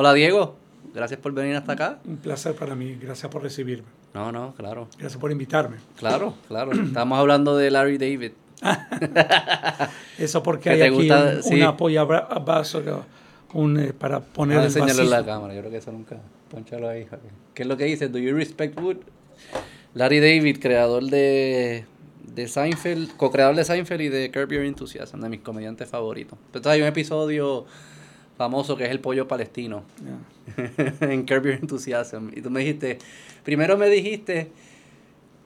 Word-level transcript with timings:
Hola 0.00 0.14
Diego, 0.14 0.54
gracias 0.94 1.18
por 1.18 1.32
venir 1.32 1.56
hasta 1.56 1.72
acá. 1.72 1.98
Un 2.04 2.18
placer 2.18 2.54
para 2.54 2.76
mí, 2.76 2.96
gracias 3.02 3.28
por 3.32 3.42
recibirme. 3.42 3.88
No, 4.14 4.30
no, 4.30 4.54
claro. 4.54 4.86
Gracias 4.96 5.20
por 5.20 5.32
invitarme. 5.32 5.78
Claro, 5.96 6.34
claro. 6.46 6.70
Estamos 6.70 7.18
hablando 7.18 7.56
de 7.56 7.68
Larry 7.68 7.98
David. 7.98 8.30
Eso 10.18 10.40
porque 10.44 10.70
hay 10.70 10.82
aquí 10.82 11.10
un, 11.10 11.52
un 11.52 11.62
apoyo 11.64 12.06
un, 13.54 13.80
eh, 13.80 13.92
para 13.92 14.20
poner 14.20 14.60
a 14.60 14.64
enseñarlo 14.66 15.02
en 15.02 15.10
la 15.10 15.24
cámara, 15.24 15.52
yo 15.52 15.62
creo 15.62 15.72
que 15.72 15.78
eso 15.78 15.90
nunca. 15.90 16.16
Ponchalo 16.48 16.88
ahí, 16.88 17.04
¿Qué 17.52 17.62
es 17.62 17.68
lo 17.68 17.76
que 17.76 17.86
dice? 17.86 18.08
¿Do 18.08 18.20
you 18.20 18.36
respect 18.36 18.80
Wood? 18.80 18.98
Larry 19.94 20.20
David, 20.20 20.58
creador 20.60 21.06
de, 21.06 21.86
de 22.22 22.46
Seinfeld, 22.46 23.16
co-creador 23.16 23.56
de 23.56 23.64
Seinfeld 23.64 24.02
y 24.02 24.08
de 24.10 24.30
Curb 24.30 24.52
Your 24.52 24.62
Enthusiasm, 24.62 25.20
de 25.20 25.28
mis 25.28 25.40
comediantes 25.40 25.88
favoritos. 25.88 26.38
Entonces 26.46 26.70
hay 26.70 26.82
un 26.82 26.86
episodio 26.86 27.66
famoso 28.38 28.76
que 28.76 28.84
es 28.84 28.90
el 28.90 29.00
pollo 29.00 29.26
palestino 29.26 29.82
en 31.00 31.26
Curb 31.26 31.44
Your 31.44 31.54
Enthusiasm. 31.54 32.30
Y 32.34 32.40
tú 32.40 32.50
me 32.50 32.60
dijiste, 32.60 32.98
primero 33.44 33.76
me 33.76 33.88
dijiste 33.90 34.50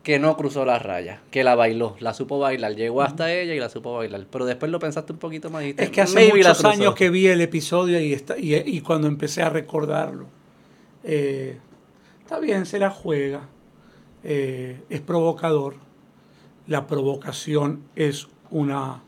que 0.03 0.19
no 0.19 0.37
cruzó 0.37 0.65
la 0.65 0.79
raya, 0.79 1.23
que 1.31 1.43
la 1.43 1.55
bailó, 1.55 1.97
la 2.01 2.13
supo 2.13 2.39
bailar, 2.39 2.77
llegó 2.77 3.03
hasta 3.03 3.33
ella 3.33 3.55
y 3.55 3.61
la 3.61 3.71
supo 3.71 3.95
bailar. 3.95 4.27
Pero 4.31 4.45
después 4.45 4.71
lo 4.71 4.79
pensaste 4.79 5.15
un 5.15 5.19
poquito 5.19 5.49
más. 5.49 5.63
Dijiste, 5.63 5.85
es 5.85 5.91
que 5.91 6.03
hace 6.03 6.29
muchos 6.29 6.65
años 6.65 6.95
que 6.95 7.09
vi 7.09 7.27
el 7.29 7.41
episodio 7.41 7.99
y, 7.99 8.13
está, 8.13 8.37
y, 8.39 8.81
cuando 8.83 9.09
empecé 9.09 9.43
a 9.43 9.49
recordarlo, 9.49 10.27
eh, 11.03 11.57
está 12.21 12.41
bien, 12.41 12.67
se 12.67 12.79
la 12.79 12.91
juega, 12.91 13.49
eh, 14.23 14.83
es 14.91 15.01
provocador, 15.01 15.77
la 16.67 16.87
provocación 16.87 17.85
es 17.97 18.29
una, 18.51 19.03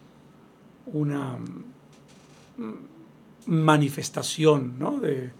una 0.86 1.38
mm, 2.56 2.93
manifestación 3.46 4.78
¿no? 4.78 4.98
de, 5.00 5.30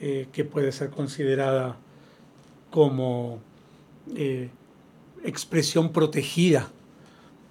eh, 0.00 0.28
que 0.32 0.44
puede 0.44 0.72
ser 0.72 0.90
considerada 0.90 1.76
como 2.70 3.40
expresión 5.24 5.92
protegida 5.92 6.70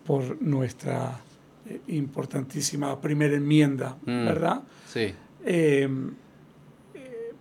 por 0.05 0.41
nuestra 0.41 1.19
eh, 1.67 1.81
importantísima 1.87 2.99
primera 3.02 3.35
enmienda, 3.35 3.97
mm, 4.05 4.25
¿verdad? 4.25 4.61
Sí. 4.87 5.13
Eh, 5.45 5.89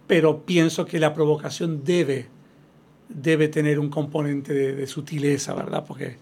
pero 0.06 0.44
pienso 0.44 0.84
que 0.84 0.98
la 0.98 1.14
provocación 1.14 1.84
debe, 1.84 2.26
debe 3.08 3.48
tener 3.48 3.78
un 3.78 3.90
componente 3.90 4.52
de, 4.52 4.86
sutileza, 4.86 5.54
¿verdad? 5.54 5.84
Porque, 5.86 6.16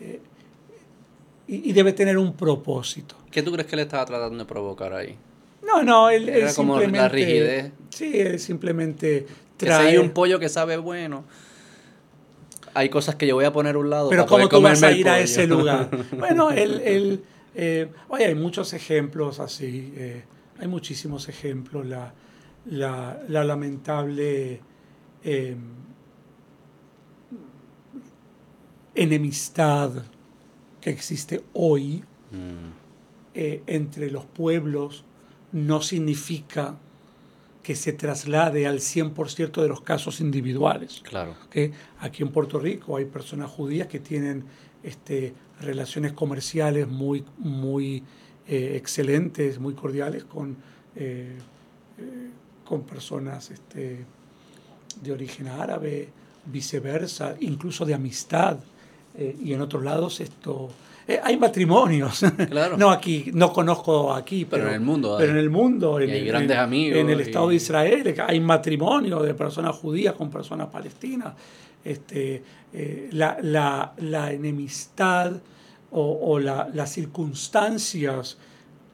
eh, 0.00 0.20
y, 1.46 1.72
debe 1.72 1.92
tener 1.92 2.18
un 2.18 2.34
propósito. 2.34 3.16
¿Qué 3.30 3.42
tú 3.42 3.52
crees 3.52 3.68
que 3.68 3.76
le 3.76 3.82
estaba 3.82 4.04
tratando 4.04 4.38
de 4.38 4.44
provocar 4.44 4.92
ahí? 4.92 5.16
No, 5.76 5.82
no, 5.82 6.10
él, 6.10 6.28
Era 6.28 6.52
como 6.54 6.78
la 6.78 7.08
rigidez. 7.08 7.72
Sí, 7.90 8.20
él 8.20 8.38
simplemente 8.38 9.26
trae... 9.56 9.98
un 9.98 10.10
pollo 10.10 10.38
que 10.38 10.48
sabe 10.48 10.76
bueno 10.76 11.24
hay 12.74 12.88
cosas 12.88 13.16
que 13.16 13.26
yo 13.26 13.34
voy 13.34 13.44
a 13.44 13.52
poner 13.52 13.74
a 13.74 13.78
un 13.78 13.90
lado. 13.90 14.08
Pero 14.08 14.26
¿cómo 14.26 14.48
tú 14.48 14.60
vas 14.60 14.82
a 14.82 14.92
ir 14.92 15.08
a 15.08 15.20
ese 15.20 15.46
lugar? 15.46 15.90
bueno, 16.18 16.50
el, 16.50 17.22
eh, 17.54 17.90
hay 18.10 18.34
muchos 18.34 18.72
ejemplos 18.72 19.40
así, 19.40 19.92
eh, 19.96 20.24
hay 20.58 20.68
muchísimos 20.68 21.28
ejemplos. 21.28 21.86
La, 21.86 22.14
la, 22.64 23.44
lamentable 23.44 24.60
eh, 25.24 25.56
enemistad 28.94 29.90
que 30.80 30.90
existe 30.90 31.42
hoy 31.52 32.04
mm. 32.30 33.34
entre 33.34 34.10
los 34.10 34.24
pueblos 34.24 35.04
no 35.52 35.82
significa 35.82 36.76
que 37.62 37.76
se 37.76 37.92
traslade 37.92 38.66
al 38.66 38.80
100% 38.80 39.62
de 39.62 39.68
los 39.68 39.82
casos 39.82 40.20
individuales. 40.20 41.00
Claro. 41.04 41.36
Que 41.50 41.72
aquí 42.00 42.22
en 42.22 42.30
Puerto 42.30 42.58
Rico 42.58 42.96
hay 42.96 43.04
personas 43.04 43.50
judías 43.50 43.86
que 43.86 44.00
tienen 44.00 44.44
este, 44.82 45.32
relaciones 45.60 46.12
comerciales 46.12 46.88
muy, 46.88 47.24
muy 47.38 48.02
eh, 48.48 48.74
excelentes, 48.76 49.60
muy 49.60 49.74
cordiales 49.74 50.24
con, 50.24 50.56
eh, 50.96 51.38
eh, 51.98 52.30
con 52.64 52.82
personas 52.82 53.50
este, 53.50 54.04
de 55.00 55.12
origen 55.12 55.46
árabe, 55.46 56.08
viceversa, 56.46 57.36
incluso 57.40 57.84
de 57.84 57.94
amistad. 57.94 58.58
y 59.16 59.52
en 59.52 59.60
otros 59.60 59.84
lados 59.84 60.20
esto 60.20 60.70
eh, 61.06 61.20
hay 61.22 61.36
matrimonios. 61.36 62.24
no 62.76 62.90
aquí, 62.90 63.30
no 63.34 63.52
conozco 63.52 64.12
aquí, 64.12 64.44
pero, 64.44 64.68
en 64.68 64.74
el 64.74 64.80
mundo. 64.80 65.16
Pero 65.18 65.32
en 65.32 65.38
el 65.38 65.50
mundo, 65.50 66.00
en, 66.00 66.10
hay 66.10 66.24
grandes 66.24 66.56
amigos. 66.56 66.98
En 66.98 67.10
el 67.10 67.20
Estado 67.20 67.48
de 67.48 67.56
Israel 67.56 68.14
hay 68.26 68.40
matrimonios 68.40 69.22
de 69.22 69.34
personas 69.34 69.76
judías 69.76 70.14
con 70.14 70.30
personas 70.30 70.68
palestinas. 70.68 71.34
Este, 71.84 72.42
eh, 72.72 73.08
la, 73.12 73.36
la, 73.42 73.92
la, 73.98 74.32
enemistad 74.32 75.32
o, 75.90 76.18
o 76.22 76.38
la, 76.38 76.68
las 76.72 76.92
circunstancias 76.92 78.38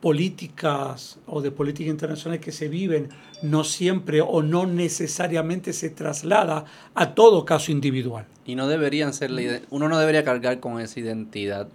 políticas 0.00 1.18
o 1.26 1.42
de 1.42 1.50
política 1.50 1.90
internacional 1.90 2.38
que 2.38 2.52
se 2.52 2.68
viven 2.68 3.08
no 3.42 3.64
siempre 3.64 4.20
o 4.20 4.42
no 4.42 4.66
necesariamente 4.66 5.72
se 5.72 5.90
traslada 5.90 6.64
a 6.94 7.14
todo 7.14 7.44
caso 7.44 7.72
individual. 7.72 8.26
Y 8.46 8.54
no 8.54 8.68
deberían 8.68 9.12
ser, 9.12 9.30
uno 9.70 9.88
no 9.88 9.98
debería 9.98 10.24
cargar 10.24 10.60
con 10.60 10.80
esa 10.80 11.00
identidad 11.00 11.68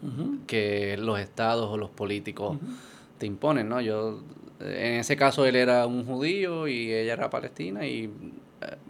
que 0.47 0.97
los 0.97 1.19
estados 1.19 1.69
o 1.69 1.77
los 1.77 1.89
políticos 1.89 2.57
te 3.17 3.25
imponen, 3.25 3.69
¿no? 3.69 3.81
Yo, 3.81 4.21
en 4.59 4.99
ese 4.99 5.15
caso 5.17 5.45
él 5.45 5.55
era 5.55 5.85
un 5.85 6.05
judío 6.05 6.67
y 6.67 6.93
ella 6.93 7.13
era 7.13 7.29
palestina 7.29 7.85
y 7.85 8.09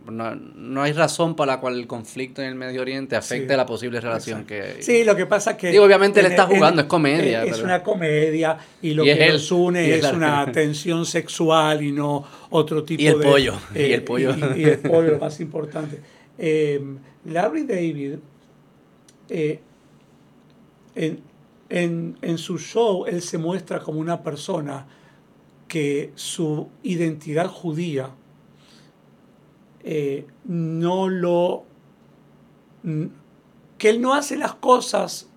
no, 0.09 0.81
hay 0.81 0.94
razón 0.94 1.35
para 1.35 1.53
la 1.53 1.59
cual 1.59 1.79
el 1.79 1.88
conflicto 1.88 2.41
en 2.41 2.50
el 2.50 2.56
Medio 2.56 2.81
Oriente 2.81 3.16
afecte 3.16 3.56
la 3.56 3.66
posible 3.66 4.00
relación 4.01 4.45
que... 4.45 4.81
Sí, 4.81 5.03
lo 5.03 5.16
que 5.16 5.25
pasa 5.25 5.51
es 5.51 5.57
que... 5.57 5.72
Digo, 5.72 5.84
obviamente 5.84 6.19
él 6.19 6.25
está 6.28 6.45
jugando, 6.45 6.81
es 6.81 6.88
comedia. 6.88 7.44
Es 7.44 7.61
una 7.61 7.83
comedia 7.83 8.57
y 8.81 8.94
lo 8.94 9.03
que 9.03 9.29
nos 9.29 9.51
une 9.51 9.95
es, 9.95 10.12
una 10.12 10.45
tensión 10.51 11.06
sexual 11.06 11.83
y 11.83 11.91
no 11.91 12.25
otro 12.50 12.83
tipo 12.83 13.01
de... 13.01 13.03
y 13.03 13.07
el 13.07 13.19
pollo. 13.19 13.53
y 13.73 13.91
el 13.91 14.03
pollo. 14.03 14.35
Y, 14.56 14.63
el 14.63 14.79
pollo, 14.79 15.12
lo 15.12 15.19
más 15.19 15.39
importante. 15.39 16.00
Eh, 16.35 16.81
Larry 17.25 17.63
David, 17.63 18.16
eh, 19.29 19.59
en, 20.95 21.19
en, 21.69 22.17
en 22.23 22.38
su 22.39 22.57
show, 22.57 23.06
él 23.06 23.22
se 23.22 23.38
muestra 23.38 23.79
como 23.81 24.00
una 24.00 24.23
persona 24.23 24.88
que 25.67 26.12
su 26.16 26.69
identidad 26.81 27.47
judía 27.47 28.09
eh, 29.83 30.25
no 30.45 31.09
lo... 31.09 31.66
que 33.77 33.89
él 33.89 34.01
no 34.01 34.13
hace 34.13 34.38
las 34.38 34.55
cosas 34.55 35.27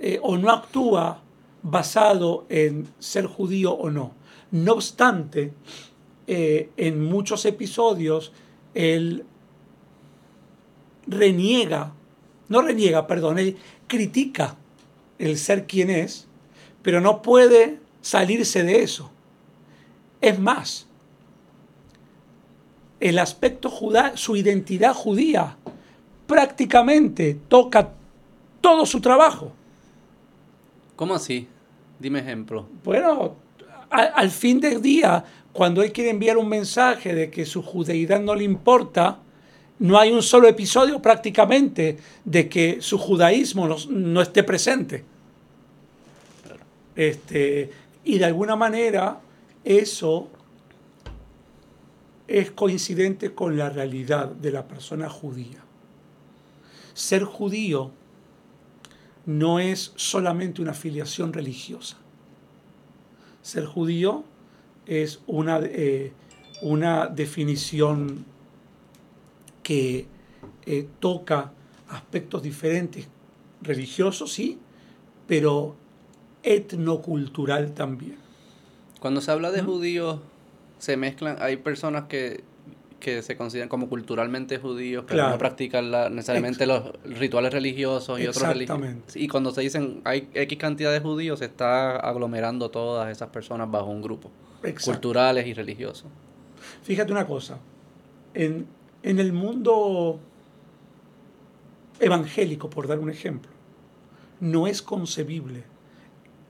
eh, 0.00 0.18
o 0.22 0.36
no 0.36 0.50
actúa 0.50 1.22
basado 1.62 2.46
en 2.48 2.86
ser 2.98 3.26
judío 3.26 3.72
o 3.72 3.90
no. 3.90 4.12
No 4.50 4.74
obstante, 4.74 5.52
eh, 6.26 6.70
en 6.76 7.04
muchos 7.04 7.44
episodios 7.44 8.32
él 8.74 9.24
reniega, 11.06 11.92
no 12.48 12.62
reniega, 12.62 13.06
perdón, 13.06 13.38
él 13.38 13.56
critica 13.86 14.56
el 15.18 15.38
ser 15.38 15.66
quien 15.66 15.90
es, 15.90 16.26
pero 16.82 17.00
no 17.00 17.22
puede 17.22 17.80
salirse 18.00 18.62
de 18.62 18.82
eso. 18.82 19.10
Es 20.20 20.38
más, 20.38 20.85
el 23.00 23.18
aspecto 23.18 23.70
judá, 23.70 24.16
su 24.16 24.36
identidad 24.36 24.94
judía, 24.94 25.56
prácticamente 26.26 27.38
toca 27.48 27.90
todo 28.60 28.86
su 28.86 29.00
trabajo. 29.00 29.52
¿Cómo 30.96 31.14
así? 31.14 31.46
Dime 31.98 32.20
ejemplo. 32.20 32.66
Bueno, 32.84 33.36
al, 33.90 34.30
fin 34.30 34.60
del 34.60 34.82
día, 34.82 35.24
cuando 35.52 35.82
él 35.82 35.92
quiere 35.92 36.10
enviar 36.10 36.36
un 36.36 36.48
mensaje 36.48 37.14
de 37.14 37.30
que 37.30 37.44
su 37.44 37.62
judeidad 37.62 38.20
no 38.20 38.34
le 38.34 38.44
importa, 38.44 39.18
no 39.78 39.98
hay 39.98 40.10
un 40.10 40.22
solo 40.22 40.48
episodio 40.48 41.00
prácticamente 41.00 41.98
de 42.24 42.48
que 42.48 42.78
su 42.80 42.98
judaísmo 42.98 43.68
no, 43.90 44.22
esté 44.22 44.42
presente. 44.42 45.04
Este, 46.94 47.70
y 48.04 48.18
de 48.18 48.24
alguna 48.24 48.56
manera 48.56 49.20
eso 49.64 50.30
es 52.28 52.50
coincidente 52.50 53.34
con 53.34 53.56
la 53.56 53.70
realidad 53.70 54.28
de 54.28 54.52
la 54.52 54.66
persona 54.66 55.08
judía. 55.08 55.62
Ser 56.94 57.24
judío 57.24 57.92
no 59.26 59.58
es 59.60 59.92
solamente 59.96 60.62
una 60.62 60.70
afiliación 60.72 61.32
religiosa. 61.32 61.98
Ser 63.42 63.66
judío 63.66 64.24
es 64.86 65.20
una, 65.26 65.60
eh, 65.62 66.12
una 66.62 67.06
definición 67.06 68.24
que 69.62 70.06
eh, 70.64 70.88
toca 71.00 71.52
aspectos 71.88 72.42
diferentes, 72.42 73.08
religiosos 73.62 74.32
sí, 74.32 74.58
pero 75.26 75.76
etnocultural 76.42 77.72
también. 77.74 78.16
Cuando 79.00 79.20
se 79.20 79.30
habla 79.30 79.50
de 79.50 79.62
judíos 79.62 80.20
se 80.78 80.96
mezclan, 80.96 81.36
hay 81.40 81.56
personas 81.56 82.04
que, 82.04 82.42
que 83.00 83.22
se 83.22 83.36
consideran 83.36 83.68
como 83.68 83.88
culturalmente 83.88 84.58
judíos, 84.58 85.04
pero 85.06 85.18
Claro. 85.18 85.32
no 85.32 85.38
practican 85.38 85.90
la- 85.90 86.08
necesariamente 86.10 86.66
los 86.66 86.92
rituales 87.04 87.52
religiosos 87.52 88.18
y 88.20 88.26
otros 88.26 88.46
religiosos. 88.48 88.82
Exactamente. 88.82 89.20
Y 89.20 89.28
cuando 89.28 89.50
se 89.52 89.60
dicen 89.62 90.00
hay 90.04 90.28
X 90.34 90.58
cantidad 90.58 90.92
de 90.92 91.00
judíos, 91.00 91.38
se 91.40 91.44
está 91.46 91.96
aglomerando 91.96 92.70
todas 92.70 93.10
esas 93.10 93.28
personas 93.30 93.70
bajo 93.70 93.86
un 93.90 94.02
grupo, 94.02 94.30
Exacto. 94.62 94.92
culturales 94.92 95.46
y 95.46 95.54
religiosos. 95.54 96.06
Fíjate 96.82 97.12
una 97.12 97.26
cosa, 97.26 97.58
en, 98.34 98.66
en 99.02 99.18
el 99.18 99.32
mundo 99.32 100.18
evangélico, 102.00 102.68
por 102.68 102.86
dar 102.88 102.98
un 102.98 103.10
ejemplo, 103.10 103.50
no 104.40 104.66
es 104.66 104.82
concebible 104.82 105.62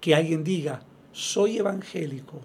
que 0.00 0.14
alguien 0.14 0.42
diga, 0.44 0.82
soy 1.12 1.58
evangélico, 1.58 2.40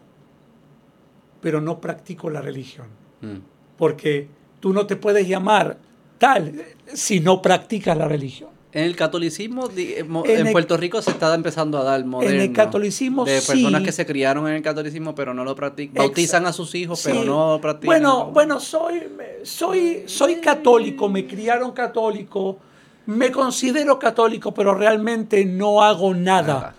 pero 1.42 1.60
no 1.62 1.80
practico 1.82 2.30
la 2.30 2.42
religión. 2.42 2.88
Mm. 3.22 3.38
Porque 3.78 4.28
tú 4.60 4.74
no 4.74 4.86
te 4.86 4.96
puedes 4.96 5.28
llamar 5.28 5.78
tal 6.18 6.62
si 6.94 7.20
no 7.20 7.42
practicas 7.42 7.98
la 7.98 8.08
religión. 8.08 8.50
En 8.74 8.86
el 8.86 8.96
catolicismo, 8.96 9.70
eh, 9.76 9.98
En 10.00 10.16
en, 10.32 10.48
el- 10.48 10.54
Puerto 10.54 10.78
Rico 10.78 11.02
se 11.02 11.12
está 11.12 11.34
empezando 11.36 11.78
a 11.78 11.84
dar 11.84 12.06
moderno. 12.06 12.54
catolicismo, 12.54 13.26
De 13.26 13.42
personas 13.42 13.82
sí. 13.82 13.86
que 13.86 13.92
se 13.92 14.06
criaron 14.06 14.48
en 14.48 14.54
el 14.54 14.62
catolicismo, 14.62 15.14
pero 15.14 15.34
no 15.34 15.44
lo 15.44 15.56
practican. 15.56 15.96
Bautizan 15.96 16.46
a 16.46 16.54
sus 16.54 16.74
hijos, 16.76 17.02
pero 17.04 17.26
no 17.26 17.60
practican. 17.62 17.88
Bueno, 17.88 18.28
bueno, 18.32 18.60
soy, 18.62 19.04
soy, 19.44 20.04
soy 20.06 20.36
católico, 20.36 21.10
me 21.10 21.28
criaron 21.28 21.74
católico, 21.74 22.60
me 23.08 23.30
considero 23.30 24.00
católico, 24.00 24.54
pero 24.54 24.74
realmente 24.74 25.44
no 25.44 25.82
hago 25.82 26.14
nada 26.14 26.74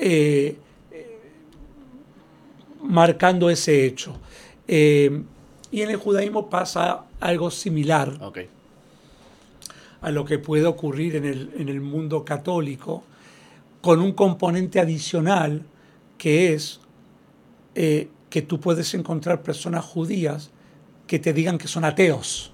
eh, 0.00 0.56
marcando 2.86 3.50
ese 3.50 3.84
hecho. 3.86 4.14
Eh, 4.68 5.22
y 5.70 5.82
en 5.82 5.90
el 5.90 5.96
judaísmo 5.96 6.48
pasa 6.48 7.02
algo 7.20 7.50
similar 7.50 8.18
a 10.02 10.10
lo 10.10 10.24
que 10.24 10.38
puede 10.38 10.66
ocurrir 10.66 11.16
en 11.16 11.24
el, 11.24 11.50
en 11.58 11.68
el 11.68 11.80
mundo 11.80 12.24
católico, 12.24 13.02
con 13.80 14.00
un 14.00 14.12
componente 14.12 14.80
adicional 14.80 15.62
que 16.18 16.52
es 16.54 16.80
eh, 17.74 18.08
que 18.30 18.42
tú 18.42 18.58
puedes 18.60 18.92
encontrar 18.94 19.42
personas 19.42 19.84
judías 19.84 20.50
que 21.06 21.18
te 21.18 21.32
digan 21.32 21.58
que 21.58 21.68
son 21.68 21.84
ateos. 21.84 22.52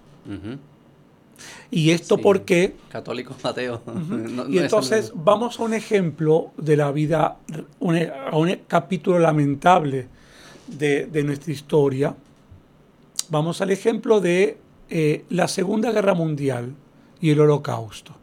Y 1.70 1.90
esto 1.90 2.16
Sí. 2.16 2.22
porque, 2.22 2.74
Católicos 2.90 3.36
ateos. 3.44 3.80
No- 3.86 4.46
y 4.48 4.54
no 4.54 4.58
es- 4.58 4.62
entonces 4.62 5.12
vamos 5.14 5.58
a 5.58 5.62
un 5.64 5.74
ejemplo 5.74 6.50
de 6.56 6.76
la 6.76 6.90
vida, 6.92 7.36
un- 7.80 7.96
a 7.96 8.36
un 8.36 8.58
capítulo 8.68 9.18
lamentable 9.18 10.08
de, 10.78 11.06
de 11.06 11.22
nuestra 11.22 11.52
historia. 11.52 12.14
Vamos 13.28 13.60
al 13.60 13.70
ejemplo 13.70 14.20
de 14.20 14.58
eh, 14.94 15.24
la 15.30 15.48
Segunda 15.48 15.90
Guerra 15.90 16.12
Mundial 16.12 16.74
y 17.18 17.30
el 17.30 17.40
Holocausto, 17.40 18.14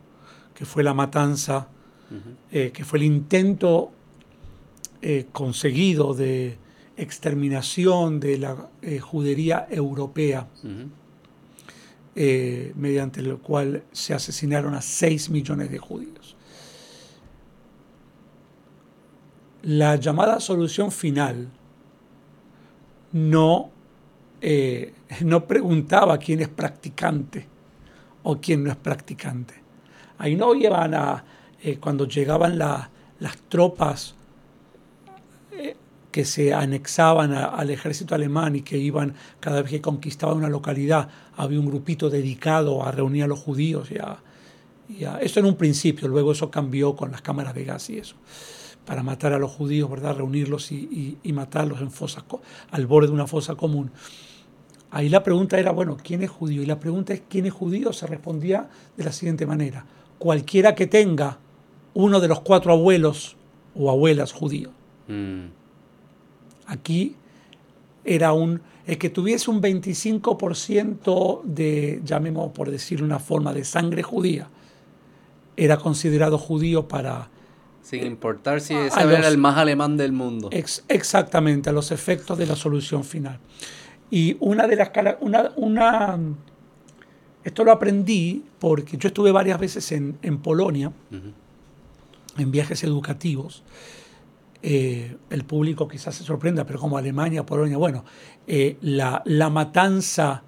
que 0.54 0.66
fue 0.66 0.84
la 0.84 0.94
matanza, 0.94 1.68
eh, 2.51 2.69
que 2.72 2.86
fue 2.86 3.00
el 3.00 3.06
intento 3.06 3.92
eh, 5.01 5.25
conseguido 5.31 6.13
de 6.13 6.60
exterminación 6.96 8.19
de 8.19 8.38
la 8.38 8.69
judería 9.02 9.68
europea, 9.72 10.48
mediante 12.13 13.24
lo 13.24 13.40
cual 13.40 13.84
se 13.92 14.13
asesinaron 14.13 14.75
a 14.75 14.81
6 14.84 15.31
millones 15.31 15.72
de 15.72 15.80
judíos. 15.80 16.36
La 19.63 19.95
llamada 19.95 20.40
solución 20.40 20.92
final 20.92 21.50
no, 23.14 23.70
eh, 24.42 24.94
no 25.22 25.46
preguntaba 25.46 26.18
quién 26.18 26.42
es 26.42 26.48
practicante 26.50 27.46
o 28.24 28.38
quién 28.40 28.64
no 28.64 28.70
es 28.72 28.78
practicante. 28.78 29.56
Ahí 30.18 30.36
no 30.36 30.54
llevan 30.54 30.94
a, 30.94 31.24
eh, 31.64 31.78
cuando 31.78 32.06
llegaban 32.08 32.58
la- 32.58 32.90
las 33.20 33.38
tropas 33.50 34.16
eh, 35.52 35.76
que 36.12 36.26
se 36.26 36.54
anexaban 36.54 37.34
al 37.34 37.70
ejército 37.70 38.16
alemán 38.16 38.56
y 38.56 38.62
que 38.62 38.78
iban 38.78 39.14
cada 39.40 39.62
vez 39.62 39.72
que 39.72 39.82
conquistaban 39.82 40.38
una 40.38 40.50
localidad, 40.50 41.08
había 41.38 41.60
un 41.60 41.68
grupito 41.68 42.10
dedicado 42.10 42.84
a 42.84 42.92
reunir 42.92 43.24
a 43.24 43.28
los 43.28 43.40
judíos. 43.40 43.92
Y 43.92 43.98
a, 43.98 44.18
y 44.90 45.04
eso 45.24 45.40
en 45.40 45.46
un 45.46 45.56
principio, 45.56 46.08
luego 46.08 46.32
eso 46.32 46.50
cambió 46.50 46.96
con 46.96 47.12
las 47.12 47.22
cámaras 47.22 47.54
de 47.54 47.64
gas 47.64 47.90
y 47.92 48.00
eso, 48.00 48.16
para 48.90 49.04
matar 49.04 49.34
a 49.34 49.38
los 49.38 49.52
judíos, 49.52 49.88
¿verdad? 49.88 50.16
reunirlos 50.18 50.72
y, 50.72 50.76
y- 50.78 51.18
y 51.22 51.32
matarlos 51.32 51.80
en 51.80 51.92
fosas, 51.92 52.24
co- 52.24 52.42
al 52.72 52.88
borde 52.88 53.10
de 53.10 53.14
una 53.14 53.28
fosa 53.28 53.54
común. 53.54 53.92
Ahí 54.90 55.10
la 55.10 55.22
pregunta 55.22 55.60
era, 55.60 55.72
bueno, 55.72 55.96
¿quién 56.04 56.24
es 56.24 56.32
judío? 56.32 56.64
Y 56.64 56.66
la 56.66 56.80
pregunta 56.80 57.14
es, 57.14 57.22
¿quién 57.30 57.46
es 57.46 57.54
judío? 57.54 57.94
Se 57.94 58.08
respondía 58.08 58.68
de 58.98 59.04
la 59.04 59.12
siguiente 59.12 59.46
manera. 59.46 59.86
Cualquiera 60.18 60.74
que 60.74 60.88
tenga 60.88 61.38
uno 61.94 62.20
de 62.20 62.28
los 62.30 62.40
cuatro 62.40 62.72
abuelos 62.74 63.36
o 63.76 63.92
abuelas 63.92 64.32
judíos. 64.32 64.72
Mm. 65.08 65.50
Aquí 66.66 67.16
era 68.04 68.34
un, 68.34 68.60
el 68.88 68.98
que 68.98 69.12
tuviese 69.12 69.52
un 69.52 69.62
25% 69.62 71.42
de, 71.44 72.02
llamemos 72.04 72.52
por 72.54 72.72
decir 72.72 73.04
una 73.04 73.20
forma, 73.20 73.54
de 73.54 73.64
sangre 73.66 74.02
judía, 74.02 74.50
era 75.56 75.78
considerado 75.78 76.40
judío 76.40 76.88
para, 76.88 77.30
Sin 77.81 78.06
importar 78.06 78.62
si 78.62 78.74
ese 78.76 79.00
era 79.02 79.28
el 79.28 79.38
más 79.38 79.58
alemán 79.58 79.98
del 79.98 80.12
mundo. 80.12 80.50
ex- 80.52 80.84
exactamente, 80.88 81.70
a 81.70 81.74
los 81.74 81.92
efectos 81.92 82.38
de 82.38 82.46
la 82.46 82.56
solución 82.56 83.04
final. 83.04 83.40
Y 84.12 84.38
una 84.40 84.68
de 84.68 84.76
las 84.76 84.92
una, 85.22 85.52
una, 85.56 86.18
esto 87.44 87.64
lo 87.64 87.72
aprendí 87.72 88.44
porque 88.60 88.98
yo 88.98 89.08
estuve 89.08 89.31
varias 89.31 89.60
veces 89.60 89.92
en, 89.92 90.18
en 90.22 90.40
Polonia, 90.40 90.92
en 92.38 92.52
viajes 92.52 92.84
educativos. 92.84 93.64
Eh, 94.62 95.16
el 95.30 95.46
público 95.46 95.88
quizás 95.88 96.16
se 96.16 96.24
sorprenda, 96.24 96.66
pero 96.66 96.80
como 96.80 96.98
Alemania, 96.98 97.46
Polonia, 97.46 97.78
bueno, 97.78 98.04
eh, 98.46 98.78
la, 98.81 99.22
la 99.26 99.50
matanza 99.50 100.44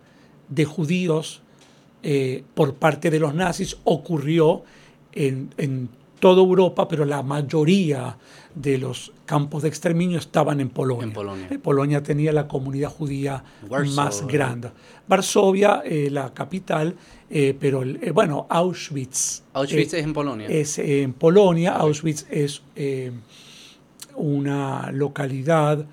de 0.50 0.66
judíos 0.66 1.42
eh, 2.04 2.44
por 2.56 2.74
parte 2.76 3.10
de 3.10 3.20
los 3.20 3.34
nazis 3.34 3.78
ocurrió 3.86 4.64
en, 5.14 5.54
en 5.58 5.90
toda 6.22 6.42
Europa, 6.42 6.88
pero 6.88 7.04
la 7.04 7.22
mayoría 7.22 8.18
de 8.56 8.78
los 8.78 9.12
campos 9.26 9.64
de 9.64 9.70
exterminio 9.70 10.20
estaban 10.20 10.62
en 10.62 10.70
Polonia. 10.70 11.04
En 11.04 11.14
Polonia. 11.14 11.48
Eh, 11.50 11.60
Polonia 11.60 12.02
tenía 12.04 12.32
la 12.32 12.48
comunidad 12.48 12.90
judía 12.90 13.44
Warsaw. 13.68 13.96
más 13.96 14.28
grande. 14.28 14.70
Varsovia, 15.08 15.82
eh, 15.84 16.10
la 16.10 16.34
capital, 16.34 16.96
eh, 17.30 17.56
pero 17.60 17.84
eh, 17.84 18.12
bueno, 18.12 18.46
Auschwitz. 18.50 19.42
Auschwitz 19.54 19.94
es 19.94 20.04
en 20.06 20.14
Polonia. 20.14 20.48
es 20.48 20.78
en 20.80 21.12
Polonia. 21.14 21.74
Auschwitz 21.76 22.26
es 22.30 22.62
una 24.16 24.92
localidad. 24.92 25.86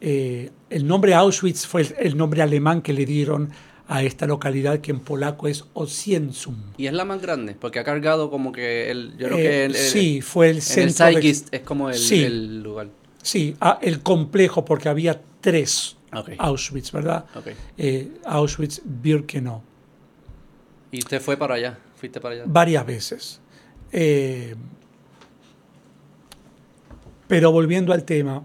el 0.00 0.86
nombre 0.86 1.14
Auschwitz 1.14 1.66
fue 1.66 1.82
el, 1.82 1.94
el 1.98 2.16
nombre 2.16 2.42
alemán 2.42 2.82
que 2.82 2.92
le 2.92 3.06
dieron 3.06 3.50
a 3.90 4.02
esta 4.02 4.26
localidad 4.26 4.80
que 4.80 4.90
en 4.90 5.00
polaco 5.00 5.48
es 5.48 5.64
Osiensum. 5.72 6.54
y 6.76 6.86
es 6.86 6.92
la 6.92 7.04
más 7.06 7.22
grande, 7.22 7.54
porque 7.58 7.78
ha 7.78 7.84
cargado 7.84 8.30
como 8.30 8.52
que 8.52 8.90
el. 8.90 9.16
Yo 9.18 9.26
creo 9.28 9.38
Eh, 9.38 9.42
que 9.42 9.64
el, 9.64 9.74
el- 9.76 9.80
sí, 9.82 10.20
fue 10.20 10.46
el 10.50 10.50
en 10.52 10.56
el 10.56 10.62
centro. 10.92 11.06
de- 11.06 11.28
es 11.30 11.60
como 11.64 11.88
el, 11.88 11.96
Sí. 11.96 12.22
el 12.22 12.62
lugar. 12.62 12.88
sí, 13.22 13.56
ah, 13.60 13.78
el 13.82 14.00
complejo, 14.02 14.64
porque 14.64 14.88
había 14.88 15.20
tres. 15.40 15.96
Auschwitz, 16.38 16.90
¿verdad? 16.92 17.26
Eh, 17.76 18.08
Auschwitz, 18.24 18.80
Birkenau. 18.84 19.60
Y 20.90 20.98
usted 21.00 21.20
fue 21.20 21.36
para 21.36 21.54
allá, 21.56 21.78
fuiste 21.96 22.18
para 22.20 22.34
allá. 22.34 22.44
varias 22.46 22.86
veces. 22.86 23.40
Eh, 23.92 24.54
pero 27.26 27.52
volviendo 27.52 27.92
al 27.92 28.04
tema, 28.04 28.42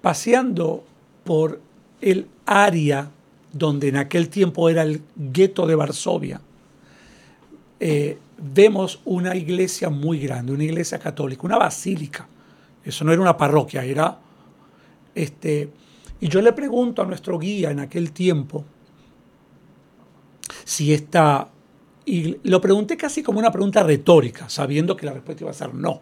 paseando 0.00 0.84
por 1.24 1.60
el 2.00 2.26
área 2.46 3.10
donde 3.52 3.88
en 3.88 3.96
aquel 3.96 4.28
tiempo 4.28 4.68
era 4.68 4.82
el 4.82 5.02
gueto 5.16 5.66
de 5.66 5.74
Varsovia, 5.74 6.40
eh, 7.80 8.18
vemos 8.38 9.00
una 9.04 9.34
iglesia 9.36 9.90
muy 9.90 10.18
grande, 10.20 10.52
una 10.52 10.64
iglesia 10.64 10.98
católica, 10.98 11.42
una 11.44 11.58
basílica. 11.58 12.28
Eso 12.84 13.04
no 13.04 13.12
era 13.12 13.20
una 13.20 13.36
parroquia, 13.36 13.84
era... 13.84 14.18
Este, 15.14 15.70
y 16.20 16.28
yo 16.28 16.40
le 16.40 16.52
pregunto 16.52 17.02
a 17.02 17.06
nuestro 17.06 17.38
guía 17.38 17.70
en 17.70 17.80
aquel 17.80 18.12
tiempo 18.12 18.64
si 20.64 20.92
esta... 20.92 21.48
Y 22.04 22.38
lo 22.44 22.60
pregunté 22.60 22.96
casi 22.96 23.22
como 23.22 23.38
una 23.38 23.52
pregunta 23.52 23.82
retórica, 23.82 24.48
sabiendo 24.48 24.96
que 24.96 25.04
la 25.04 25.12
respuesta 25.12 25.44
iba 25.44 25.50
a 25.50 25.54
ser 25.54 25.74
no. 25.74 26.00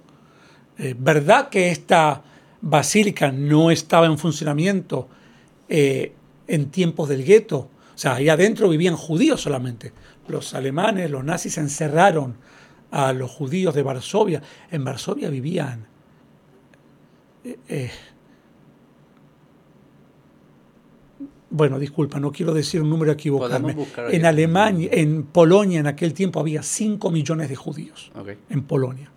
Eh, 0.79 0.95
¿Verdad 0.97 1.49
que 1.49 1.71
esta 1.71 2.23
basílica 2.61 3.33
no 3.33 3.71
estaba 3.71 4.07
en 4.07 4.17
funcionamiento 4.17 5.09
eh, 5.69 6.13
en 6.47 6.71
tiempos 6.71 7.09
del 7.09 7.25
gueto? 7.25 7.59
O 7.95 7.99
sea, 7.99 8.17
ahí 8.17 8.29
adentro 8.29 8.69
vivían 8.69 8.97
judíos 8.97 9.41
solamente. 9.41 9.93
Los 10.29 10.55
alemanes, 10.55 11.11
los 11.11 11.25
nazis 11.25 11.57
encerraron 11.59 12.37
a 12.91 13.13
los 13.13 13.31
judíos 13.31 13.75
de 13.75 13.83
Varsovia. 13.83 14.43
En 14.71 14.85
Varsovia 14.85 15.31
vivían 15.31 15.87
eh, 17.47 17.59
eh, 17.69 17.91
bueno, 21.49 21.79
disculpa, 21.79 22.19
no 22.19 22.33
quiero 22.33 22.53
decir 22.53 22.83
un 22.83 22.91
número 22.91 23.13
equivocarme. 23.13 23.77
En 24.11 24.27
Alemania, 24.27 24.89
en 24.93 25.23
Polonia 25.23 25.79
en 25.79 25.87
aquel 25.87 26.13
tiempo 26.13 26.41
había 26.41 26.63
5 26.63 27.11
millones 27.11 27.49
de 27.49 27.57
judíos. 27.57 28.11
En 28.51 28.63
Polonia. 28.65 29.11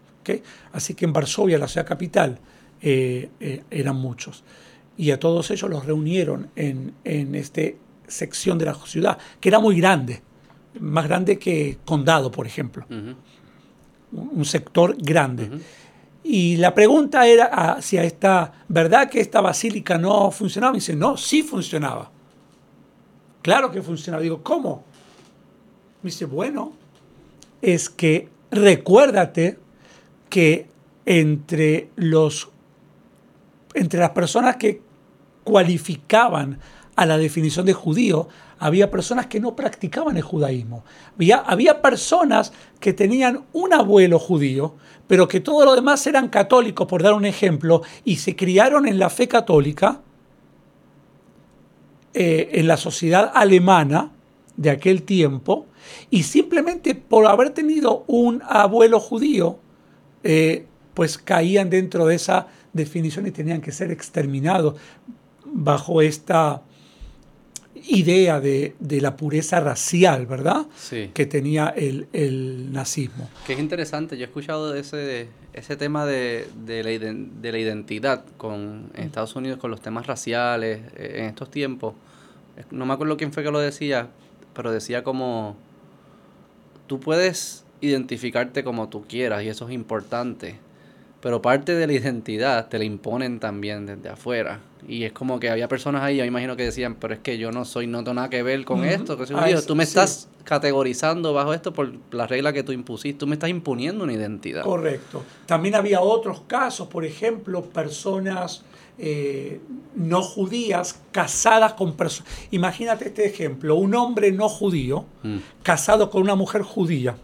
Así 0.71 0.93
que 0.93 1.05
en 1.05 1.13
Varsovia, 1.13 1.57
la 1.57 1.67
ciudad 1.67 1.88
capital, 1.88 2.38
eh, 2.81 3.63
eran 3.71 3.95
muchos. 3.95 4.43
Y 4.99 5.11
a 5.11 5.17
todos 5.17 5.49
ellos 5.49 5.69
los 5.69 5.85
reunieron 5.85 6.49
en, 6.57 6.93
en 7.05 7.33
esta 7.33 7.61
sección 8.05 8.57
de 8.57 8.65
la 8.65 8.73
ciudad, 8.73 9.17
que 9.39 9.47
era 9.47 9.57
muy 9.57 9.79
grande, 9.79 10.21
más 10.77 11.07
grande 11.07 11.39
que 11.39 11.77
Condado, 11.85 12.29
por 12.29 12.45
ejemplo. 12.45 12.85
Un 14.11 14.43
sector 14.43 14.97
grande. 14.97 15.61
Y 16.21 16.57
la 16.57 16.73
pregunta 16.75 17.25
era 17.25 17.45
hacia 17.45 18.03
esta, 18.03 18.51
¿verdad 18.67 19.09
que 19.09 19.21
esta 19.21 19.39
basílica 19.39 19.97
no 19.97 20.31
funcionaba? 20.31 20.73
Y 20.73 20.79
dice, 20.79 20.97
no, 20.97 21.15
sí 21.15 21.43
funcionaba. 21.43 22.11
Claro 23.41 23.71
que 23.71 23.81
funcionaba. 23.81 24.21
Digo, 24.21 24.43
¿cómo? 24.43 24.83
Me 26.03 26.09
dice, 26.09 26.25
bueno, 26.25 26.73
es 27.61 27.89
que 27.89 28.27
recuérdate 28.51 29.59
que 30.29 30.67
entre 31.05 31.89
los 31.95 32.49
entre 33.73 33.99
las 33.99 34.09
personas 34.09 34.57
que 34.57 34.88
cualificaban 35.49 36.59
a 36.95 37.07
la 37.07 37.17
definición 37.17 37.65
de 37.65 37.73
judío, 37.73 38.27
había 38.59 38.91
personas 38.91 39.25
que 39.25 39.39
no 39.39 39.55
practicaban 39.55 40.15
el 40.15 40.21
judaísmo. 40.21 40.83
Había, 41.15 41.37
había 41.37 41.81
personas 41.81 42.53
que 42.79 42.93
tenían 42.93 43.45
un 43.53 43.73
abuelo 43.73 44.19
judío, 44.19 44.75
pero 45.07 45.27
que 45.27 45.39
todos 45.39 45.65
los 45.65 45.75
demás 45.75 46.05
eran 46.05 46.27
católicos, 46.27 46.87
por 46.87 47.01
dar 47.01 47.13
un 47.13 47.25
ejemplo, 47.25 47.81
y 48.05 48.17
se 48.17 48.35
criaron 48.35 48.87
en 48.87 48.99
la 48.99 49.09
fe 49.09 49.27
católica, 49.27 50.01
eh, 52.13 52.49
en 52.53 52.67
la 52.67 52.77
sociedad 52.77 53.31
alemana 53.33 54.11
de 54.55 54.69
aquel 54.69 55.01
tiempo, 55.01 55.65
y 56.11 56.23
simplemente 56.23 56.93
por 56.93 57.25
haber 57.25 57.51
tenido 57.51 58.03
un 58.05 58.43
abuelo 58.47 58.99
judío, 58.99 59.57
eh, 60.23 60.67
pues 60.93 61.17
caían 61.17 61.71
dentro 61.71 62.05
de 62.05 62.15
esa 62.15 62.47
definición 62.73 63.25
y 63.25 63.31
tenían 63.31 63.61
que 63.61 63.71
ser 63.71 63.89
exterminados 63.89 64.75
bajo 65.51 66.01
esta 66.01 66.63
idea 67.87 68.39
de, 68.39 68.75
la 69.01 69.15
pureza 69.15 69.59
racial, 69.59 70.25
¿verdad? 70.25 70.67
Sí. 70.75 71.11
Que 71.13 71.25
tenía 71.25 71.69
el, 71.69 72.71
nazismo. 72.71 73.29
Que 73.45 73.53
es 73.53 73.59
interesante, 73.59 74.17
yo 74.17 74.23
he 74.23 74.27
escuchado 74.27 74.75
ese, 74.75 75.29
ese 75.53 75.75
tema 75.75 76.05
de, 76.05 76.47
la, 76.65 77.13
de 77.41 77.51
la 77.51 77.57
identidad 77.57 78.25
con, 78.37 78.91
en 78.95 79.03
Estados 79.03 79.35
Unidos 79.35 79.59
con 79.59 79.71
los 79.71 79.81
temas 79.81 80.07
raciales 80.07 80.81
eh, 80.95 81.15
en 81.19 81.25
estos 81.25 81.49
tiempos. 81.49 81.93
No 82.71 82.85
me 82.85 82.93
acuerdo 82.93 83.17
quién 83.17 83.31
fue 83.31 83.43
que 83.43 83.51
lo 83.51 83.59
decía, 83.59 84.09
pero 84.53 84.71
decía 84.71 85.03
como, 85.03 85.55
tú 86.87 86.99
puedes 86.99 87.63
identificarte 87.81 88.63
como 88.63 88.89
tú 88.89 89.05
quieras 89.07 89.43
y 89.43 89.47
eso 89.47 89.67
es 89.67 89.73
importante 89.73 90.57
pero 91.21 91.41
parte 91.41 91.75
de 91.75 91.88
la 91.88 91.93
identidad 91.93 92.67
te 92.69 92.77
la 92.77 92.85
imponen 92.85 93.39
también 93.39 93.85
desde 93.85 94.09
afuera. 94.09 94.61
Y 94.88 95.03
es 95.03 95.11
como 95.11 95.39
que 95.39 95.49
había 95.49 95.67
personas 95.67 96.01
ahí, 96.03 96.17
yo 96.17 96.25
imagino 96.25 96.55
que 96.55 96.63
decían, 96.63 96.95
pero 96.95 97.13
es 97.13 97.19
que 97.19 97.38
yo 97.38 97.51
no 97.51 97.65
soy, 97.65 97.85
no 97.85 97.99
tengo 97.99 98.13
nada 98.13 98.29
que 98.29 98.41
ver 98.41 98.63
con 98.63 98.85
esto, 98.85 99.17
que 99.17 99.25
soy 99.25 99.38
Tú 99.67 99.75
me 99.75 99.83
estás 99.83 100.29
categorizando 100.45 101.33
bajo 101.33 101.53
esto 101.53 101.73
por 101.73 101.91
la 102.11 102.25
regla 102.25 102.53
que 102.53 102.63
tú 102.63 102.71
impusiste, 102.71 103.19
tú 103.19 103.27
me 103.27 103.35
estás 103.35 103.49
imponiendo 103.49 104.05
una 104.05 104.13
identidad. 104.13 104.63
Correcto. 104.63 105.23
También 105.45 105.75
había 105.75 106.01
otros 106.01 106.41
casos, 106.47 106.88
por 106.88 107.03
ejemplo, 107.03 107.65
personas 107.65 108.63
eh, 108.97 109.59
no 109.95 110.21
judías 110.21 111.01
casadas 111.11 111.73
con 111.73 111.93
personas... 111.95 112.31
Imagínate 112.51 113.09
este 113.09 113.25
ejemplo, 113.25 113.75
un 113.75 113.93
hombre 113.95 114.31
no 114.31 114.47
judío 114.47 115.05
mm. 115.23 115.38
casado 115.61 116.09
con 116.09 116.21
una 116.21 116.35
mujer 116.35 116.61
judía, 116.61 117.17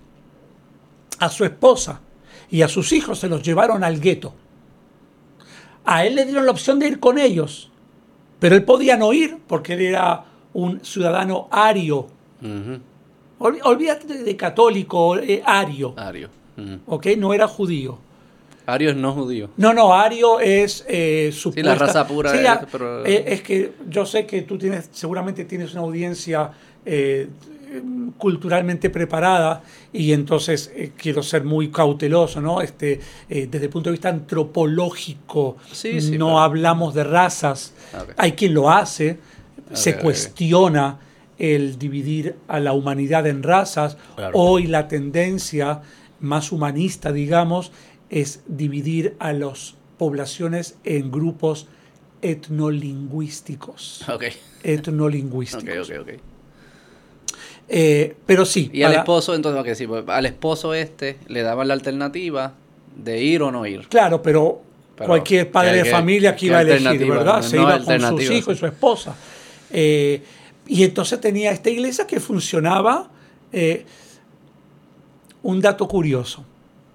a 1.19 1.29
su 1.29 1.45
esposa 1.45 2.01
y 2.49 2.61
a 2.61 2.67
sus 2.67 2.91
hijos 2.91 3.19
se 3.19 3.29
los 3.29 3.41
llevaron 3.43 3.83
al 3.83 3.99
gueto. 3.99 4.33
A 5.83 6.05
él 6.05 6.15
le 6.15 6.25
dieron 6.25 6.45
la 6.45 6.51
opción 6.51 6.79
de 6.79 6.87
ir 6.87 6.99
con 6.99 7.17
ellos, 7.17 7.71
pero 8.39 8.55
él 8.55 8.63
podía 8.63 8.97
no 8.97 9.13
ir 9.13 9.37
porque 9.47 9.73
él 9.73 9.81
era 9.81 10.25
un 10.53 10.83
ciudadano 10.83 11.47
ario. 11.51 12.07
Olvídate 13.39 14.23
de 14.23 14.35
católico, 14.35 15.17
eh, 15.17 15.41
ario. 15.45 15.93
Ario. 15.97 16.29
¿Ok? 16.87 17.07
No 17.17 17.33
era 17.33 17.47
judío. 17.47 17.99
Ario 18.65 18.89
es 18.89 18.95
no 18.95 19.13
judío. 19.13 19.49
No, 19.57 19.73
no, 19.73 19.93
Ario 19.93 20.39
es 20.39 20.85
eh, 20.87 21.31
Sí, 21.33 21.51
la 21.61 21.75
raza 21.75 22.07
pura. 22.07 22.33
es, 22.33 22.59
pero... 22.71 23.05
Eh, 23.05 23.25
es, 23.27 23.41
que 23.41 23.73
yo 23.87 24.05
sé 24.05 24.25
que 24.25 24.41
tú 24.41 24.57
tienes, 24.57 24.89
seguramente 24.91 25.45
tienes 25.45 25.73
una 25.73 25.81
audiencia 25.81 26.51
eh, 26.85 27.27
culturalmente 28.17 28.89
preparada 28.89 29.63
y 29.91 30.13
entonces 30.13 30.71
eh, 30.75 30.91
quiero 30.95 31.23
ser 31.23 31.43
muy 31.43 31.69
cauteloso, 31.69 32.41
¿no? 32.41 32.61
Este, 32.61 32.99
eh, 33.29 33.47
desde 33.49 33.65
el 33.65 33.71
punto 33.71 33.89
de 33.89 33.93
vista 33.93 34.09
antropológico, 34.09 35.57
no 36.17 36.41
hablamos 36.41 36.93
de 36.93 37.03
razas. 37.03 37.73
Hay 38.17 38.33
quien 38.33 38.53
lo 38.53 38.69
hace, 38.69 39.19
se 39.73 39.97
cuestiona 39.97 40.99
el 41.37 41.77
dividir 41.77 42.37
a 42.47 42.59
la 42.59 42.73
humanidad 42.73 43.27
en 43.27 43.43
razas. 43.43 43.97
Hoy 44.33 44.67
la 44.67 44.87
tendencia 44.87 45.81
más 46.19 46.51
humanista, 46.51 47.11
digamos, 47.11 47.71
es 48.09 48.41
dividir 48.47 49.15
a 49.19 49.33
las 49.33 49.75
poblaciones 49.97 50.77
en 50.83 51.11
grupos 51.11 51.67
etnolingüísticos. 52.21 54.03
Etnolingüísticos. 54.63 55.91
Eh, 57.67 58.15
pero 58.25 58.45
sí. 58.45 58.69
Y 58.73 58.83
al 58.83 58.93
esposo, 58.93 59.33
entonces, 59.33 59.87
pues, 59.87 60.03
al 60.07 60.25
esposo 60.25 60.73
este 60.73 61.17
le 61.27 61.41
daban 61.41 61.67
la 61.67 61.73
alternativa 61.73 62.53
de 62.95 63.23
ir 63.23 63.41
o 63.41 63.51
no 63.51 63.65
ir. 63.65 63.87
Claro, 63.87 64.21
pero, 64.21 64.61
cualquier 64.97 65.51
padre 65.51 65.83
de 65.83 65.85
familia 65.85 66.35
que 66.35 66.47
iba 66.47 66.59
a 66.59 66.61
elegir, 66.61 67.07
¿verdad? 67.07 67.41
Se 67.41 67.57
iba 67.57 67.79
con 67.83 67.99
sus 67.99 68.29
hijos 68.29 68.55
y 68.55 68.59
su 68.59 68.65
esposa. 68.65 69.15
Eh, 69.71 70.21
y 70.67 70.83
entonces 70.83 71.19
tenía 71.19 71.51
esta 71.51 71.69
iglesia 71.69 72.07
que 72.07 72.19
funcionaba. 72.19 73.09
Eh, 73.51 73.85
un 75.45 75.61
dato 75.61 75.87
curioso. 75.87 76.43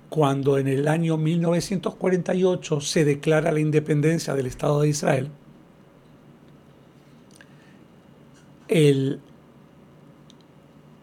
Cuando 0.08 0.58
en 0.58 0.66
el 0.66 0.88
año 0.88 1.16
1948 1.16 2.80
se 2.80 3.04
declara 3.04 3.52
la 3.52 3.60
independencia 3.60 4.34
del 4.34 4.46
Estado 4.46 4.80
de 4.80 4.88
Israel, 4.88 5.28
el 8.66 9.20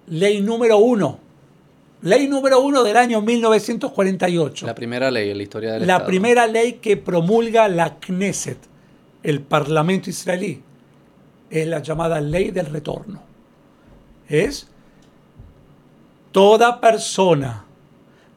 ley 0.08 0.42
número 0.42 0.78
uno. 0.78 1.20
Ley 2.02 2.28
número 2.28 2.62
uno 2.62 2.84
del 2.84 2.96
año 2.96 3.22
1948. 3.22 4.66
La 4.66 4.76
primera 4.76 5.10
ley 5.10 5.32
en 5.32 5.38
la 5.38 5.44
historia 5.44 5.74
del 5.74 5.88
La 5.88 6.06
primera 6.06 6.46
ley 6.48 6.74
que 6.74 6.96
promulga 6.98 7.68
la 7.68 8.00
Knesset, 8.00 8.58
el 9.24 9.42
Parlamento 9.42 10.10
israelí, 10.10 10.62
es 11.50 11.68
la 11.68 11.82
llamada 11.82 12.22
ley 12.22 12.52
del 12.52 12.68
retorno. 12.68 13.22
Es 14.30 14.68
toda 16.32 16.80
persona 16.80 17.66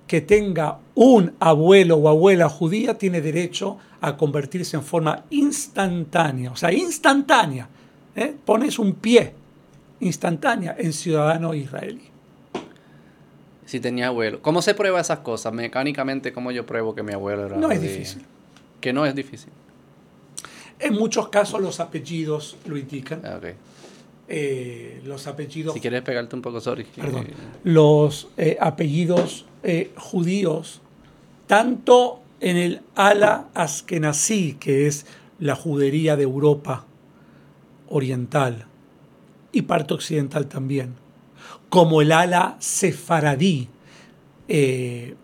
que 0.07 0.23
tenga 0.23 0.79
un 0.95 1.35
abuelo 1.39 1.97
o 1.97 2.09
abuela 2.09 2.49
judía 2.49 2.97
tiene 2.97 3.21
derecho 3.21 3.79
a 4.01 4.17
convertirse 4.17 4.77
en 4.77 4.83
forma 4.83 5.25
instantánea, 5.31 6.51
o 6.51 6.57
sea, 6.57 6.73
instantánea. 6.73 7.69
¿eh? 8.17 8.35
Pones 8.45 8.79
un 8.79 8.95
pie 8.95 9.35
instantánea 10.01 10.75
en 10.79 10.93
ciudadano 10.93 11.55
israelí. 11.55 12.03
Si 13.67 13.79
tenía 13.79 14.09
abuelo. 14.09 14.43
¿Cómo 14.43 14.63
se 14.63 14.75
prueba 14.75 15.01
esas 15.01 15.21
cosas? 15.21 15.53
Mecánicamente, 15.53 16.33
¿cómo 16.33 16.51
yo 16.51 16.67
pruebo 16.67 16.95
que 16.95 17.03
mi 17.03 17.13
abuelo 17.13 17.47
era 17.47 17.57
No 17.57 17.71
es 17.71 17.81
difícil. 17.81 18.23
Que 18.81 18.93
no 18.93 19.07
es 19.07 19.15
difícil. 19.15 19.51
En 20.81 20.95
muchos 20.95 21.29
casos 21.29 21.61
los 21.61 21.79
apellidos 21.79 22.57
lo 22.67 22.77
indican. 22.77 23.21
Ah, 23.25 23.39
eh, 24.27 25.01
los 25.05 25.27
apellidos... 25.27 25.75
Si 25.75 25.81
quieres 25.81 26.03
pegarte 26.03 26.35
un 26.35 26.43
poco, 26.43 26.61
sorry. 26.61 26.85
Perdón. 26.85 27.29
Los 27.65 28.29
eh, 28.37 28.57
apellidos 28.61 29.45
eh, 29.63 29.93
judíos, 29.97 30.81
tanto 31.47 32.23
en 32.41 32.57
el 32.57 32.81
ala 32.95 33.49
askenazí, 33.55 34.57
que 34.59 34.87
es 34.87 35.05
la 35.39 35.55
judería 35.55 36.17
de 36.17 36.23
Europa 36.23 36.87
oriental, 37.89 38.67
y 39.53 39.63
parte 39.63 39.95
occidental 39.95 40.47
también, 40.47 40.95
como 41.69 42.03
el 42.03 42.13
ala 42.13 42.57
sefaradí. 42.59 43.69
Eh, 44.49 45.15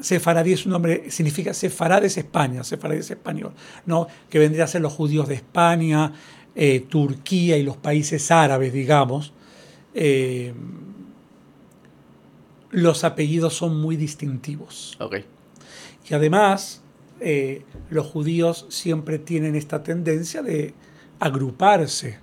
sefaradí 0.00 0.52
es 0.52 0.66
un 0.66 0.72
nombre, 0.72 1.10
significa 1.10 1.54
sefarad 1.54 2.04
es 2.04 2.16
España, 2.16 2.64
sefaradí 2.64 3.00
es 3.00 3.10
español, 3.10 3.52
¿no? 3.86 4.06
que 4.28 4.38
vendría 4.38 4.64
a 4.64 4.66
ser 4.66 4.80
los 4.80 4.92
judíos 4.92 5.28
de 5.28 5.34
España, 5.34 6.12
eh, 6.54 6.80
Turquía 6.88 7.56
y 7.56 7.62
los 7.62 7.76
países 7.76 8.30
árabes, 8.30 8.72
digamos. 8.72 9.32
Eh, 9.94 10.54
los 12.70 13.04
apellidos 13.04 13.54
son 13.54 13.80
muy 13.80 13.96
distintivos. 13.96 14.96
Okay. 15.00 15.24
Y 16.08 16.14
además, 16.14 16.82
los 17.90 18.06
judíos 18.06 18.66
siempre 18.70 19.18
tienen 19.18 19.54
esta 19.54 19.82
tendencia 19.82 20.40
de 20.40 20.72
agruparse 21.18 22.18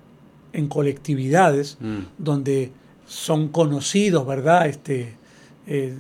en 0.58 0.68
colectividades 0.68 1.78
Mm. 1.80 2.00
donde 2.18 2.72
son 3.08 3.48
conocidos, 3.50 4.28
¿verdad? 4.28 4.68
Este, 4.68 5.14
eh, 5.68 5.94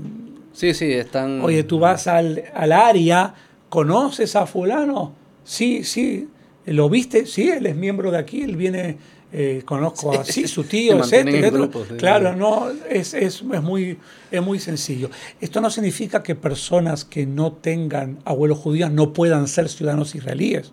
Sí, 0.53 0.73
sí, 0.73 0.91
están... 0.91 1.41
Oye, 1.41 1.63
tú 1.63 1.77
vas 1.79 2.07
al, 2.07 2.43
al 2.53 2.71
área, 2.71 3.33
¿conoces 3.69 4.35
a 4.35 4.45
fulano? 4.47 5.13
Sí, 5.43 5.83
sí. 5.83 6.27
¿Lo 6.65 6.89
viste? 6.89 7.25
Sí, 7.27 7.47
él 7.49 7.65
es 7.67 7.75
miembro 7.75 8.09
de 8.11 8.17
aquí, 8.17 8.41
él 8.41 8.55
viene, 8.57 8.97
eh, 9.31 9.61
conozco 9.65 10.19
a 10.19 10.25
sí, 10.25 10.47
su 10.47 10.63
tío, 10.73 10.97
etcétera. 10.99 11.51
sí. 11.71 11.95
Claro, 11.97 12.35
no, 12.35 12.69
es, 12.89 13.13
es, 13.13 13.43
es 13.53 13.61
muy, 13.61 13.97
es 14.31 14.41
muy 14.41 14.59
sencillo. 14.59 15.09
Esto 15.39 15.61
no 15.61 15.69
significa 15.69 16.23
que 16.23 16.33
personas 16.35 17.05
que 17.05 17.25
no 17.27 17.51
tengan 17.53 18.17
abuelos 18.25 18.57
judíos 18.57 18.91
no 18.91 19.13
puedan 19.13 19.47
ser 19.47 19.69
ciudadanos 19.69 20.15
israelíes. 20.15 20.71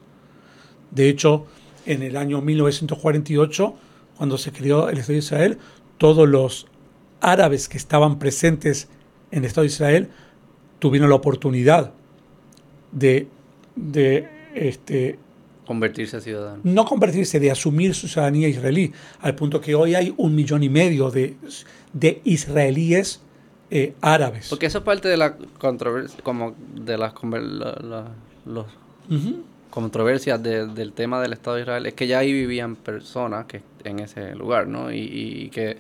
De 0.91 1.09
hecho, 1.11 1.45
en 1.87 2.03
el 2.03 2.17
año 2.17 2.41
1948, 2.41 3.75
cuando 4.17 4.39
se 4.39 4.53
creó 4.53 4.89
el 4.89 4.99
Estado 4.99 5.15
de 5.15 5.19
Israel, 5.19 5.59
todos 5.99 6.29
los 6.29 6.67
árabes 7.21 7.69
que 7.69 7.77
estaban 7.79 8.19
presentes 8.19 8.89
en 9.31 9.41
el 9.41 9.45
Estado 9.47 9.63
de 9.63 9.69
Israel 9.69 10.09
tuvieron 10.79 11.09
la 11.09 11.17
oportunidad 11.17 11.93
de, 12.93 13.29
de 13.77 14.29
este, 14.55 15.19
Convertirse 15.67 16.19
a 16.19 16.21
ciudadano. 16.21 16.61
no 16.63 16.85
convertirse, 16.85 17.41
de 17.41 17.51
asumir 17.51 17.95
su 17.95 18.07
ciudadanía 18.07 18.49
israelí, 18.49 18.93
al 19.21 19.35
punto 19.35 19.61
que 19.61 19.75
hoy 19.75 19.95
hay 19.95 20.13
un 20.19 20.35
millón 20.35 20.63
y 20.63 20.69
medio 20.69 21.11
de, 21.11 21.37
de 21.95 22.21
israelíes 22.25 23.21
eh, 23.71 23.95
árabes. 24.03 24.49
Porque 24.51 24.67
eso 24.67 24.79
es 24.79 24.85
parte 24.85 25.09
de 25.09 25.17
la 25.17 25.37
controversia, 25.59 26.21
como 26.23 26.55
de 26.75 26.99
las 26.99 27.15
la- 27.23 27.79
la- 27.83 28.11
los 28.45 28.67
Ujú. 29.11 29.43
Controversias 29.75 30.41
de- 30.41 30.69
del 30.69 30.93
tema 30.93 31.21
del 31.21 31.33
Estado 31.33 31.57
de 31.57 31.63
Israel, 31.63 31.85
es 31.87 31.95
que 31.95 32.07
ya 32.07 32.21
ahí 32.21 32.33
vivían 32.33 32.77
personas 32.77 33.47
que 33.47 33.61
en 33.83 33.99
ese 33.99 34.33
lugar, 34.37 34.69
¿no? 34.69 34.93
Y, 34.93 35.01
y 35.01 35.49
que 35.51 35.77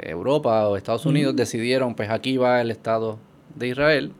Europa 0.00 0.66
o 0.68 0.76
Estados 0.78 1.04
Unidos 1.04 1.36
decidieron, 1.36 1.94
pues 1.94 2.08
aquí 2.08 2.38
va 2.38 2.62
el 2.62 2.70
Estado 2.70 3.18
de 3.54 3.68
Israel 3.68 4.12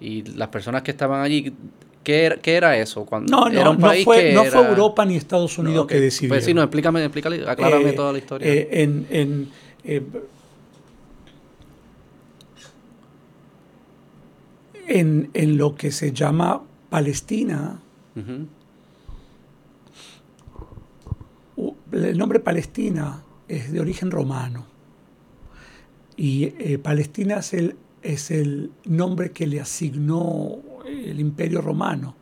y 0.00 0.22
las 0.34 0.48
personas 0.48 0.82
que 0.82 0.90
estaban 0.90 1.22
allí, 1.22 1.54
¿qué 2.02 2.24
era, 2.24 2.36
qué 2.38 2.56
era 2.56 2.76
eso? 2.76 3.04
Cuando 3.06 3.30
No, 3.30 3.46
era 3.46 3.72
no, 3.72 3.78
fue, 3.78 4.16
que 4.16 4.32
no 4.34 4.44
fue 4.44 4.60
era- 4.60 4.68
Europa 4.68 5.04
ni 5.04 5.14
Estados 5.14 5.56
Unidos 5.58 5.84
No, 5.84 5.86
que 5.86 6.00
decidieron. 6.00 6.36
Pues 6.38 6.44
sí, 6.44 6.54
no, 6.54 6.62
explícame, 6.62 7.04
explícale, 7.04 7.48
aclárame 7.48 7.90
Eh, 7.90 7.92
toda 7.92 8.12
la 8.12 8.18
historia. 8.18 8.48
eh, 8.52 8.68
en, 8.82 9.06
en, 9.10 9.48
eh, 9.84 10.02
en, 14.88 15.30
en 15.34 15.56
lo 15.56 15.74
que 15.76 15.90
se 15.92 16.12
llama 16.12 16.62
Palestina, 16.96 17.78
el 21.92 22.16
nombre 22.16 22.40
Palestina 22.40 23.22
es 23.48 23.70
de 23.70 23.80
origen 23.80 24.10
romano. 24.10 24.64
Y 26.16 26.44
eh, 26.44 26.78
Palestina 26.82 27.40
es 27.40 27.52
el, 27.52 27.76
es 28.02 28.30
el 28.30 28.72
nombre 28.86 29.30
que 29.32 29.46
le 29.46 29.60
asignó 29.60 30.56
el 30.86 31.20
imperio 31.20 31.60
romano 31.60 32.14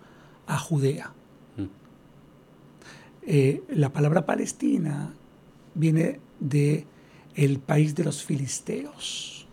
a 0.48 0.58
Judea. 0.58 1.12
Eh, 3.22 3.62
la 3.68 3.92
palabra 3.92 4.26
Palestina 4.26 5.14
viene 5.76 6.18
de 6.40 6.84
el 7.36 7.60
país 7.60 7.94
de 7.94 8.02
los 8.02 8.24
filisteos, 8.24 9.46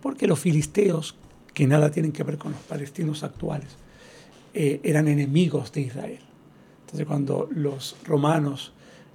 porque 0.00 0.28
los 0.28 0.38
filisteos, 0.38 1.16
que 1.52 1.66
nada 1.66 1.90
tienen 1.90 2.12
que 2.12 2.22
ver 2.22 2.38
con 2.38 2.52
los 2.52 2.60
palestinos 2.60 3.24
actuales, 3.24 3.78
eh, 4.54 4.80
eran 4.84 5.08
enemigos 5.08 5.72
de 5.72 5.80
Israel. 5.82 6.20
Entonces 6.84 7.06
cuando 7.06 7.48
los 7.52 7.96
romanos 8.04 8.72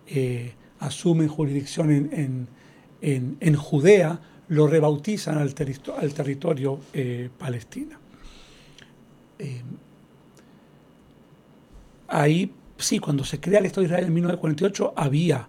eh, 0.07 0.53
asumen 0.79 1.27
jurisdicción 1.27 1.91
en, 1.91 2.09
en- 2.13 2.47
en- 3.01 3.37
en 3.39 3.55
Judea, 3.55 4.19
lo 4.49 4.67
rebautizan 4.67 5.37
al, 5.37 5.53
al 5.97 6.13
territorio 6.13 6.79
eh, 6.93 7.29
Palestina. 7.37 7.97
Eh, 9.37 9.61
ahí, 12.07 12.51
sí, 12.77 12.99
cuando 12.99 13.23
se 13.23 13.39
crea 13.39 13.59
el 13.59 13.65
Estado 13.65 13.81
de 13.81 13.87
Israel 13.87 14.05
en 14.07 14.13
1948, 14.13 14.93
había 14.95 15.47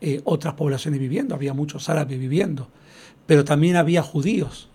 eh, 0.00 0.20
otras 0.24 0.54
poblaciones 0.54 1.00
viviendo, 1.00 1.34
había 1.34 1.54
muchos 1.54 1.88
árabes 1.88 2.18
viviendo, 2.18 2.68
pero 3.26 3.44
también 3.44 3.76
había 3.76 4.02
judíos. 4.02 4.68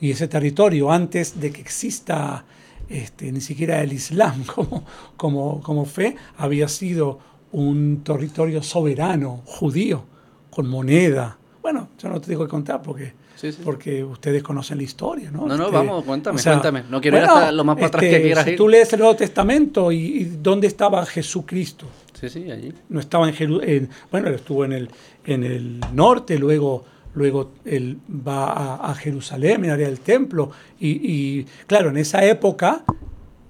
Y 0.00 0.10
ese 0.10 0.28
territorio, 0.28 0.90
antes 0.92 1.40
de 1.40 1.50
que 1.52 1.60
exista 1.60 2.44
este, 2.88 3.30
ni 3.32 3.40
siquiera 3.40 3.82
el 3.82 3.92
Islam 3.92 4.44
como, 4.54 4.84
como, 5.16 5.60
como 5.62 5.84
fe, 5.84 6.16
había 6.36 6.68
sido 6.68 7.18
un 7.52 8.02
territorio 8.04 8.62
soberano, 8.62 9.42
judío, 9.46 10.04
con 10.50 10.68
moneda. 10.68 11.38
Bueno, 11.62 11.88
yo 11.98 12.08
no 12.08 12.20
te 12.20 12.28
tengo 12.28 12.44
que 12.44 12.50
contar 12.50 12.82
porque, 12.82 13.12
Sí, 13.36 13.52
sí. 13.52 13.60
porque 13.64 14.02
ustedes 14.02 14.42
conocen 14.42 14.78
la 14.78 14.82
historia, 14.84 15.30
¿no? 15.30 15.46
No, 15.46 15.56
no, 15.56 15.64
Este, 15.66 15.76
vamos, 15.76 16.04
cuéntame, 16.04 16.42
cuéntame. 16.42 16.82
No 16.90 17.00
quiero 17.00 17.18
ir 17.18 17.22
bueno, 17.22 17.36
hasta 17.36 17.52
lo 17.52 17.62
más 17.64 17.76
para 17.76 17.86
atrás 17.86 18.00
que 18.00 18.10
este, 18.10 18.22
quieras 18.22 18.44
si 18.44 18.50
ir. 18.50 18.56
tú 18.56 18.68
lees 18.68 18.92
el 18.92 18.98
Nuevo 18.98 19.14
Testamento 19.16 19.92
y, 19.92 19.96
y 19.98 20.24
dónde 20.24 20.66
estaba 20.66 21.04
Jesucristo, 21.06 21.86
Sí, 22.18 22.28
sí, 22.28 22.50
allí. 22.50 22.72
no 22.88 22.98
estaba 23.00 23.28
en, 23.28 23.34
Jeru- 23.34 23.62
en- 23.62 23.88
bueno, 24.10 24.26
él 24.28 24.34
estuvo 24.34 24.64
en 24.64 24.72
el, 24.72 24.90
en 25.24 25.44
el 25.44 25.80
norte, 25.92 26.36
luego, 26.38 26.84
luego 27.14 27.50
él 27.64 27.98
va 28.08 28.52
a, 28.52 28.90
a 28.90 28.94
Jerusalén, 28.94 29.64
en 29.64 29.70
área 29.70 29.86
del 29.88 30.00
templo, 30.00 30.50
y, 30.80 31.44
claro, 31.66 31.90
en 31.90 31.96
esa 31.96 32.24
época, 32.24 32.84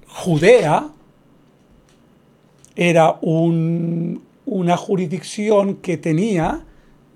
Judea 0.07 0.89
era 2.77 3.19
un- 3.23 4.23
una 4.47 4.77
jurisdicción 4.77 5.77
que 5.77 5.97
tenía 5.99 6.65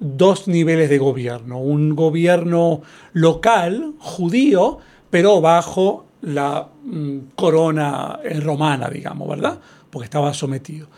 dos 0.01 0.49
niveles 0.49 0.91
de 0.91 0.99
gobierno, 0.99 1.59
un 1.59 1.95
gobierno 1.95 2.83
local, 3.13 3.95
judío, 3.99 4.79
pero 5.11 5.41
bajo 5.41 6.07
la 6.23 6.69
mm, 6.85 7.19
corona 7.37 8.19
eh, 8.25 8.41
romana, 8.41 8.89
digamos, 8.91 9.29
¿verdad? 9.29 9.61
Porque 9.91 10.05
estaba 10.05 10.35
sometido. 10.35 10.89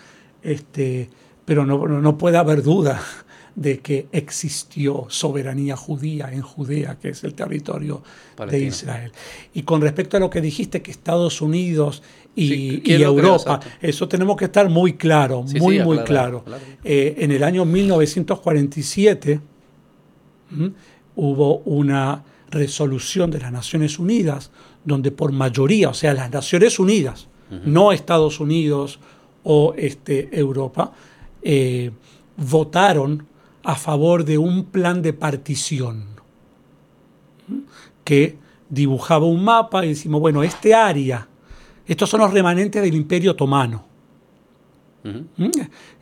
Este, 0.43 1.11
pero 1.45 1.65
no, 1.67 1.87
no 1.87 2.19
puede 2.19 2.39
haber 2.39 2.63
duda 2.63 3.01
de 3.57 3.79
que 3.79 4.09
existió 4.11 5.07
soberanía 5.09 5.77
judía 5.77 6.31
en 6.33 6.43
Judea, 6.43 6.99
que 7.01 7.11
es 7.11 7.23
el 7.25 7.35
territorio 7.35 8.03
de. 8.51 8.59
Israel. 8.59 9.13
Y 9.53 9.63
con 9.63 9.81
respecto 9.81 10.17
a 10.17 10.21
lo 10.21 10.29
que 10.29 10.41
dijiste, 10.41 10.83
que 10.83 10.91
Estados 10.91 11.41
Unidos 11.41 12.03
y. 12.35 12.93
Europa, 12.93 13.61
eso 13.81 14.09
tenemos 14.09 14.37
que 14.37 14.47
estar 14.47 14.69
muy 14.69 14.95
claro, 14.95 15.45
Sí, 15.47 15.61
muy, 15.61 15.79
sí, 15.79 15.85
muy 15.85 15.99
claro. 15.99 16.43
claro. 16.45 16.63
Eh, 16.83 17.17
en 17.19 17.31
el 17.31 17.45
año 17.45 17.65
1947 17.65 19.41
¿m? 20.53 20.73
hubo 21.17 21.59
una 21.59 22.25
resolución 22.51 23.31
de 23.31 23.41
las 23.41 23.53
Naciones 23.53 23.99
Unidas 23.99 24.51
donde 24.85 25.11
por 25.11 25.33
mayoría, 25.33 25.91
o 25.91 25.95
sea, 25.95 26.13
las 26.13 26.31
Naciones 26.31 26.79
Unidas, 26.79 27.29
no 27.65 27.93
Estados 27.93 28.41
Unidos 28.41 28.99
o 29.45 29.75
este, 29.77 30.29
Europa, 30.37 30.93
eh, 31.43 31.91
votaron 32.37 33.27
a 33.65 33.75
favor 33.77 34.25
de 34.25 34.39
un 34.39 34.65
plan 34.67 35.03
de 35.03 35.13
partición 35.13 36.05
que 38.05 38.37
dibujaba 38.69 39.27
un 39.27 39.43
mapa 39.45 39.85
y 39.85 39.89
decimos, 39.89 40.21
bueno, 40.21 40.43
este 40.43 40.75
área, 40.75 41.27
estos 41.87 42.09
son 42.11 42.21
los 42.21 42.33
remanentes 42.33 42.83
del 42.83 42.95
Imperio 42.95 43.33
Otomano. 43.33 43.85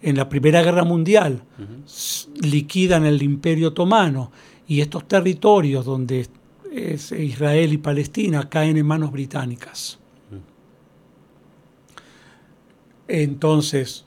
En 0.02 0.16
la 0.16 0.28
Primera 0.28 0.62
Guerra 0.62 0.84
Mundial 0.84 1.42
s- 1.86 2.28
liquidan 2.40 3.04
el 3.04 3.20
Imperio 3.22 3.68
Otomano 3.68 4.30
y 4.68 4.80
estos 4.80 5.08
territorios 5.08 5.84
donde 5.84 6.28
es 6.72 7.10
Israel 7.12 7.72
y 7.72 7.78
Palestina 7.78 8.48
caen 8.48 8.76
en 8.76 8.86
manos 8.86 9.10
británicas. 9.10 9.98
Entonces 13.08 14.04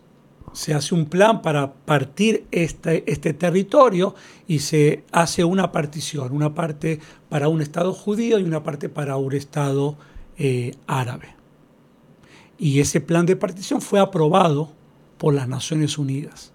se 0.55 0.73
hace 0.73 0.95
un 0.95 1.05
plan 1.05 1.41
para 1.41 1.73
partir 1.73 2.45
este, 2.51 3.09
este 3.11 3.33
territorio 3.33 4.15
y 4.47 4.59
se 4.59 5.03
hace 5.11 5.43
una 5.43 5.71
partición, 5.71 6.31
una 6.31 6.55
parte 6.55 6.99
para 7.29 7.49
un 7.49 7.61
Estado 7.61 7.93
judío 7.93 8.39
y 8.39 8.43
una 8.43 8.63
parte 8.63 8.87
para 8.87 9.17
un 9.17 9.33
Estado 9.33 9.97
eh, 10.37 10.73
árabe. 10.87 11.35
Y 12.57 12.79
ese 12.79 13.01
plan 13.01 13.25
de 13.25 13.35
partición 13.35 13.81
fue 13.81 13.99
aprobado 13.99 14.71
por 15.17 15.33
las 15.33 15.47
Naciones 15.47 15.97
Unidas. 15.97 16.53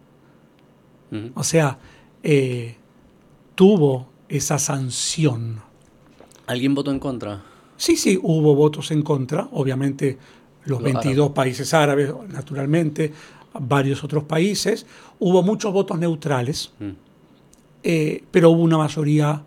O 1.34 1.42
sea, 1.42 1.78
eh, 2.22 2.76
tuvo 3.56 4.08
esa 4.28 4.60
sanción. 4.60 5.60
¿Alguien 6.46 6.74
votó 6.74 6.92
en 6.92 7.00
contra? 7.00 7.42
Sí, 7.76 7.96
sí, 7.96 8.18
hubo 8.22 8.54
votos 8.54 8.92
en 8.92 9.02
contra, 9.02 9.48
obviamente 9.52 10.18
los 10.64 10.80
Los 10.80 10.92
22 10.92 11.30
países 11.30 11.72
árabes, 11.74 12.12
naturalmente, 12.28 13.12
varios 13.54 14.04
otros 14.04 14.24
países. 14.24 14.86
Hubo 15.18 15.42
muchos 15.42 15.72
votos 15.72 15.98
neutrales, 15.98 16.72
Mm. 16.78 16.90
eh, 17.82 18.24
pero 18.30 18.50
hubo 18.50 18.62
una 18.62 18.78
mayoría 18.78 19.42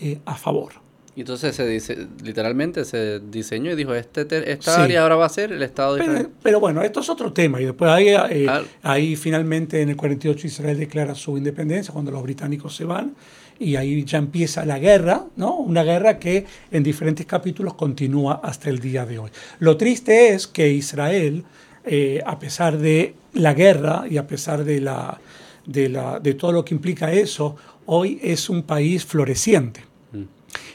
eh, 0.00 0.18
a 0.24 0.34
favor. 0.34 0.72
Y 1.16 1.20
entonces 1.20 1.54
se 1.56 1.66
dice, 1.66 2.06
literalmente 2.22 2.84
se 2.84 3.18
diseñó 3.20 3.72
y 3.72 3.74
dijo, 3.76 3.92
este 3.94 4.26
esta 4.50 4.82
área 4.84 5.02
ahora 5.02 5.16
va 5.16 5.26
a 5.26 5.28
ser 5.28 5.52
el 5.52 5.62
Estado 5.62 5.94
de 5.96 6.00
pero, 6.00 6.12
Israel. 6.12 6.28
Pero 6.42 6.60
bueno, 6.60 6.82
esto 6.82 7.00
es 7.00 7.10
otro 7.10 7.32
tema. 7.32 7.60
Y 7.60 7.64
después 7.64 7.90
ahí, 7.90 8.08
eh, 8.08 8.46
ahí 8.82 9.16
finalmente 9.16 9.82
en 9.82 9.90
el 9.90 9.96
48 9.96 10.46
Israel 10.46 10.78
declara 10.78 11.14
su 11.14 11.36
independencia 11.36 11.92
cuando 11.92 12.10
los 12.12 12.22
británicos 12.22 12.74
se 12.76 12.84
van. 12.84 13.14
Y 13.58 13.76
ahí 13.76 14.04
ya 14.04 14.16
empieza 14.18 14.64
la 14.64 14.78
guerra, 14.78 15.26
¿no? 15.36 15.56
Una 15.56 15.82
guerra 15.82 16.18
que 16.18 16.46
en 16.70 16.82
diferentes 16.82 17.26
capítulos 17.26 17.74
continúa 17.74 18.40
hasta 18.42 18.70
el 18.70 18.78
día 18.78 19.04
de 19.04 19.18
hoy. 19.18 19.30
Lo 19.58 19.76
triste 19.76 20.28
es 20.32 20.46
que 20.46 20.70
Israel, 20.70 21.44
eh, 21.92 22.22
a 22.24 22.38
pesar 22.38 22.78
de 22.78 23.14
la 23.32 23.52
guerra 23.52 24.04
y 24.08 24.16
a 24.16 24.26
pesar 24.28 24.62
de, 24.62 24.80
la, 24.80 25.20
de, 25.66 25.88
la, 25.88 26.20
de 26.20 26.34
todo 26.34 26.52
lo 26.52 26.64
que 26.64 26.72
implica 26.72 27.12
eso, 27.12 27.56
hoy 27.86 28.20
es 28.22 28.48
un 28.48 28.62
país 28.62 29.04
floreciente 29.04 29.90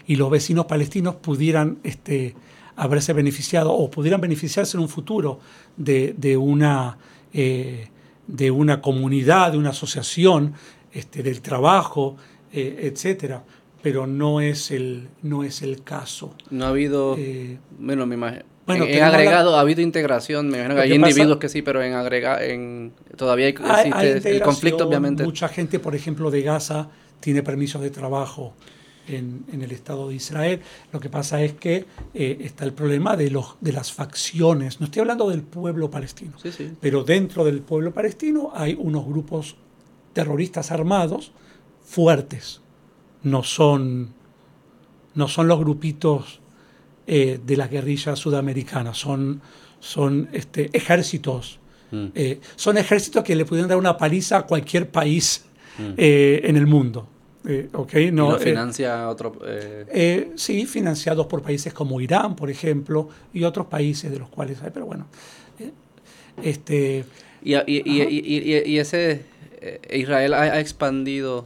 y 0.07 0.15
los 0.17 0.29
vecinos 0.29 0.65
palestinos 0.65 1.15
pudieran 1.15 1.79
este, 1.83 2.35
haberse 2.75 3.13
beneficiado 3.13 3.73
o 3.73 3.89
pudieran 3.89 4.19
beneficiarse 4.19 4.75
en 4.75 4.83
un 4.83 4.89
futuro 4.89 5.39
de, 5.77 6.37
una, 6.37 6.97
eh, 7.33 7.87
de 8.27 8.51
una 8.51 8.81
comunidad, 8.81 9.53
de 9.53 9.57
una 9.57 9.69
asociación, 9.69 10.53
este, 10.91 11.23
del 11.23 11.41
trabajo, 11.41 12.17
eh, 12.51 12.91
etcétera. 12.91 13.43
Pero 13.81 14.05
no 14.05 14.41
es 14.41 14.71
el, 14.71 15.09
no 15.21 15.43
es 15.43 15.61
el 15.61 15.83
caso. 15.83 16.33
No 16.49 16.65
ha 16.65 16.69
habido. 16.69 17.15
Eh, 17.17 17.59
bueno, 17.79 18.05
me 18.05 18.15
imagino. 18.15 18.43
Bueno, 18.65 18.85
en, 18.85 19.03
agregado 19.03 19.55
ha 19.55 19.59
habido 19.59 19.81
integración, 19.81 20.47
me 20.47 20.57
imagino 20.57 20.75
que 20.75 20.81
hay 20.81 20.93
individuos 20.93 21.37
que 21.37 21.49
sí, 21.49 21.61
pero 21.61 21.83
en 21.83 21.93
agregar, 21.93 22.41
en 22.41 22.93
todavía 23.15 23.47
existe 23.47 24.31
el 24.31 24.41
conflicto, 24.41 24.87
obviamente. 24.87 25.23
Mucha 25.23 25.47
gente, 25.47 25.79
por 25.79 25.95
ejemplo, 25.95 26.31
de 26.31 26.41
Gaza 26.41 26.89
tiene 27.19 27.43
permisos 27.43 27.81
de 27.81 27.91
trabajo 27.91 28.53
en, 29.07 29.45
el 29.51 29.71
Estado 29.71 30.09
de 30.09 30.15
Israel. 30.15 30.61
Lo 30.91 30.99
que 30.99 31.09
pasa 31.09 31.41
es 31.43 31.53
que 31.53 31.85
eh, 32.13 32.37
está 32.41 32.65
el 32.65 32.73
problema 32.73 33.15
de, 33.15 33.29
los, 33.29 33.55
de 33.61 33.71
las 33.71 33.91
facciones. 33.91 34.79
No 34.79 34.85
estoy 34.85 35.01
hablando 35.01 35.29
del 35.29 35.43
pueblo 35.43 35.89
palestino, 35.89 36.33
pero 36.81 37.03
dentro 37.03 37.45
del 37.45 37.61
pueblo 37.61 37.93
palestino 37.93 38.51
hay 38.53 38.75
unos 38.79 39.05
grupos 39.05 39.57
terroristas 40.13 40.71
armados 40.71 41.31
fuertes. 41.83 42.61
No 43.23 43.43
son, 43.43 44.13
no 45.13 45.27
son 45.27 45.47
los 45.47 45.59
grupitos 45.59 46.41
eh, 47.07 47.39
de 47.45 47.57
las 47.57 47.69
guerrillas 47.69 48.17
sudamericanas, 48.19 48.97
son, 48.97 49.41
son 49.79 50.29
este, 50.31 50.69
ejércitos. 50.73 51.59
Mm. 51.91 52.05
Eh, 52.15 52.39
son 52.55 52.77
ejércitos 52.77 53.23
que 53.23 53.35
le 53.35 53.45
pudieran 53.45 53.69
dar 53.69 53.77
una 53.77 53.97
paliza 53.97 54.37
a 54.37 54.41
cualquier 54.45 54.89
país 54.89 55.45
mm. 55.77 55.93
en 55.97 56.57
el 56.57 56.67
mundo. 56.67 57.07
Eh, 57.47 57.69
okay, 57.73 58.11
no, 58.11 58.29
¿Y 58.29 58.31
lo 58.31 58.37
eh, 58.37 58.43
financia 58.43 59.07
otro? 59.07 59.39
Eh? 59.45 60.31
sí, 60.35 60.65
financiados 60.65 61.27
por 61.27 61.43
países 61.43 61.73
como 61.73 62.01
Irán, 62.01 62.35
por 62.35 62.49
ejemplo, 62.49 63.09
y 63.33 63.43
otros 63.43 63.67
países 63.67 64.11
de 64.11 64.17
los 64.17 64.29
cuales 64.29 64.61
hay, 64.63 64.71
pero 64.73 64.87
bueno. 64.87 65.05
este, 66.41 67.05
y, 67.43 67.53
y, 67.55 68.79
ese 68.79 69.25
Israel 69.91 70.33
ha, 70.33 70.59
expandido 70.59 71.45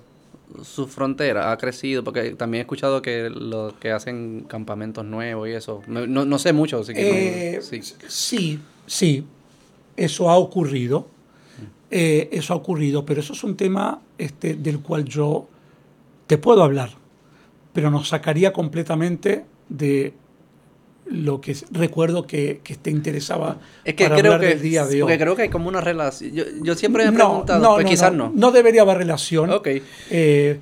su 0.63 0.87
frontera, 0.87 1.51
ha 1.51 1.57
crecido, 1.57 2.03
porque 2.03 2.31
también 2.31 2.59
he 2.59 2.61
escuchado 2.61 3.01
que 3.01 3.29
lo 3.29 3.73
que 3.79 3.91
hacen 3.91 4.45
campamentos 4.47 5.05
nuevos 5.05 5.47
y 5.47 5.51
eso. 5.51 5.81
No, 5.87 6.05
no, 6.05 6.39
sé 6.39 6.53
mucho, 6.53 6.79
así 6.79 6.93
que 6.93 7.59
sí. 7.61 7.81
sí, 8.07 8.59
sí, 8.85 9.23
eso 9.97 10.29
ha 10.29 10.37
ocurrido. 10.37 11.07
eso 11.89 12.53
ha 12.53 12.55
ocurrido, 12.55 13.05
pero 13.05 13.21
eso 13.21 13.33
es 13.33 13.43
un 13.43 13.55
tema 13.55 14.01
este, 14.17 14.55
del 14.55 14.79
cual 14.79 15.05
yo 15.05 15.47
te 16.27 16.37
puedo 16.37 16.63
hablar, 16.63 16.91
pero 17.73 17.89
nos 17.89 18.09
sacaría 18.09 18.53
completamente 18.53 19.45
de 19.69 20.13
lo 21.09 21.41
que 21.41 21.55
recuerdo 21.71 22.27
que, 22.27 22.61
te 22.81 22.91
interesaba 22.91 23.57
es 23.83 23.95
que 23.95 24.05
para 24.05 24.17
creo 24.17 24.33
hablar 24.33 24.47
que, 24.47 24.55
del 24.55 24.63
día 24.63 24.85
de 24.85 24.95
hoy. 24.95 25.01
Porque 25.01 25.17
creo 25.17 25.35
que 25.35 25.41
hay 25.43 25.49
como 25.49 25.67
una 25.67 25.81
relación. 25.81 26.31
Yo, 26.63 26.75
siempre 26.75 27.03
he 27.05 27.11
preguntado, 27.11 27.59
no, 27.59 27.75
pues 27.75 27.85
quizás 27.85 28.13
no, 28.13 28.31
no. 28.33 28.51
debería 28.51 28.83
haber 28.83 28.97
relación 28.97 29.49
eh, 29.65 30.59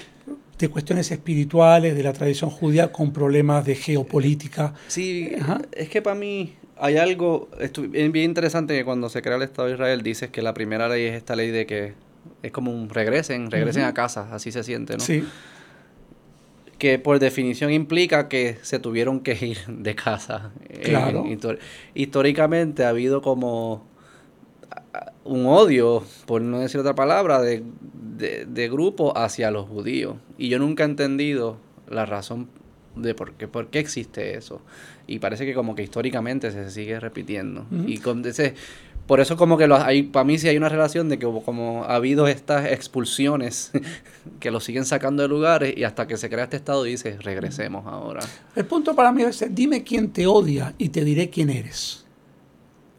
de 0.58 0.70
cuestiones 0.70 1.12
espirituales, 1.12 1.96
de 1.96 2.04
la 2.04 2.14
tradición 2.14 2.50
judía, 2.50 2.92
con 2.92 3.12
problemas 3.12 3.66
de 3.66 3.76
geopolítica. 3.76 4.74
Sí, 4.88 5.32
es 5.72 5.90
que 5.90 6.02
para 6.02 6.16
mí 6.16 6.54
hay 6.80 6.98
algo 6.98 7.50
bien 7.90 8.16
interesante 8.16 8.76
que 8.76 8.86
cuando 8.86 9.10
se 9.10 9.22
crea 9.22 9.36
el 9.36 9.44
Estado 9.44 9.68
de 9.68 9.74
Israel 9.74 10.02
dices 10.02 10.30
que 10.30 10.42
la 10.42 10.54
primera 10.54 10.88
ley 10.88 11.06
es 11.06 11.16
esta 11.16 11.36
ley 11.36 11.52
de 11.52 11.66
que 11.66 11.94
es 12.44 12.52
como 12.52 12.72
un 12.72 12.90
regresen, 12.90 13.52
regresen 13.52 13.84
a 13.84 13.94
casa, 13.94 14.30
así 14.32 14.52
se 14.52 14.64
siente, 14.64 14.94
¿no? 14.94 15.04
Sí 15.04 15.24
que 16.78 17.00
por 17.00 17.20
definición 17.20 17.72
implica 17.72 18.28
que 18.28 18.58
se 18.62 18.80
tuvieron 18.80 19.22
que 19.22 19.34
ir 19.46 19.58
de 19.68 19.96
casa. 19.96 20.52
Claro. 20.84 21.26
históricamente 21.94 22.86
ha 22.86 22.90
habido 22.90 23.22
como 23.22 23.86
un 25.24 25.46
odio, 25.46 26.04
por 26.26 26.42
no 26.42 26.60
decir 26.60 26.80
otra 26.80 26.96
palabra, 26.96 27.42
de, 27.42 27.64
de, 28.48 28.70
grupo 28.70 29.18
hacia 29.18 29.52
los 29.52 29.68
judíos. 29.68 30.16
Y 30.38 30.50
yo 30.50 30.60
nunca 30.60 30.84
he 30.84 30.88
entendido 30.88 31.58
la 31.90 32.06
razón 32.06 32.48
de 32.96 33.14
por 33.14 33.34
qué, 33.34 33.48
por 33.48 33.68
qué 33.68 33.80
existe 33.80 34.38
eso. 34.38 34.62
Y 35.06 35.20
parece 35.20 35.46
que 35.46 35.54
como 35.54 35.76
que 35.76 35.84
históricamente 35.84 36.52
se 36.52 36.70
sigue 36.72 37.00
repitiendo. 37.00 37.66
Y 37.86 38.00
con 38.00 38.26
ese, 38.26 38.56
por 39.08 39.22
eso 39.22 39.38
como 39.38 39.58
que 39.58 39.64
hay, 39.66 40.04
para 40.04 40.26
mí 40.26 40.38
sí 40.38 40.48
hay 40.48 40.58
una 40.58 40.70
relación 40.70 41.08
de 41.10 41.18
que 41.18 41.26
como 41.46 41.86
ha 41.86 41.96
habido 41.96 42.28
estas 42.28 42.66
expulsiones 42.72 43.72
que 44.40 44.52
lo 44.52 44.60
siguen 44.60 44.86
sacando 44.86 45.24
de 45.24 45.30
lugares 45.30 45.76
y 45.76 45.84
hasta 45.84 46.08
que 46.08 46.18
se 46.18 46.30
crea 46.30 46.44
este 46.44 46.58
estado 46.58 46.84
dice 46.84 47.18
regresemos 47.20 47.86
ahora. 47.88 48.20
El 48.56 48.66
punto 48.66 48.96
para 48.96 49.12
mí 49.12 49.24
es 49.24 49.44
dime 49.50 49.84
quién 49.84 50.12
te 50.12 50.28
odia 50.28 50.76
y 50.78 50.90
te 50.90 51.04
diré 51.04 51.30
quién 51.30 51.50
eres. 51.50 52.04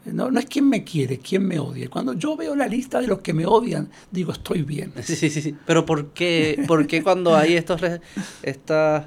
No, 0.05 0.31
no 0.31 0.39
es 0.39 0.45
quién 0.47 0.67
me 0.67 0.83
quiere, 0.83 1.19
quién 1.19 1.45
me 1.45 1.59
odia. 1.59 1.87
Cuando 1.89 2.13
yo 2.13 2.35
veo 2.35 2.55
la 2.55 2.67
lista 2.67 2.99
de 2.99 3.07
los 3.07 3.19
que 3.19 3.33
me 3.33 3.45
odian, 3.45 3.89
digo, 4.09 4.31
estoy 4.31 4.63
bien. 4.63 4.93
Sí, 5.03 5.15
sí, 5.15 5.29
sí. 5.29 5.55
Pero 5.65 5.85
¿por 5.85 6.07
qué, 6.13 6.63
¿por 6.67 6.87
qué 6.87 7.03
cuando 7.03 7.35
hay 7.35 7.53
estos, 7.55 7.81
estas 8.41 9.05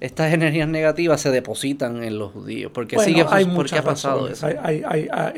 estas 0.00 0.32
energías 0.32 0.68
negativas 0.68 1.20
se 1.20 1.30
depositan 1.30 2.02
en 2.02 2.18
los 2.18 2.32
judíos? 2.32 2.72
¿Por 2.72 2.86
qué, 2.86 2.98
sigue, 2.98 3.24
¿por 3.24 3.68
qué 3.68 3.78
ha 3.78 3.84
pasado 3.84 4.28
eso? 4.28 4.46
Hay, 4.46 4.82
hay, 4.86 5.08
ah, 5.12 5.32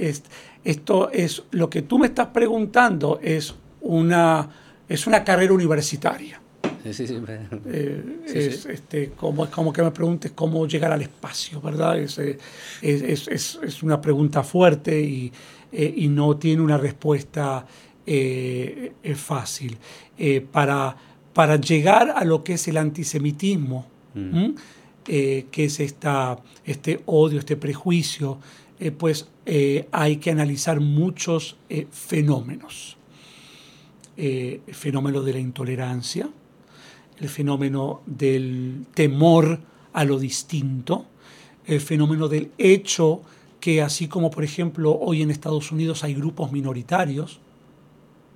esto 0.64 1.10
es, 1.10 1.42
lo 1.50 1.68
que 1.68 1.82
tú 1.82 1.98
me 1.98 2.06
estás 2.06 2.28
preguntando 2.28 3.18
es 3.20 3.54
una, 3.80 4.48
es 4.88 5.06
una 5.08 5.24
carrera 5.24 5.52
universitaria. 5.52 6.40
Sí, 6.84 6.94
sí, 6.94 7.06
sí. 7.06 7.20
Eh, 7.66 8.22
es, 8.26 8.66
Este, 8.66 9.10
como, 9.10 9.44
es 9.44 9.50
como 9.50 9.72
que 9.72 9.82
me 9.82 9.90
preguntes 9.90 10.32
cómo 10.32 10.66
llegar 10.66 10.92
al 10.92 11.02
espacio, 11.02 11.60
¿verdad? 11.60 11.98
Es, 11.98 12.18
eh, 12.18 12.38
es, 12.80 13.28
es 13.28 13.82
una 13.82 14.00
pregunta 14.00 14.42
fuerte 14.42 15.00
y, 15.00 15.32
eh, 15.72 15.92
y, 15.96 16.08
no 16.08 16.36
tiene 16.36 16.62
una 16.62 16.78
respuesta 16.78 17.66
fácil. 19.14 19.78
para, 20.50 20.96
para 21.32 21.56
llegar 21.56 22.12
a 22.16 22.24
lo 22.24 22.42
que 22.42 22.54
es 22.54 22.66
el 22.66 22.76
antisemitismo, 22.76 23.86
mm. 24.14 24.54
que 25.04 25.46
es 25.54 25.80
esta, 25.80 26.38
este 26.64 27.02
odio, 27.06 27.38
este 27.38 27.56
prejuicio, 27.56 28.38
pues 28.98 29.28
eh, 29.44 29.88
hay 29.90 30.16
que 30.16 30.30
analizar 30.30 30.80
muchos 30.80 31.56
eh, 31.68 31.86
fenómenos. 31.90 32.96
Eh, 34.16 34.60
el 34.66 34.74
fenómeno 34.74 35.22
de 35.22 35.32
la 35.32 35.38
intolerancia, 35.38 36.28
el 37.18 37.28
fenómeno 37.28 38.02
del 38.06 38.86
temor 38.94 39.60
a 39.92 40.04
lo 40.04 40.18
distinto, 40.18 41.06
el 41.66 41.80
fenómeno 41.80 42.28
del 42.28 42.52
hecho 42.58 43.22
que 43.60 43.80
así 43.80 44.08
como 44.08 44.30
por 44.30 44.42
ejemplo 44.42 44.98
hoy 45.00 45.22
en 45.22 45.30
Estados 45.30 45.70
Unidos 45.72 46.04
hay 46.04 46.14
grupos 46.14 46.52
minoritarios, 46.52 47.40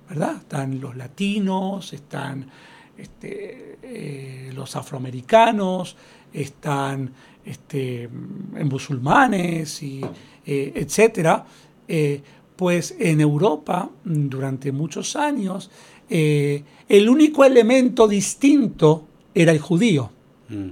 ¿verdad? 0.09 0.37
Están 0.37 0.79
los 0.79 0.95
latinos, 0.95 1.93
están 1.93 2.49
este, 2.97 4.51
los 4.53 4.75
afroamericanos, 4.75 5.95
están 6.33 7.11
este, 7.45 8.09
musulmanes 8.09 9.81
y 9.81 10.01
eh, 10.45 10.71
etcétera, 10.75 11.45
eh, 11.87 12.21
pues 12.55 12.95
en 12.99 13.21
Europa 13.21 13.89
durante 14.03 14.71
muchos 14.71 15.15
años 15.15 15.69
eh, 16.09 16.63
el 16.87 17.09
único 17.09 17.43
elemento 17.43 18.07
distinto 18.07 19.05
era 19.33 19.51
el 19.51 19.59
judío. 19.59 20.09
Mm. 20.49 20.69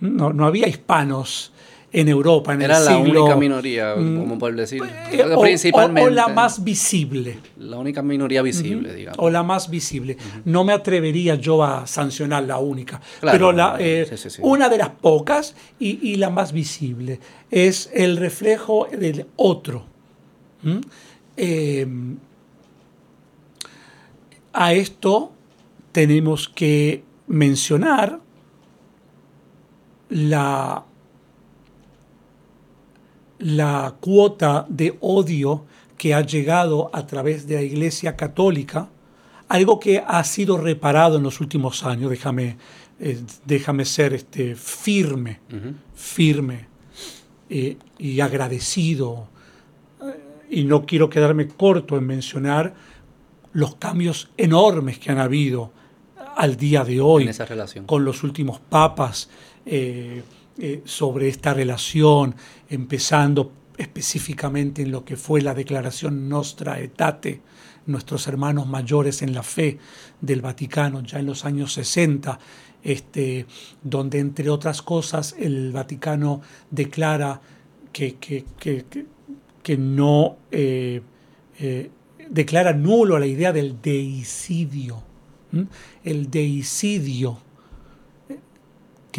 No, 0.00 0.32
no, 0.32 0.46
había 0.46 0.68
hispanos 0.68 1.52
en 1.92 2.08
Europa 2.08 2.54
en 2.54 2.62
Era 2.62 2.80
la 2.80 2.96
única 2.96 3.36
minoría, 3.36 3.94
mm, 3.96 4.18
como 4.18 4.50
decir. 4.52 4.82
O, 5.34 5.42
Principalmente. 5.42 6.08
O, 6.08 6.10
la 6.10 6.28
más 6.28 6.64
visible. 6.64 7.38
La 7.58 7.76
única 7.76 8.02
minoría 8.02 8.40
visible, 8.42 8.94
digamos. 8.94 9.18
O 9.18 9.28
la 9.28 9.42
más 9.42 9.68
visible. 9.68 10.16
No 10.44 10.64
me 10.64 10.72
atrevería 10.72 11.34
yo 11.34 11.62
a 11.62 11.86
sancionar 11.86 12.44
la 12.44 12.58
única. 12.58 13.00
pero 13.20 13.52
la, 13.52 13.76
eh, 13.78 14.08
una 14.40 14.68
de 14.68 14.78
las 14.78 14.90
pocas 14.90 15.54
y, 15.78 16.16
la 16.16 16.30
más 16.30 16.52
visible 16.52 17.18
es 17.50 17.90
el 17.92 18.16
reflejo 18.16 18.86
del 18.90 19.26
otro. 19.36 19.86
Eh, 21.36 21.86
a 24.52 24.72
esto 24.72 25.32
tenemos 25.92 26.48
que 26.48 27.02
mencionar 27.26 28.20
la, 30.10 30.84
la 33.42 33.96
cuota 34.00 34.64
de 34.68 34.96
odio 35.00 35.64
que 35.98 36.14
ha 36.14 36.20
llegado 36.20 36.90
a 36.92 37.06
través 37.06 37.46
de 37.46 37.56
la 37.56 37.62
Iglesia 37.62 38.16
Católica, 38.16 38.88
algo 39.48 39.80
que 39.80 40.02
ha 40.04 40.22
sido 40.24 40.58
reparado 40.58 41.16
en 41.16 41.24
los 41.24 41.40
últimos 41.40 41.84
años, 41.84 42.10
déjame, 42.10 42.56
eh, 43.00 43.20
déjame 43.44 43.84
ser 43.84 44.14
este, 44.14 44.54
firme, 44.54 45.40
firme 45.94 46.66
eh, 47.50 47.76
y 47.98 48.20
agradecido. 48.20 49.28
Eh, 50.00 50.60
y 50.60 50.64
no 50.64 50.86
quiero 50.86 51.10
quedarme 51.10 51.48
corto 51.48 51.96
en 51.96 52.06
mencionar 52.06 52.74
los 53.52 53.74
cambios 53.74 54.30
enormes 54.36 54.98
que 54.98 55.10
han 55.10 55.18
habido 55.18 55.72
al 56.36 56.56
día 56.56 56.84
de 56.84 57.00
hoy 57.00 57.28
esa 57.28 57.44
relación. 57.44 57.86
con 57.86 58.04
los 58.04 58.22
últimos 58.22 58.60
papas 58.60 59.28
sobre 60.84 61.28
esta 61.28 61.54
relación, 61.54 62.34
empezando 62.72 63.52
específicamente 63.76 64.82
en 64.82 64.90
lo 64.90 65.04
que 65.04 65.16
fue 65.16 65.42
la 65.42 65.54
declaración 65.54 66.28
Nostra 66.28 66.74
Aetate, 66.74 67.40
nuestros 67.86 68.26
hermanos 68.28 68.66
mayores 68.66 69.22
en 69.22 69.34
la 69.34 69.42
fe 69.42 69.78
del 70.20 70.40
Vaticano 70.40 71.02
ya 71.02 71.18
en 71.18 71.26
los 71.26 71.44
años 71.44 71.72
60, 71.74 72.38
este, 72.82 73.46
donde 73.82 74.20
entre 74.20 74.48
otras 74.48 74.82
cosas 74.82 75.34
el 75.38 75.72
Vaticano 75.72 76.40
declara 76.70 77.40
que, 77.92 78.16
que, 78.16 79.76
no 79.76 80.38
eh, 80.50 81.02
eh, 81.58 81.90
declara 82.30 82.72
nulo 82.72 83.18
la 83.18 83.26
idea 83.26 83.52
del 83.52 83.80
deicidio. 83.82 85.02
El 86.02 86.30
deicidio. 86.30 87.38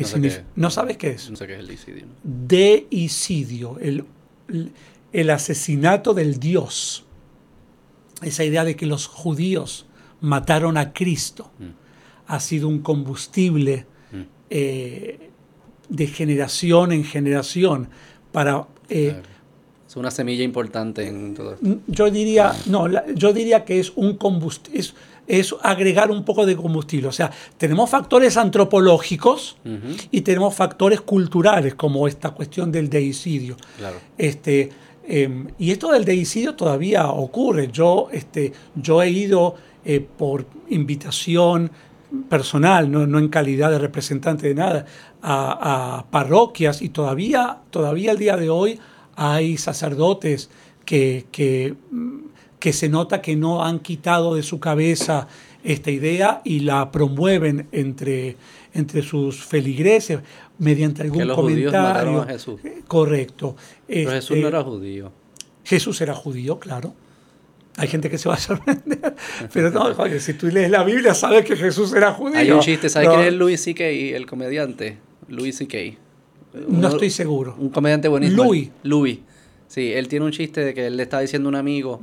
No, 0.01 0.29
¿No 0.55 0.69
sabes 0.71 0.97
qué 0.97 1.11
es? 1.11 1.29
No 1.29 1.35
sé 1.35 1.47
qué 1.47 1.53
es 1.53 1.59
el 1.59 1.67
deicidio. 1.67 2.05
Deicidio, 2.23 3.77
el 3.79 4.05
el 5.13 5.29
asesinato 5.29 6.13
del 6.13 6.39
Dios, 6.39 7.05
esa 8.23 8.43
idea 8.43 8.65
de 8.65 8.75
que 8.75 8.87
los 8.87 9.05
judíos 9.05 9.85
mataron 10.21 10.75
a 10.77 10.91
Cristo, 10.91 11.51
mm. 11.59 11.63
ha 12.27 12.39
sido 12.39 12.67
un 12.67 12.79
combustible 12.79 13.85
mm. 14.11 14.21
eh, 14.49 15.29
de 15.87 16.07
generación 16.07 16.91
en 16.91 17.03
generación 17.03 17.89
para... 18.31 18.67
Eh, 18.89 19.21
es 19.87 19.95
una 19.95 20.09
semilla 20.09 20.43
importante 20.43 21.07
en 21.07 21.35
todo 21.35 21.53
esto. 21.53 21.67
Yo 21.85 22.09
diría, 22.09 22.51
no, 22.65 22.87
yo 23.13 23.31
diría 23.31 23.63
que 23.63 23.79
es 23.79 23.91
un 23.95 24.17
combustible, 24.17 24.83
es, 25.27 25.55
agregar 25.61 26.11
un 26.11 26.25
poco 26.25 26.45
de 26.45 26.55
combustible. 26.55 27.07
O 27.07 27.11
sea, 27.11 27.31
tenemos 27.57 27.89
factores 27.89 28.37
antropológicos 28.37 29.57
y 30.11 30.21
tenemos 30.21 30.55
factores 30.55 31.01
culturales, 31.01 31.75
como 31.75 32.07
esta 32.07 32.31
cuestión 32.31 32.71
del 32.71 32.89
deicidio. 32.89 33.57
Claro. 33.77 33.97
Este, 34.17 34.69
Em, 35.05 35.47
y 35.59 35.71
esto 35.71 35.91
del 35.91 36.05
deicidio 36.05 36.55
todavía 36.55 37.07
ocurre. 37.09 37.69
Yo, 37.71 38.07
este, 38.11 38.53
yo 38.75 39.01
he 39.01 39.09
ido 39.09 39.55
eh, 39.83 39.99
por 39.99 40.45
invitación 40.69 41.71
personal, 42.29 42.89
no, 42.91 43.17
en 43.17 43.27
calidad 43.27 43.71
de 43.71 43.79
representante 43.79 44.47
de 44.47 44.55
nada, 44.55 44.85
a, 45.21 46.05
parroquias 46.11 46.81
y 46.81 46.89
todavía, 46.89 47.59
todavía 47.71 48.11
al 48.11 48.17
día 48.17 48.37
de 48.37 48.49
hoy 48.49 48.79
hay 49.15 49.57
sacerdotes 49.57 50.49
que, 50.85 51.25
que, 51.31 51.75
que 52.63 52.71
se 52.71 52.87
nota 52.87 53.21
que 53.21 53.35
no 53.35 53.65
han 53.65 53.79
quitado 53.79 54.35
de 54.35 54.41
su 54.41 54.61
cabeza 54.61 55.27
esta 55.65 55.91
idea 55.91 56.39
y 56.45 56.61
la 56.61 56.91
promueven 56.91 57.67
entre, 57.73 58.37
entre 58.73 59.01
sus 59.01 59.43
feligreses 59.43 60.21
mediante 60.59 61.01
algún 61.01 61.19
que 61.19 61.25
los 61.25 61.35
comentario. 61.35 62.21
a 62.21 62.25
Jesús. 62.25 62.61
Correcto. 62.87 63.57
Pero 63.85 64.11
Jesús 64.11 64.29
no 64.29 64.35
este, 64.37 64.47
era 64.47 64.63
judío. 64.63 65.11
Jesús 65.65 65.99
era 65.99 66.13
judío, 66.13 66.57
claro. 66.57 66.93
Hay 67.75 67.89
gente 67.89 68.09
que 68.09 68.17
se 68.17 68.29
va 68.29 68.35
a 68.35 68.39
sorprender. 68.39 69.13
Pero 69.51 69.69
no, 69.69 69.93
si 70.17 70.33
tú 70.35 70.47
lees 70.47 70.71
la 70.71 70.85
Biblia, 70.85 71.13
sabes 71.13 71.43
que 71.43 71.57
Jesús 71.57 71.91
era 71.93 72.13
judío. 72.13 72.39
Hay 72.39 72.49
un 72.49 72.61
chiste, 72.61 72.87
¿sabes 72.87 73.09
quién 73.09 73.21
es 73.23 73.33
Louis 73.33 73.59
C.K., 73.61 73.83
el 73.83 74.25
comediante? 74.25 74.99
Louis 75.27 75.53
C.K. 75.53 75.77
No 76.69 76.87
estoy 76.87 77.09
seguro. 77.09 77.57
Un 77.59 77.71
comediante 77.71 78.07
buenísimo. 78.07 78.45
Louis. 78.45 78.71
Louis. 78.83 79.19
Sí, 79.67 79.91
él 79.91 80.07
tiene 80.07 80.23
un 80.23 80.31
chiste 80.31 80.63
de 80.63 80.73
que 80.73 80.85
él 80.87 80.95
le 80.95 81.03
está 81.03 81.19
diciendo 81.19 81.49
a 81.49 81.49
un 81.49 81.55
amigo, 81.55 81.99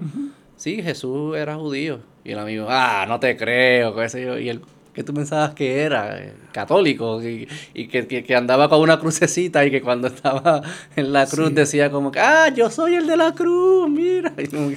sí, 0.61 0.83
Jesús 0.83 1.37
era 1.37 1.57
judío. 1.57 2.01
Y 2.23 2.33
el 2.33 2.39
amigo, 2.39 2.67
ah, 2.69 3.07
no 3.09 3.19
te 3.19 3.37
creo, 3.37 3.97
qué 3.97 4.09
sé 4.09 4.23
yo. 4.23 4.39
Y 4.39 4.51
él, 4.51 4.61
¿qué 5.01 5.05
tú 5.05 5.15
pensabas 5.15 5.55
que 5.55 5.81
era? 5.81 6.23
Eh, 6.23 6.35
católico. 6.53 7.23
Y, 7.23 7.47
que, 7.87 8.35
andaba 8.37 8.69
con 8.69 8.81
una 8.81 9.01
crucecita 9.01 9.65
y 9.65 9.71
que 9.71 9.81
cuando 9.81 10.09
estaba 10.09 10.61
en 10.95 11.11
la 11.11 11.27
cruz 11.27 11.55
decía 11.55 11.91
como 11.91 12.13
que, 12.13 12.21
ah, 12.21 12.53
yo 12.55 12.69
soy 12.71 12.97
el 12.97 13.07
de 13.07 13.17
la 13.17 13.33
cruz, 13.33 13.89
mira. 13.89 14.31
yo, 14.37 14.71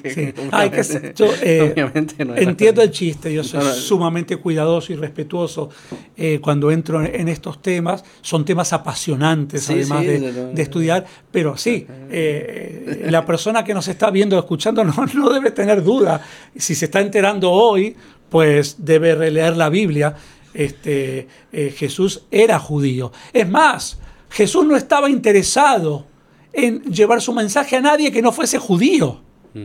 entiendo 2.38 2.81
el 2.81 2.91
chiste, 2.91 3.33
yo 3.33 3.43
soy 3.43 3.65
sumamente 3.75 4.38
cuidadoso 4.38 4.93
y 4.93 4.95
respetuoso 4.95 5.69
eh, 6.15 6.39
cuando 6.41 6.71
entro 6.71 7.03
en, 7.03 7.27
estos 7.27 7.62
temas. 7.62 8.05
Son 8.21 8.45
temas 8.45 8.71
apasionantes, 8.71 9.69
además 9.69 10.03
de, 10.03 10.53
estudiar. 10.55 11.05
Pero 11.31 11.57
sí, 11.57 11.86
eh, 12.09 13.07
la 13.09 13.25
persona 13.25 13.65
que 13.65 13.73
nos 13.73 13.89
está 13.89 14.09
viendo 14.09 14.39
escuchando 14.39 14.83
no, 14.86 14.93
no 15.13 15.29
debe 15.31 15.51
tener 15.51 15.83
duda. 15.83 16.21
Si 16.55 16.75
se 16.75 16.86
está 16.86 17.01
enterando 17.01 17.51
hoy, 17.51 17.97
pues 18.33 18.77
debe 18.83 19.13
releer 19.13 19.55
la 19.55 19.69
Biblia. 19.69 20.15
Este, 20.55 21.27
eh, 21.51 21.69
Jesús 21.77 22.23
era 22.31 22.57
judío. 22.57 23.11
Es 23.31 23.47
más, 23.47 23.99
Jesús 24.31 24.65
no 24.65 24.75
estaba 24.75 25.07
interesado 25.07 26.07
en 26.51 26.81
llevar 26.81 27.21
su 27.21 27.31
mensaje 27.31 27.75
a 27.75 27.81
nadie 27.81 28.11
que 28.11 28.23
no 28.23 28.31
fuese 28.31 28.57
judío. 28.57 29.21
Mm. 29.53 29.63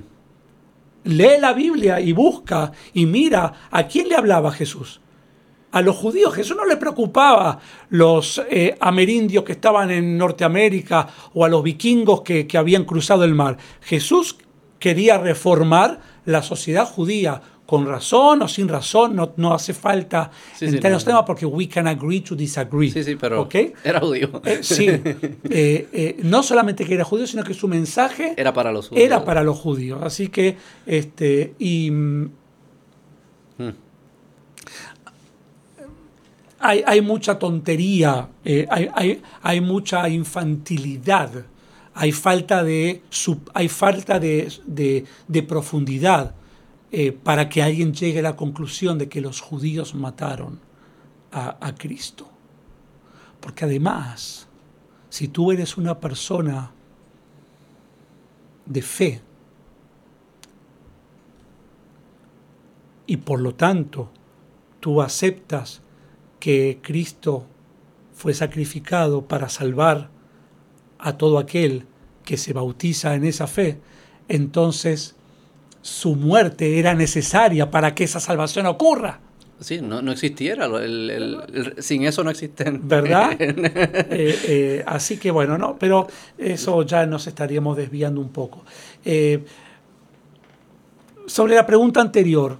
Lee 1.04 1.40
la 1.40 1.54
Biblia 1.54 1.98
y 1.98 2.12
busca 2.12 2.70
y 2.92 3.06
mira 3.06 3.68
a 3.70 3.86
quién 3.86 4.10
le 4.10 4.16
hablaba 4.16 4.52
Jesús. 4.52 5.00
A 5.72 5.80
los 5.80 5.96
judíos. 5.96 6.34
Jesús 6.34 6.54
no 6.54 6.66
le 6.66 6.76
preocupaba 6.76 7.60
los 7.88 8.42
eh, 8.50 8.76
amerindios 8.80 9.44
que 9.44 9.52
estaban 9.52 9.90
en 9.90 10.18
Norteamérica 10.18 11.08
o 11.32 11.42
a 11.42 11.48
los 11.48 11.62
vikingos 11.62 12.20
que, 12.20 12.46
que 12.46 12.58
habían 12.58 12.84
cruzado 12.84 13.24
el 13.24 13.34
mar. 13.34 13.56
Jesús 13.80 14.36
quería 14.78 15.16
reformar 15.16 16.00
la 16.26 16.42
sociedad 16.42 16.86
judía 16.86 17.40
con 17.68 17.84
razón 17.84 18.40
o 18.40 18.48
sin 18.48 18.66
razón, 18.66 19.14
no, 19.14 19.34
no 19.36 19.52
hace 19.52 19.74
falta 19.74 20.30
entrar 20.58 20.86
en 20.86 20.92
los 20.94 21.04
temas 21.04 21.24
porque 21.26 21.44
we 21.44 21.68
can 21.68 21.86
agree 21.86 22.22
to 22.22 22.34
disagree. 22.34 22.90
Sí, 22.90 23.04
sí, 23.04 23.14
pero 23.16 23.46
era 23.84 24.00
judío. 24.00 24.40
Eh, 24.46 24.60
sí, 24.62 24.86
eh, 24.88 25.02
eh, 25.50 26.16
no 26.22 26.42
solamente 26.42 26.86
que 26.86 26.94
era 26.94 27.04
judío, 27.04 27.26
sino 27.26 27.44
que 27.44 27.52
su 27.52 27.68
mensaje 27.68 28.32
era 28.38 28.54
para 28.54 28.72
los 28.72 28.88
judíos. 28.88 29.04
Era 29.04 29.22
para 29.22 29.42
los 29.42 29.58
judíos. 29.58 30.00
Así 30.02 30.28
que, 30.28 30.56
este, 30.86 31.52
y... 31.58 31.90
Mm, 31.90 32.30
hmm. 33.58 33.72
Hay, 36.60 36.82
hay, 36.86 37.02
mucha 37.02 37.38
tontería, 37.38 38.28
hay, 38.46 38.88
hay, 38.94 39.22
hay, 39.42 39.60
mucha 39.60 40.08
infantilidad, 40.08 41.30
hay 41.92 42.12
falta 42.12 42.64
de, 42.64 43.02
hay 43.52 43.68
falta 43.68 44.18
de, 44.18 44.50
de, 44.64 45.04
de 45.28 45.42
profundidad 45.42 46.34
eh, 46.90 47.12
para 47.12 47.50
que 47.50 47.62
alguien 47.62 47.92
llegue 47.92 48.20
a 48.20 48.22
la 48.22 48.36
conclusión 48.36 48.96
de 48.96 49.10
que 49.10 49.20
los 49.20 49.42
judíos 49.42 49.94
mataron 49.94 50.58
a, 51.30 51.74
Cristo. 51.76 52.26
Porque 53.40 53.66
además, 53.66 54.48
si 55.10 55.28
tú 55.28 55.52
eres 55.52 55.76
una 55.76 56.00
persona 56.00 56.70
de 58.64 58.82
fe 58.82 59.20
y 63.06 63.18
por 63.18 63.40
lo 63.40 63.54
tanto 63.54 64.10
tú 64.80 65.02
aceptas 65.02 65.82
que 66.40 66.78
Cristo 66.82 67.46
fue 68.14 68.32
sacrificado 68.32 69.26
para 69.26 69.50
salvar 69.50 70.08
a 70.98 71.18
todo 71.18 71.38
aquel 71.38 71.86
que 72.24 72.38
se 72.38 72.54
bautiza 72.54 73.14
en 73.14 73.24
esa 73.24 73.46
fe, 73.46 73.78
entonces 74.28 75.17
su 75.82 76.16
muerte 76.16 76.78
era 76.78 76.94
necesaria 76.94 77.70
para 77.70 77.94
que 77.94 78.04
esa 78.04 78.20
salvación 78.20 78.66
ocurra. 78.66 79.20
Sí, 79.60 79.80
no, 79.80 80.00
no 80.02 80.12
existiera, 80.12 80.68
sin 81.78 82.04
eso 82.04 82.22
no 82.22 82.30
existen. 82.30 82.86
¿Verdad? 82.86 83.36
Eh, 84.10 84.38
eh, 84.44 84.84
así 84.86 85.16
que 85.18 85.30
bueno, 85.30 85.58
no, 85.58 85.76
pero 85.78 86.06
eso 86.36 86.82
ya 86.82 87.06
nos 87.06 87.26
estaríamos 87.26 87.76
desviando 87.76 88.20
un 88.20 88.30
poco. 88.30 88.64
Eh, 89.04 89.44
sobre 91.26 91.54
la 91.54 91.66
pregunta 91.66 92.00
anterior, 92.00 92.58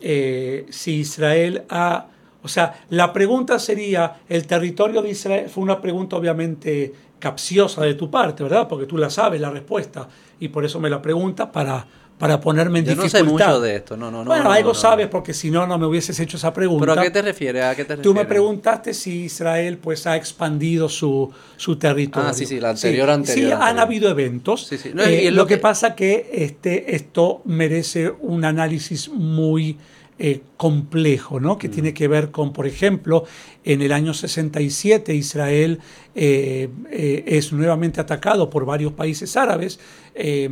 si 0.00 0.92
Israel 0.92 1.64
ha... 1.68 2.08
O 2.44 2.48
sea, 2.48 2.84
la 2.90 3.12
pregunta 3.12 3.58
sería, 3.58 4.20
¿el 4.28 4.46
territorio 4.46 5.00
de 5.00 5.10
Israel? 5.10 5.48
Fue 5.48 5.62
una 5.62 5.80
pregunta 5.80 6.16
obviamente 6.16 6.92
capciosa 7.22 7.82
de 7.84 7.94
tu 7.94 8.10
parte, 8.10 8.42
¿verdad? 8.42 8.66
Porque 8.68 8.86
tú 8.86 8.98
la 8.98 9.08
sabes 9.08 9.40
la 9.40 9.48
respuesta 9.50 10.08
y 10.40 10.48
por 10.48 10.64
eso 10.64 10.80
me 10.80 10.90
la 10.90 11.00
preguntas 11.00 11.48
para, 11.52 11.86
para 12.18 12.40
ponerme 12.40 12.80
en 12.80 12.84
Yo 12.86 12.96
no 12.96 13.02
dificultad. 13.04 13.18
sé 13.46 13.46
mucho 13.46 13.60
de 13.60 13.76
esto, 13.76 13.96
no, 13.96 14.10
no, 14.10 14.18
no. 14.18 14.24
bueno, 14.24 14.42
no, 14.44 14.50
algo 14.50 14.70
no. 14.70 14.74
sabes 14.74 15.06
porque 15.06 15.32
si 15.32 15.48
no, 15.52 15.64
no 15.64 15.78
me 15.78 15.86
hubieses 15.86 16.18
hecho 16.18 16.36
esa 16.36 16.52
pregunta. 16.52 16.82
¿Pero 16.86 17.00
a 17.00 17.04
qué 17.04 17.10
te 17.12 17.22
refieres? 17.22 17.62
¿A 17.64 17.70
qué 17.76 17.84
te 17.84 17.94
refieres? 17.96 18.02
Tú 18.02 18.12
me 18.12 18.24
preguntaste 18.24 18.92
si 18.92 19.24
Israel 19.26 19.78
pues 19.78 20.04
ha 20.08 20.16
expandido 20.16 20.88
su, 20.88 21.30
su 21.56 21.76
territorio. 21.76 22.28
Ah, 22.30 22.34
sí, 22.34 22.44
sí, 22.44 22.58
la 22.58 22.70
anterior, 22.70 23.08
anterior, 23.08 23.56
Sí, 23.56 23.62
han 23.62 23.78
habido 23.78 24.10
eventos. 24.10 24.66
Sí, 24.66 24.76
sí. 24.78 24.90
No, 24.92 25.04
Eh, 25.04 25.30
lo 25.30 25.42
lo 25.42 25.46
que 25.46 25.54
que- 25.54 25.60
pasa 25.60 25.94
que 25.94 26.28
este, 26.32 26.96
esto 26.96 27.40
merece 27.44 28.10
un 28.20 28.44
análisis 28.44 29.08
muy 29.08 29.78
eh, 30.24 30.40
complejo, 30.56 31.40
¿no? 31.40 31.56
Mm. 31.56 31.58
Que 31.58 31.68
tiene 31.68 31.92
que 31.92 32.06
ver 32.06 32.30
con, 32.30 32.52
por 32.52 32.68
ejemplo, 32.68 33.24
en 33.64 33.82
el 33.82 33.90
año 33.90 34.14
67 34.14 35.12
Israel 35.16 35.80
eh, 36.14 36.68
eh, 36.92 37.24
es 37.26 37.52
nuevamente 37.52 38.00
atacado 38.00 38.48
por 38.48 38.64
varios 38.64 38.92
países 38.92 39.36
árabes. 39.36 39.80
Eh, 40.14 40.48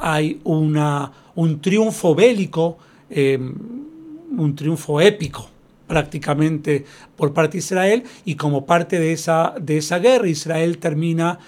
hay 0.00 0.40
una, 0.44 1.12
un 1.34 1.60
triunfo 1.60 2.14
bélico, 2.14 2.78
eh, 3.10 3.38
un 3.38 4.56
triunfo 4.56 5.02
épico 5.02 5.50
prácticamente 5.86 6.86
por 7.14 7.34
parte 7.34 7.52
de 7.52 7.58
Israel 7.58 8.04
y 8.24 8.36
como 8.36 8.64
parte 8.64 8.98
de 8.98 9.12
esa, 9.12 9.54
de 9.60 9.76
esa 9.76 9.98
guerra 9.98 10.28
Israel 10.28 10.78
termina 10.78 11.38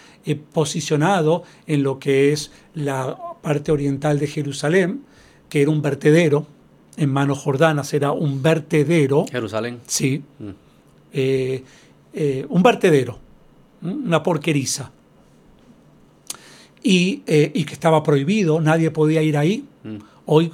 posicionado 0.53 1.42
en 1.66 1.83
lo 1.83 1.99
que 1.99 2.35
es 2.35 2.51
la 2.75 3.16
parte 3.40 3.73
oriental 3.73 4.19
de 4.19 4.27
Jerusalén, 4.27 5.05
que 5.49 5.62
era 5.62 5.71
un 5.71 5.81
vertedero, 5.81 6.47
en 6.96 7.12
manos 7.12 7.38
jordanas 7.38 7.92
era 7.94 8.12
un 8.12 8.42
vertedero, 8.42 9.26
Jerusalén. 9.30 9.78
sí, 9.87 10.22
Mm. 10.38 10.48
eh, 11.12 11.62
eh, 12.14 12.46
un 12.48 12.62
vertedero, 12.62 13.18
una 13.82 14.22
porqueriza, 14.22 14.90
y, 16.82 17.22
eh, 17.26 17.50
y 17.54 17.64
que 17.64 17.74
estaba 17.74 18.02
prohibido, 18.02 18.61
nadie 18.61 18.90
podía 18.90 19.22
ir 19.22 19.37
ahí. 19.37 19.64
Mm. 19.85 19.96
Hoy 20.26 20.52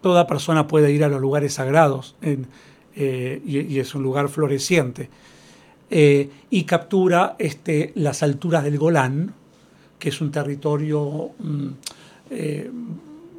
toda 0.00 0.26
persona 0.26 0.66
puede 0.66 0.92
ir 0.92 1.04
a 1.04 1.08
los 1.08 1.20
lugares 1.20 1.54
sagrados 1.54 2.14
en- 2.22 2.46
y, 2.98 3.58
y 3.60 3.78
es 3.78 3.94
un 3.94 4.02
lugar 4.02 4.30
floreciente. 4.30 5.10
Y 5.90 6.62
captura 6.64 7.36
este, 7.38 7.92
las 7.94 8.22
alturas 8.22 8.64
del 8.64 8.78
Golán, 8.78 9.34
que 9.98 10.08
es 10.08 10.20
un 10.22 10.30
territorio 10.30 11.30
mm, 11.38 11.68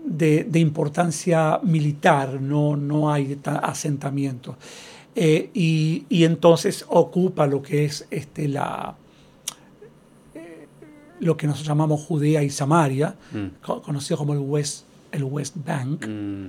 de, 0.07 0.45
de 0.45 0.59
importancia 0.59 1.59
militar, 1.63 2.39
no, 2.41 2.75
no 2.77 3.11
hay 3.11 3.35
ta- 3.35 3.57
asentamientos. 3.59 4.55
Eh, 5.15 5.49
y, 5.53 6.05
y 6.09 6.23
entonces 6.23 6.85
ocupa 6.87 7.45
lo 7.47 7.61
que 7.61 7.85
es 7.85 8.05
este, 8.11 8.47
la, 8.47 8.95
eh, 10.35 10.67
lo 11.19 11.35
que 11.37 11.47
nosotros 11.47 11.67
llamamos 11.67 12.01
Judea 12.05 12.43
y 12.43 12.49
Samaria, 12.49 13.15
Mm. 13.31 13.47
co- 13.61 13.81
conocido 13.81 14.17
como 14.17 14.33
el 14.33 14.39
West, 14.39 14.85
el 15.11 15.23
West 15.23 15.55
Bank. 15.65 16.05
Mm. 16.07 16.47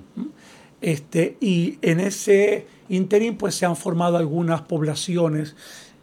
Este, 0.81 1.37
y 1.41 1.79
en 1.83 1.99
ese 2.01 2.67
interín 2.89 3.37
pues 3.37 3.55
se 3.57 3.67
han 3.67 3.75
formado 3.77 4.17
algunas 4.17 4.63
poblaciones, 4.63 5.57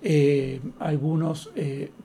eh, 0.07 0.61
algunas 0.79 1.49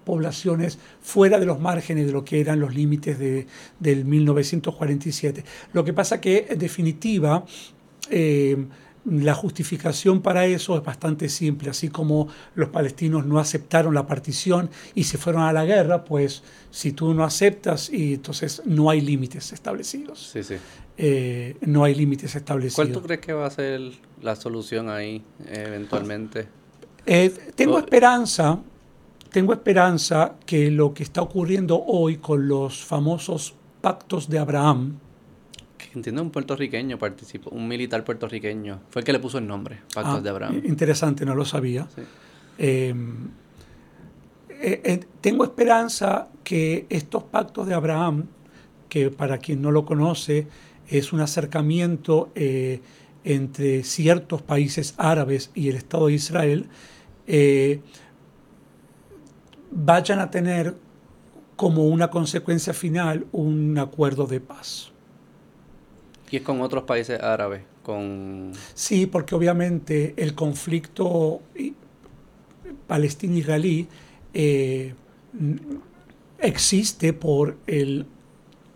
poblaciones 0.04 0.78
fuera 1.02 1.38
de 1.38 1.44
los 1.44 1.60
márgenes 1.60 2.06
de 2.06 2.12
lo 2.12 2.24
que 2.24 2.40
eran 2.40 2.58
los 2.58 2.74
límites 2.74 3.18
de, 3.18 3.46
del 3.78 4.06
1947. 4.06 5.44
Lo 5.74 5.84
que 5.84 5.92
pasa 5.92 6.18
que 6.20 6.46
en 6.48 6.58
definitiva 6.58 7.44
eh, 8.10 8.56
la 9.04 9.34
justificación 9.34 10.20
para 10.22 10.46
eso 10.46 10.76
es 10.76 10.82
bastante 10.84 11.28
simple, 11.28 11.70
así 11.70 11.88
como 11.88 12.28
los 12.54 12.68
palestinos 12.70 13.24
no 13.26 13.38
aceptaron 13.38 13.94
la 13.94 14.06
partición 14.06 14.70
y 14.94 15.04
se 15.04 15.16
fueron 15.18 15.42
a 15.42 15.52
la 15.52 15.64
guerra, 15.64 16.04
pues 16.04 16.42
si 16.70 16.92
tú 16.92 17.12
no 17.14 17.24
aceptas 17.24 17.90
y 17.90 18.14
entonces 18.14 18.62
no 18.64 18.90
hay 18.90 19.00
límites 19.00 19.52
establecidos 19.52 20.30
Sí, 20.32 20.42
sí. 20.42 20.56
eh, 20.98 21.56
no 21.62 21.84
hay 21.84 21.94
límites 21.94 22.34
establecidos. 22.34 22.76
¿Cuál 22.76 22.92
tú 22.92 23.02
crees 23.02 23.20
que 23.20 23.32
va 23.32 23.46
a 23.46 23.50
ser 23.50 23.80
la 24.22 24.36
solución 24.36 24.88
ahí 24.90 25.22
eventualmente? 25.48 26.48
Eh, 27.06 27.30
tengo 27.54 27.78
esperanza, 27.78 28.58
tengo 29.32 29.52
esperanza 29.52 30.34
que 30.46 30.70
lo 30.70 30.92
que 30.94 31.02
está 31.02 31.22
ocurriendo 31.22 31.82
hoy 31.84 32.16
con 32.18 32.46
los 32.48 32.84
famosos 32.84 33.54
pactos 33.80 34.28
de 34.28 34.38
Abraham, 34.38 34.98
Que 35.78 35.88
entiendo 35.94 36.20
un 36.22 36.30
puertorriqueño 36.30 36.98
participó, 36.98 37.50
un 37.50 37.66
militar 37.66 38.04
puertorriqueño. 38.04 38.80
Fue 38.90 39.00
el 39.00 39.06
que 39.06 39.12
le 39.12 39.18
puso 39.18 39.38
el 39.38 39.46
nombre, 39.46 39.80
Pactos 39.94 40.16
Ah, 40.16 40.20
de 40.20 40.30
Abraham. 40.30 40.62
interesante, 40.66 41.24
no 41.24 41.34
lo 41.34 41.44
sabía. 41.46 41.88
Sí. 41.94 42.02
Eh, 42.58 42.94
eh, 44.50 44.80
eh, 44.84 45.00
tengo 45.22 45.44
esperanza 45.44 46.28
que 46.44 46.86
estos 46.90 47.22
pactos 47.24 47.66
de 47.66 47.72
Abraham, 47.74 48.26
que 48.90 49.10
para 49.10 49.38
quien 49.38 49.62
no 49.62 49.70
lo 49.70 49.86
conoce, 49.86 50.46
es 50.88 51.12
un 51.14 51.20
acercamiento 51.20 52.30
eh, 52.34 52.82
entre 53.24 53.85
ciertos 53.85 54.42
países 54.42 54.94
árabes 54.96 55.50
y 55.54 55.68
el 55.68 55.76
Estado 55.76 56.06
de 56.06 56.12
Israel, 56.14 56.66
eh, 57.26 57.80
vayan 59.70 60.18
a 60.20 60.30
tener 60.30 60.74
como 61.56 61.87
una 61.87 62.11
consecuencia 62.11 62.72
final 62.72 63.26
un 63.33 63.78
acuerdo 63.78 64.26
de 64.26 64.40
paz. 64.40 64.90
Y 66.30 66.37
es 66.37 66.42
con 66.42 66.61
otros 66.61 66.85
países 66.85 67.20
árabes, 67.20 67.62
con... 67.83 68.52
Sí, 68.74 69.06
porque 69.06 69.35
obviamente 69.35 70.14
el 70.16 70.35
conflicto 70.35 71.42
palestino-israelí 72.87 73.88
eh, 74.33 74.94
existe 76.38 77.12
por 77.12 77.56
el 77.66 78.06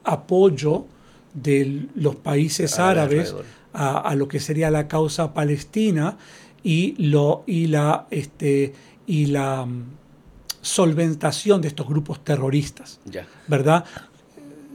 apoyo 0.04 0.86
de 1.32 1.88
los 1.94 2.16
países 2.16 2.78
Árabes 2.78 2.90
árabes 2.98 3.30
alrededor. 3.30 3.63
A, 3.74 3.98
a 3.98 4.14
lo 4.14 4.28
que 4.28 4.40
sería 4.40 4.70
la 4.70 4.88
causa 4.88 5.34
palestina 5.34 6.16
y, 6.64 6.94
lo, 7.10 7.44
y 7.46 7.66
la, 7.66 8.06
este, 8.10 8.72
y 9.06 9.26
la 9.26 9.66
mm, 9.66 9.84
solventación 10.62 11.60
de 11.60 11.68
estos 11.68 11.86
grupos 11.86 12.24
terroristas. 12.24 12.98
¿verdad? 13.46 13.84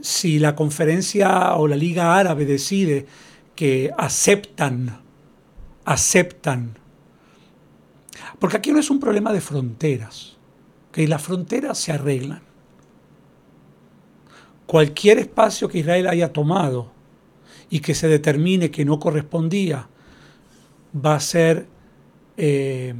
Si 0.00 0.38
la 0.38 0.54
conferencia 0.54 1.54
o 1.56 1.66
la 1.66 1.76
Liga 1.76 2.16
Árabe 2.16 2.46
decide 2.46 3.06
que 3.54 3.90
aceptan, 3.98 5.00
aceptan, 5.84 6.78
porque 8.38 8.56
aquí 8.56 8.70
no 8.70 8.78
es 8.78 8.88
un 8.88 9.00
problema 9.00 9.32
de 9.32 9.40
fronteras, 9.40 10.36
que 10.92 11.06
las 11.06 11.22
fronteras 11.22 11.76
se 11.76 11.92
arreglan. 11.92 12.42
Cualquier 14.66 15.18
espacio 15.18 15.68
que 15.68 15.78
Israel 15.78 16.06
haya 16.06 16.32
tomado 16.32 16.92
y 17.70 17.80
que 17.80 17.94
se 17.94 18.08
determine 18.08 18.70
que 18.70 18.84
no 18.84 18.98
correspondía, 18.98 19.88
va 20.94 21.14
a 21.14 21.20
ser 21.20 21.66
eh, 22.36 22.94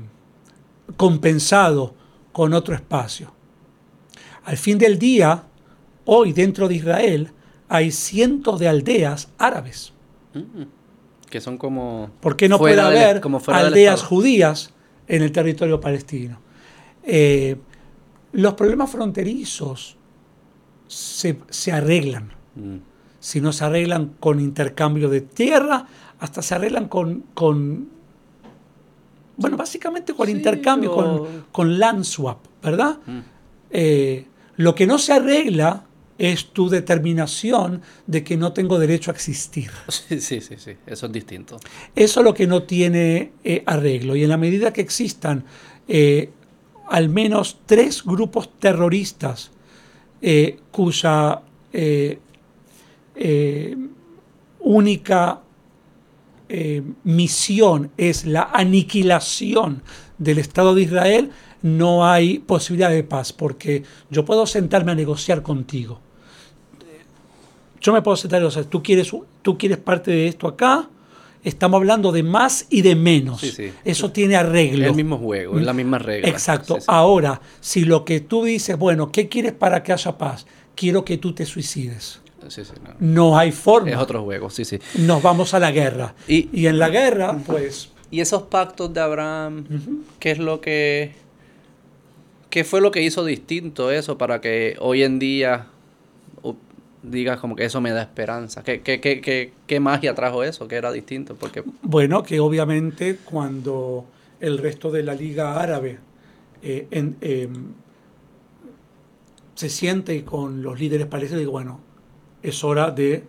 compensado 0.97 1.95
con 2.33 2.55
otro 2.55 2.75
espacio. 2.75 3.33
Al 4.45 4.57
fin 4.57 4.79
del 4.79 4.99
día, 4.99 5.45
hoy 6.05 6.33
dentro 6.33 6.69
de 6.69 6.77
Israel 6.77 7.33
hay 7.69 7.91
cientos 7.91 8.59
de 8.59 8.69
aldeas 8.69 9.29
árabes. 9.39 9.93
Mm. 10.35 10.63
Que 11.29 11.41
son 11.41 11.59
como... 11.59 12.11
¿Por 12.21 12.37
qué 12.37 12.49
no 12.49 12.59
puede 12.59 12.77
del- 12.77 12.85
haber 12.85 13.21
como 13.21 13.41
aldeas 13.49 14.03
judías 14.03 14.73
en 15.07 15.23
el 15.23 15.33
territorio 15.33 15.81
palestino? 15.81 16.41
Eh, 17.03 17.57
los 18.33 18.55
problemas 18.55 18.91
fronterizos 18.91 19.97
se, 20.87 21.39
se 21.51 21.73
arreglan. 21.73 22.33
Mm. 22.55 22.77
Si 23.21 23.41
no 23.41 23.53
se 23.53 23.65
arreglan 23.65 24.15
con 24.19 24.41
intercambio 24.41 25.09
de 25.09 25.21
tierra, 25.21 25.87
hasta 26.19 26.43
se 26.43 26.55
arreglan 26.55 26.89
con, 26.89 27.25
con 27.35 27.89
bueno, 29.37 29.57
básicamente 29.57 30.13
con 30.15 30.27
Sí, 30.27 30.33
intercambio, 30.33 30.93
o- 30.93 30.95
con, 30.95 31.45
con 31.53 31.79
land 31.79 32.05
swap, 32.05 32.39
¿verdad? 32.63 32.99
Mm. 33.07 33.19
Eh, 33.71 34.27
lo 34.57 34.75
que 34.75 34.87
no 34.87 34.99
se 34.99 35.13
arregla 35.15 35.85
es 36.19 36.49
tu 36.53 36.69
determinación 36.69 37.81
de 38.07 38.23
que 38.23 38.37
no 38.37 38.53
tengo 38.53 38.79
derecho 38.79 39.11
a 39.11 39.15
existir. 39.15 39.71
Sí, 39.89 40.21
sí, 40.21 40.41
sí, 40.43 40.57
sí. 40.59 40.73
Eso 40.87 41.07
es 41.07 41.13
distinto. 41.13 41.59
Eso 41.97 42.21
es 42.21 42.25
lo 42.25 42.35
que 42.35 42.47
no 42.47 42.65
tiene 42.65 43.33
eh, 43.45 43.63
arreglo. 43.65 44.17
Y 44.17 44.23
en 44.25 44.29
la 44.29 44.37
medida 44.37 44.73
que 44.73 44.83
existan 44.83 45.45
eh, 45.89 46.31
al 46.91 47.09
menos 47.09 47.59
tres 47.67 48.05
grupos 48.05 48.51
terroristas 48.59 49.51
cuya 50.71 51.41
eh, 53.21 53.77
única 54.61 55.41
eh, 56.49 56.83
misión 57.05 57.91
es 57.99 58.25
la 58.25 58.51
aniquilación 58.53 59.83
del 60.19 60.39
Estado 60.39 60.75
de 60.75 60.83
Israel, 60.83 61.31
no 61.63 62.07
hay 62.07 62.39
posibilidad 62.39 62.91
de 62.91 63.05
paz, 63.05 63.33
porque 63.33 63.83
yo 64.11 64.25
puedo 64.25 64.47
sentarme 64.47 64.93
a 64.93 64.95
negociar 64.95 65.43
contigo. 65.43 66.01
Yo 67.81 67.93
me 67.93 68.03
puedo 68.03 68.17
sentar 68.17 68.41
y 68.41 68.45
decir, 68.47 68.65
tú 68.65 68.83
quieres, 68.83 69.11
tú 69.43 69.59
quieres 69.59 69.79
parte 69.79 70.11
de 70.11 70.29
esto 70.29 70.49
acá, 70.49 70.89
estamos 71.45 71.79
hablando 71.79 72.11
de 72.11 72.23
más 72.23 72.67
y 72.71 72.81
de 72.83 72.97
menos. 72.97 73.41
Sí, 73.41 73.51
sí. 73.51 73.73
Eso 73.85 74.11
tiene 74.11 74.37
arreglo. 74.37 74.85
Es 74.85 74.91
el 74.91 74.97
mismo 74.97 75.19
juego, 75.19 75.59
es 75.59 75.65
la 75.65 75.75
misma 75.75 75.99
regla. 75.99 76.29
Exacto. 76.29 76.79
Ahora, 76.87 77.41
si 77.61 77.85
lo 77.85 78.05
que 78.05 78.21
tú 78.21 78.45
dices, 78.45 78.79
bueno, 78.79 79.13
¿qué 79.13 79.29
quieres 79.29 79.53
para 79.53 79.83
que 79.83 79.93
haya 79.93 80.17
paz? 80.17 80.47
Quiero 80.75 81.05
que 81.05 81.19
tú 81.19 81.35
te 81.35 81.45
suicides. 81.45 82.21
Sí, 82.51 82.65
sí, 82.65 82.73
no. 82.85 82.95
No 82.99 83.39
hay 83.39 83.53
forma. 83.53 83.91
Es 83.91 83.97
otro 83.97 84.23
juego, 84.25 84.51
sí, 84.51 84.65
sí. 84.65 84.79
Nos 84.99 85.23
vamos 85.23 85.55
a 85.55 85.59
la 85.59 85.71
guerra. 85.71 86.15
Y- 86.29 86.49
Y, 86.53 86.67
en 86.67 86.79
la 86.79 86.89
guerra, 86.91 87.39
pues, 87.47 87.91
Y 88.11 88.21
esos 88.21 88.43
pactos 88.43 88.93
de 88.93 89.01
Abraham, 89.01 89.65
¿qué 90.19 90.33
es 90.33 90.39
lo 90.39 90.61
que... 90.61 91.15
¿Qué 92.51 92.65
fue 92.65 92.81
lo 92.81 92.91
que 92.91 93.01
hizo 93.03 93.25
distinto 93.25 93.93
eso 93.93 94.19
para 94.19 94.41
que 94.41 94.77
hoy 94.81 95.05
en 95.05 95.21
día 95.21 95.67
digas 97.03 97.39
como 97.39 97.55
que 97.55 97.65
eso 97.65 97.81
me 97.81 97.93
da 97.93 98.03
esperanza? 98.03 98.63
¿Qué, 98.65 98.81
qué, 98.81 99.01
qué, 99.01 99.21
qué, 99.21 99.53
qué 99.69 99.79
magia 99.81 100.15
trajo 100.17 100.43
eso? 100.43 100.67
¿Qué 100.67 100.75
era 100.75 100.91
distinto? 100.91 101.37
Porque... 101.37 101.63
bueno, 101.83 102.25
que 102.25 102.41
obviamente 102.41 103.19
cuando 103.25 104.05
el 104.41 104.59
resto 104.59 104.91
de 104.91 105.05
la 105.05 105.15
Liga 105.15 105.61
Árabe 105.61 105.99
eh, 106.63 106.89
en- 106.91 107.17
em, 107.21 107.53
se 109.55 109.69
siente 109.69 110.25
con 110.25 110.63
los 110.63 110.81
líderes 110.81 111.07
palestinos, 111.07 111.41
digo, 111.41 111.53
bueno, 111.53 111.81
es 112.43 112.63
hora 112.65 112.91
de, 112.91 113.25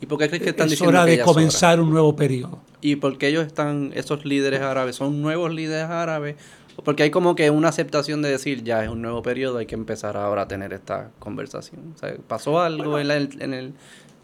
¿Y 0.00 0.06
por 0.06 0.18
qué 0.18 0.28
crees 0.28 0.42
que 0.42 0.50
están 0.50 0.70
es 0.70 0.80
hora 0.82 1.04
de 1.04 1.14
hora? 1.14 1.24
comenzar 1.24 1.80
un 1.80 1.90
nuevo 1.90 2.14
periodo. 2.16 2.60
¿Y 2.80 2.96
por 2.96 3.16
qué 3.18 3.28
ellos 3.28 3.46
están, 3.46 3.92
esos 3.94 4.24
líderes 4.24 4.60
árabes, 4.60 4.96
son 4.96 5.22
nuevos 5.22 5.52
líderes 5.52 5.88
árabes? 5.88 6.36
Porque 6.84 7.02
hay 7.04 7.10
como 7.10 7.34
que 7.34 7.48
una 7.50 7.68
aceptación 7.68 8.20
de 8.20 8.28
decir, 8.28 8.62
ya 8.62 8.84
es 8.84 8.90
un 8.90 9.00
nuevo 9.00 9.22
periodo, 9.22 9.56
hay 9.58 9.66
que 9.66 9.74
empezar 9.74 10.16
ahora 10.18 10.42
a 10.42 10.48
tener 10.48 10.74
esta 10.74 11.10
conversación. 11.18 11.94
O 11.94 11.98
sea, 11.98 12.14
¿Pasó 12.28 12.60
algo 12.60 12.98
en, 12.98 13.08
la- 13.08 13.16
en 13.16 13.54
el, 13.54 13.72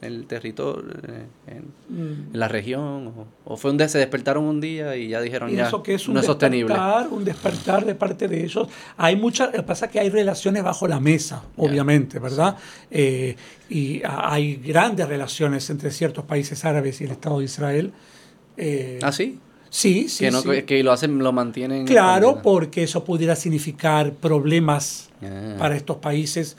el 0.03 0.27
territorio, 0.27 0.85
eh, 1.09 1.27
en, 1.47 1.63
Mm. 1.89 2.35
en 2.35 2.39
la 2.41 2.49
región? 2.49 3.07
O, 3.09 3.27
o 3.45 3.57
fue 3.57 3.71
un 3.71 3.79
día, 3.79 3.89
se 3.89 3.99
despertaron 3.99 4.45
un 4.45 4.61
día 4.61 4.97
y 4.97 5.09
ya 5.09 5.21
dijeron, 5.21 5.49
ya, 5.51 5.55
Pienso 5.57 5.83
que 5.83 5.95
es 5.95 6.09
un 6.09 6.15
no 6.15 6.21
es 6.21 6.27
sostenible? 6.27 6.75
despertar, 6.75 7.09
un 7.11 7.25
despertar 7.25 7.85
de 7.87 7.95
parte 7.95 8.29
de 8.29 8.45
ellos. 8.45 8.69
Hay 8.97 9.17
muchas, 9.17 9.49
lo 9.49 9.53
que 9.55 9.63
pasa 9.63 9.87
es 9.87 9.93
que 9.93 10.01
hay 10.01 10.11
relaciones 10.11 10.63
bajo 10.63 10.87
la 10.89 11.01
mesa, 11.01 11.43
obviamente, 11.57 12.19
¿verdad? 12.19 12.57
Eh, 12.91 13.37
y 13.71 14.03
a- 14.03 14.33
hay 14.35 14.57
grandes 14.57 15.09
relaciones 15.09 15.71
entre 15.71 15.91
ciertos 15.91 16.25
países 16.25 16.65
árabes 16.65 17.01
y 17.01 17.05
el 17.05 17.13
Estado 17.13 17.39
de 17.39 17.45
Israel. 17.45 17.93
Eh, 18.57 18.99
¿Ah, 19.03 19.13
sí? 19.13 19.39
sí, 19.71 20.09
sí, 20.09 20.25
que, 20.25 20.31
no, 20.31 20.43
sí. 20.43 20.63
que 20.63 20.83
lo 20.83 20.93
hacen, 20.93 21.19
lo 21.19 21.33
mantienen... 21.33 21.87
Claro, 21.87 22.41
porque 22.43 22.83
eso 22.83 23.05
pudiera 23.05 23.35
significar 23.37 24.13
problemas 24.15 25.11
para 25.59 25.77
estos 25.77 25.99
países 25.99 26.57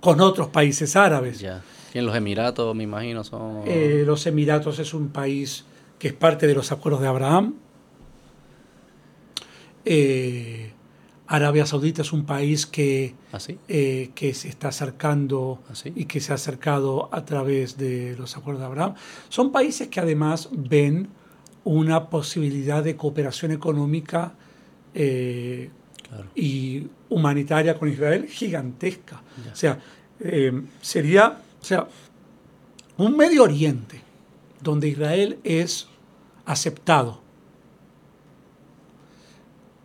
con 0.00 0.20
otros 0.22 0.48
países 0.48 0.96
árabes. 0.96 1.38
Ya. 1.40 1.62
Y 1.94 1.98
en 1.98 2.06
los 2.06 2.14
Emiratos, 2.14 2.74
me 2.74 2.84
imagino, 2.84 3.24
son... 3.24 3.62
Eh, 3.66 4.04
los 4.06 4.26
Emiratos 4.26 4.78
es 4.78 4.94
un 4.94 5.08
país 5.08 5.64
que 5.98 6.08
es 6.08 6.14
parte 6.14 6.46
de 6.46 6.54
los 6.54 6.70
acuerdos 6.72 7.00
de 7.02 7.08
Abraham. 7.08 7.54
Eh, 9.84 10.72
Arabia 11.26 11.64
Saudita 11.64 12.02
es 12.02 12.12
un 12.12 12.24
país 12.26 12.66
que, 12.66 13.14
¿Así? 13.32 13.58
eh, 13.68 14.10
que 14.14 14.34
se 14.34 14.48
está 14.48 14.68
acercando 14.68 15.60
¿Así? 15.70 15.92
y 15.94 16.04
que 16.06 16.20
se 16.20 16.32
ha 16.32 16.34
acercado 16.34 17.08
a 17.12 17.24
través 17.24 17.76
de 17.76 18.16
los 18.18 18.36
acuerdos 18.36 18.60
de 18.60 18.66
Abraham. 18.66 18.94
Son 19.28 19.52
países 19.52 19.88
que 19.88 20.00
además 20.00 20.48
ven 20.52 21.08
una 21.64 22.08
posibilidad 22.08 22.82
de 22.82 22.96
cooperación 22.96 23.52
económica 23.52 24.34
eh, 24.94 25.70
Claro. 26.08 26.26
y 26.34 26.88
humanitaria 27.08 27.78
con 27.78 27.88
Israel 27.88 28.26
gigantesca. 28.26 29.22
O 29.52 29.54
sea, 29.54 29.78
sería 30.82 31.38
o 31.60 31.64
sea, 31.64 31.86
un 32.96 33.16
Medio 33.16 33.42
Oriente 33.44 34.00
donde 34.62 34.88
Israel 34.88 35.38
es 35.44 35.88
aceptado 36.46 37.20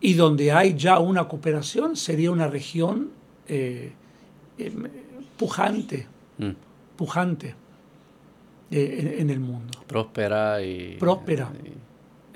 y 0.00 0.14
donde 0.14 0.52
hay 0.52 0.74
ya 0.74 0.98
una 0.98 1.26
cooperación 1.28 1.96
sería 1.96 2.30
una 2.30 2.48
región 2.48 3.10
eh, 3.48 3.92
eh, 4.58 4.72
pujante, 5.36 6.06
Mm. 6.38 6.50
pujante 6.96 7.54
eh, 8.70 8.96
en, 9.00 9.20
en 9.22 9.30
el 9.30 9.40
mundo. 9.40 9.78
Próspera 9.86 10.60
y... 10.62 10.96
Próspera. 10.98 11.50
y 11.64 11.72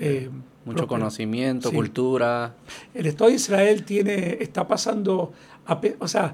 Eh, 0.03 0.27
mucho 0.65 0.77
próspera. 0.77 0.87
conocimiento, 0.87 1.69
Sí. 1.69 1.75
cultura. 1.75 2.55
El 2.95 3.05
Estado 3.05 3.29
de 3.29 3.35
Israel 3.35 3.83
tiene, 3.85 4.37
está 4.41 4.67
pasando, 4.67 5.33
a 5.67 5.79
o 5.99 6.07
sea, 6.07 6.33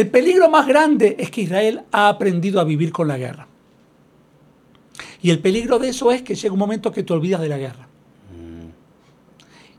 el 0.00 0.08
peligro 0.10 0.48
más 0.48 0.66
grande 0.68 1.16
es 1.18 1.30
que 1.30 1.40
Israel 1.40 1.82
ha 1.90 2.08
aprendido 2.08 2.60
a 2.60 2.64
vivir 2.64 2.92
con 2.92 3.08
la 3.08 3.18
guerra. 3.18 3.48
Y 5.20 5.30
el 5.30 5.40
peligro 5.40 5.80
de 5.80 5.88
eso 5.88 6.12
es 6.12 6.22
que 6.22 6.36
llega 6.36 6.52
un 6.52 6.58
momento 6.60 6.92
que 6.92 7.02
te 7.02 7.12
olvidas 7.12 7.40
de 7.40 7.48
la 7.48 7.58
guerra. 7.58 7.88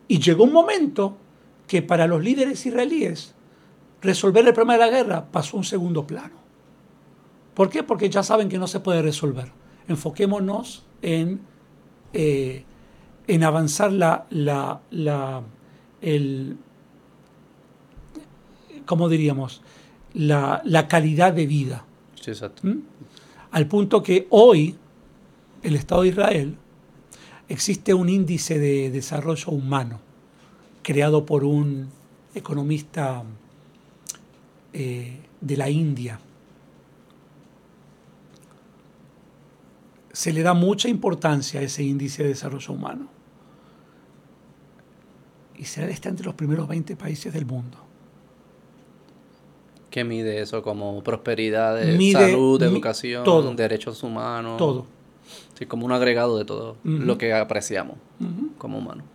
Y 0.10 0.20
llegó 0.20 0.44
un 0.44 0.52
momento 0.52 1.16
que 1.68 1.82
para 1.82 2.06
los 2.06 2.22
líderes 2.22 2.66
israelíes 2.66 3.34
resolver 4.02 4.46
el 4.46 4.54
problema 4.54 4.74
de 4.74 4.80
la 4.80 4.90
guerra 4.90 5.26
pasó 5.32 5.56
a 5.56 5.60
un 5.60 5.64
segundo 5.64 6.06
plano. 6.06 6.36
¿Por 7.54 7.70
qué? 7.70 7.84
Porque 7.84 8.10
ya 8.10 8.22
saben 8.22 8.50
que 8.50 8.58
no 8.58 8.68
se 8.68 8.82
puede 8.82 9.02
resolver. 9.02 9.52
Enfoquémonos 9.88 10.84
en, 11.02 11.40
eh, 12.12 12.66
en 13.28 13.44
avanzar 13.46 13.94
la, 13.94 14.26
la, 14.32 14.82
la- 14.92 15.44
el, 16.02 16.58
¿cómo 18.86 19.08
diríamos? 19.08 19.62
La, 20.20 20.62
la 20.66 20.88
calidad 20.88 21.32
de 21.32 21.48
vida. 21.48 21.86
Sí, 22.20 22.32
exacto. 22.32 22.68
¿Mm? 22.68 22.82
Al 23.52 23.68
punto 23.68 24.04
que 24.04 24.28
hoy 24.30 24.76
el 25.64 25.76
Estado 25.76 26.02
de 26.02 26.10
Israel 26.10 26.58
existe 27.48 27.94
un 27.94 28.10
índice 28.10 28.60
de 28.60 28.92
desarrollo 28.92 29.52
humano 29.52 30.00
creado 30.84 31.26
por 31.26 31.44
un 31.44 31.90
economista 32.34 33.24
eh, 34.74 35.20
de 35.42 35.58
la 35.58 35.70
India. 35.70 36.20
Se 40.12 40.34
le 40.34 40.44
da 40.44 40.54
mucha 40.54 40.90
importancia 40.90 41.60
a 41.60 41.64
ese 41.64 41.84
índice 41.84 42.24
de 42.24 42.30
desarrollo 42.30 42.74
humano. 42.74 43.08
Israel 45.58 45.90
está 45.90 46.10
entre 46.10 46.26
los 46.26 46.36
primeros 46.36 46.68
20 46.68 46.96
países 46.96 47.34
del 47.34 47.46
mundo. 47.46 47.89
¿Qué 49.90 50.04
mide 50.04 50.42
eso 50.42 50.62
como 50.62 51.02
prosperidad, 51.04 51.82
Mide- 51.98 52.14
salud, 52.14 52.62
educación, 52.62 53.24
todo. 53.24 53.54
derechos 53.56 54.04
humanos? 54.04 54.58
Todo. 54.58 54.86
Sí, 55.58 55.66
como 55.66 55.86
un 55.86 55.92
agregado 55.92 56.38
de 56.38 56.46
todo 56.46 56.78
lo 56.84 57.18
que 57.18 57.34
apreciamos 57.34 57.98
como 58.58 58.78
humanos. 58.78 59.06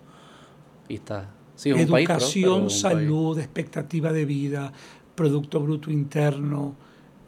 Y 0.88 0.94
está. 0.96 1.30
Sí, 1.56 1.70
es 1.70 1.76
un 1.76 1.86
país 1.92 2.06
próspero, 2.08 2.46
Educación, 2.46 2.52
un 2.54 2.60
país- 2.68 2.80
salud, 2.80 3.38
expectativa 3.38 4.12
de 4.12 4.24
vida, 4.24 4.72
Producto 5.14 5.60
Bruto 5.60 5.90
Interno, 5.90 6.74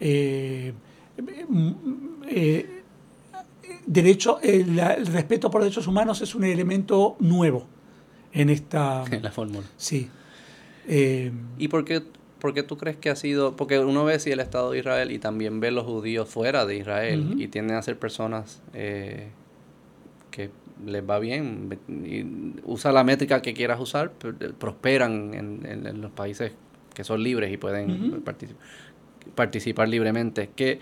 eh, 0.00 0.72
eh, 2.28 2.82
derecho, 3.86 4.38
eh, 4.42 4.64
el 4.98 5.06
respeto 5.06 5.50
por 5.50 5.62
derechos 5.62 5.86
humanos 5.86 6.20
es 6.22 6.34
un 6.34 6.44
elemento 6.44 7.16
nuevo 7.20 7.66
en 8.32 8.50
esta... 8.50 9.04
en 9.10 9.22
la 9.22 9.30
fórmula. 9.30 9.66
Sí. 9.76 10.08
Eh, 10.88 11.32
¿Y 11.58 11.68
por 11.68 11.84
qué, 11.84 12.02
por 12.40 12.52
qué 12.54 12.62
tú 12.62 12.76
crees 12.76 12.96
que 12.96 13.10
ha 13.10 13.16
sido? 13.16 13.56
Porque 13.56 13.78
uno 13.78 14.04
ve 14.04 14.18
si 14.18 14.30
el 14.30 14.40
Estado 14.40 14.70
de 14.72 14.78
Israel 14.78 15.10
y 15.10 15.18
también 15.18 15.60
ve 15.60 15.70
los 15.70 15.84
judíos 15.86 16.28
fuera 16.28 16.66
de 16.66 16.76
Israel 16.76 17.34
y 17.38 17.48
tienden 17.48 17.76
a 17.76 17.82
ser 17.82 17.98
personas 17.98 18.62
eh, 18.74 19.28
que 20.30 20.50
les 20.84 21.02
va 21.08 21.18
bien 21.18 21.78
y 21.88 22.24
usa 22.64 22.92
la 22.92 23.02
métrica 23.04 23.40
que 23.40 23.54
quieras 23.54 23.80
usar, 23.80 24.12
eh, 24.22 24.50
prosperan 24.58 25.32
en, 25.34 25.66
en- 25.66 25.86
en 25.86 26.00
los 26.02 26.10
países 26.10 26.52
que 26.94 27.04
son 27.04 27.22
libres 27.22 27.50
y 27.52 27.56
pueden 27.56 28.22
particip- 28.24 28.56
participar 29.34 29.88
libremente. 29.88 30.50
¿Qué, 30.54 30.78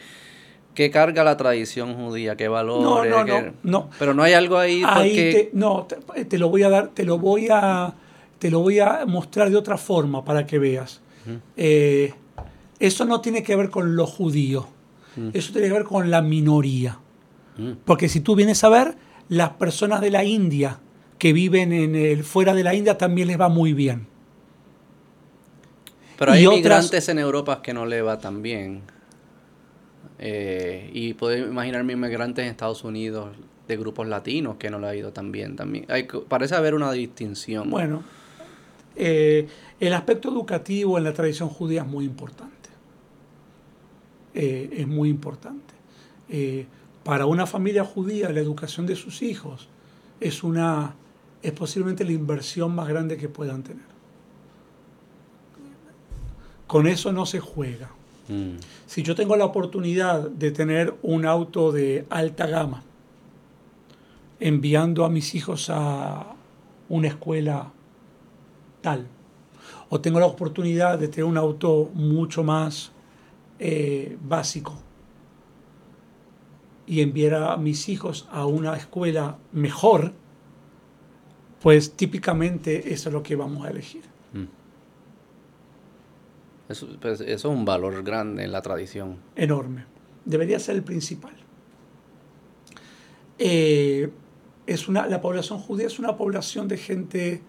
qué 0.75 0.91
carga 0.91 1.23
la 1.25 1.37
tradición 1.37 1.95
judía? 1.95 2.37
¿Qué 2.37 2.49
valores? 2.49 3.11
no, 3.13 3.25
¿Qué- 3.25 3.53
no, 3.63 3.81
no. 3.85 3.91
Pero 3.99 4.15
no 4.15 4.23
hay 4.25 4.33
algo 4.33 4.59
ahí 4.59 4.83
Ahí 4.85 5.11
porque... 5.11 5.51
te, 5.53 5.57
no, 5.57 5.87
te, 5.87 6.25
te 6.25 6.39
lo 6.39 6.49
voy 6.49 6.65
a 6.65 6.69
dar, 6.71 6.89
te 6.89 7.05
lo 7.05 7.19
voy 7.19 7.49
a, 7.51 7.95
te 8.41 8.51
lo 8.51 8.61
voy 8.61 8.81
a 8.81 9.05
mostrar 9.07 9.51
de 9.51 9.57
otra 9.57 9.77
forma 9.79 10.25
para 10.25 10.47
que 10.47 10.59
veas. 10.59 11.01
Eh, 11.57 12.13
eso 12.79 13.05
no 13.05 13.21
tiene 13.21 13.43
que 13.43 13.57
ver 13.57 13.71
con 13.71 13.97
los 13.97 14.11
judíos, 14.11 14.67
Mm. 15.17 15.29
eso 15.33 15.53
tiene 15.53 15.69
que 15.69 15.75
ver 15.75 15.85
con 15.85 16.11
la 16.11 16.23
minoría. 16.23 16.99
Mm, 17.57 17.73
Porque 17.85 18.09
si 18.09 18.21
tú 18.21 18.35
vienes 18.35 18.65
a 18.65 18.69
ver, 18.69 18.97
las 19.29 19.51
personas 19.51 20.01
de 20.01 20.11
la 20.11 20.25
India 20.25 20.81
que 21.19 21.33
viven 21.33 21.73
en 21.73 21.95
el, 21.95 22.25
fuera 22.25 22.53
de 22.53 22.65
la 22.65 22.75
India 22.75 22.99
también 22.99 23.29
les 23.29 23.41
va 23.41 23.49
muy 23.49 23.73
bien. 23.73 24.07
Pero 26.19 26.33
hay 26.33 26.47
otras- 26.47 26.59
inmigrantes 26.59 27.09
en 27.09 27.19
Europa 27.19 27.63
que 27.63 27.73
no 27.75 27.87
le 27.87 28.03
va 28.03 28.19
tan 28.19 28.43
bien. 28.43 28.83
Eh, 30.19 30.91
y 30.93 31.15
puedo 31.15 31.37
imaginarme 31.37 31.93
inmigrantes 31.95 32.45
en 32.45 32.51
Estados 32.51 32.85
Unidos 32.85 33.31
de 33.67 33.77
grupos 33.77 34.07
latinos 34.07 34.57
que 34.59 34.71
no 34.71 34.79
le 34.79 34.87
ha 34.87 34.95
ido 34.95 35.13
tan 35.13 35.33
bien 35.33 35.57
también. 35.57 35.87
Hay, 35.89 36.07
parece 36.29 36.55
haber 36.55 36.75
una 36.75 36.93
distinción. 36.93 37.69
Bueno, 37.71 38.03
eh, 38.97 39.49
el 39.81 39.93
aspecto 39.93 40.31
educativo 40.31 40.99
en 40.99 41.05
la 41.05 41.13
tradición 41.13 41.49
judía 41.49 41.83
es 41.83 41.89
muy 41.89 42.05
importante. 42.05 42.71
Eh, 44.35 44.71
es 44.79 44.87
muy 44.87 45.09
importante. 45.09 45.75
Eh, 46.29 46.67
para 47.05 47.27
una 47.27 47.47
familia 47.47 47.85
judía, 47.85 48.31
la 48.31 48.41
educación 48.41 48.87
de 48.87 48.97
sus 48.97 49.23
hijos 49.23 49.69
es 50.21 50.43
una 50.43 50.95
es 51.45 51.53
posiblemente 51.53 52.05
la 52.05 52.13
inversión 52.13 52.75
más 52.75 52.89
grande 52.89 53.19
que 53.19 53.29
puedan 53.29 53.63
tener. 53.63 53.85
Con 56.67 56.87
eso 56.87 57.13
no 57.13 57.27
se 57.27 57.39
juega. 57.39 57.91
Mm. 58.29 58.57
Si 58.87 59.03
yo 59.03 59.15
tengo 59.15 59.37
la 59.37 59.45
oportunidad 59.45 60.31
de 60.31 60.51
tener 60.51 60.95
un 61.03 61.27
auto 61.27 61.71
de 61.71 62.07
alta 62.09 62.47
gama, 62.47 62.83
enviando 64.41 65.05
a 65.05 65.11
mis 65.11 65.35
hijos 65.35 65.69
a 65.69 66.35
una 66.89 67.09
escuela 67.09 67.73
tal, 68.81 69.07
o 69.95 70.01
tengo 70.01 70.19
la 70.19 70.27
oportunidad 70.27 70.99
de 70.99 71.07
tener 71.07 71.25
un 71.25 71.39
auto 71.39 71.89
mucho 71.95 72.43
más 72.43 72.91
eh, 73.61 74.19
básico 74.21 74.77
y 76.85 77.01
enviar 77.01 77.35
a 77.35 77.57
mis 77.59 77.89
hijos 77.89 78.29
a 78.33 78.45
una 78.45 78.75
escuela 78.77 79.39
mejor, 79.53 80.13
pues 81.63 81.93
típicamente 81.93 82.93
eso 82.93 83.09
es 83.09 83.13
lo 83.13 83.23
que 83.23 83.37
vamos 83.37 83.65
a 83.65 83.71
elegir. 83.71 84.03
Mm. 84.33 84.47
Eso, 86.71 86.89
pues, 87.01 87.21
eso 87.21 87.33
es 87.33 87.45
un 87.45 87.65
valor 87.65 88.03
grande 88.03 88.43
en 88.43 88.51
la 88.51 88.63
tradición. 88.63 89.19
enorme. 89.37 89.85
Debería 90.25 90.59
ser 90.59 90.75
el 90.75 90.83
principal. 90.83 91.37
Eh, 93.39 94.11
es 94.67 94.89
una, 94.89 95.07
la 95.07 95.21
población 95.21 95.61
judía 95.61 95.87
es 95.87 96.01
una 96.01 96.17
población 96.17 96.67
de 96.67 96.79
gente 96.79 97.43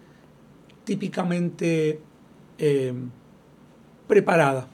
típicamente 0.84 2.00
eh, 2.58 2.92
preparada, 4.06 4.68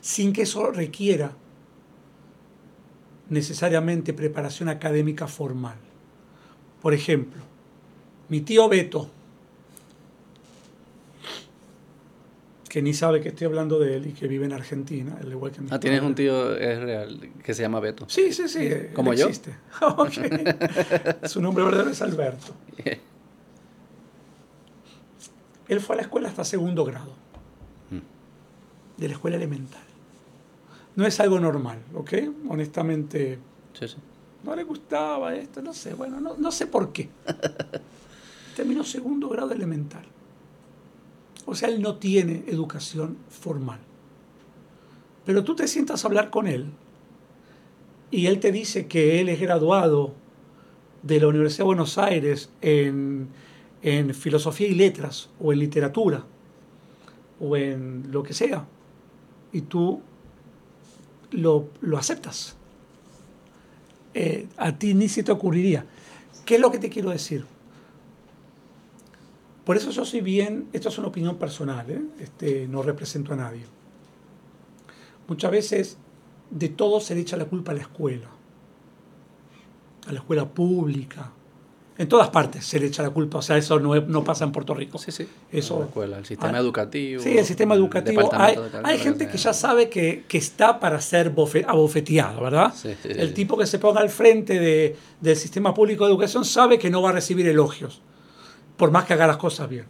sin 0.00 0.32
que 0.32 0.42
eso 0.42 0.70
requiera 0.70 1.32
necesariamente 3.28 4.12
preparación 4.12 4.68
académica 4.68 5.26
formal. 5.26 5.76
Por 6.80 6.94
ejemplo, 6.94 7.42
mi 8.28 8.40
tío 8.40 8.68
Beto, 8.68 9.10
que 12.68 12.82
ni 12.82 12.92
sabe 12.92 13.20
que 13.20 13.30
estoy 13.30 13.46
hablando 13.46 13.78
de 13.78 13.96
él 13.96 14.06
y 14.08 14.12
que 14.12 14.28
vive 14.28 14.44
en 14.44 14.52
Argentina, 14.52 15.16
al 15.20 15.30
igual 15.32 15.50
que 15.50 15.60
mi 15.62 15.68
Ah, 15.70 15.80
tienes 15.80 16.00
padre. 16.00 16.08
un 16.10 16.14
tío 16.14 16.54
es 16.56 16.78
real 16.80 17.30
que 17.42 17.54
se 17.54 17.62
llama 17.62 17.80
Beto. 17.80 18.04
Sí, 18.08 18.32
sí, 18.32 18.48
sí. 18.48 18.68
¿Como 18.94 19.14
yo? 19.14 19.26
existe. 19.28 19.56
Su 21.28 21.40
nombre 21.40 21.64
verdadero 21.64 21.90
es 21.90 22.02
Alberto. 22.02 22.52
Él 25.68 25.80
fue 25.80 25.94
a 25.94 25.96
la 25.96 26.02
escuela 26.02 26.28
hasta 26.28 26.44
segundo 26.44 26.84
grado, 26.84 27.12
Mm. 27.90 29.00
de 29.00 29.08
la 29.08 29.14
escuela 29.14 29.36
elemental. 29.36 29.82
No 30.94 31.06
es 31.06 31.18
algo 31.20 31.38
normal, 31.40 31.78
¿ok? 31.94 32.12
Honestamente, 32.48 33.38
Sí, 33.78 33.86
sí. 33.88 33.96
no 34.44 34.56
le 34.56 34.64
gustaba 34.64 35.34
esto, 35.34 35.60
no 35.62 35.72
sé, 35.74 35.94
bueno, 35.94 36.20
no, 36.20 36.36
no 36.36 36.50
sé 36.50 36.66
por 36.66 36.92
qué. 36.92 37.08
Terminó 38.56 38.82
segundo 38.84 39.28
grado 39.28 39.52
elemental. 39.52 40.04
O 41.44 41.54
sea, 41.54 41.68
él 41.68 41.82
no 41.82 41.96
tiene 41.96 42.44
educación 42.48 43.18
formal. 43.28 43.78
Pero 45.26 45.44
tú 45.44 45.54
te 45.54 45.68
sientas 45.68 46.04
a 46.04 46.08
hablar 46.08 46.30
con 46.30 46.46
él 46.46 46.66
y 48.10 48.26
él 48.26 48.40
te 48.40 48.50
dice 48.52 48.86
que 48.86 49.20
él 49.20 49.28
es 49.28 49.40
graduado 49.40 50.14
de 51.02 51.20
la 51.20 51.26
Universidad 51.28 51.58
de 51.64 51.64
Buenos 51.64 51.98
Aires 51.98 52.50
en, 52.62 53.28
en 53.82 54.14
filosofía 54.14 54.68
y 54.68 54.74
letras 54.74 55.30
o 55.40 55.52
en 55.52 55.58
literatura 55.58 56.24
o 57.40 57.56
en 57.56 58.10
lo 58.10 58.22
que 58.22 58.34
sea. 58.34 58.66
Y 59.52 59.62
tú 59.62 60.00
lo, 61.30 61.68
lo 61.80 61.98
aceptas. 61.98 62.56
Eh, 64.14 64.48
a 64.56 64.76
ti 64.78 64.94
ni 64.94 65.08
se 65.08 65.22
te 65.22 65.32
ocurriría. 65.32 65.84
¿Qué 66.44 66.54
es 66.54 66.60
lo 66.60 66.70
que 66.70 66.78
te 66.78 66.88
quiero 66.88 67.10
decir? 67.10 67.44
Por 69.66 69.76
eso 69.76 69.90
yo 69.90 70.04
soy 70.04 70.20
bien, 70.20 70.68
esto 70.72 70.88
es 70.88 70.98
una 70.98 71.08
opinión 71.08 71.36
personal, 71.38 71.90
¿eh? 71.90 72.00
este, 72.20 72.68
no 72.68 72.82
represento 72.82 73.32
a 73.32 73.36
nadie. 73.36 73.64
Muchas 75.26 75.50
veces 75.50 75.98
de 76.50 76.68
todo 76.68 77.00
se 77.00 77.16
le 77.16 77.22
echa 77.22 77.36
la 77.36 77.46
culpa 77.46 77.72
a 77.72 77.74
la 77.74 77.80
escuela, 77.80 78.28
a 80.06 80.12
la 80.12 80.20
escuela 80.20 80.48
pública. 80.48 81.32
En 81.98 82.08
todas 82.08 82.28
partes 82.28 82.66
se 82.66 82.78
le 82.78 82.86
echa 82.88 83.02
la 83.02 83.08
culpa, 83.10 83.38
o 83.38 83.42
sea, 83.42 83.56
eso 83.56 83.80
no, 83.80 83.94
no 83.94 84.22
pasa 84.22 84.44
en 84.44 84.52
Puerto 84.52 84.74
Rico. 84.74 84.98
Sí, 84.98 85.10
sí. 85.12 85.26
Eso- 85.50 85.78
la 85.80 85.84
escuela, 85.86 86.18
el 86.18 86.26
sistema 86.26 86.58
Ah, 86.58 86.60
educativo. 86.60 87.22
Sí, 87.22 87.38
el 87.38 87.44
sistema 87.46 87.74
educativo. 87.74 88.30
Hay, 88.84 88.98
gente 88.98 89.28
que 89.28 89.38
ya 89.38 89.52
sabe 89.54 89.88
que, 89.88 90.24
que 90.28 90.36
está 90.38 90.78
para 90.78 91.00
ser 91.00 91.34
bofe- 91.34 91.64
abofeteado, 91.66 92.42
¿verdad? 92.42 92.74
Sí, 92.74 92.90
sí, 93.02 93.08
el 93.10 93.28
sí. 93.28 93.34
tipo 93.34 93.56
que 93.56 93.66
se 93.66 93.78
ponga 93.78 94.00
al 94.00 94.10
frente 94.10 94.60
de- 94.60 94.96
del 95.20 95.36
sistema 95.36 95.72
público 95.72 96.04
de 96.04 96.10
educación 96.10 96.44
sabe 96.44 96.78
que 96.78 96.90
no 96.90 97.00
va 97.00 97.08
a 97.10 97.12
recibir 97.12 97.46
elogios, 97.48 98.02
por 98.76 98.90
más 98.90 99.04
que 99.06 99.14
haga 99.14 99.26
las 99.26 99.38
cosas 99.38 99.68
bien. 99.68 99.86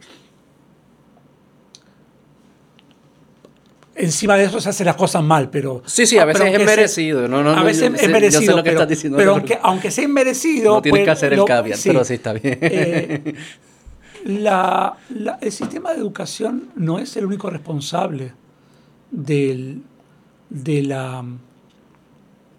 Encima 3.99 4.36
de 4.36 4.44
eso 4.44 4.61
se 4.61 4.68
hace 4.68 4.84
las 4.84 4.94
cosas 4.97 5.22
mal, 5.24 5.49
pero... 5.49 5.82
Sí, 5.86 6.05
sí, 6.07 6.18
a 6.18 6.24
veces 6.26 6.53
es 6.53 6.66
merecido. 6.66 7.26
No, 7.28 7.42
no, 7.42 7.51
a 7.51 7.62
veces 7.62 7.90
yo 7.90 7.97
es 7.97 8.11
merecido, 8.11 8.40
Yo 8.42 8.47
sé 8.47 8.53
lo 8.53 8.57
que 8.59 8.62
pero, 8.64 8.78
estás 8.80 8.88
diciendo. 8.90 9.16
pero 9.16 9.30
aunque, 9.32 9.59
aunque 9.62 9.90
sea 9.90 10.05
inmerecido... 10.05 10.74
No 10.74 10.82
tienes 10.82 10.99
pues, 11.01 11.05
que 11.07 11.11
hacer 11.11 11.32
el 11.32 11.38
lo- 11.38 11.44
caveat, 11.47 11.80
pero 11.82 12.05
sí 12.05 12.14
está 12.14 12.32
bien. 12.34 12.59
Eh, 12.61 13.34
la- 14.24 14.97
la- 15.11 15.38
el 15.40 15.51
sistema 15.53 15.92
de 15.92 15.99
educación 16.01 16.70
no 16.76 16.99
es 16.99 17.16
el 17.16 17.24
único 17.26 17.49
responsable 17.49 18.32
del, 19.11 19.82
de 20.51 20.82
la, 20.82 21.24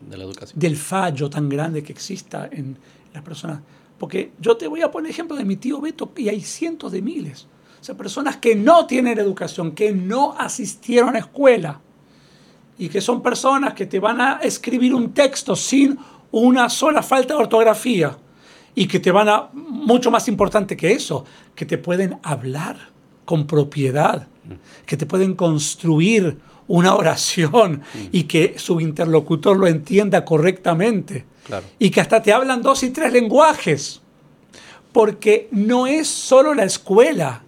De 0.10 0.18
la 0.18 0.24
educación. 0.24 0.60
del 0.60 0.76
fallo 0.76 1.30
tan 1.30 1.50
grande 1.50 1.84
que 1.84 1.92
exista 1.94 2.50
en 2.52 2.78
las 3.14 3.24
personas. 3.24 3.60
Porque 4.00 4.32
yo 4.40 4.58
te 4.58 4.68
voy 4.68 4.82
a 4.82 4.90
poner 4.92 5.12
ejemplo 5.12 5.36
de 5.36 5.44
mi 5.46 5.56
tío 5.58 5.82
Beto 5.82 6.12
y 6.16 6.30
hay 6.30 6.42
cientos 6.42 6.92
de 6.92 7.02
miles. 7.02 7.48
O 7.80 7.84
sea, 7.84 7.96
personas 7.96 8.38
que 8.38 8.56
no 8.56 8.86
tienen 8.86 9.18
educación, 9.18 9.72
que 9.72 9.92
no 9.92 10.34
asistieron 10.38 11.16
a 11.16 11.20
escuela 11.20 11.80
y 12.78 12.90
que 12.90 13.02
son 13.02 13.22
personas 13.22 13.74
que 13.74 13.86
te 13.86 14.00
van 14.00 14.22
a 14.22 14.40
escribir 14.42 14.94
un 14.94 15.14
texto 15.14 15.56
sin 15.56 15.98
una 16.32 16.70
sola 16.70 17.02
falta 17.02 17.34
de 17.34 17.40
ortografía 17.40 18.18
y 18.76 18.88
que 18.88 19.00
te 19.00 19.12
van 19.12 19.30
a, 19.30 19.50
mucho 19.54 20.12
más 20.12 20.28
importante 20.28 20.78
que 20.78 20.92
eso, 20.92 21.26
que 21.56 21.66
te 21.66 21.78
pueden 21.78 22.20
hablar 22.24 22.78
con 23.26 23.48
propiedad, 23.48 24.28
que 24.86 24.98
te 24.98 25.06
pueden 25.06 25.34
construir 25.34 26.38
una 26.68 26.96
oración 26.96 27.82
y 28.12 28.24
que 28.24 28.56
su 28.58 28.80
interlocutor 28.82 29.58
lo 29.58 29.68
entienda 29.68 30.26
correctamente 30.26 31.26
Claro. 31.46 31.66
y 31.80 31.90
que 31.90 32.02
hasta 32.02 32.22
te 32.22 32.34
hablan 32.34 32.62
dos 32.62 32.84
y 32.84 32.90
tres 32.90 33.14
lenguajes. 33.14 34.02
Porque 34.92 35.48
no 35.52 35.88
es 35.88 36.08
solo 36.08 36.54
la 36.54 36.66
escuela 36.66 37.44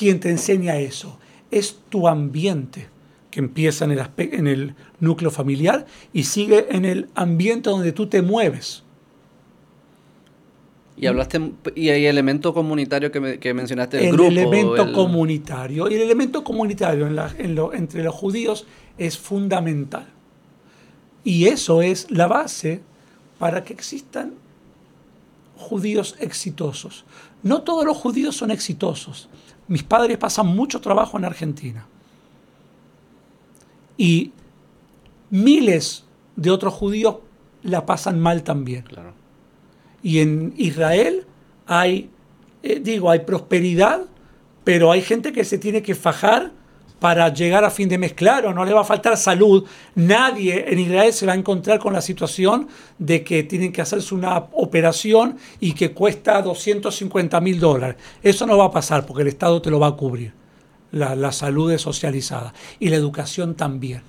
quien 0.00 0.18
te 0.18 0.30
enseña 0.30 0.78
eso, 0.78 1.18
es 1.50 1.78
tu 1.90 2.08
ambiente 2.08 2.88
que 3.30 3.40
empieza 3.40 3.84
en 3.84 3.90
el, 3.90 3.98
aspe- 4.00 4.32
en 4.32 4.46
el 4.46 4.74
núcleo 4.98 5.30
familiar 5.30 5.84
y 6.14 6.24
sigue 6.24 6.66
en 6.74 6.86
el 6.86 7.08
ambiente 7.14 7.68
donde 7.68 7.92
tú 7.92 8.06
te 8.06 8.22
mueves. 8.22 8.82
Y 10.96 11.06
hablaste, 11.06 11.52
y 11.74 11.90
hay 11.90 12.06
elemento 12.06 12.52
comunitario 12.54 13.12
que, 13.12 13.20
me- 13.20 13.38
que 13.38 13.52
mencionaste, 13.54 13.98
el, 13.98 14.04
el 14.06 14.12
grupo. 14.12 14.30
elemento 14.30 14.84
el- 14.86 14.92
comunitario. 14.92 15.90
Y 15.90 15.94
el 15.94 16.00
elemento 16.02 16.42
comunitario 16.44 17.06
en 17.06 17.16
la- 17.16 17.34
en 17.38 17.54
lo- 17.54 17.72
entre 17.74 18.02
los 18.02 18.14
judíos 18.14 18.66
es 18.96 19.18
fundamental. 19.18 20.06
Y 21.24 21.46
eso 21.46 21.82
es 21.82 22.10
la 22.10 22.26
base 22.26 22.80
para 23.38 23.64
que 23.64 23.72
existan 23.74 24.32
judíos 25.56 26.16
exitosos. 26.20 27.04
No 27.42 27.62
todos 27.62 27.84
los 27.84 27.96
judíos 27.96 28.36
son 28.36 28.50
exitosos. 28.50 29.28
Mis 29.68 29.82
padres 29.82 30.18
pasan 30.18 30.46
mucho 30.46 30.80
trabajo 30.80 31.16
en 31.18 31.24
Argentina. 31.24 31.86
Y 33.96 34.32
miles 35.30 36.04
de 36.36 36.50
otros 36.50 36.74
judíos 36.74 37.16
la 37.62 37.86
pasan 37.86 38.20
mal 38.20 38.42
también. 38.42 38.82
Claro. 38.82 39.14
Y 40.02 40.20
en 40.20 40.54
Israel 40.56 41.26
hay, 41.66 42.10
eh, 42.62 42.80
digo, 42.80 43.10
hay 43.10 43.20
prosperidad, 43.20 44.02
pero 44.64 44.90
hay 44.90 45.02
gente 45.02 45.32
que 45.32 45.44
se 45.44 45.58
tiene 45.58 45.82
que 45.82 45.94
fajar 45.94 46.52
para 47.00 47.32
llegar 47.32 47.64
a 47.64 47.70
fin 47.70 47.88
de 47.88 47.98
mes. 47.98 48.12
Claro, 48.12 48.54
no 48.54 48.64
le 48.64 48.72
va 48.72 48.82
a 48.82 48.84
faltar 48.84 49.16
salud. 49.16 49.66
Nadie 49.96 50.66
en 50.68 50.78
Israel 50.78 51.12
se 51.12 51.26
va 51.26 51.32
a 51.32 51.36
encontrar 51.36 51.78
con 51.78 51.92
la 51.92 52.02
situación 52.02 52.68
de 52.98 53.24
que 53.24 53.42
tienen 53.42 53.72
que 53.72 53.82
hacerse 53.82 54.14
una 54.14 54.36
operación 54.52 55.38
y 55.58 55.72
que 55.72 55.92
cuesta 55.92 56.40
250 56.42 57.40
mil 57.40 57.58
dólares. 57.58 57.96
Eso 58.22 58.46
no 58.46 58.56
va 58.56 58.66
a 58.66 58.70
pasar 58.70 59.06
porque 59.06 59.22
el 59.22 59.28
Estado 59.28 59.60
te 59.60 59.70
lo 59.70 59.80
va 59.80 59.88
a 59.88 59.96
cubrir. 59.96 60.32
La, 60.92 61.16
la 61.16 61.32
salud 61.32 61.72
es 61.72 61.82
socializada 61.82 62.52
y 62.78 62.88
la 62.88 62.96
educación 62.96 63.54
también. 63.54 64.02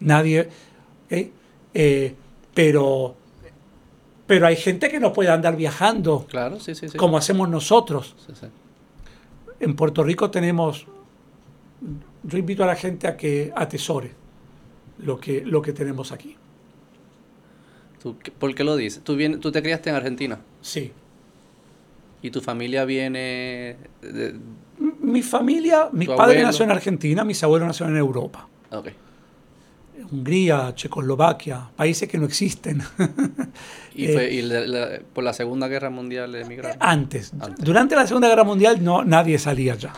Nadie, 0.00 0.48
¿eh? 1.10 1.30
Eh, 1.74 2.14
pero, 2.54 3.14
pero 4.26 4.46
hay 4.46 4.56
gente 4.56 4.88
que 4.88 4.98
no 4.98 5.12
puede 5.12 5.30
andar 5.30 5.56
viajando 5.56 6.26
Claro, 6.28 6.58
sí, 6.58 6.74
sí, 6.74 6.88
sí. 6.88 6.98
como 6.98 7.16
hacemos 7.16 7.48
nosotros. 7.48 8.16
En 9.60 9.76
Puerto 9.76 10.02
Rico 10.02 10.30
tenemos, 10.30 10.86
yo 12.22 12.38
invito 12.38 12.62
a 12.64 12.66
la 12.66 12.76
gente 12.76 13.06
a 13.08 13.16
que 13.16 13.52
atesore 13.56 14.12
lo 14.98 15.18
que, 15.18 15.42
lo 15.44 15.62
que 15.62 15.72
tenemos 15.72 16.12
aquí. 16.12 16.36
¿Tú 18.02 18.16
qué- 18.22 18.30
¿Por 18.30 18.54
qué 18.54 18.64
lo 18.64 18.76
dices? 18.76 19.02
¿Tú, 19.02 19.16
vienes, 19.16 19.40
tú 19.40 19.50
te 19.52 19.62
criaste 19.62 19.90
en 19.90 19.96
Argentina 19.96 20.38
Sí. 20.60 20.92
y 22.22 22.30
tu 22.30 22.40
familia 22.40 22.84
viene... 22.84 23.76
de- 24.02 24.34
Mi 25.02 25.22
familia, 25.22 25.88
mi 25.92 26.06
¿Tu 26.06 26.14
padre 26.16 26.32
abuelo? 26.36 26.46
nació 26.48 26.64
en 26.64 26.70
Argentina, 26.70 27.24
mis 27.24 27.42
abuelos 27.42 27.66
nacieron 27.68 27.94
en 27.94 28.00
Europa. 28.00 28.48
ok. 28.70 28.88
Hungría, 30.12 30.72
Checoslovaquia, 30.74 31.70
países 31.76 32.08
que 32.08 32.16
no 32.18 32.24
existen. 32.24 32.82
¿Y, 33.94 34.08
fue, 34.08 34.32
y 34.32 34.50
por 35.12 35.22
la 35.22 35.32
Segunda 35.34 35.68
Guerra 35.68 35.90
Mundial 35.90 36.34
emigraron? 36.34 36.78
Antes. 36.80 37.32
Durante 37.58 37.94
la 37.94 38.06
Segunda 38.06 38.26
Guerra 38.28 38.42
Mundial 38.44 38.82
no, 38.82 39.04
nadie 39.04 39.38
salía 39.38 39.74
ya. 39.74 39.92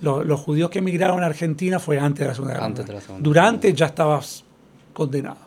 Los, 0.00 0.40
judíos 0.40 0.70
que 0.70 0.80
emigraron 0.80 1.22
a 1.22 1.26
Argentina 1.26 1.78
fue 1.78 1.98
antes 1.98 2.20
de 2.20 2.26
la 2.26 2.34
Segunda 2.34 2.54
Guerra 2.54 2.68
Mundial. 2.68 3.22
Durante 3.22 3.72
ya 3.72 3.86
estabas 3.86 4.44
condenado. 4.92 5.38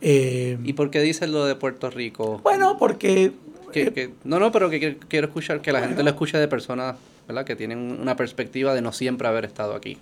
Eh, 0.00 0.58
¿Y 0.64 0.72
por 0.72 0.90
qué 0.90 1.00
dices 1.00 1.28
lo 1.30 1.44
de 1.46 1.54
Puerto 1.54 1.90
Rico? 1.90 2.40
Bueno, 2.42 2.76
porque... 2.78 3.32
Eh, 3.72 4.10
no, 4.24 4.38
no, 4.38 4.52
pero 4.52 4.70
que 4.70 4.98
quiero 4.98 5.26
escuchar, 5.28 5.60
que 5.60 5.72
la 5.72 5.80
gente 5.80 6.02
lo 6.02 6.10
escuche 6.10 6.38
de 6.38 6.46
personas 6.46 6.96
¿verdad? 7.26 7.44
que 7.44 7.56
tienen 7.56 7.78
una 8.00 8.14
perspectiva 8.14 8.74
de 8.74 8.82
no 8.82 8.92
siempre 8.92 9.26
haber 9.26 9.44
estado 9.44 9.74
aquí. 9.74 9.98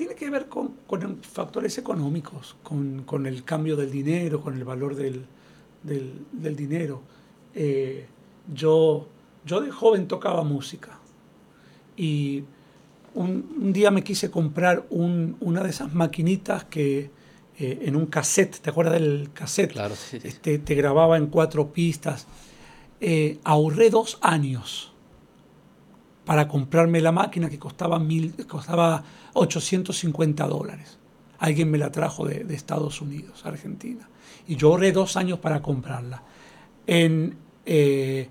tiene 0.00 0.14
que 0.14 0.30
ver 0.30 0.46
con, 0.46 0.72
factores 1.20 1.76
económicos, 1.76 2.56
con, 2.62 3.26
el 3.26 3.44
cambio 3.44 3.76
del 3.76 3.90
dinero, 3.90 4.40
con 4.40 4.56
el 4.56 4.64
valor 4.64 4.96
del, 4.96 5.26
dinero. 6.56 7.02
Eh, 7.54 8.06
yo, 8.50 9.06
yo 9.44 9.60
de 9.60 9.70
joven 9.70 10.08
tocaba 10.08 10.44
música 10.44 10.98
y 11.96 12.44
un, 13.14 13.72
día 13.72 13.90
me 13.90 14.02
quise 14.02 14.30
comprar 14.30 14.86
una 14.90 15.62
de 15.62 15.70
esas 15.70 15.92
maquinitas 15.94 16.64
que 16.64 17.10
eh, 17.58 17.80
en 17.82 17.96
un 17.96 18.06
cassette, 18.06 18.60
¿te 18.60 18.70
acuerdas 18.70 18.94
del 18.94 19.30
cassette? 19.34 19.72
Claro, 19.72 19.94
sí, 19.94 20.18
Este, 20.22 20.58
te 20.58 20.74
grababa 20.74 21.18
en 21.18 21.26
cuatro 21.26 21.72
pistas. 21.72 22.26
Eh, 23.00 23.38
ahorré 23.44 23.90
dos 23.90 24.18
años 24.22 24.92
para 26.24 26.48
comprarme 26.48 27.00
la 27.00 27.12
máquina 27.12 27.50
que 27.50 27.58
costaba, 27.58 27.98
mil, 27.98 28.34
costaba 28.46 29.04
850 29.34 30.46
dólares. 30.46 30.98
Alguien 31.38 31.70
me 31.70 31.78
la 31.78 31.90
trajo 31.90 32.26
de, 32.26 32.46
Estados 32.54 33.00
Unidos, 33.00 33.44
Argentina. 33.44 34.08
Y 34.46 34.56
yo 34.56 34.68
ahorré 34.68 34.92
dos 34.92 35.16
años 35.16 35.38
para 35.38 35.60
comprarla. 35.60 36.22
En, 36.86 37.36
eh, 37.66 38.28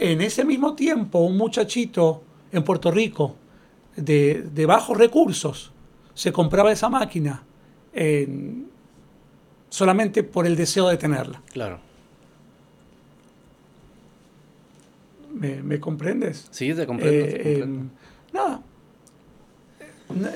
en 0.00 0.22
ese 0.22 0.44
mismo 0.44 0.74
tiempo, 0.74 1.18
un 1.20 1.36
muchachito 1.36 2.22
en 2.50 2.64
Puerto 2.64 2.90
Rico 2.90 3.36
de, 3.96 4.64
bajos 4.66 4.96
recursos 4.96 5.72
se 6.14 6.32
compraba 6.32 6.72
esa 6.72 6.88
máquina 6.88 7.42
solamente 9.68 10.22
por 10.22 10.46
el 10.46 10.56
deseo 10.56 10.88
de 10.88 10.96
tenerla. 10.96 11.42
Claro. 11.52 11.78
¿Me, 15.34 15.78
comprendes? 15.78 16.48
Sí, 16.50 16.74
te 16.74 16.86
comprendo. 16.86 17.26
Eh, 17.26 17.66
nada, 18.32 18.62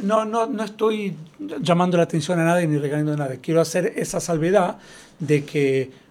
no, 0.02 0.24
no, 0.24 0.46
no 0.46 0.62
estoy 0.62 1.16
llamando 1.60 1.96
la 1.96 2.04
atención 2.04 2.38
a 2.38 2.44
nadie 2.44 2.66
ni 2.66 2.78
regañando 2.78 3.14
a 3.14 3.16
nadie. 3.16 3.40
Quiero 3.40 3.60
hacer 3.60 3.94
esa 3.96 4.20
salvedad 4.20 4.78
de 5.18 5.44
que 5.44 6.03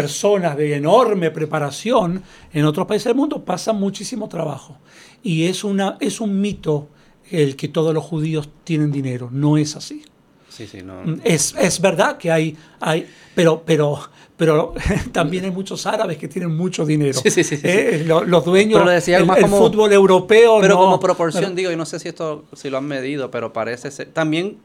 personas 0.00 0.56
de 0.56 0.76
enorme 0.76 1.32
preparación 1.32 2.22
en 2.52 2.64
otros 2.64 2.86
países 2.86 3.06
del 3.06 3.16
mundo 3.16 3.44
pasan 3.44 3.80
muchísimo 3.80 4.28
trabajo. 4.28 4.78
Y 5.24 5.46
es, 5.46 5.64
una, 5.64 5.96
es 5.98 6.20
un 6.20 6.40
mito 6.40 6.88
el 7.30 7.56
que 7.56 7.66
todos 7.66 7.92
los 7.92 8.04
judíos 8.04 8.48
tienen 8.62 8.92
dinero. 8.92 9.28
No 9.32 9.56
es 9.56 9.74
así. 9.74 10.04
Sí, 10.48 10.68
sí, 10.68 10.82
no. 10.82 11.02
Es, 11.24 11.52
es 11.58 11.80
verdad 11.80 12.16
que 12.16 12.30
hay, 12.30 12.56
hay 12.80 13.06
pero, 13.34 13.62
pero 13.66 14.00
pero 14.36 14.72
también 15.12 15.44
hay 15.46 15.50
muchos 15.50 15.84
árabes 15.84 16.16
que 16.16 16.28
tienen 16.28 16.56
mucho 16.56 16.86
dinero. 16.86 17.20
Sí, 17.20 17.42
eh, 17.64 18.04
los, 18.06 18.44
dueños 18.44 18.86
del 19.04 19.46
fútbol 19.48 19.92
europeo. 19.92 20.60
Pero 20.60 20.76
como 20.76 21.00
proporción, 21.00 21.56
digo, 21.56 21.72
y 21.72 21.76
no 21.76 21.84
sé 21.84 21.98
si 21.98 22.08
esto 22.08 22.44
si 22.52 22.70
lo 22.70 22.78
han 22.78 22.86
medido, 22.86 23.32
pero 23.32 23.52
parece 23.52 23.90
ser. 23.90 24.12
También, 24.12 24.58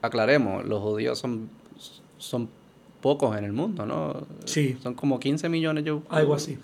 aclaremos, 0.00 0.64
los 0.64 0.80
judíos 0.80 1.18
son, 1.18 1.50
son 2.16 2.48
pocos 3.00 3.36
en 3.36 3.44
el 3.44 3.52
mundo, 3.52 3.86
¿no? 3.86 4.26
Sí. 4.44 4.76
Son 4.82 4.94
como 4.94 5.20
15 5.20 5.48
millones, 5.48 5.84
yo. 5.84 6.02
Algo 6.08 6.34
así. 6.34 6.58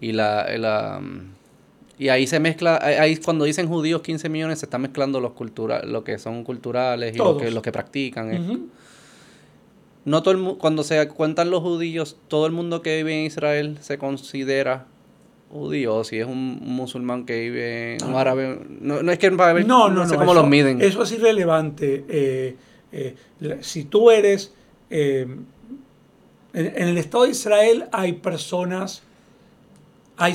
y 0.00 0.12
la, 0.12 1.00
y 1.98 2.08
ahí 2.08 2.26
se 2.26 2.38
mezcla, 2.38 2.78
ahí 2.82 3.16
cuando 3.16 3.44
dicen 3.44 3.68
judíos 3.68 4.02
15 4.02 4.28
millones 4.28 4.60
se 4.60 4.66
están 4.66 4.82
mezclando 4.82 5.20
los 5.20 5.32
cultura, 5.32 5.82
lo 5.84 6.04
que 6.04 6.18
son 6.18 6.44
culturales 6.44 7.14
y 7.14 7.18
lo 7.18 7.36
que, 7.36 7.50
los 7.50 7.62
que 7.62 7.72
practican 7.72 8.70
no 10.04 10.22
todo 10.22 10.34
el, 10.34 10.56
cuando 10.56 10.84
se 10.84 11.06
cuentan 11.08 11.50
los 11.50 11.60
judíos, 11.60 12.16
todo 12.28 12.46
el 12.46 12.52
mundo 12.52 12.82
que 12.82 12.96
vive 12.96 13.20
en 13.20 13.26
Israel 13.26 13.78
se 13.80 13.98
considera 13.98 14.86
judío, 15.50 16.02
si 16.04 16.18
es 16.18 16.26
un 16.26 16.60
musulmán 16.62 17.26
que 17.26 17.40
vive, 17.40 17.98
un 18.06 18.14
árabe, 18.14 18.58
no, 18.80 19.00
es 19.10 19.18
que 19.18 19.30
no, 19.30 19.36
no, 19.64 19.88
no, 19.90 20.08
sé 20.08 20.16
cómo 20.16 20.34
los 20.34 20.48
miden. 20.48 20.80
Eso 20.80 21.02
es 21.02 21.12
irrelevante. 21.12 22.04
Eh, 22.08 22.56
eh, 22.92 23.16
si 23.60 23.84
tú 23.84 24.10
eres, 24.10 24.52
eh, 24.90 25.26
en, 26.52 26.88
el 26.88 26.98
Estado 26.98 27.24
de 27.24 27.30
Israel 27.30 27.84
hay 27.92 28.14
personas, 28.14 29.02
hay, 30.16 30.34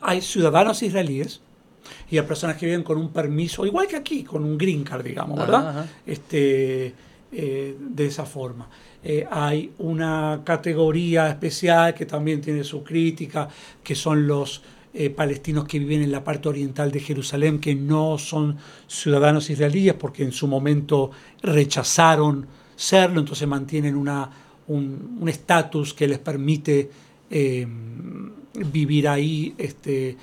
hay 0.00 0.22
ciudadanos 0.22 0.82
israelíes 0.82 1.40
y 2.10 2.18
hay 2.18 2.26
personas 2.26 2.56
que 2.56 2.66
viven 2.66 2.82
con 2.82 2.98
un 2.98 3.10
permiso, 3.10 3.66
igual 3.66 3.86
que 3.86 3.96
aquí, 3.96 4.24
con 4.24 4.44
un 4.44 4.56
green 4.56 4.84
card, 4.84 5.04
digamos, 5.04 5.38
¿verdad? 5.38 5.86
Este, 6.06 6.94
de 7.30 8.06
esa 8.06 8.24
forma. 8.24 8.68
Eh, 9.06 9.26
hay 9.30 9.70
una 9.78 10.40
categoría 10.44 11.28
especial 11.28 11.92
que 11.92 12.06
también 12.06 12.40
tiene 12.40 12.64
su 12.64 12.82
crítica, 12.82 13.46
que 13.82 13.94
son 13.94 14.26
los 14.26 14.62
eh, 14.94 15.10
palestinos 15.10 15.66
que 15.66 15.78
viven 15.78 16.02
en 16.02 16.12
la 16.12 16.24
parte 16.24 16.48
oriental 16.48 16.90
de 16.90 17.00
Jerusalén, 17.00 17.58
que 17.58 17.74
no 17.74 18.16
son 18.16 18.56
ciudadanos 18.86 19.50
israelíes 19.50 19.94
porque 19.94 20.22
en 20.22 20.32
su 20.32 20.46
momento 20.46 21.10
rechazaron 21.42 22.46
serlo, 22.76 23.20
entonces 23.20 23.46
mantienen 23.46 23.96
un 23.96 25.28
estatus 25.28 25.92
que 25.92 26.08
les 26.08 26.18
permite 26.18 26.90
eh, 27.30 27.66
vivir 28.72 29.08
ahí 29.08 29.54
este, 29.58 30.16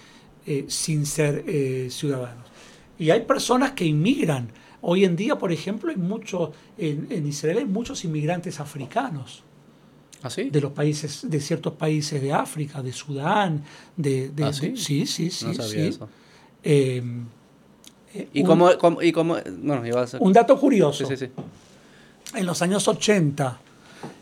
sin 0.68 1.06
ser 1.06 1.46
ciudadanos. 1.90 2.46
Y 2.98 3.10
hay 3.10 3.22
personas 3.22 3.72
que 3.72 3.86
inmigran 3.86 4.52
Hoy 4.82 5.06
en 5.06 5.16
día, 5.16 5.38
por 5.38 5.52
ejemplo, 5.52 5.92
hay 5.92 5.98
en, 6.78 7.28
Israel 7.28 7.60
hay 7.60 7.66
muchos 7.66 8.04
inmigrantes 8.04 8.60
africanos. 8.60 9.44
¿Ah, 10.24 10.30
sí? 10.30 10.50
De 10.50 10.62
los 10.62 10.72
países, 10.72 11.22
de 11.30 11.40
ciertos 11.40 11.74
países 11.74 12.22
de 12.22 12.32
África, 12.32 12.82
de 12.82 12.94
Sudán, 12.94 13.64
de, 13.96 14.32
¿Ah, 14.44 14.54
sí? 14.54 14.74
sí, 14.78 15.06
sí, 15.06 15.30
sí, 15.32 15.48
no 15.48 15.54
sabía 15.56 15.86
Eso. 15.88 16.10
Em, 16.64 17.26
eh, 18.14 18.28
¿Y, 18.34 18.44
cómo, 18.44 18.70
y 19.02 19.12
cómo, 19.12 19.38
bueno, 19.64 19.86
iba 19.86 20.02
a 20.02 20.08
ser... 20.08 20.22
Un 20.22 20.34
dato 20.34 20.60
curioso. 20.60 21.06
Sí, 21.06 21.16
sí, 21.16 21.26
sí. 21.26 21.32
En 22.36 22.46
los 22.46 22.62
años 22.62 22.88
80, 22.88 23.60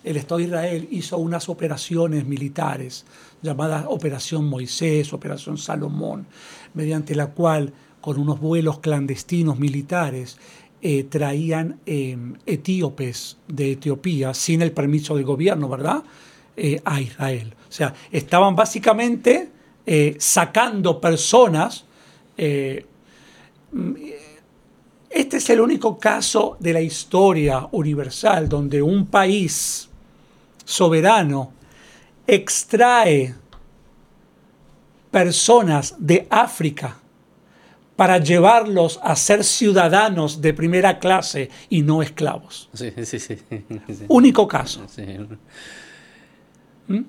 el 0.04 0.18
Estado 0.18 0.40
de 0.40 0.46
Israel 0.46 0.88
hizo 0.92 1.18
unas 1.18 1.50
operaciones 1.50 2.26
militares 2.26 3.06
llamadas 3.42 3.86
Operación 3.88 4.46
Moisés, 4.46 5.14
Operación 5.14 5.58
Salomón, 5.58 6.26
mediante 6.74 7.16
la 7.16 7.28
cual 7.28 7.74
con 8.02 8.18
unos 8.18 8.40
vuelos 8.40 8.80
clandestinos 8.80 9.60
militares, 9.60 10.38
eh, 10.82 11.04
traían 11.04 11.80
em, 11.86 12.36
etíopes 12.46 13.38
de 13.48 13.74
Etiopía 13.74 14.34
sin 14.34 14.62
el 14.62 14.72
permiso 14.72 15.16
del 15.16 15.26
gobierno, 15.26 15.68
¿verdad? 15.68 16.04
Eh, 16.56 16.82
a 16.86 17.02
Israel. 17.02 17.54
O 17.68 17.72
sea, 17.72 17.94
estaban 18.12 18.56
básicamente 18.56 19.50
eh, 19.86 20.16
sacando 20.20 21.02
personas. 21.02 21.86
Mm, 23.72 23.94
este 25.10 25.38
es 25.38 25.50
el 25.50 25.60
único 25.60 25.98
caso 25.98 26.56
de 26.60 26.72
la 26.72 26.82
historia 26.82 27.68
universal 27.72 28.48
donde 28.48 28.82
un 28.82 29.08
país 29.08 29.90
soberano 30.64 31.52
extrae 32.28 33.36
personas 35.12 35.96
de 35.98 36.28
África 36.30 37.00
para 38.00 38.18
llevarlos 38.18 38.98
a 39.04 39.14
ser 39.18 39.44
ciudadanos 39.44 40.40
de 40.40 40.54
primera 40.54 41.00
clase 41.00 41.50
y 41.68 41.82
no 41.82 42.02
esclavos. 42.02 42.70
Sí, 42.74 42.94
sí, 43.04 43.20
sí. 43.20 43.38
Único 44.08 44.48
caso. 44.48 44.86
¿Mm? 46.88 47.00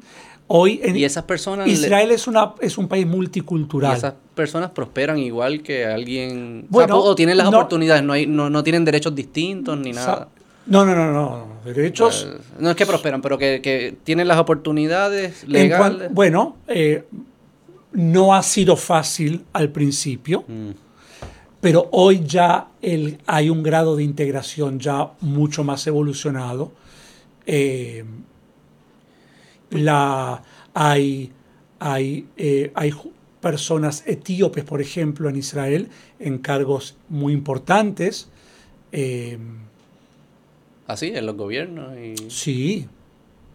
Hoy 0.49 0.81
en 0.83 0.97
y 0.97 1.05
esas 1.05 1.23
personas 1.23 1.69
Israel 1.69 2.11
es, 2.11 2.27
una, 2.27 2.55
es 2.61 2.77
un 2.77 2.89
país 2.89 3.07
multicultural. 3.07 3.93
Y 3.93 3.99
esas 3.99 4.15
personas 4.35 4.73
prosperan 4.73 5.17
igual 5.19 5.63
que 5.63 5.87
alguien. 5.87 6.67
Bueno, 6.69 6.99
o, 6.99 7.15
tienen 7.15 7.37
las 7.37 7.47
oportunidades, 7.47 8.03
no, 8.03 8.13
hay, 8.13 8.27
no, 8.27 8.65
tienen 8.65 8.85
derechos 8.85 9.15
distintos 9.15 9.79
ni 9.79 9.93
nada. 9.93 10.27
No, 10.67 10.85
no, 10.85 10.97
no, 10.97 11.13
no. 11.13 11.47
Derechos. 11.65 12.29
Eh, 12.29 12.37
no 12.59 12.71
es 12.71 12.75
que 12.75 12.85
prosperan, 12.85 13.23
pero 13.23 13.39
que, 13.39 13.97
tienen 14.03 14.27
las 14.27 14.39
oportunidades 14.39 15.47
legales. 15.47 16.13
bueno, 16.13 16.57
eh, 16.67 17.05
no 17.93 18.35
ha 18.35 18.43
sido 18.43 18.77
fácil 18.77 19.45
al 19.53 19.71
principio, 19.71 20.45
mm. 20.47 20.71
pero 21.61 21.89
hoy 21.93 22.23
ya 22.25 22.69
hay 23.27 23.51
un 23.51 23.63
grado 23.63 23.97
de 23.97 24.05
integración 24.05 24.79
ya 24.79 25.13
mucho 25.21 25.65
más 25.65 25.87
evolucionado. 25.87 26.73
Eh, 27.47 28.05
la, 29.71 30.43
hay, 30.75 31.33
hay, 31.79 32.27
eh, 32.37 32.73
hay 32.75 32.93
personas 33.41 34.05
etíopes, 34.07 34.65
por 34.65 34.81
ejemplo, 34.81 35.29
en 35.29 35.37
Israel, 35.37 35.89
en 36.19 36.39
cargos 36.39 36.97
muy 37.09 37.33
importantes. 37.33 38.29
Eh, 38.93 39.39
Así, 40.87 41.13
en 41.15 41.25
los 41.25 41.37
gobiernos 41.37 41.97
y, 41.97 42.31
sí, 42.31 42.89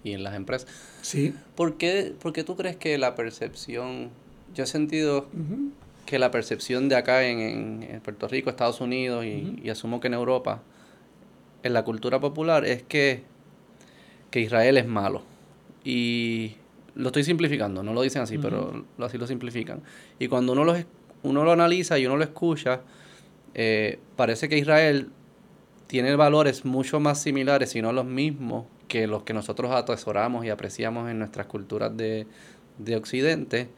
y 0.03 0.13
en 0.13 0.23
las 0.23 0.35
empresas. 0.35 0.69
sí. 1.01 1.33
¿Por 1.55 1.77
qué, 1.77 2.13
por 2.21 2.31
qué 2.31 2.43
tú 2.43 2.55
crees 2.55 2.77
que 2.77 2.97
la 2.97 3.15
percepción, 3.15 4.09
yo 4.55 4.63
he 4.63 4.67
sentido 4.67 5.27
que 6.05 6.17
la 6.19 6.31
percepción 6.31 6.87
de 6.89 6.95
acá 6.95 7.23
en, 7.25 7.83
en- 7.83 8.01
Puerto 8.01 8.27
Rico, 8.27 8.49
Estados 8.49 8.81
Unidos 8.81 9.25
y, 9.25 9.59
y 9.63 9.69
asumo 9.69 9.99
que 9.99 10.07
en 10.07 10.13
Europa, 10.13 10.61
en 11.63 11.73
la 11.73 11.83
cultura 11.83 12.19
popular, 12.19 12.65
es 12.65 12.83
que, 12.83 13.23
que 14.31 14.39
Israel 14.41 14.77
es 14.77 14.85
malo. 14.87 15.23
Y 15.83 16.53
lo 16.95 17.07
estoy 17.07 17.23
simplificando, 17.23 17.83
no 17.83 17.93
lo 17.93 18.01
dicen 18.01 18.21
así, 18.21 18.37
pero 18.37 18.85
lo- 18.97 19.05
así 19.05 19.17
lo 19.17 19.27
simplifican. 19.27 19.81
Y 20.19 20.27
cuando 20.27 20.53
uno 20.53 20.63
lo, 20.63 20.75
uno 21.23 21.43
lo 21.43 21.51
analiza 21.51 21.97
y 21.99 22.05
uno 22.05 22.17
lo 22.17 22.23
escucha, 22.23 22.81
eh, 23.53 23.99
parece 24.15 24.47
que 24.49 24.57
Israel 24.57 25.09
tiene 25.87 26.15
valores 26.15 26.65
mucho 26.65 26.99
más 26.99 27.21
similares, 27.21 27.71
si 27.71 27.81
no 27.81 27.91
los 27.93 28.05
mismos, 28.05 28.65
que 28.87 29.07
los 29.07 29.23
que 29.23 29.33
nosotros 29.33 29.71
atesoramos 29.71 30.45
y 30.45 30.49
apreciamos 30.49 31.09
en 31.09 31.17
nuestras 31.19 31.47
culturas 31.47 31.95
de, 31.97 32.27
de 32.77 32.95
Occidente. 32.95 33.69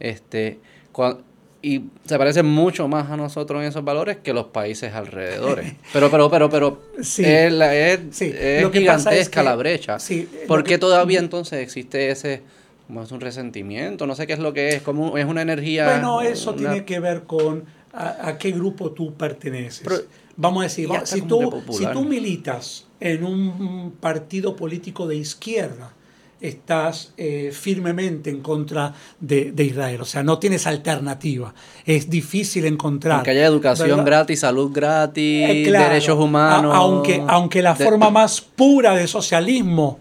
Este, 0.00 0.58
cua- 0.92 1.18
y 1.62 1.82
se 2.04 2.16
parece 2.18 2.42
mucho 2.42 2.86
más 2.86 3.10
a 3.10 3.16
nosotros 3.16 3.60
en 3.62 3.68
esos 3.68 3.82
valores 3.84 4.18
que 4.18 4.32
los 4.32 4.46
países 4.46 4.92
alrededores. 4.94 5.74
Pero, 5.92 6.10
pero, 6.10 6.30
pero, 6.30 6.48
pero 6.50 6.82
Sí. 7.02 7.24
es, 7.24 7.52
es, 7.52 8.00
Sí, 8.10 8.32
es 8.38 8.62
lo 8.62 8.70
que 8.70 8.82
pasa 8.82 9.10
es 9.10 9.28
gigantesca 9.28 9.40
que- 9.40 9.44
la 9.44 9.56
brecha. 9.56 9.98
sí, 9.98 10.28
¿Por 10.46 10.62
qué 10.62 10.70
que- 10.74 10.78
todavía 10.78 11.18
entonces 11.18 11.60
existe 11.60 12.10
ese, 12.10 12.42
como 12.86 13.02
es 13.02 13.10
un 13.10 13.20
resentimiento? 13.20 14.06
No 14.06 14.14
sé 14.14 14.26
qué 14.26 14.34
es 14.34 14.38
lo 14.38 14.52
que 14.52 14.68
es, 14.76 14.82
como 14.82 15.16
es 15.18 15.24
una 15.24 15.42
energía. 15.42 15.86
Bueno, 15.86 16.20
eso 16.20 16.50
una- 16.52 16.58
tiene 16.58 16.84
que 16.84 17.00
ver 17.00 17.22
con 17.24 17.64
a, 17.92 18.28
a 18.28 18.38
qué 18.38 18.52
grupo 18.52 18.90
tú 18.92 19.14
perteneces. 19.14 19.82
Pero- 19.82 20.02
Vamos 20.38 20.60
a 20.60 20.64
decir, 20.64 20.86
si, 21.04 21.22
tú, 21.22 21.62
si 21.72 21.86
tú 21.86 22.04
militas 22.04 22.86
en 23.00 23.24
un 23.24 23.92
partido 23.98 24.54
político 24.54 25.06
de 25.08 25.16
izquierda, 25.16 25.94
estás 26.40 27.12
eh, 27.16 27.50
firmemente 27.52 28.28
en 28.30 28.40
contra 28.40 28.92
de, 29.20 29.52
de 29.52 29.64
Israel. 29.64 30.00
O 30.02 30.04
sea, 30.04 30.22
no 30.22 30.38
tienes 30.38 30.66
alternativa. 30.66 31.54
Es 31.84 32.10
difícil 32.10 32.66
encontrar. 32.66 33.22
Que 33.22 33.30
haya 33.30 33.46
educación 33.46 33.88
¿verdad? 33.90 34.04
gratis, 34.04 34.40
salud 34.40 34.70
gratis, 34.72 35.48
Eh, 35.48 35.64
claro, 35.66 35.88
derechos 35.88 36.18
a- 36.18 36.22
humanos. 36.22 36.72
aunque, 36.74 37.22
aunque 37.26 37.62
la 37.62 37.74
de- 37.74 37.84
forma 37.84 38.10
más 38.10 38.40
pura 38.40 38.94
de 38.94 39.06
socialismo 39.06 39.98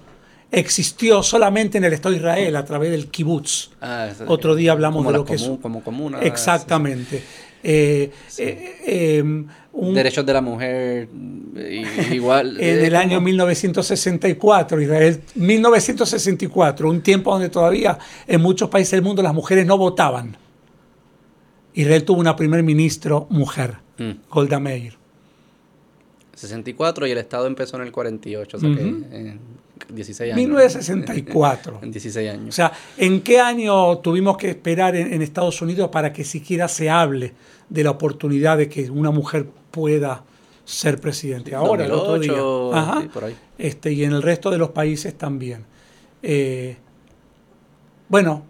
existió 0.52 1.24
solamente 1.24 1.78
en 1.78 1.84
el 1.86 1.94
Estado 1.94 2.12
de 2.12 2.18
Israel 2.20 2.56
a 2.56 2.66
través 2.66 2.92
del 2.92 3.08
kibbutz. 3.08 3.72
Ah, 3.82 4.08
es- 4.12 4.22
Otro 4.28 4.56
día 4.56 4.72
hablamos 4.74 5.06
de 5.06 5.14
lo 5.14 5.26
que 5.26 5.36
es- 5.36 5.50
Como 5.62 5.84
comuna. 5.84 6.20
Exactamente. 6.22 7.24
Eh, 7.68 8.12
eh, 8.38 8.76
eh, 8.86 9.24
un- 9.76 9.94
Derechos 9.94 10.26
de 10.26 10.34
la 10.34 10.42
mujer, 10.42 11.10
igual. 12.12 12.58
en 12.60 12.64
eh, 12.80 12.88
el 12.88 12.96
año 12.96 13.16
como- 13.18 13.26
1964, 13.26 14.82
Israel, 14.82 15.22
1964, 15.36 16.90
un 16.90 17.02
tiempo 17.02 17.32
donde 17.32 17.50
todavía 17.50 17.98
en 18.26 18.42
muchos 18.42 18.70
países 18.70 18.92
del 18.92 19.02
mundo 19.02 19.22
las 19.22 19.34
mujeres 19.34 19.66
no 19.66 19.78
votaban. 19.78 20.38
Israel 21.74 22.04
tuvo 22.06 22.20
una 22.22 22.36
primer 22.36 22.64
ministro 22.64 23.28
mujer, 23.30 23.76
Mm. 23.98 24.12
Golda 24.30 24.60
Meir. 24.60 24.98
64 26.36 27.08
y 27.08 27.12
el 27.12 27.18
Estado 27.18 27.48
empezó 27.48 27.78
en 27.78 27.84
el 27.84 27.92
48, 27.92 28.58
o 28.58 28.60
sea 28.60 28.70
que 28.76 28.82
en 28.82 29.40
16 29.90 30.34
años. 30.34 30.38
1964. 30.38 31.80
En 31.82 31.92
16 31.92 32.30
O 32.30 32.32
años. 32.34 32.56
sea, 32.56 32.72
¿en 32.98 33.22
qué 33.22 33.40
año 33.40 33.98
tuvimos 34.00 34.38
que 34.38 34.50
esperar 34.50 34.96
en, 34.96 35.14
en 35.14 35.22
Estados 35.22 35.62
Unidos 35.62 35.90
para 35.92 36.12
que 36.12 36.24
siquiera 36.24 36.68
se 36.68 36.90
hable 36.90 37.34
de 37.70 37.84
la 37.84 37.92
oportunidad 37.92 38.58
de 38.58 38.68
que 38.70 38.90
una 38.90 39.12
mujer 39.12 39.48
pueda 39.76 40.24
ser 40.64 41.02
presidente? 41.02 41.54
Ahora, 41.54 41.84
el 41.86 41.92
otro 41.92 42.14
2008, 42.14 42.70
día. 42.72 42.80
Ajá. 42.82 43.02
sí, 43.02 43.08
por 43.10 43.24
ahí. 43.26 43.36
Este, 43.58 43.92
y 43.92 44.06
en 44.06 44.14
el 44.14 44.22
resto 44.22 44.50
de 44.50 44.58
los 44.58 44.70
países 44.70 45.18
también. 45.18 45.66
Eh, 46.24 46.78
bueno, 48.08 48.44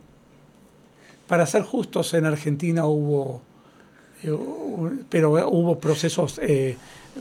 para 1.28 1.48
ser 1.48 1.64
justos, 1.64 2.14
en 2.14 2.26
Argentina 2.26 2.86
hubo, 2.86 3.42
eh, 4.24 4.38
pero 5.10 5.32
hubo 5.50 5.80
procesos 5.80 6.40
eh, 6.44 6.78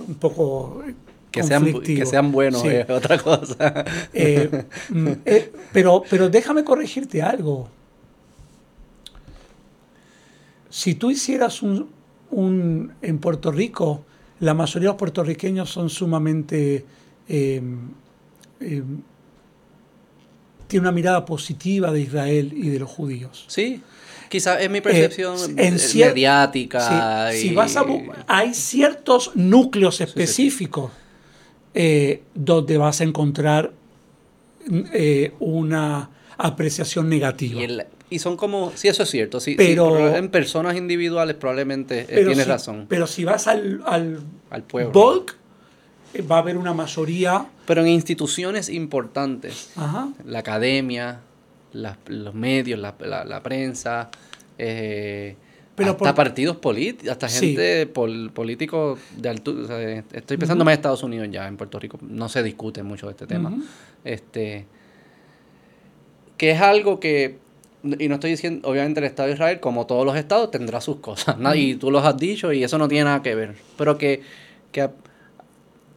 un 0.06 0.16
poco 0.16 0.82
que 1.30 1.42
sean, 1.42 1.82
que 1.82 2.06
sean 2.06 2.30
buenos 2.30 2.62
Sí. 2.62 2.68
otra 2.88 3.18
cosa. 3.18 3.84
Eh, 4.12 4.64
mm, 4.90 5.08
eh, 5.24 5.52
pero, 5.72 6.02
pero 6.08 6.28
déjame 6.28 6.62
corregirte 6.62 7.22
algo. 7.22 7.68
Si 10.70 10.94
tú 10.94 11.10
hicieras 11.10 11.62
un, 11.62 11.88
un- 12.34 12.92
en 13.02 13.18
Puerto 13.18 13.50
Rico, 13.52 14.04
la 14.40 14.54
mayoría 14.54 14.88
de 14.88 14.92
los 14.92 14.98
puertorriqueños 14.98 15.70
son 15.70 15.88
sumamente 15.90 16.84
eh, 17.28 17.62
eh, 18.60 18.82
tiene 20.66 20.82
una 20.84 20.92
mirada 20.92 21.24
positiva 21.24 21.92
de 21.92 22.00
Israel 22.00 22.52
y 22.54 22.68
de 22.68 22.78
los 22.80 22.90
judíos. 22.90 23.44
Sí, 23.48 23.80
quizás 24.28 24.60
es 24.60 24.70
mi 24.70 24.80
percepción 24.80 25.36
Eh, 25.58 25.66
en 25.68 25.74
eh, 25.78 26.06
mediática. 26.08 27.30
Sí, 27.30 27.36
y- 27.38 27.40
si 27.50 27.54
vas 27.54 27.76
a 27.76 27.84
hay 28.26 28.54
ciertos 28.54 29.32
núcleos 29.34 30.00
específicos 30.00 30.90
eh, 31.74 32.22
donde 32.34 32.78
vas 32.78 33.00
a 33.00 33.04
encontrar 33.04 33.72
una 35.40 36.10
apreciación 36.36 37.08
negativa. 37.08 37.60
y, 37.60 37.64
el- 37.64 37.86
y 38.14 38.18
son 38.18 38.36
como, 38.36 38.72
sí, 38.74 38.88
eso 38.88 39.02
es 39.02 39.10
cierto. 39.10 39.40
Sí, 39.40 39.54
Pero- 39.56 40.14
en 40.16 40.28
personas 40.28 40.76
individuales 40.76 41.36
probablemente 41.36 42.00
eh, 42.08 42.24
tienes 42.24 42.38
si- 42.38 42.44
razón. 42.44 42.86
Pero 42.88 43.06
si 43.06 43.24
vas 43.24 43.46
al, 43.46 43.82
al 43.86 44.20
Al 44.50 44.62
pueblo. 44.62 44.92
bulk, 44.92 45.36
eh, 46.14 46.22
va 46.22 46.36
a 46.36 46.38
haber 46.40 46.56
una 46.56 46.72
mayoría. 46.74 47.46
Pero 47.66 47.80
en 47.82 47.88
instituciones 47.88 48.68
importantes, 48.68 49.70
Ajá. 49.76 50.08
la 50.24 50.38
academia, 50.40 51.20
los 52.06 52.34
medios, 52.34 52.78
la, 52.78 52.94
la- 53.00 53.24
la 53.24 53.42
prensa, 53.42 54.10
eh, 54.58 55.36
Pero 55.74 55.90
hasta 55.90 55.98
por- 55.98 56.14
partidos 56.14 56.56
políticos, 56.58 57.10
hasta 57.10 57.28
Sí. 57.28 57.46
gente 57.56 57.86
pol- 57.88 58.30
políticos 58.32 59.00
de 59.16 59.28
altura. 59.28 59.64
o 59.64 59.66
sea, 59.66 60.04
estoy 60.12 60.36
pensando 60.36 60.64
más 60.64 60.72
en 60.74 60.78
Estados 60.78 61.02
Unidos 61.02 61.26
ya, 61.32 61.48
en 61.48 61.56
Puerto 61.56 61.80
Rico 61.80 61.98
no 62.00 62.28
se 62.28 62.44
discute 62.44 62.84
mucho 62.84 63.06
de 63.06 63.12
este 63.12 63.26
tema. 63.26 63.52
Este, 64.04 64.66
que 66.36 66.50
es 66.52 66.60
algo 66.60 67.00
que, 67.00 67.38
y 67.98 68.08
no 68.08 68.14
estoy 68.14 68.30
diciendo, 68.30 68.68
obviamente 68.68 69.00
el 69.00 69.06
Estado 69.06 69.28
de 69.28 69.34
Israel, 69.34 69.60
como 69.60 69.86
todos 69.86 70.04
los 70.06 70.16
estados, 70.16 70.50
tendrá 70.50 70.80
sus 70.80 70.96
cosas, 70.96 71.38
¿no? 71.38 71.54
y 71.54 71.74
tú 71.76 71.90
los 71.90 72.04
has 72.04 72.16
dicho 72.16 72.52
y 72.52 72.64
eso 72.64 72.78
no 72.78 72.88
tiene 72.88 73.04
nada 73.04 73.22
que 73.22 73.34
ver, 73.34 73.54
pero 73.76 73.98
que, 73.98 74.22
que 74.72 74.88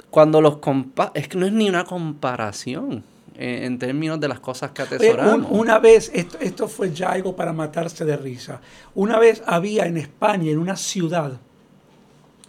cuando 0.10 0.42
los 0.42 0.58
compa 0.58 1.12
es 1.14 1.28
que 1.28 1.38
no 1.38 1.46
es 1.46 1.52
ni 1.54 1.70
una 1.70 1.86
comparación 1.86 3.04
en, 3.38 3.64
en 3.64 3.80
términos 3.80 4.20
de 4.20 4.28
las 4.28 4.40
cosas 4.40 4.72
que 4.72 4.82
Oye, 4.84 4.92
un- 4.94 4.98
atesoramos. 5.02 5.48
una 5.52 5.80
vez, 5.80 6.12
esto, 6.14 6.38
esto 6.40 6.68
fue 6.68 6.92
ya 6.94 7.10
algo 7.12 7.36
para 7.36 7.54
matarse 7.54 8.04
de 8.06 8.18
risa. 8.18 8.60
Una 8.96 9.20
vez 9.20 9.44
había 9.46 9.86
en 9.86 9.98
España, 9.98 10.52
en 10.52 10.58
una 10.58 10.76
ciudad 10.76 11.34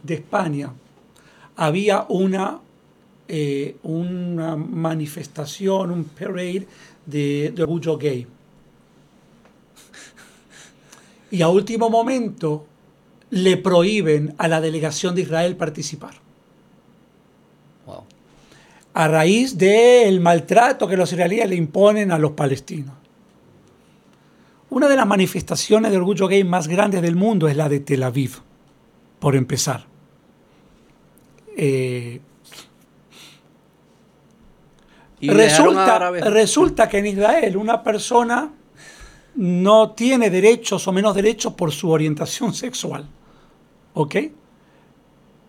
de 0.03 0.15
España, 0.15 0.71
había 1.57 2.07
una, 2.09 2.61
eh, 3.27 3.77
una 3.83 4.57
manifestación, 4.57 5.91
un 5.91 6.05
parade 6.05 6.67
de, 7.05 7.53
de 7.55 7.63
orgullo 7.63 7.99
gay. 7.99 8.27
Y 11.31 11.43
a 11.43 11.49
último 11.49 11.91
momento 11.91 12.67
le 13.31 13.57
prohíben 13.57 14.35
a 14.39 14.49
la 14.49 14.61
delegación 14.61 15.15
de 15.15 15.23
Israel 15.23 15.57
participar. 15.57 16.15
Wow. 17.87 18.05
a 18.99 19.07
raíz 19.07 19.57
del 19.57 20.21
maltrato 20.21 20.89
que 20.89 20.97
los 20.97 21.13
israelíes 21.13 21.49
le 21.49 21.55
imponen 21.55 22.11
a 22.11 22.19
los 22.19 22.33
palestinos. 22.33 22.95
Una 24.71 24.89
de 24.89 24.97
las 24.97 25.07
manifestaciones 25.07 25.93
de 25.93 25.97
orgullo 25.97 26.27
gay 26.27 26.43
más 26.43 26.67
grandes 26.67 27.01
del 27.01 27.15
mundo 27.15 27.47
es 27.47 27.57
la 27.57 27.69
de 27.69 27.81
Tel 27.81 28.03
Aviv, 28.03 28.41
por 29.21 29.37
empezar. 29.37 29.85
Eh, 31.57 32.21
resulta 35.21 36.89
que 36.89 36.99
en 36.99 37.07
Israel 37.07 37.57
una 37.57 37.83
persona 37.83 38.51
no 39.41 39.93
tiene 39.93 40.31
derechos 40.31 40.87
o 40.89 40.93
menos 40.93 41.15
derechos 41.15 41.53
por 41.55 41.71
su 41.73 41.91
orientación 41.91 42.53
sexual. 42.53 43.07
¿Ok? 43.95 44.17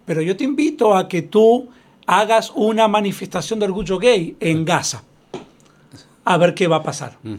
Pero 0.06 0.22
yo 0.22 0.38
te 0.38 0.44
invito 0.44 0.96
a 0.96 1.08
que 1.08 1.24
tú 1.24 1.70
hagas 2.06 2.52
una 2.56 2.88
manifestación 2.88 3.60
de 3.60 3.66
orgullo 3.66 3.98
gay 3.98 4.36
en 4.40 4.64
Gaza. 4.64 5.04
A 6.24 6.38
ver 6.38 6.54
qué 6.54 6.68
va 6.68 6.78
a 6.78 6.84
pasar. 6.84 7.18
Mm. 7.24 7.36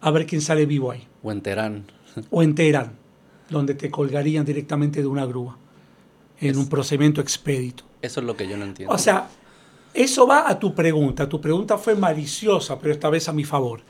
A 0.00 0.10
ver 0.10 0.26
quién 0.26 0.40
sale 0.40 0.66
vivo 0.66 0.90
ahí. 0.90 1.06
o 1.22 1.30
en 1.30 1.40
Teherán. 1.42 1.84
O 2.30 2.42
en 2.42 2.54
Teherán, 2.54 2.92
donde 3.48 3.74
te 3.74 3.90
colgarían 3.90 4.44
directamente 4.44 5.00
de 5.00 5.06
una 5.06 5.24
grúa. 5.26 5.56
En 6.40 6.50
Es- 6.52 6.56
un 6.56 6.68
procedimiento 6.68 7.20
expedito. 7.20 7.84
Eso 8.00 8.20
es 8.20 8.26
lo 8.26 8.34
que 8.36 8.48
yo 8.48 8.56
no 8.56 8.64
entiendo. 8.64 8.94
O 8.94 8.98
sea, 8.98 9.28
eso 9.94 10.26
va 10.26 10.48
a 10.48 10.58
tu 10.58 10.74
pregunta. 10.74 11.28
Tu 11.28 11.40
pregunta 11.40 11.78
fue 11.78 11.94
maliciosa, 11.94 12.78
pero 12.78 12.92
esta 12.92 13.08
vez 13.10 13.28
a 13.28 13.32
mi 13.32 13.44
favor. 13.44 13.80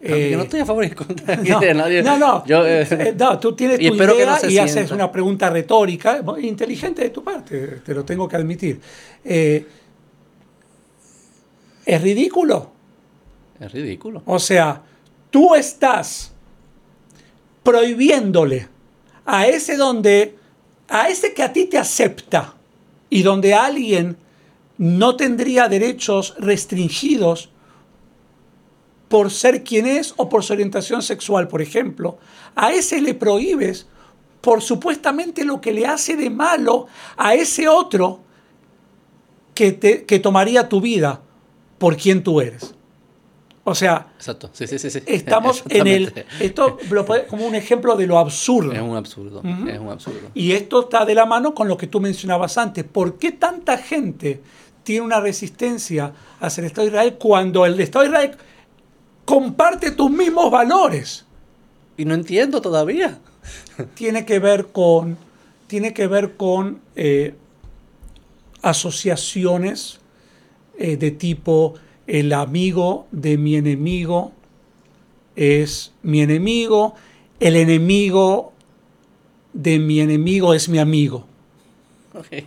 Yo 0.00 0.36
no 0.38 0.44
estoy 0.44 0.60
a 0.60 0.66
favor 0.66 0.84
y 0.84 0.90
contra 0.90 1.36
no, 1.42 1.60
de 1.60 1.74
nadie. 1.74 2.02
No, 2.02 2.16
no. 2.16 2.44
Yo, 2.46 2.66
eh, 2.66 2.86
Eh, 2.90 3.14
no, 3.18 3.38
tú 3.38 3.54
tienes 3.54 3.78
tu 3.78 3.84
y 3.84 3.90
que 3.90 4.04
idea 4.04 4.26
no 4.26 4.38
se 4.38 4.52
y 4.52 4.58
haces 4.58 4.90
una 4.90 5.12
pregunta 5.12 5.50
retórica, 5.50 6.22
muy 6.22 6.46
inteligente 6.46 7.02
de 7.02 7.10
tu 7.10 7.22
parte, 7.22 7.80
te 7.84 7.94
lo 7.94 8.04
tengo 8.04 8.26
que 8.26 8.36
admitir. 8.36 8.80
Eh, 9.24 9.66
es 11.84 12.02
ridículo. 12.02 12.70
es 13.58 13.72
ridículo. 13.72 14.22
O 14.26 14.38
sea, 14.38 14.82
tú 15.30 15.54
estás 15.54 16.32
prohibiéndole 17.62 18.68
a 19.26 19.46
ese 19.46 19.76
donde, 19.76 20.36
a 20.88 21.08
ese 21.08 21.34
que 21.34 21.42
a 21.42 21.52
ti 21.52 21.66
te 21.66 21.76
acepta 21.76 22.54
y 23.10 23.22
donde 23.22 23.52
alguien 23.52 24.16
no 24.78 25.16
tendría 25.16 25.68
derechos 25.68 26.34
restringidos 26.38 27.50
por 29.10 29.32
ser 29.32 29.64
quien 29.64 29.86
es 29.88 30.14
o 30.18 30.28
por 30.28 30.44
su 30.44 30.52
orientación 30.52 31.02
sexual, 31.02 31.48
por 31.48 31.60
ejemplo, 31.60 32.18
a 32.54 32.70
ese 32.72 33.00
le 33.00 33.12
prohíbes 33.14 33.88
por 34.40 34.62
supuestamente 34.62 35.44
lo 35.44 35.60
que 35.60 35.72
le 35.72 35.84
hace 35.84 36.14
de 36.16 36.30
malo 36.30 36.86
a 37.16 37.34
ese 37.34 37.66
otro 37.66 38.20
que, 39.52 39.72
te, 39.72 40.04
que 40.04 40.20
tomaría 40.20 40.68
tu 40.68 40.80
vida 40.80 41.22
por 41.78 41.96
quien 41.96 42.22
tú 42.22 42.40
eres. 42.40 42.72
O 43.64 43.74
sea, 43.74 44.12
Exacto. 44.16 44.48
Sí, 44.52 44.68
sí, 44.68 44.78
sí. 44.78 45.00
estamos 45.06 45.64
en 45.68 45.86
el... 45.88 46.24
Esto 46.38 46.78
lo 46.90 47.04
puede- 47.04 47.26
como 47.26 47.44
un 47.46 47.56
ejemplo 47.56 47.96
de 47.96 48.06
lo 48.06 48.16
absurdo. 48.16 48.72
Es 48.72 48.80
un 48.80 48.96
absurdo. 48.96 49.42
Es 49.68 49.78
un 49.80 49.88
absurdo. 49.88 50.28
Y 50.34 50.52
esto 50.52 50.82
está 50.82 51.04
de 51.04 51.16
la 51.16 51.26
mano 51.26 51.52
con 51.52 51.66
lo 51.66 51.76
que 51.76 51.88
tú 51.88 52.00
mencionabas 52.00 52.56
antes. 52.58 52.84
¿Por 52.84 53.18
qué 53.18 53.32
tanta 53.32 53.76
gente 53.76 54.40
tiene 54.84 55.04
una 55.04 55.20
resistencia 55.20 56.12
hacia 56.40 56.60
el 56.62 56.66
Estado 56.68 56.86
de 56.86 56.92
Israel 56.92 57.16
cuando 57.18 57.66
el 57.66 57.78
Estado 57.80 58.04
de 58.04 58.08
Israel 58.10 58.36
comparte 59.30 59.92
tus 59.92 60.10
mismos 60.10 60.50
valores? 60.50 61.24
Y 61.96 62.04
no 62.04 62.14
entiendo 62.14 62.60
todavía. 62.60 63.18
Tiene 63.94 64.24
que 64.26 64.38
ver 64.40 64.66
con, 64.72 65.16
tiene 65.68 65.94
que 65.94 66.06
ver 66.08 66.36
con 66.36 66.80
eh, 66.96 67.34
asociaciones 68.62 70.00
eh, 70.78 70.96
de 70.96 71.10
tipo 71.10 71.74
el 72.06 72.32
amigo 72.32 73.06
de 73.12 73.38
mi 73.38 73.54
enemigo 73.56 74.32
es 75.36 75.92
mi 76.02 76.20
enemigo, 76.20 76.94
el 77.38 77.54
enemigo 77.56 78.52
de 79.52 79.78
mi 79.78 80.00
enemigo 80.00 80.52
es 80.54 80.68
mi 80.68 80.78
amigo. 80.78 81.24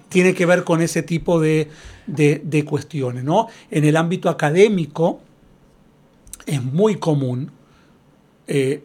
Tiene 0.09 0.33
que 0.35 0.45
ver 0.45 0.63
con 0.65 0.81
ese 0.81 1.01
tipo 1.01 1.39
de, 1.39 1.69
de- 2.05 2.41
de 2.43 2.65
cuestiones. 2.65 3.23
¿no? 3.23 3.47
En 3.71 3.85
el 3.85 3.95
ámbito 3.95 4.29
académico 4.29 5.21
es 6.45 6.63
muy 6.63 6.95
común, 6.95 7.51
eh, 8.47 8.83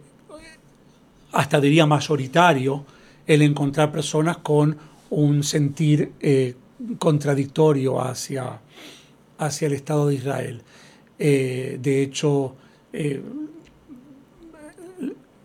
hasta 1.32 1.60
diría 1.60 1.86
mayoritario, 1.86 2.84
el 3.26 3.42
encontrar 3.42 3.92
personas 3.92 4.38
con 4.38 4.76
un 5.10 5.42
sentir 5.42 6.12
eh, 6.20 6.54
contradictorio 6.98 8.00
hacia, 8.00 8.60
hacia 9.38 9.66
el 9.66 9.74
Estado 9.74 10.08
de 10.08 10.14
Israel. 10.14 10.62
Eh, 11.18 11.78
de 11.80 12.02
hecho, 12.02 12.54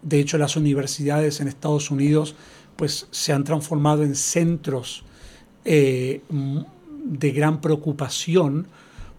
de 0.02 0.20
hecho, 0.20 0.38
las 0.38 0.56
universidades 0.56 1.42
en 1.42 1.48
Estados 1.48 1.92
Unidos 1.92 2.36
pues, 2.76 3.08
se 3.12 3.34
han 3.34 3.44
transformado 3.44 4.04
en 4.04 4.16
centros 4.16 5.04
de 5.66 6.22
gran 7.32 7.62
preocupación 7.62 8.68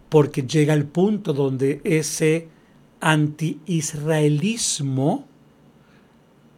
porque 0.09 0.43
llega 0.43 0.73
el 0.73 0.85
punto 0.85 1.33
donde 1.33 1.81
ese 1.83 2.47
anti-israelismo 3.05 5.25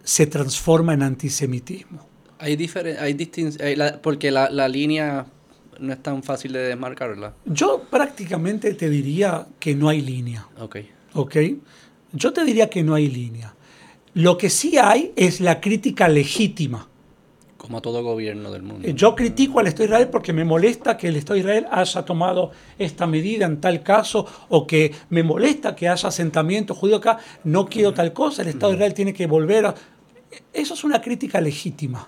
se 0.03 0.25
transforma 0.27 0.93
en 0.93 1.03
antisemitismo. 1.03 2.05
Hay 2.39 2.55
diferen- 2.55 2.97
hay 2.99 3.13
distin- 3.13 3.59
hay 3.61 3.75
la- 3.75 4.01
porque 4.01 4.31
la, 4.31 4.49
la 4.49 4.67
línea 4.67 5.25
no 5.79 5.93
es 5.93 6.01
tan 6.01 6.23
fácil 6.23 6.53
de 6.53 6.59
desmarcar, 6.59 7.09
¿verdad? 7.09 7.33
Yo 7.45 7.83
prácticamente 7.89 8.73
te 8.73 8.89
diría 8.89 9.47
que 9.59 9.75
no 9.75 9.89
hay 9.89 10.01
línea. 10.01 10.47
Ok. 10.59 10.77
¿ok? 11.13 11.35
Yo 12.13 12.31
te 12.33 12.43
diría 12.45 12.69
que 12.69 12.83
no 12.83 12.95
hay 12.95 13.09
línea. 13.09 13.53
Lo 14.13 14.37
que 14.37 14.49
sí 14.49 14.77
hay 14.77 15.11
es 15.15 15.39
la 15.41 15.59
crítica 15.59 16.07
legítima. 16.07 16.87
Como 17.67 17.81
todo 17.81 18.01
gobierno 18.01 18.49
del 18.51 18.63
mundo. 18.63 18.87
Eh, 18.87 18.93
Yo 18.93 19.13
critico 19.13 19.59
al 19.59 19.67
Estado 19.67 19.83
de 19.83 19.89
Israel 19.89 20.07
porque 20.09 20.31
me 20.31 20.45
molesta 20.45 20.95
que 20.95 21.09
el 21.09 21.17
Estado 21.17 21.33
de 21.33 21.39
Israel 21.41 21.67
haya 21.69 22.01
tomado 22.05 22.51
esta 22.79 23.05
medida 23.05 23.45
en 23.45 23.59
tal 23.59 23.83
caso 23.83 24.25
o 24.47 24.65
que 24.65 24.93
me 25.09 25.21
molesta 25.21 25.75
que 25.75 25.89
haya 25.89 26.07
asentamiento 26.07 26.73
judío 26.73 26.95
acá. 26.95 27.17
No 27.43 27.65
quiero 27.67 27.93
tal 27.93 28.13
cosa, 28.13 28.41
el 28.41 28.47
Estado 28.47 28.69
de 28.69 28.75
Israel 28.77 28.93
tiene 28.93 29.13
que 29.13 29.27
volver 29.27 29.65
a... 29.65 29.75
Eso 30.53 30.73
es 30.75 30.83
una 30.85 31.01
crítica 31.01 31.41
legítima. 31.41 32.07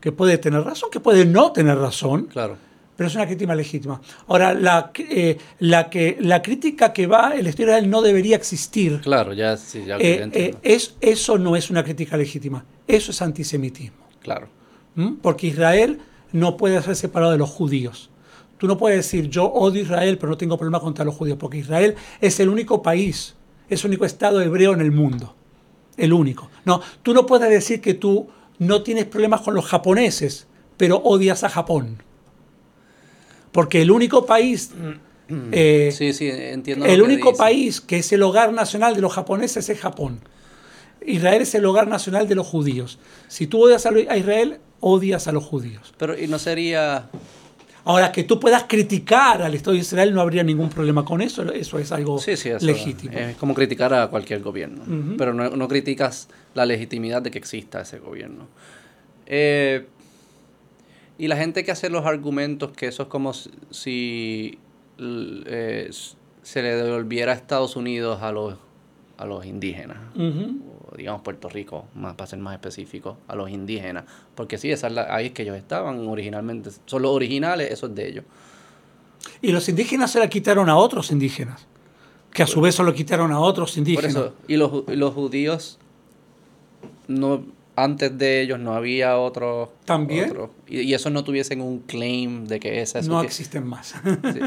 Que 0.00 0.10
puede 0.10 0.38
tener 0.38 0.62
razón, 0.62 0.90
que 0.90 0.98
puede 0.98 1.24
no 1.24 1.52
tener 1.52 1.78
razón, 1.78 2.24
Claro. 2.24 2.56
pero 2.96 3.06
es 3.08 3.14
una 3.14 3.26
crítica 3.26 3.54
legítima. 3.54 4.00
Ahora, 4.26 4.52
la, 4.54 4.90
eh, 4.98 5.38
la, 5.60 5.88
que, 5.88 6.16
la 6.20 6.42
crítica 6.42 6.92
que 6.92 7.06
va, 7.06 7.34
el 7.36 7.46
Estado 7.46 7.66
de 7.66 7.72
Israel 7.74 7.90
no 7.90 8.02
debería 8.02 8.34
existir. 8.34 9.00
Claro, 9.00 9.32
ya, 9.32 9.56
sí, 9.56 9.84
ya 9.86 9.96
Eh, 9.98 10.28
eh, 10.32 10.54
es, 10.64 10.96
eso 11.00 11.38
no 11.38 11.54
es 11.54 11.70
una 11.70 11.84
crítica 11.84 12.16
legítima, 12.16 12.64
eso 12.88 13.12
es 13.12 13.22
antisemitismo. 13.22 14.02
Claro. 14.22 14.48
¿m? 14.96 15.16
Porque 15.20 15.48
Israel 15.48 16.00
no 16.32 16.56
puede 16.56 16.80
ser 16.82 16.96
separado 16.96 17.32
de 17.32 17.38
los 17.38 17.50
judíos. 17.50 18.10
Tú 18.58 18.66
no 18.66 18.78
puedes 18.78 18.98
decir 18.98 19.28
yo 19.28 19.46
odio 19.46 19.82
Israel, 19.82 20.18
pero 20.18 20.30
no 20.30 20.38
tengo 20.38 20.56
problema 20.56 20.80
contra 20.80 21.04
los 21.04 21.14
judíos, 21.14 21.36
porque 21.38 21.58
Israel 21.58 21.96
es 22.20 22.38
el 22.40 22.48
único 22.48 22.82
país, 22.82 23.34
es 23.68 23.82
el 23.84 23.88
único 23.88 24.04
estado 24.04 24.40
hebreo 24.40 24.72
en 24.72 24.80
el 24.80 24.92
mundo. 24.92 25.34
El 25.96 26.12
único. 26.12 26.48
No, 26.64 26.80
tú 27.02 27.12
no 27.12 27.26
puedes 27.26 27.50
decir 27.50 27.80
que 27.80 27.94
tú 27.94 28.28
no 28.58 28.82
tienes 28.82 29.04
problemas 29.06 29.40
con 29.40 29.54
los 29.54 29.66
japoneses, 29.66 30.46
pero 30.76 30.96
odias 30.98 31.44
a 31.44 31.48
Japón. 31.48 32.02
Porque 33.50 33.82
el 33.82 33.90
único 33.90 34.24
país, 34.24 34.70
eh, 35.50 35.92
Sí, 35.92 36.12
sí, 36.12 36.28
entiendo. 36.30 36.86
el 36.86 37.02
único 37.02 37.34
país 37.34 37.80
que 37.80 37.98
es 37.98 38.12
el 38.12 38.22
hogar 38.22 38.52
nacional 38.52 38.94
de 38.94 39.02
los 39.02 39.12
japoneses 39.12 39.68
es 39.68 39.78
Japón. 39.78 40.20
Israel 41.06 41.42
es 41.42 41.54
el 41.54 41.64
hogar 41.64 41.88
nacional 41.88 42.28
de 42.28 42.34
los 42.34 42.46
judíos. 42.46 42.98
Si 43.28 43.46
tú 43.46 43.62
odias 43.64 43.84
a 43.86 44.16
Israel, 44.16 44.58
odias 44.80 45.28
a 45.28 45.32
los 45.32 45.44
judíos. 45.44 45.92
Pero, 45.98 46.18
¿y 46.18 46.26
no 46.26 46.38
sería 46.38 47.08
Ahora, 47.84 48.12
que 48.12 48.22
tú 48.22 48.38
puedas 48.38 48.62
criticar 48.68 49.42
al 49.42 49.54
Estado 49.54 49.72
de 49.72 49.80
Israel, 49.80 50.14
no 50.14 50.20
habría 50.20 50.44
ningún 50.44 50.68
problema 50.68 51.04
con 51.04 51.20
eso. 51.20 51.42
Eso 51.52 51.80
es 51.80 51.90
algo 51.90 52.16
Sí, 52.20 52.36
sí, 52.36 52.48
eso 52.48 52.64
legítimo. 52.64 53.12
Es 53.18 53.34
como 53.36 53.54
criticar 53.54 53.92
a 53.92 54.06
cualquier 54.06 54.40
gobierno, 54.40 54.84
pero 55.18 55.34
no, 55.34 55.50
no 55.50 55.66
criticas 55.66 56.28
la 56.54 56.64
legitimidad 56.64 57.22
de 57.22 57.32
que 57.32 57.38
exista 57.38 57.80
ese 57.80 57.98
gobierno. 57.98 58.46
Eh, 59.26 59.86
y 61.18 61.26
la 61.26 61.36
gente 61.36 61.64
que 61.64 61.72
hace 61.72 61.90
los 61.90 62.06
argumentos 62.06 62.70
que 62.70 62.86
eso 62.86 63.02
es 63.02 63.08
como 63.08 63.32
si- 63.34 64.58
eh, 64.98 65.90
se 66.42 66.62
le 66.62 66.76
devolviera 66.76 67.32
a 67.32 67.34
Estados 67.34 67.74
Unidos 67.74 68.22
a 68.22 68.30
los, 68.30 68.54
a 69.18 69.26
los 69.26 69.44
indígenas, 69.44 69.98
o 70.16 70.71
digamos 70.96 71.22
Puerto 71.22 71.48
Rico, 71.48 71.86
más, 71.94 72.14
para 72.14 72.26
ser 72.28 72.38
más 72.38 72.54
específico, 72.54 73.16
a 73.28 73.34
los 73.36 73.50
indígenas, 73.50 74.04
porque 74.34 74.58
sí, 74.58 74.70
esa 74.70 74.86
es 74.88 74.92
la- 74.92 75.14
ahí 75.14 75.26
es 75.26 75.32
que 75.32 75.42
ellos 75.42 75.56
estaban 75.56 76.06
originalmente, 76.08 76.70
son 76.86 77.02
los 77.02 77.10
originales, 77.12 77.70
eso 77.70 77.86
es 77.86 77.94
de 77.94 78.08
ellos. 78.08 78.24
Y 79.40 79.52
los 79.52 79.68
indígenas 79.68 80.10
se 80.10 80.18
la 80.18 80.28
quitaron 80.28 80.68
a 80.68 80.76
otros 80.76 81.10
indígenas, 81.12 81.66
que 82.32 82.42
a 82.42 82.46
su 82.46 82.60
vez 82.60 82.74
se 82.74 82.82
lo 82.82 82.92
quitaron 82.94 83.30
a 83.32 83.38
otros 83.40 83.72
Por 83.72 83.78
indígenas. 83.78 84.10
eso, 84.10 84.34
y 84.48 84.56
los, 84.56 84.84
y 84.88 84.96
los 84.96 85.14
judíos, 85.14 85.78
no, 87.08 87.44
antes 87.74 88.16
de 88.18 88.42
ellos 88.42 88.58
no 88.58 88.74
había 88.74 89.16
otros. 89.18 89.70
También. 89.84 90.30
otros. 90.30 90.50
y, 90.68 90.80
y 90.80 90.94
esos 90.94 91.10
no 91.10 91.24
tuviesen 91.24 91.60
un 91.60 91.80
claim 91.80 92.46
de 92.46 92.60
que 92.60 92.82
ese 92.82 92.98
es 92.98 93.08
no 93.08 93.20
que- 93.20 93.26
existen 93.26 93.66
más. 93.66 93.94
sí. 94.32 94.40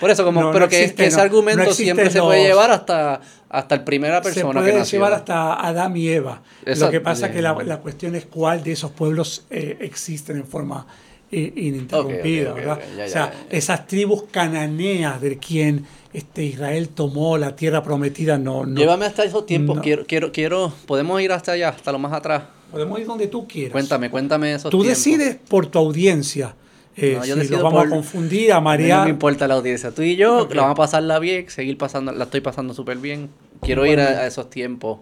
Por 0.00 0.10
eso, 0.10 0.24
como, 0.24 0.40
No, 0.42 0.52
pero 0.52 0.66
no 0.66 0.68
que, 0.68 0.80
existe, 0.82 1.02
que 1.02 1.08
ese 1.08 1.16
no. 1.16 1.22
argumento 1.22 1.72
siempre 1.72 2.10
se 2.10 2.20
puede 2.20 2.42
llevar 2.44 2.70
hasta, 2.70 3.20
hasta 3.48 3.74
el 3.74 3.84
primera 3.84 4.18
se 4.22 4.30
persona 4.30 4.60
puede 4.60 4.72
que 4.72 4.78
nació. 4.78 4.98
llevar 4.98 5.12
hasta 5.14 5.54
Adán 5.66 5.96
y 5.96 6.08
Eva. 6.08 6.42
Lo 6.64 6.90
que 6.90 7.00
pasa 7.00 7.26
es 7.26 7.32
que 7.32 7.42
la, 7.42 7.54
la 7.64 7.78
cuestión 7.78 8.14
es 8.14 8.26
cuál 8.26 8.62
de 8.62 8.72
esos 8.72 8.90
pueblos 8.92 9.44
eh, 9.50 9.78
existen 9.80 10.36
en 10.36 10.46
forma 10.46 10.86
eh, 11.32 11.52
ininterrumpida, 11.56 12.52
¿verdad? 12.54 12.78
ya, 12.96 13.04
o 13.04 13.08
sea, 13.08 13.26
ya, 13.26 13.32
ya. 13.32 13.46
esas 13.50 13.86
tribus 13.86 14.24
cananeas 14.30 15.20
de 15.20 15.38
quien 15.38 15.84
este, 16.12 16.42
Israel 16.44 16.88
tomó 16.90 17.36
la 17.38 17.54
tierra 17.56 17.82
prometida, 17.82 18.38
no, 18.38 18.64
no. 18.66 18.78
Llévame 18.78 19.06
hasta 19.06 19.24
esos 19.24 19.44
tiempos. 19.46 19.80
Quiero, 19.82 20.06
quiero, 20.06 20.32
quiero. 20.32 20.72
Podemos 20.86 21.20
ir 21.20 21.32
hasta 21.32 21.52
allá, 21.52 21.70
hasta 21.70 21.92
lo 21.92 21.98
más 21.98 22.12
atrás. 22.12 22.44
Podemos 22.70 23.00
ir 23.00 23.06
donde 23.06 23.26
tú 23.28 23.46
quieras. 23.48 23.72
Cuéntame, 23.72 24.10
cuéntame 24.10 24.52
esos 24.54 24.70
Tú 24.70 24.82
tiempos. 24.82 25.04
decides 25.04 25.36
por 25.48 25.66
tu 25.66 25.78
audiencia. 25.78 26.54
eh, 27.00 27.14
No, 27.18 27.24
yo 27.24 27.36
si 27.40 27.48
los 27.48 27.62
vamos 27.62 27.78
por- 27.78 27.86
a 27.86 27.90
confundir, 27.90 28.52
a 28.52 28.56
mí 28.56 28.60
No 28.60 28.64
marear. 28.64 29.04
me 29.04 29.10
importa 29.10 29.46
la 29.46 29.54
audiencia. 29.54 29.92
Tú 29.92 30.02
y 30.02 30.16
yo 30.16 30.42
Ok. 30.42 30.54
la 30.54 30.62
vamos 30.62 30.74
a 30.74 30.76
pasarla 30.82 31.18
bien, 31.20 31.48
seguir 31.48 31.78
pasando, 31.78 32.10
la 32.12 32.24
estoy 32.24 32.40
pasando 32.40 32.74
súper 32.74 32.98
bien. 32.98 33.30
Quiero 33.62 33.86
ir 33.86 34.00
a, 34.00 34.26
esos 34.26 34.50
tiempos, 34.50 34.98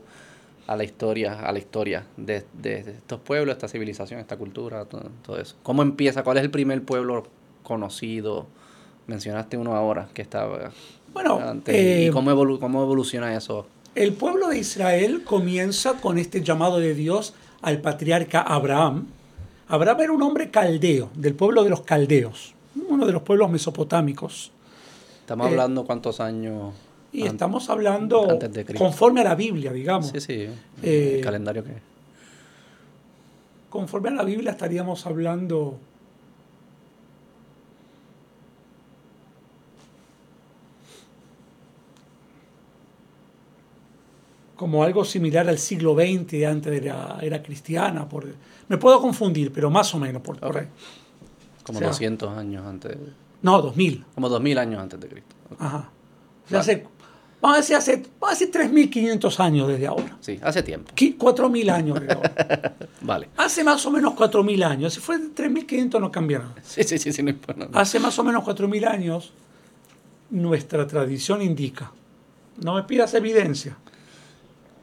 a 0.66 0.76
la 0.76 0.84
historia, 0.84 1.40
a 1.40 1.52
la 1.52 1.58
historia 1.58 2.04
de, 2.18 2.44
de- 2.52 2.82
de 2.82 2.90
estos 2.92 3.18
pueblos, 3.20 3.54
esta 3.54 3.66
civilización, 3.68 4.20
esta 4.20 4.36
cultura, 4.36 4.84
todo, 4.84 5.10
todo 5.24 5.40
eso. 5.40 5.56
¿Cómo 5.62 5.80
empieza? 5.82 6.22
¿Cuál 6.22 6.36
es 6.36 6.42
el 6.44 6.50
primer 6.50 6.82
pueblo 6.82 7.24
conocido? 7.62 8.46
Mencionaste 9.06 9.56
uno 9.56 9.74
ahora 9.74 10.08
que 10.12 10.22
estaba 10.22 10.72
Bueno, 11.14 11.38
antes. 11.38 11.74
eh, 11.74 12.06
¿Y 12.08 12.10
cómo, 12.10 12.30
evolu- 12.30 12.58
cómo 12.58 12.82
evoluciona 12.82 13.34
eso 13.34 13.66
El 13.94 14.12
pueblo 14.12 14.48
de 14.48 14.58
Israel 14.58 15.22
comienza 15.24 15.94
con 15.94 16.18
este 16.18 16.42
llamado 16.42 16.78
de 16.78 16.94
Dios 16.94 17.32
al 17.66 17.80
patriarca 17.80 18.42
Abraham. 18.42 19.08
Abraham 19.66 20.00
era 20.00 20.12
un 20.12 20.22
hombre 20.22 20.52
caldeo, 20.52 21.10
del 21.16 21.34
pueblo 21.34 21.64
de 21.64 21.70
los 21.70 21.80
caldeos, 21.80 22.54
uno 22.88 23.04
de 23.04 23.12
los 23.12 23.22
pueblos 23.22 23.50
mesopotámicos. 23.50 24.52
Estamos 25.22 25.48
hablando 25.48 25.84
cuántos 25.84 26.20
años. 26.20 26.72
Y 27.12 27.26
estamos 27.26 27.68
hablando 27.68 28.38
conforme 28.78 29.22
a 29.22 29.24
la 29.24 29.34
Biblia, 29.34 29.72
digamos. 29.72 30.10
Sí, 30.10 30.20
sí. 30.20 30.48
el 30.80 31.20
calendario 31.20 31.64
que. 31.64 31.72
Conforme 33.68 34.10
a 34.10 34.12
la 34.12 34.22
Biblia 34.22 34.52
estaríamos 34.52 35.04
hablando 35.04 35.76
como 44.56 44.82
algo 44.82 45.04
similar 45.04 45.48
al 45.48 45.58
siglo 45.58 45.94
XX 45.94 46.44
antes 46.46 46.72
de 46.72 46.80
la 46.88 47.18
era 47.20 47.42
cristiana. 47.42 48.08
Por, 48.08 48.26
me 48.68 48.78
puedo 48.78 49.00
confundir, 49.00 49.52
pero 49.52 49.70
más 49.70 49.94
o 49.94 49.98
menos 49.98 50.22
por, 50.22 50.38
ahí. 50.56 50.66
Como 51.62 51.80
200 51.80 52.36
años 52.36 52.66
antes. 52.66 52.96
No, 53.42 53.60
2000. 53.60 54.04
Como 54.14 54.28
2000 54.28 54.58
años 54.58 54.80
antes 54.80 54.98
de 54.98 55.08
Cristo. 55.08 55.34
Ajá. 55.58 55.90
hace, 56.52 56.86
vamos 57.40 57.58
a 57.58 57.60
decir, 57.60 57.76
hace, 57.76 58.02
vamos 58.18 58.36
a 58.36 58.38
decir 58.38 58.50
3.500 58.50 59.40
años 59.40 59.68
desde 59.68 59.86
ahora. 59.86 60.16
Sí, 60.20 60.40
hace 60.42 60.62
tiempo. 60.62 60.92
4.000 60.94 61.70
años 61.70 62.00
desde 62.00 62.14
ahora. 62.14 62.76
vale. 63.02 63.28
Hace 63.36 63.62
más 63.62 63.84
o 63.84 63.90
menos 63.90 64.14
4.000 64.14 64.64
años. 64.64 64.94
Si 64.94 65.00
fue 65.00 65.18
3.500 65.18 66.00
no 66.00 66.10
cambia 66.10 66.38
nada. 66.38 66.54
Sí, 66.62 66.82
sí, 66.82 66.98
sí, 66.98 67.12
sí 67.12 67.22
no 67.22 67.30
importa 67.30 67.66
nada. 67.66 67.80
Hace 67.80 68.00
más 68.00 68.18
o 68.18 68.24
menos 68.24 68.42
4.000 68.42 68.86
años 68.88 69.32
nuestra 70.30 70.86
tradición 70.86 71.42
indica, 71.42 71.92
no 72.62 72.74
me 72.74 72.82
pidas 72.82 73.14
evidencia, 73.14 73.76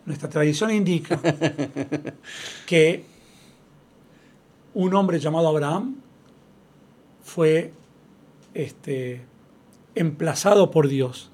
nuestra 0.05 0.29
tradición 0.29 0.71
indica 0.71 1.19
que 2.65 3.05
un 4.73 4.93
hombre 4.93 5.19
llamado 5.19 5.47
Abraham 5.47 5.95
fue 7.23 7.73
este, 8.53 9.25
emplazado 9.95 10.71
por 10.71 10.87
Dios 10.87 11.29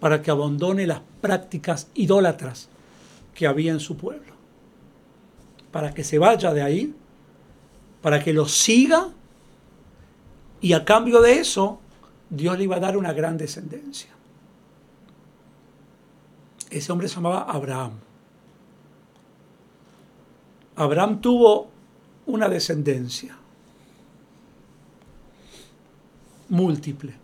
para 0.00 0.22
que 0.22 0.30
abandone 0.30 0.86
las 0.86 1.00
prácticas 1.20 1.88
idólatras 1.94 2.68
que 3.34 3.46
había 3.46 3.72
en 3.72 3.80
su 3.80 3.96
pueblo, 3.96 4.34
para 5.72 5.92
que 5.92 6.04
se 6.04 6.18
vaya 6.18 6.52
de 6.52 6.62
ahí, 6.62 6.94
para 8.02 8.22
que 8.22 8.32
lo 8.32 8.46
siga 8.46 9.08
y 10.60 10.72
a 10.72 10.84
cambio 10.84 11.20
de 11.20 11.38
eso 11.40 11.80
Dios 12.30 12.56
le 12.58 12.64
iba 12.64 12.76
a 12.76 12.80
dar 12.80 12.96
una 12.96 13.12
gran 13.12 13.36
descendencia. 13.36 14.13
Ese 16.74 16.90
hombre 16.90 17.06
se 17.06 17.14
llamaba 17.14 17.42
Abraham. 17.42 17.92
Abraham 20.74 21.20
tuvo 21.20 21.70
una 22.26 22.48
descendencia 22.48 23.36
múltiple. 26.48 27.14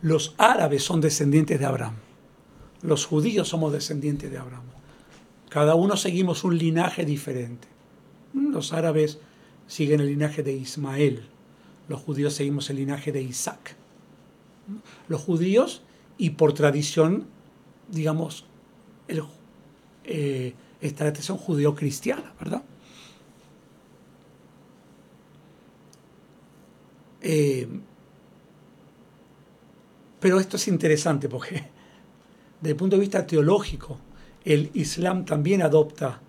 Los 0.00 0.34
árabes 0.38 0.82
son 0.82 1.02
descendientes 1.02 1.60
de 1.60 1.66
Abraham. 1.66 1.96
Los 2.80 3.04
judíos 3.04 3.48
somos 3.48 3.74
descendientes 3.74 4.30
de 4.30 4.38
Abraham. 4.38 4.64
Cada 5.50 5.74
uno 5.74 5.98
seguimos 5.98 6.42
un 6.42 6.56
linaje 6.56 7.04
diferente. 7.04 7.68
Los 8.32 8.72
árabes 8.72 9.18
siguen 9.66 10.00
el 10.00 10.06
linaje 10.06 10.42
de 10.42 10.54
Ismael. 10.54 11.26
Los 11.88 12.00
judíos 12.00 12.32
seguimos 12.32 12.70
el 12.70 12.76
linaje 12.76 13.12
de 13.12 13.20
Isaac. 13.20 13.76
Los 15.08 15.20
judíos, 15.20 15.82
y 16.16 16.30
por 16.30 16.54
tradición, 16.54 17.26
digamos, 17.90 18.46
el, 19.12 19.22
eh, 20.04 20.54
esta 20.80 21.04
tradición 21.04 21.38
judío-cristiana, 21.38 22.32
¿verdad? 22.40 22.62
Eh, 27.22 27.68
pero 30.18 30.40
esto 30.40 30.56
es 30.56 30.66
interesante 30.68 31.28
porque 31.28 31.64
desde 32.60 32.70
el 32.70 32.76
punto 32.76 32.96
de 32.96 33.00
vista 33.00 33.26
teológico, 33.26 33.98
el 34.44 34.70
Islam 34.74 35.24
también 35.24 35.62
adopta 35.62 36.20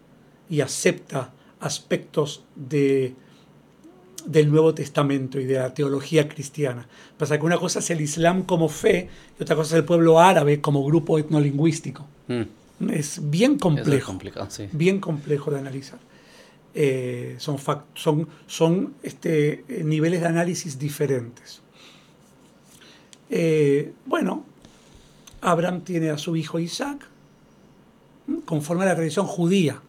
y 0.50 0.62
acepta 0.62 1.32
aspectos 1.60 2.44
de, 2.56 3.16
del 4.26 4.52
Nuevo 4.52 4.74
Testamento 4.74 5.40
y 5.40 5.46
de 5.46 5.56
la 5.56 5.74
teología 5.74 6.28
cristiana. 6.28 6.88
Pasa 7.18 7.38
que 7.38 7.46
una 7.46 7.58
cosa 7.58 7.80
es 7.80 7.90
el 7.90 8.02
Islam 8.02 8.44
como 8.44 8.70
fe 8.70 9.10
y 9.40 9.44
otra 9.44 9.56
cosa 9.56 9.76
es 9.76 9.80
el 9.80 9.86
pueblo 9.86 10.20
árabe 10.20 10.62
como 10.62 10.84
grupo 10.86 11.18
etnolingüístico. 11.18 12.06
Mm. 12.28 12.44
Es 12.89 13.30
bien 13.30 13.57
complejo. 13.57 14.17
Bien 14.71 14.99
complejo 14.99 15.51
de 15.51 15.59
analizar. 15.59 15.99
Eh, 16.76 17.36
son, 17.38 17.57
son, 17.93 18.28
son 18.47 18.95
este, 19.03 19.63
niveles 19.84 20.21
de 20.21 20.28
análisis 20.28 20.80
diferentes. 20.80 21.61
Eh, 23.30 23.93
bueno, 24.05 24.45
Abraham 25.41 25.82
tiene 25.82 26.09
a 26.09 26.17
su 26.17 26.36
hijo 26.36 26.59
Isaac, 26.59 27.07
conforme 28.45 28.84
a 28.84 28.88
la 28.88 28.95
tradición 28.95 29.26
judía. 29.26 29.82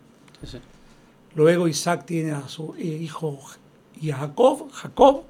Luego 1.34 1.68
Isaac 1.68 2.04
tiene 2.06 2.32
a 2.32 2.48
su 2.48 2.74
eh, 2.78 2.84
hijo 2.84 3.40
Jacob, 4.00 4.70
Jacob. 4.72 5.24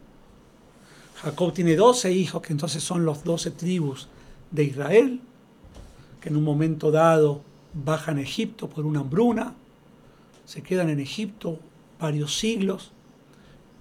Jacob 1.22 1.52
tiene 1.52 1.76
12 1.76 2.12
hijos, 2.12 2.42
que 2.42 2.52
entonces 2.52 2.82
son 2.82 3.04
los 3.04 3.24
12 3.24 3.52
tribus 3.52 4.08
de 4.50 4.64
Israel, 4.64 5.20
en 6.28 6.36
un 6.36 6.44
momento 6.44 6.90
dado 6.90 7.42
bajan 7.72 8.18
a 8.18 8.22
Egipto 8.22 8.68
por 8.68 8.86
una 8.86 9.00
hambruna, 9.00 9.54
se 10.44 10.62
quedan 10.62 10.90
en 10.90 11.00
Egipto 11.00 11.58
varios 11.98 12.38
siglos, 12.38 12.92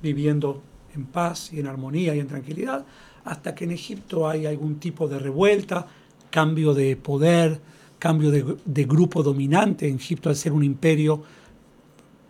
viviendo 0.02 0.62
en 0.96 1.06
paz 1.06 1.52
y 1.54 1.60
en 1.60 1.68
armonía 1.68 2.16
y 2.16 2.20
en 2.20 2.28
tranquilidad, 2.28 2.86
hasta 3.26 3.56
que 3.56 3.66
en 3.66 3.72
Egipto 3.72 4.28
hay 4.28 4.46
algún 4.46 4.80
tipo 4.80 5.08
de 5.08 5.20
revuelta, 5.20 5.88
cambio 6.30 6.74
de 6.74 6.96
poder, 6.96 7.60
cambio 8.00 8.32
de, 8.32 8.84
grupo 8.86 9.24
dominante. 9.24 9.88
En 9.88 9.96
Egipto, 9.96 10.30
al 10.30 10.36
ser 10.36 10.52
un 10.52 10.64
imperio, 10.64 11.24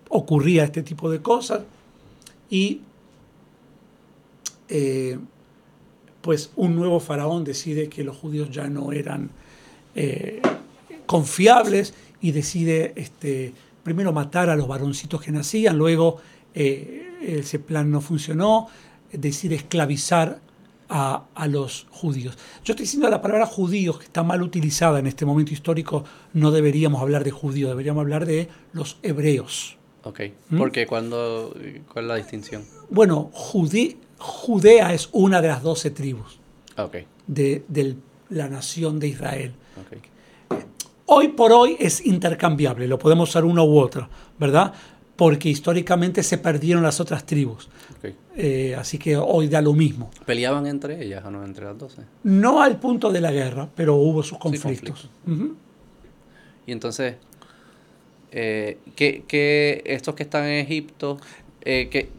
ocurría 0.10 0.66
este 0.66 0.84
tipo 0.84 1.10
de 1.10 1.22
cosas. 1.22 1.62
Y 2.50 2.82
eh, 4.70 5.18
pues 6.22 6.52
un 6.56 6.76
nuevo 6.76 7.00
faraón 7.00 7.44
decide 7.44 7.90
que 7.90 8.04
los 8.04 8.18
judíos 8.18 8.52
ya 8.52 8.68
no 8.68 8.92
eran 8.92 9.32
eh, 9.96 10.42
confiables 11.06 11.94
y 12.22 12.32
decide 12.32 12.94
este, 12.96 13.54
primero 13.84 14.14
matar 14.14 14.50
a 14.50 14.56
los 14.56 14.68
varoncitos 14.68 15.22
que 15.22 15.32
nacían, 15.32 15.78
luego 15.78 16.18
eh, 16.56 17.18
ese 17.22 17.60
plan 17.60 17.92
no 17.92 18.02
funcionó, 18.02 18.68
decide 19.12 19.56
esclavizar 19.56 20.40
a, 20.90 21.48
los 21.48 21.88
judíos. 21.90 22.38
Yo 22.64 22.74
estoy 22.74 22.84
diciendo 22.84 23.10
la 23.10 23.22
palabra 23.22 23.48
judíos, 23.48 23.98
que 23.98 24.06
está 24.06 24.22
mal 24.22 24.44
utilizada 24.44 25.00
en 25.00 25.08
este 25.08 25.26
momento 25.26 25.52
histórico, 25.52 26.04
no 26.34 26.52
deberíamos 26.52 27.02
hablar 27.02 27.24
de 27.24 27.32
judíos, 27.32 27.70
deberíamos 27.70 28.02
hablar 28.02 28.26
de 28.28 28.48
los 28.74 28.98
hebreos. 29.02 29.78
Ok, 30.04 30.22
¿Mm? 30.50 30.58
porque 30.58 30.86
cuando, 30.86 31.56
¿cuál 31.92 32.06
es 32.06 32.10
la 32.10 32.16
distinción? 32.16 32.64
Bueno, 32.90 33.32
Judea 33.34 34.94
es 34.94 35.10
una 35.14 35.42
de 35.42 35.48
las 35.48 35.64
doce 35.64 35.90
tribus 35.90 36.40
okay. 36.78 37.08
de, 37.26 37.64
de, 37.68 37.96
la 38.30 38.48
nación 38.48 39.00
de 39.00 39.08
Israel. 39.08 39.54
Okay 39.86 40.02
hoy 41.14 41.30
por 41.30 41.52
hoy 41.52 41.76
es 41.80 42.06
intercambiable, 42.06 42.88
lo 42.88 42.98
podemos 43.00 43.30
usar 43.30 43.46
uno 43.46 43.64
u 43.64 43.80
otro, 43.80 44.10
¿verdad? 44.40 44.74
Porque 45.16 45.50
históricamente 45.50 46.24
se 46.24 46.38
perdieron 46.38 46.84
las 46.84 47.00
otras 47.00 47.26
tribus. 47.26 47.70
Eh, 48.36 48.76
así 48.76 48.98
que 48.98 49.16
hoy 49.16 49.48
da 49.48 49.62
lo 49.62 49.74
mismo. 49.74 50.10
¿Peleaban 50.26 50.66
entre 50.66 51.04
ellas 51.04 51.24
o 51.24 51.32
no 51.32 51.46
entre 51.46 51.66
las 51.66 51.78
dos? 51.78 51.98
No 52.24 52.62
al 52.62 52.80
punto 52.80 53.12
de 53.12 53.22
la 53.22 53.32
guerra, 53.32 53.70
pero 53.76 53.96
hubo 53.96 54.24
sus 54.24 54.40
conflictos. 54.40 55.10
Y 56.66 56.72
entonces, 56.72 57.16
eh, 58.32 58.80
¿qué, 58.96 59.84
estos 59.86 60.16
que 60.16 60.24
están 60.24 60.46
en 60.46 60.66
Egipto, 60.66 61.20
eh, 61.62 61.90
¿qué, 61.92 62.10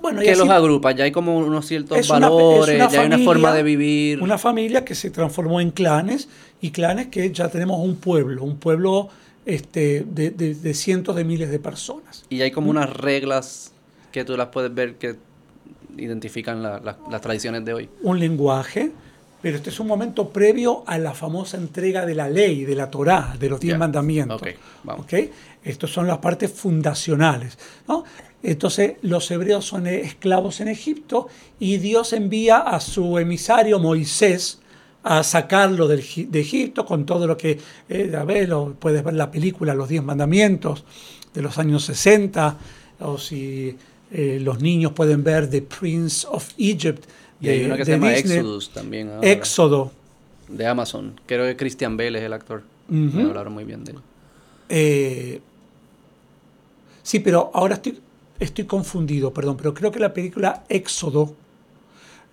bueno, 0.00 0.20
que 0.20 0.34
los 0.34 0.48
agrupa, 0.48 0.92
ya 0.92 1.04
hay 1.04 1.12
como 1.12 1.36
unos 1.38 1.66
ciertos 1.66 2.08
valores, 2.08 2.78
ya 2.78 3.00
hay 3.00 3.06
una 3.06 3.18
forma 3.18 3.52
de 3.52 3.62
vivir. 3.62 4.22
Una 4.22 4.38
familia 4.38 4.84
que 4.84 4.94
se 4.94 5.10
transformó 5.10 5.60
en 5.60 5.70
clanes 5.70 6.28
y 6.60 6.70
clanes 6.70 7.08
que 7.08 7.30
ya 7.32 7.48
tenemos 7.48 7.80
un 7.80 7.96
pueblo, 7.96 8.42
un 8.44 8.56
pueblo 8.56 9.08
este, 9.46 10.04
de, 10.06 10.74
cientos 10.74 11.16
de 11.16 11.24
miles 11.24 11.50
de 11.50 11.58
personas. 11.58 12.24
Y 12.28 12.42
hay 12.42 12.50
como 12.50 12.70
unas 12.70 12.90
reglas 12.90 13.72
que 14.12 14.24
tú 14.24 14.36
las 14.36 14.48
puedes 14.48 14.74
ver 14.74 14.94
que 14.94 15.16
identifican 15.96 16.62
las 16.62 17.20
tradiciones 17.20 17.64
de 17.64 17.74
hoy. 17.74 17.88
Un 18.02 18.18
lenguaje, 18.18 18.92
pero 19.42 19.56
este 19.56 19.70
es 19.70 19.80
un 19.80 19.86
momento 19.86 20.28
previo 20.28 20.84
a 20.86 20.98
la 20.98 21.14
famosa 21.14 21.56
entrega 21.56 22.04
de 22.04 22.14
la 22.14 22.28
ley, 22.28 22.64
de 22.64 22.74
la 22.74 22.90
Torá, 22.90 23.36
de 23.38 23.48
los 23.48 23.60
diez 23.60 23.78
mandamientos. 23.78 24.40
Okay, 24.40 24.54
vamos. 24.84 25.04
¿okay? 25.04 25.30
Estos 25.62 25.90
son 25.92 26.06
las 26.06 26.18
partes 26.18 26.52
fundacionales. 26.52 27.58
¿no? 27.88 28.04
Entonces 28.42 28.94
los 29.02 29.30
hebreos 29.30 29.64
son 29.64 29.86
esclavos 29.86 30.60
en 30.60 30.68
Egipto 30.68 31.28
y 31.58 31.78
Dios 31.78 32.12
envía 32.12 32.58
a 32.58 32.80
su 32.80 33.18
emisario 33.18 33.78
Moisés 33.78 34.60
a 35.02 35.22
sacarlo 35.22 35.88
de 35.88 35.96
Egipto 35.96 36.84
con 36.84 37.06
todo 37.06 37.26
lo 37.26 37.36
que, 37.36 37.58
eh, 37.88 38.12
a 38.16 38.24
ver, 38.24 38.52
puedes 38.78 39.02
ver 39.02 39.14
la 39.14 39.30
película 39.30 39.74
Los 39.74 39.88
Diez 39.88 40.02
Mandamientos 40.02 40.84
de 41.32 41.42
los 41.42 41.58
años 41.58 41.84
60, 41.84 42.58
o 43.00 43.16
si 43.16 43.76
eh, 44.12 44.38
los 44.40 44.60
niños 44.60 44.92
pueden 44.92 45.22
ver 45.22 45.48
The 45.48 45.62
Prince 45.62 46.26
of 46.28 46.50
Egypt. 46.58 47.04
De, 47.40 47.56
y 47.56 47.60
hay 47.60 47.64
una 47.64 47.76
que 47.76 47.84
se 47.84 47.92
llama 47.92 48.14
Exodus 48.14 48.70
también. 48.70 49.10
Éxodo. 49.22 49.92
De 50.48 50.66
Amazon. 50.66 51.18
Creo 51.26 51.46
que 51.46 51.56
Christian 51.56 51.96
Bale 51.96 52.18
es 52.18 52.24
el 52.24 52.32
actor. 52.32 52.62
Me 52.88 53.22
hablaron 53.22 53.52
muy 53.52 53.64
bien 53.64 53.84
de 53.84 53.92
él. 53.92 53.98
Eh, 54.68 55.40
sí, 57.02 57.20
pero 57.20 57.50
ahora 57.54 57.74
estoy, 57.74 58.00
estoy 58.38 58.64
confundido, 58.64 59.32
perdón, 59.32 59.56
pero 59.56 59.74
creo 59.74 59.90
que 59.90 60.00
la 60.00 60.12
película 60.12 60.64
Éxodo 60.68 61.34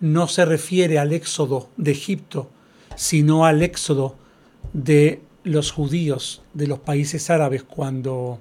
no 0.00 0.28
se 0.28 0.44
refiere 0.44 0.98
al 0.98 1.12
éxodo 1.12 1.68
de 1.76 1.92
Egipto, 1.92 2.48
sino 2.96 3.44
al 3.44 3.62
éxodo 3.62 4.14
de 4.72 5.20
los 5.44 5.72
judíos 5.72 6.42
de 6.54 6.66
los 6.66 6.78
países 6.78 7.30
árabes 7.30 7.62
cuando... 7.62 8.38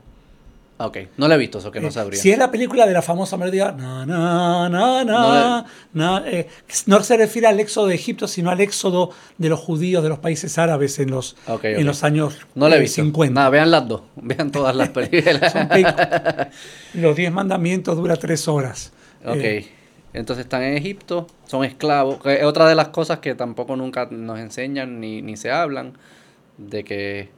Ok, 0.79 0.97
no 1.17 1.27
la 1.27 1.35
he 1.35 1.37
visto, 1.39 1.57
eso 1.57 1.71
que 1.71 1.79
no 1.79 1.87
eh, 1.87 1.91
sabría. 1.91 2.21
si 2.21 2.31
es 2.31 2.37
la 2.37 2.51
película 2.51 2.85
de 2.85 2.93
la 2.93 3.01
famosa 3.01 3.35
melodía, 3.35 3.71
no, 3.71 4.05
no, 4.05 4.69
no, 4.69 5.03
no, 5.03 5.65
no, 5.93 6.25
eh, 6.25 6.47
no 6.85 7.03
se 7.03 7.17
refiere 7.17 7.47
al 7.47 7.59
éxodo 7.59 7.87
de 7.87 7.95
Egipto, 7.95 8.27
sino 8.27 8.51
al 8.51 8.61
éxodo 8.61 9.09
de 9.39 9.49
los 9.49 9.59
judíos 9.59 10.03
de 10.03 10.09
los 10.09 10.19
países 10.19 10.59
árabes 10.59 10.99
en 10.99 11.09
los, 11.09 11.35
En 11.63 11.85
los 11.85 12.03
años 12.03 12.37
no 12.53 12.69
la 12.69 12.77
he 12.77 12.79
visto. 12.79 13.01
50. 13.01 13.33
Nada, 13.33 13.49
vean 13.49 13.71
las 13.71 13.87
dos, 13.87 14.03
vean 14.15 14.51
todas 14.51 14.75
las 14.75 14.89
películas. 14.97 15.55
los 16.93 17.15
diez 17.15 17.31
mandamientos 17.31 17.97
dura 17.97 18.15
tres 18.15 18.47
horas. 18.47 18.93
Ok. 19.25 19.35
Eh, 19.37 19.67
entonces 20.13 20.45
están 20.45 20.61
en 20.61 20.77
Egipto, 20.77 21.25
son 21.47 21.65
esclavos. 21.65 22.19
Es 22.25 22.43
otra 22.43 22.69
de 22.69 22.75
las 22.75 22.89
cosas 22.89 23.17
que 23.19 23.33
tampoco 23.33 23.75
nunca 23.75 24.07
nos 24.11 24.39
enseñan 24.39 24.99
ni, 24.99 25.23
ni 25.23 25.37
se 25.37 25.49
hablan, 25.49 25.97
de 26.57 26.83
que 26.83 27.36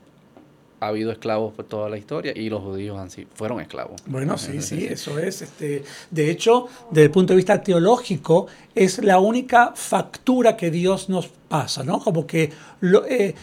ha 0.80 0.88
habido 0.88 1.12
esclavos 1.12 1.54
por 1.54 1.66
toda 1.66 1.90
la 1.90 1.98
historia 1.98 2.34
y 2.36 2.50
los 2.50 2.62
judíos 2.62 2.98
así 3.00 3.28
fueron 3.34 3.60
esclavos. 3.60 4.02
Bueno, 4.06 4.38
sí, 4.38 4.62
sí, 4.62 4.86
eso 4.86 5.20
es. 5.20 5.42
Este, 5.42 5.84
de 6.10 6.32
hecho, 6.32 6.68
desde 6.90 7.06
el 7.06 7.12
punto 7.12 7.34
de 7.34 7.38
vista 7.38 7.62
teológico, 7.62 8.48
es 8.74 9.04
la 9.04 9.20
única 9.20 9.74
factura 9.76 10.56
que 10.56 10.72
Dios 10.72 11.10
nos 11.10 11.28
pasa, 11.28 11.84
¿no? 11.84 12.00
Como 12.00 12.26
que 12.26 12.52
lo, 12.82 13.06
eh, 13.06 13.36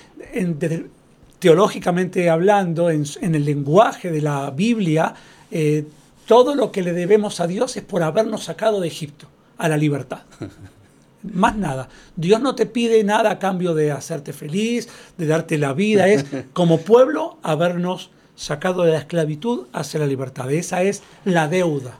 teológicamente 1.38 2.30
hablando, 2.30 2.90
en, 2.90 3.04
en, 3.20 3.34
el 3.34 3.44
lenguaje 3.44 4.10
de 4.10 4.22
la 4.22 4.50
Biblia, 4.50 5.14
eh, 5.50 5.84
todo 6.26 6.54
lo 6.54 6.72
que 6.72 6.82
le 6.82 6.92
debemos 6.92 7.40
a 7.40 7.46
Dios 7.46 7.76
es 7.76 7.84
por 7.84 8.02
habernos 8.02 8.44
sacado 8.44 8.80
de 8.80 8.88
Egipto 8.88 9.26
a 9.58 9.68
la 9.68 9.76
libertad. 9.76 10.22
Más 11.32 11.56
nada. 11.56 11.88
Dios 12.16 12.40
no 12.40 12.54
te 12.54 12.66
pide 12.66 13.02
nada 13.04 13.30
a 13.30 13.38
cambio 13.38 13.74
de 13.74 13.92
hacerte 13.92 14.32
feliz, 14.32 14.88
de 15.16 15.26
darte 15.26 15.58
la 15.58 15.72
vida. 15.72 16.08
Es 16.08 16.24
como 16.52 16.80
pueblo 16.80 17.38
habernos 17.42 18.10
sacado 18.34 18.82
de 18.82 18.92
la 18.92 18.98
esclavitud 18.98 19.66
hacia 19.72 20.00
la 20.00 20.06
libertad. 20.06 20.50
Esa 20.52 20.82
es 20.82 21.02
la 21.24 21.48
deuda 21.48 21.98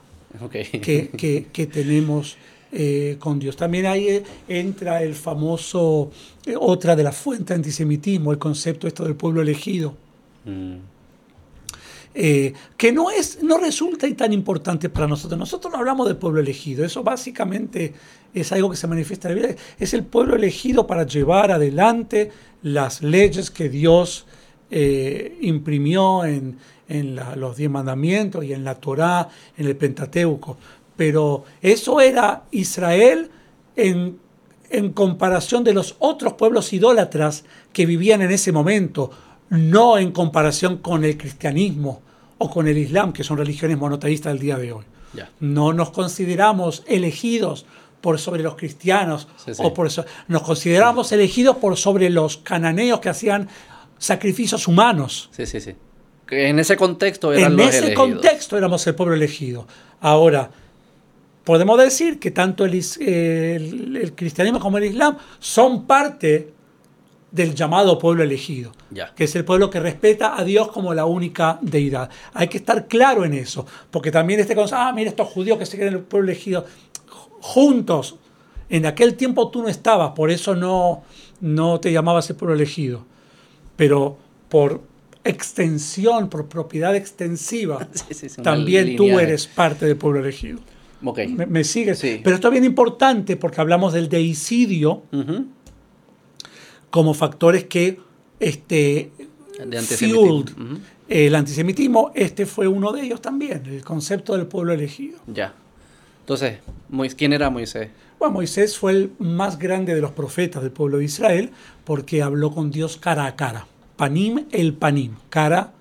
que, 0.51 1.69
tenemos 1.71 2.37
eh, 2.71 3.17
con 3.19 3.39
Dios. 3.39 3.55
También 3.55 3.85
ahí 3.85 4.07
eh, 4.07 4.23
entra 4.47 5.01
el 5.01 5.15
famoso, 5.15 6.11
eh, 6.45 6.55
otra 6.59 6.95
de 6.95 7.03
las 7.03 7.15
fuentes 7.15 7.47
de 7.47 7.55
antisemitismo, 7.55 8.31
el 8.31 8.37
concepto 8.37 8.87
esto 8.87 9.03
del 9.03 9.15
pueblo 9.15 9.41
elegido. 9.41 9.95
Mm. 10.45 10.77
Eh, 12.19 12.53
que 12.77 12.91
no, 12.91 13.11
es, 13.11 13.43
no 13.43 13.59
resulta 13.59 14.07
tan 14.15 14.33
importante 14.33 14.89
para 14.89 15.05
nosotros. 15.05 15.37
Nosotros 15.37 15.71
no 15.71 15.77
hablamos 15.77 16.07
del 16.07 16.17
pueblo 16.17 16.39
elegido, 16.39 16.83
eso 16.83 17.03
básicamente 17.03 17.93
es 18.41 18.51
algo 18.51 18.69
que 18.69 18.77
se 18.77 18.87
manifiesta 18.87 19.29
en 19.29 19.35
la 19.35 19.47
vida. 19.47 19.55
Es 19.79 19.93
el 19.93 20.03
pueblo 20.03 20.35
elegido 20.35 20.87
para 20.87 21.05
llevar 21.05 21.51
adelante 21.51 22.31
las 22.63 23.01
leyes 23.01 23.51
que 23.51 23.69
Dios 23.69 24.25
eh, 24.69 25.37
imprimió 25.41 26.25
en, 26.25 26.57
los 27.35 27.57
diez 27.57 27.69
mandamientos 27.69 28.45
y 28.45 28.53
en 28.53 28.63
la 28.63 28.75
Torá, 28.75 29.27
en 29.57 29.67
el 29.67 29.75
Pentateuco. 29.75 30.57
Pero 30.95 31.43
eso 31.61 31.99
era 31.99 32.43
Israel 32.51 33.29
en, 33.75 34.17
en 34.69 34.93
comparación 34.93 35.63
de 35.63 35.73
los 35.73 35.95
otros 35.99 36.33
pueblos 36.33 36.71
idólatras 36.71 37.43
que 37.73 37.85
vivían 37.85 38.21
en 38.21 38.31
ese 38.31 38.51
momento, 38.51 39.11
no 39.49 39.97
en 39.97 40.11
comparación 40.11 40.77
con 40.77 41.03
el 41.03 41.17
cristianismo 41.17 42.01
o 42.37 42.49
con 42.49 42.67
el 42.67 42.77
Islam, 42.77 43.11
que 43.11 43.23
son 43.23 43.37
religiones 43.37 43.77
monoteístas 43.77 44.33
del 44.33 44.41
día 44.41 44.57
de 44.57 44.71
hoy. 44.71 44.85
No 45.39 45.73
nos 45.73 45.89
consideramos 45.91 46.83
elegidos 46.87 47.65
por 48.07 48.19
sobre 48.19 48.41
los 48.41 48.55
cristianos 48.55 49.27
o 49.57 49.73
por 49.73 49.87
eso 49.87 50.05
nos 50.29 50.41
consideramos 50.41 51.11
elegidos 51.11 51.57
por 51.57 51.75
sobre 51.75 52.09
los 52.09 52.37
cananeos 52.37 53.01
que 53.01 53.09
hacían 53.09 53.49
sacrificios 53.97 54.65
humanos. 54.65 55.29
Sí, 55.33 55.45
sí, 55.45 55.59
sí. 55.59 55.75
En 56.29 56.57
ese 56.57 56.77
contexto 56.77 57.33
eran 57.33 57.59
En 57.59 57.67
ese 57.67 57.93
contexto 57.93 58.57
éramos 58.57 58.87
el 58.87 58.95
pueblo 58.95 59.13
elegido. 59.13 59.67
Ahora, 59.99 60.49
podemos 61.43 61.77
decir 61.77 62.17
que 62.17 62.31
tanto 62.31 62.63
el, 62.63 62.75
el 63.01 64.13
cristianismo 64.15 64.61
como 64.61 64.77
el 64.77 64.85
islam 64.85 65.17
son 65.39 65.85
parte 65.85 66.53
del 67.29 67.53
llamado 67.55 67.99
pueblo 67.99 68.23
elegido, 68.23 68.71
que 69.15 69.25
es 69.25 69.35
el 69.35 69.43
pueblo 69.43 69.69
que 69.69 69.81
respeta 69.81 70.39
a 70.39 70.45
Dios 70.45 70.69
como 70.69 70.93
la 70.93 71.05
única 71.05 71.59
deidad. 71.61 72.09
Hay 72.33 72.47
que 72.47 72.57
estar 72.57 72.87
claro 72.87 73.25
en 73.25 73.33
eso, 73.33 73.65
porque 73.91 74.11
también 74.11 74.39
este 74.39 74.55
concepto, 74.55 74.81
ah, 74.81 74.93
mira 74.93 75.09
estos 75.09 75.27
judíos 75.27 75.57
que 75.57 75.65
se 75.65 75.77
creen 75.77 75.93
el 75.93 75.99
pueblo 75.99 76.31
elegido, 76.31 76.65
juntos, 77.41 78.15
en 78.69 78.85
aquel 78.85 79.15
tiempo 79.15 79.49
tú 79.49 79.61
no 79.61 79.69
estabas, 79.69 80.11
por 80.11 80.31
eso 80.31 80.55
no, 80.55 81.03
no 81.41 81.79
te 81.79 81.91
llamabas 81.91 82.29
el 82.29 82.35
pueblo 82.35 82.55
elegido, 82.55 83.05
pero 83.75 84.17
por 84.49 84.81
extensión, 85.23 86.29
por 86.29 86.47
propiedad 86.47 86.95
extensiva, 86.95 87.87
también 88.43 88.95
tú 88.95 89.19
eres 89.19 89.47
parte 89.47 89.85
del 89.85 89.97
pueblo 89.97 90.19
elegido. 90.19 90.59
¿Me, 91.01 91.45
me 91.45 91.63
sigues? 91.63 91.99
Pero 92.01 92.35
esto 92.35 92.47
es 92.47 92.51
bien 92.51 92.63
importante 92.63 93.37
porque 93.37 93.61
hablamos 93.61 93.93
del 93.93 94.09
deicidio 94.09 95.03
como 96.89 97.13
factores 97.13 97.65
que 97.65 97.99
este, 98.39 99.11
fueled 99.85 100.51
el 101.07 101.35
antisemitismo. 101.35 102.11
Este 102.15 102.45
fue 102.45 102.67
uno 102.67 102.91
de 102.91 103.03
ellos 103.03 103.21
también, 103.21 103.63
el 103.65 103.83
concepto 103.83 104.35
del 104.35 104.47
pueblo 104.47 104.73
elegido. 104.73 105.19
Ya. 105.27 105.53
Entonces, 106.27 106.59
¿quién 107.15 107.31
era 107.31 107.49
Moisés? 107.49 107.87
Bueno, 108.19 108.33
Moisés 108.33 108.77
fue 108.77 108.91
el 108.91 109.13
más 109.17 109.57
grande 109.57 109.95
de 109.95 110.01
los 110.01 110.11
profetas 110.11 110.61
del 110.61 110.73
pueblo 110.73 110.97
de 110.97 111.05
Israel 111.05 111.51
porque 111.85 112.21
habló 112.21 112.53
con 112.53 112.69
Dios 112.69 112.97
cara 112.97 113.27
a 113.27 113.37
cara. 113.37 113.65
Panim 113.95 114.45
el 114.51 114.73
panim, 114.73 115.15
cara 115.29 115.71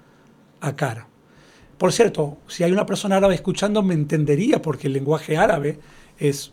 a 0.61 0.77
cara. 0.77 1.09
Por 1.77 1.93
cierto, 1.93 2.39
si 2.47 2.63
hay 2.63 2.71
una 2.71 2.87
persona 2.87 3.17
árabe 3.17 3.35
escuchando 3.35 3.83
me 3.83 3.95
entendería 3.95 4.63
porque 4.63 4.87
el 4.87 4.93
lenguaje 4.93 5.37
árabe 5.37 5.81
es 6.17 6.53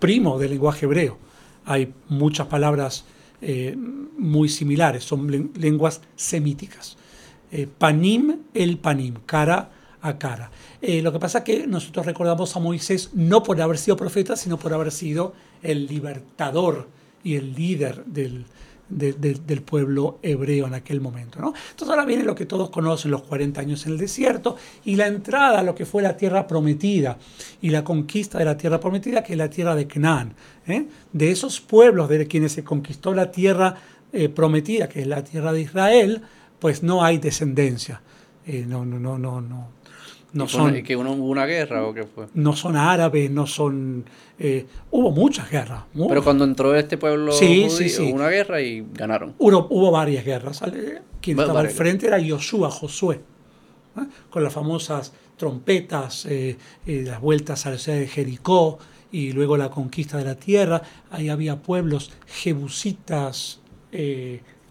primo 0.00 0.36
del 0.40 0.50
lenguaje 0.50 0.86
hebreo. 0.86 1.16
Hay 1.64 1.94
muchas 2.08 2.48
palabras 2.48 3.04
eh, 3.40 3.76
muy 3.76 4.48
similares, 4.48 5.04
son 5.04 5.52
lenguas 5.54 6.00
semíticas. 6.16 6.96
Eh, 7.52 7.68
panim 7.78 8.40
el 8.52 8.78
panim, 8.78 9.14
cara 9.26 9.70
a 10.02 10.18
cara. 10.18 10.50
Eh, 10.80 11.02
lo 11.02 11.12
que 11.12 11.18
pasa 11.18 11.38
es 11.38 11.44
que 11.44 11.66
nosotros 11.66 12.06
recordamos 12.06 12.54
a 12.54 12.60
Moisés 12.60 13.10
no 13.14 13.42
por 13.42 13.60
haber 13.60 13.78
sido 13.78 13.96
profeta, 13.96 14.36
sino 14.36 14.58
por 14.58 14.72
haber 14.72 14.92
sido 14.92 15.32
el 15.62 15.86
libertador 15.86 16.88
y 17.24 17.34
el 17.34 17.52
líder 17.54 18.04
del, 18.04 18.44
del 18.88 19.62
pueblo 19.62 20.18
hebreo 20.22 20.66
en 20.66 20.74
aquel 20.74 21.00
momento. 21.00 21.40
¿no? 21.40 21.52
Entonces 21.70 21.88
ahora 21.88 22.04
viene 22.04 22.22
lo 22.22 22.34
que 22.34 22.46
todos 22.46 22.70
conocen, 22.70 23.10
los 23.10 23.22
40 23.22 23.60
años 23.60 23.84
en 23.86 23.92
el 23.92 23.98
desierto 23.98 24.56
y 24.84 24.94
la 24.94 25.08
entrada 25.08 25.58
a 25.58 25.62
lo 25.62 25.74
que 25.74 25.84
fue 25.84 26.00
la 26.02 26.16
tierra 26.16 26.46
prometida 26.46 27.18
y 27.60 27.70
la 27.70 27.82
conquista 27.82 28.38
de 28.38 28.44
la 28.44 28.56
tierra 28.56 28.78
prometida, 28.78 29.22
que 29.24 29.32
es 29.32 29.38
la 29.38 29.50
tierra 29.50 29.74
de 29.74 29.88
Canaán. 29.88 30.34
¿eh? 30.66 30.86
De 31.12 31.30
esos 31.30 31.60
pueblos 31.60 32.08
de 32.08 32.26
quienes 32.28 32.52
se 32.52 32.62
conquistó 32.62 33.14
la 33.14 33.32
tierra 33.32 33.74
eh, 34.12 34.28
prometida, 34.28 34.88
que 34.88 35.00
es 35.00 35.06
la 35.06 35.24
tierra 35.24 35.52
de 35.52 35.62
Israel, 35.62 36.22
pues 36.60 36.84
no 36.84 37.04
hay 37.04 37.18
descendencia. 37.18 38.00
Eh, 38.46 38.64
no, 38.66 38.84
no, 38.86 38.98
no, 38.98 39.18
no, 39.18 39.40
no 39.40 39.77
no 40.32 40.46
son, 40.46 40.82
que 40.82 40.94
hubo 40.94 41.10
una 41.10 41.46
guerra 41.46 41.86
o 41.86 41.94
qué 41.94 42.04
fue? 42.04 42.26
No 42.34 42.54
son 42.54 42.76
árabes, 42.76 43.30
no 43.30 43.46
son... 43.46 44.04
Eh, 44.38 44.66
hubo 44.90 45.10
muchas 45.10 45.50
guerras. 45.50 45.84
Pero 45.94 46.22
cuando 46.22 46.44
entró 46.44 46.74
este 46.74 46.98
pueblo 46.98 47.32
sí, 47.32 47.66
hubo 47.98 48.14
una 48.14 48.28
guerra 48.28 48.60
y 48.60 48.86
ganaron. 48.92 49.34
Hubo, 49.38 49.66
hubo 49.70 49.90
varias 49.90 50.24
guerras. 50.24 50.62
Quien 51.20 51.38
estaba 51.38 51.60
al 51.60 51.70
frente 51.70 52.06
era 52.06 52.18
Josué, 52.20 52.68
Josué, 52.70 53.20
¿eh? 53.96 54.06
con 54.28 54.44
las 54.44 54.52
famosas 54.52 55.12
trompetas, 55.36 56.26
eh, 56.26 56.56
las 56.84 57.20
vueltas 57.20 57.64
a 57.66 57.70
la 57.70 57.78
ciudad 57.78 57.98
de 57.98 58.06
Jericó 58.06 58.78
y 59.10 59.32
luego 59.32 59.56
la 59.56 59.70
conquista 59.70 60.18
de 60.18 60.24
la 60.24 60.34
tierra. 60.34 60.82
Ahí 61.10 61.30
había 61.30 61.56
pueblos 61.56 62.12
jebusitas, 62.26 63.60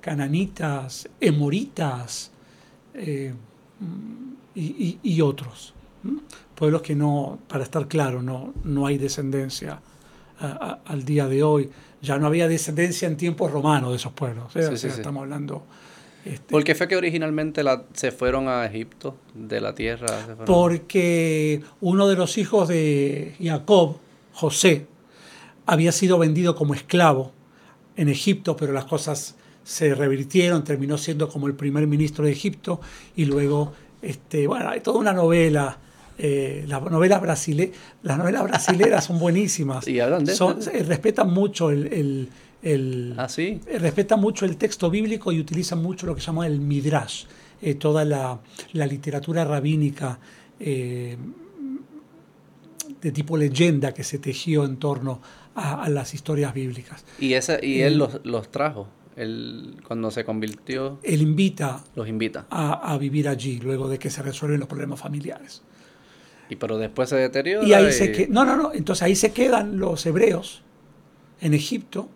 cananitas, 0.02 1.10
emoritas 1.20 2.32
y, 4.58 5.22
otros. 5.22 5.74
Pueblos 6.56 6.82
que 6.82 6.96
no, 6.96 7.40
para 7.48 7.64
estar 7.64 7.88
claro, 7.88 8.22
no, 8.22 8.54
no 8.64 8.88
hay 8.88 8.98
descendencia 8.98 9.82
al 10.40 11.06
día 11.06 11.28
de 11.28 11.44
hoy. 11.44 11.70
Ya 12.02 12.18
no 12.18 12.28
había 12.28 12.48
descendencia 12.48 13.08
en 13.08 13.18
tiempos 13.18 13.52
romanos 13.52 13.92
de 13.92 13.98
esos 13.98 14.14
pueblos. 14.14 14.56
¿eh? 14.56 14.76
Sí, 14.78 14.88
estamos 14.88 15.24
hablando... 15.24 15.64
Este, 16.26 16.52
¿Por 16.52 16.66
qué 16.66 16.76
fue 16.76 16.90
que 16.90 16.98
originalmente 16.98 17.64
la, 17.64 17.86
se 17.94 18.12
fueron 18.12 18.50
a 18.50 18.66
Egipto 18.66 19.16
de 19.34 19.62
la 19.62 19.74
tierra? 19.74 20.08
Porque 20.46 21.62
uno 21.80 22.08
de 22.10 22.16
los 22.18 22.38
hijos 22.38 22.68
de 22.68 23.34
Jacob, 23.42 23.96
José, 24.34 24.88
había 25.66 25.94
sido 25.94 26.18
vendido 26.18 26.54
como 26.56 26.74
esclavo 26.74 27.32
en 27.96 28.10
Egipto, 28.10 28.58
pero 28.58 28.74
las 28.74 28.84
cosas 28.86 29.36
se 29.68 29.94
revirtieron, 29.94 30.64
terminó 30.64 30.98
siendo 30.98 31.28
como 31.28 31.48
el 31.48 31.54
primer 31.54 31.88
ministro 31.88 32.24
de 32.24 32.32
Egipto 32.32 32.80
y 33.18 33.26
luego, 33.26 33.74
este, 34.08 34.48
bueno, 34.48 34.70
hay 34.70 34.80
toda 34.80 35.00
una 35.00 35.14
novela. 35.14 35.78
Eh, 36.20 36.66
las 36.68 36.82
novelas 36.82 37.22
brasile 37.22 37.72
las 38.02 38.18
novelas 38.18 38.44
brasileras 38.44 39.06
son 39.06 39.20
buenísimas. 39.20 39.88
¿Y 39.90 40.00
hablan 40.00 40.26
de 40.26 40.34
son, 40.34 40.60
eh, 40.74 40.82
respetan 40.82 41.32
mucho 41.32 41.70
el, 41.70 42.30
el, 42.64 43.14
¿Ah, 43.18 43.30
sí? 43.30 43.60
Eh, 43.68 43.78
respetan 43.78 44.20
mucho 44.20 44.46
el 44.46 44.58
texto 44.58 44.90
bíblico 44.90 45.32
y 45.32 45.40
utilizan 45.40 45.84
mucho 45.84 46.08
lo 46.08 46.16
que 46.16 46.22
se 46.22 46.28
llama 46.28 46.48
el 46.48 46.60
midrash, 46.60 47.26
toda 47.80 48.06
la, 48.06 48.40
la, 48.74 48.86
literatura 48.88 49.44
rabínica 49.46 50.20
de 50.60 51.18
tipo 53.12 53.38
leyenda 53.38 53.94
que 53.94 54.04
se 54.04 54.20
tejió 54.20 54.66
en 54.66 54.78
torno 54.78 55.22
a, 55.54 55.90
las 55.90 56.14
historias 56.14 56.54
bíblicas. 56.54 57.04
¿Y, 57.20 57.34
esa, 57.34 57.64
y 57.64 57.82
él 57.82 57.98
los, 57.98 58.22
los 58.24 58.50
trajo? 58.50 58.88
Él, 59.18 59.78
cuando 59.86 60.12
se 60.12 60.24
convirtió... 60.24 61.00
Él 61.04 61.22
invita... 61.22 61.84
Los 61.96 62.08
invita. 62.08 62.46
A, 62.50 62.94
a, 62.94 62.98
vivir 62.98 63.28
allí, 63.28 63.60
luego 63.60 63.90
de 63.90 63.98
que 63.98 64.10
se 64.10 64.22
resuelven 64.22 64.60
los 64.60 64.70
problemas 64.70 65.00
familiares. 65.00 65.64
Y 66.50 66.56
pero 66.56 66.78
después 66.78 67.10
se 67.10 67.16
deteriora. 67.16 67.68
Y 67.68 67.74
ahí 67.74 67.92
se 67.92 68.12
que, 68.12 68.28
No, 68.28 68.46
no, 68.46 68.56
no. 68.56 68.72
Entonces 68.74 69.04
ahí 69.04 69.16
se 69.16 69.32
quedan 69.32 69.80
los 69.80 70.06
hebreos 70.06 70.62
en 71.42 71.54
Egipto 71.54 72.10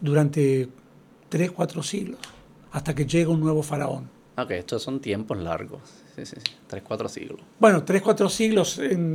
durante 0.00 0.68
tres, 1.28 1.50
cuatro 1.52 1.82
siglos, 1.82 2.18
hasta 2.72 2.94
que 2.94 3.06
llega 3.06 3.30
un 3.30 3.40
nuevo 3.40 3.62
faraón. 3.62 4.08
Ok, 4.36 4.52
estos 4.52 4.82
son 4.82 5.00
tiempos 5.00 5.38
largos. 5.38 5.82
Sí, 6.16 6.24
sí, 6.24 6.36
sí. 6.36 6.52
Tres, 6.66 6.82
cuatro 6.82 7.08
siglos. 7.08 7.40
Bueno, 7.58 7.84
tres, 7.84 8.02
cuatro 8.02 8.28
siglos 8.28 8.78
en, 8.78 9.14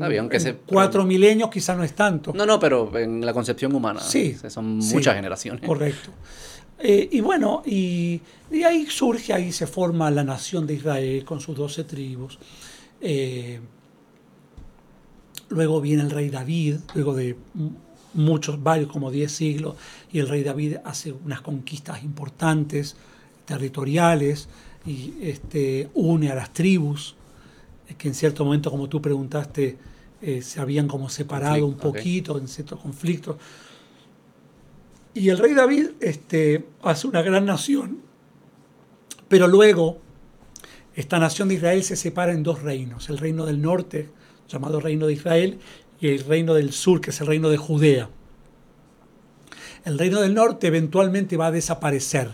cuatro 0.65 1.03
milenios 1.03 1.49
quizás 1.49 1.76
no 1.76 1.84
es 1.84 1.93
tanto. 1.93 2.31
No, 2.34 2.45
no, 2.45 2.60
pero 2.60 2.95
en 2.97 3.26
la 3.26 3.34
concepción 3.34 3.73
humana. 3.73 3.99
Sí. 3.99 4.38
Son 4.47 4.77
muchas 4.77 5.15
generaciones. 5.15 5.65
Correcto. 5.65 6.11
Eh, 6.80 7.10
y 7.11 7.22
bueno, 7.22 7.64
y, 7.65 8.22
ahí 8.65 8.85
surge, 8.88 9.34
ahí 9.34 9.52
se 9.52 9.68
forma 9.68 10.11
la 10.11 10.23
nación 10.23 10.68
de 10.68 10.76
Israel 10.76 11.23
con 11.23 11.39
sus 11.39 11.56
doce 11.56 11.84
tribus. 11.84 12.38
Eh, 13.02 13.60
luego 15.49 15.81
viene 15.81 16.03
el 16.03 16.11
rey 16.11 16.30
David, 16.30 16.77
luego 16.93 17.15
de 17.15 17.35
muchos, 18.14 18.61
varios, 18.61 18.91
como 18.91 19.11
diez 19.11 19.31
siglos, 19.31 19.76
y 20.11 20.19
el 20.19 20.27
rey 20.27 20.43
David 20.43 20.77
hace 20.84 21.11
unas 21.11 21.41
conquistas 21.41 22.03
importantes, 22.03 22.95
territoriales, 23.45 24.47
y 24.85 25.14
este, 25.22 25.89
une 25.93 26.30
a 26.30 26.35
las 26.35 26.53
tribus, 26.53 27.15
que 27.97 28.07
en 28.07 28.14
cierto 28.14 28.45
momento, 28.45 28.72
como 28.72 28.89
tú 28.89 29.02
preguntaste, 29.02 29.77
eh, 30.22 30.41
se 30.41 30.60
habían 30.60 30.88
como 30.88 31.10
separado 31.10 31.65
un 31.65 31.76
poquito 31.76 32.38
en 32.38 32.47
ciertos 32.47 32.80
conflictos. 32.80 33.38
Y 35.16 35.30
el 35.30 35.38
rey 35.38 35.54
David 35.54 35.92
este, 36.02 36.66
hace 36.84 37.08
una 37.08 37.22
gran 37.22 37.46
nación, 37.46 38.02
pero 39.30 39.48
luego 39.48 40.00
esta 40.94 41.20
nación 41.20 41.48
de 41.48 41.56
Israel 41.56 41.84
se 41.84 41.96
separa 41.96 42.34
en 42.34 42.44
dos 42.44 42.62
reinos, 42.62 43.10
el 43.10 43.18
reino 43.18 43.46
del 43.46 43.62
norte, 43.62 44.10
llamado 44.50 44.82
reino 44.82 45.08
de 45.08 45.14
Israel, 45.14 45.60
y 46.02 46.10
el 46.10 46.26
reino 46.26 46.54
del 46.54 46.74
sur, 46.74 47.00
que 47.00 47.12
es 47.12 47.22
el 47.22 47.28
reino 47.28 47.50
de 47.50 47.56
Judea. 47.56 48.10
El 49.86 49.98
reino 49.98 50.20
del 50.20 50.34
norte 50.34 50.68
eventualmente 50.68 51.38
va 51.38 51.48
a 51.48 51.52
desaparecer 51.52 52.32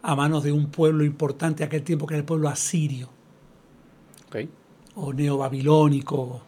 a 0.00 0.14
manos 0.14 0.44
de 0.44 0.52
un 0.52 0.70
pueblo 0.70 1.02
importante 1.04 1.64
aquel 1.64 1.82
tiempo 1.82 2.06
que 2.06 2.14
era 2.14 2.20
el 2.20 2.24
pueblo 2.24 2.48
asirio. 2.48 3.08
O 4.94 5.12
neobabilónico. 5.12 6.42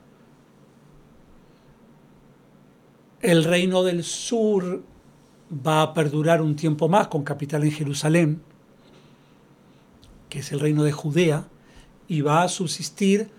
El 3.21 3.43
reino 3.43 3.83
del 3.83 4.05
sur 4.05 4.94
va 5.55 5.83
a 5.83 5.95
perdurar 5.95 6.43
un 6.43 6.57
tiempo 6.57 6.89
más 6.89 7.09
con 7.09 7.23
capital 7.23 7.65
en 7.65 7.73
Jerusalén, 7.73 8.43
que 10.29 10.41
es 10.41 10.53
el 10.53 10.61
reino 10.61 10.83
de 10.83 10.93
Judea, 10.93 11.47
y 12.09 12.21
va 12.21 12.43
a 12.43 12.49
subsistir 12.49 13.31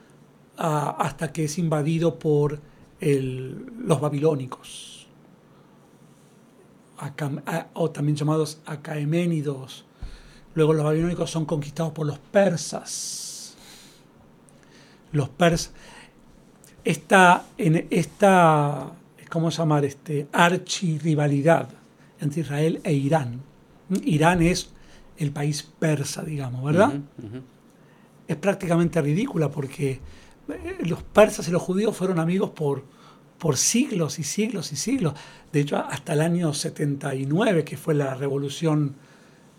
ah, 0.57 0.95
hasta 0.99 1.31
que 1.31 1.45
es 1.45 1.57
invadido 1.57 2.17
por 2.17 2.59
los 3.01 4.01
babilónicos, 4.01 5.07
o 7.73 7.91
también 7.91 8.15
llamados 8.15 8.59
acaeménidos. 8.65 9.85
Luego 10.55 10.73
los 10.73 10.85
babilónicos 10.85 11.29
son 11.29 11.45
conquistados 11.45 11.91
por 11.91 12.07
los 12.07 12.17
persas. 12.17 13.55
Los 15.11 15.29
persas. 15.29 15.73
Está 16.83 17.45
en 17.57 17.87
esta, 17.89 18.91
¿cómo 19.29 19.49
llamar? 19.49 19.83
Este, 19.85 20.27
archirrivalidad 20.31 21.67
entre 22.19 22.41
Israel 22.41 22.81
e 22.83 22.93
Irán. 22.93 23.41
Irán 24.03 24.41
es 24.41 24.69
el 25.17 25.31
país 25.31 25.63
persa, 25.79 26.23
digamos, 26.23 26.63
¿verdad? 26.63 26.93
Es 28.27 28.35
prácticamente 28.37 29.01
ridícula 29.01 29.49
porque 29.49 29.99
eh, 30.49 30.77
los 30.85 31.03
persas 31.03 31.47
y 31.47 31.51
los 31.51 31.61
judíos 31.61 31.95
fueron 31.95 32.19
amigos 32.19 32.49
por, 32.51 32.83
por 33.37 33.57
siglos 33.57 34.19
y 34.19 34.23
siglos 34.23 34.71
y 34.71 34.75
siglos. 34.75 35.13
De 35.51 35.61
hecho, 35.61 35.77
hasta 35.77 36.13
el 36.13 36.21
año 36.21 36.53
79, 36.53 37.63
que 37.63 37.77
fue 37.77 37.93
la 37.93 38.15
revolución 38.15 38.95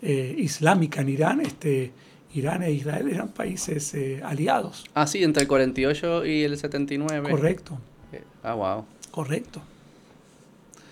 eh, 0.02 0.34
islámica 0.36 1.00
en 1.00 1.08
Irán, 1.08 1.40
este, 1.40 1.92
Irán 2.34 2.62
e 2.62 2.72
Israel 2.72 3.08
eran 3.08 3.28
países 3.28 3.94
eh, 3.94 4.20
aliados. 4.22 4.84
Ah, 4.94 5.06
sí, 5.06 5.22
entre 5.22 5.42
el 5.42 5.48
48 5.48 6.26
y 6.26 6.42
el 6.42 6.58
79. 6.58 7.30
Correcto. 7.30 7.78
Ah, 8.42 8.54
wow. 8.54 8.84
Correcto. 9.10 9.62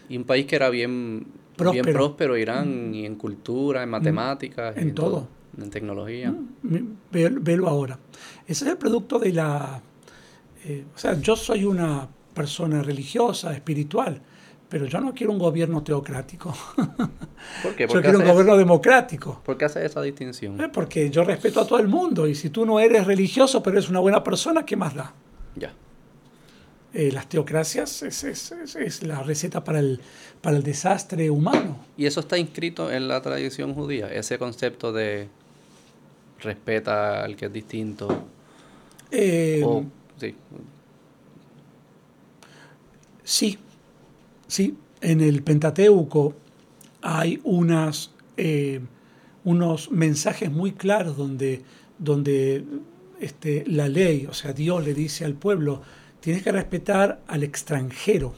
Y 0.09 0.17
un 0.17 0.25
país 0.25 0.47
que 0.47 0.57
era 0.57 0.71
bien 0.71 1.27
próspero, 1.55 1.83
bien 1.85 1.95
próspero 1.95 2.37
Irán, 2.37 2.91
mm. 2.91 2.95
y 2.95 3.07
en 3.07 3.17
cultura, 3.17 3.83
en 3.83 3.91
matemáticas. 3.91 4.77
En, 4.77 4.95
todo. 4.95 5.29
En 5.61 5.71
tecnología. 5.71 6.31
Mm, 6.63 6.79
velo 7.11 7.69
ahora. 7.69 7.99
Ese 8.47 8.65
es 8.65 8.71
el 8.73 8.77
producto 8.77 9.19
de 9.19 9.33
la... 9.33 9.81
Eh, 10.65 10.85
o 10.95 10.99
sea, 10.99 11.19
yo 11.21 11.37
soy 11.37 11.65
una 11.65 12.09
persona 12.35 12.83
religiosa, 12.83 13.53
espiritual, 13.53 14.21
pero 14.69 14.87
yo 14.87 15.01
no 15.01 15.15
quiero 15.15 15.33
un 15.33 15.39
gobierno 15.39 15.83
teocrático. 15.83 16.55
¿Por 17.63 17.77
qué? 17.77 17.87
yo 17.87 18.03
quiero 18.03 18.19
un 18.19 18.25
gobierno 18.27 18.57
democrático. 18.57 19.41
¿Por 19.45 19.57
qué 19.57 19.67
hace 19.67 19.85
esa 19.85 20.03
distinción? 20.03 20.61
Eh, 20.61 20.69
porque 20.73 21.11
yo 21.11 21.23
respeto 21.23 21.61
a 21.61 21.67
todo 21.67 21.79
el 21.79 21.89
mundo 21.89 22.27
y 22.27 22.35
si 22.35 22.51
tú 22.51 22.67
no 22.67 22.81
eres 22.81 23.07
religioso 23.07 23.63
pero 23.63 23.79
eres 23.79 23.89
una 23.89 24.01
buena 24.01 24.25
persona, 24.25 24.67
¿qué 24.67 24.77
más 24.77 24.95
da? 24.95 25.15
Ya. 25.55 25.73
Eh, 26.95 27.11
las 27.11 27.29
teocracias 27.29 28.03
es, 28.05 28.23
es, 28.23 28.53
es, 28.77 29.03
la 29.03 29.21
receta 29.25 29.65
para 29.65 29.81
el, 29.81 30.01
para 30.41 30.57
el 30.57 30.63
desastre 30.63 31.29
humano. 31.29 31.85
¿Y 31.97 32.07
eso 32.07 32.21
está 32.21 32.39
inscrito 32.39 32.89
en 32.93 33.09
la 33.09 33.21
tradición 33.21 33.75
judía? 33.75 34.07
Ese 34.07 34.39
concepto 34.39 34.93
de 34.93 35.27
respeta 36.41 37.25
al 37.25 37.35
que 37.35 37.47
es 37.47 37.53
distinto. 37.53 38.27
Eh, 39.11 39.65
sí. 40.21 40.37
sí, 43.25 43.59
sí. 44.47 44.79
En 45.01 45.21
el 45.21 45.43
Pentateuco 45.43 46.35
hay 47.03 47.41
unas, 47.43 48.13
eh, 48.37 48.81
unos 49.43 49.91
mensajes 49.91 50.49
muy 50.49 50.73
claros 50.73 51.17
donde, 51.17 51.63
donde 51.99 52.65
este, 53.19 53.65
la 53.67 53.89
ley, 53.89 54.27
o 54.27 54.33
sea, 54.33 54.53
Dios 54.53 54.85
le 54.85 54.95
dice 54.95 55.25
al 55.25 55.35
pueblo, 55.35 55.83
tienes 56.25 56.43
que 56.43 56.53
respetar 56.53 57.21
al 57.27 57.43
extranjero. 57.43 58.33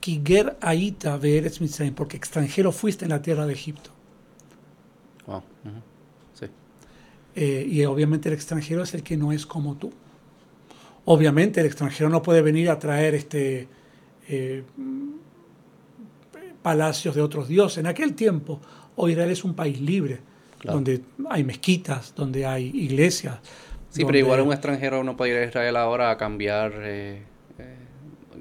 Kiger 0.00 0.58
Aita 0.60 1.18
porque 1.96 2.18
extranjero 2.18 2.72
fuiste 2.72 3.06
en 3.06 3.08
la 3.08 3.22
tierra 3.22 3.46
de 3.46 3.54
Egipto. 3.54 3.88
sí. 6.34 6.44
Eh, 7.34 7.66
y 7.66 7.86
obviamente 7.86 8.28
el 8.28 8.34
extranjero 8.34 8.82
es 8.82 8.92
el 8.92 9.02
que 9.02 9.16
no 9.16 9.32
es 9.32 9.46
como 9.46 9.76
tú. 9.76 9.94
Obviamente 11.06 11.60
el 11.60 11.66
extranjero 11.66 12.10
no 12.10 12.20
puede 12.20 12.42
venir 12.42 12.68
a 12.68 12.78
traer 12.78 13.14
este, 13.14 13.66
eh, 14.28 14.62
palacios 16.60 17.14
de 17.14 17.22
otros 17.22 17.48
dioses. 17.48 17.78
En 17.78 17.86
aquel 17.86 18.14
tiempo, 18.14 18.60
hoy 18.96 19.12
Israel 19.12 19.30
es 19.30 19.42
un 19.42 19.54
país 19.54 19.80
libre, 19.80 20.20
donde 20.62 21.00
hay 21.30 21.44
mezquitas, 21.44 22.14
donde 22.14 22.44
hay 22.44 22.70
iglesias, 22.74 23.38
Sí, 23.94 24.04
pero 24.04 24.18
igual 24.18 24.40
un 24.40 24.52
extranjero 24.52 25.04
no 25.04 25.16
puede 25.16 25.32
ir 25.32 25.38
a 25.38 25.44
Israel 25.44 25.76
ahora 25.76 26.10
a 26.10 26.16
cambiar 26.16 26.72
eh, 26.78 27.22
eh, 27.58 27.76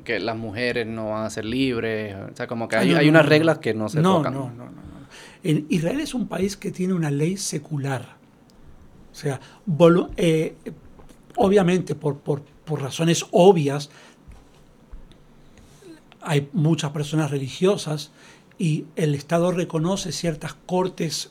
que 0.04 0.20
las 0.20 0.36
mujeres 0.36 0.88
no 0.88 1.12
van 1.12 1.26
a 1.26 1.30
ser 1.30 1.46
libres. 1.46 2.16
O 2.16 2.36
sea, 2.36 2.48
como 2.48 2.68
que 2.68 2.76
ah, 2.76 2.80
hay, 2.80 3.08
unas 3.08 3.28
reglas 3.28 3.60
que 3.60 3.76
no 3.76 3.88
se 3.88 4.02
tocan. 4.02 4.34
No, 4.34 4.50
no, 4.50 4.66
no, 4.66 4.72
no. 4.72 5.64
Israel 5.70 6.00
es 6.00 6.16
un 6.16 6.28
país 6.28 6.58
que 6.58 6.72
tiene 6.72 6.96
una 6.96 7.12
ley 7.12 7.38
secular. 7.38 8.16
O 9.12 9.16
sea, 9.16 9.40
eh, 10.18 10.56
obviamente 11.36 11.94
por, 11.94 12.18
por, 12.18 12.42
por 12.42 12.82
razones 12.82 13.28
obvias, 13.30 13.92
hay 16.20 16.50
muchas 16.52 16.90
personas 16.90 17.30
religiosas 17.30 18.12
y 18.58 18.86
el 18.96 19.14
Estado 19.14 19.52
reconoce 19.52 20.12
ciertas 20.12 20.56
cortes 20.66 21.30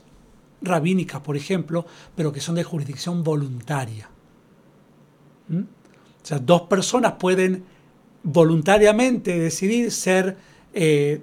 rabínicas, 0.60 1.22
por 1.22 1.36
ejemplo, 1.36 1.86
pero 2.14 2.32
que 2.32 2.40
son 2.40 2.54
de 2.54 2.62
jurisdicción 2.62 3.24
voluntaria. 3.24 4.11
¿Mm? 5.52 5.60
O 5.60 6.26
sea, 6.26 6.38
dos 6.38 6.62
personas 6.62 7.14
pueden 7.18 7.64
voluntariamente 8.22 9.38
decidir 9.38 9.90
ser 9.90 10.36
eh, 10.72 11.20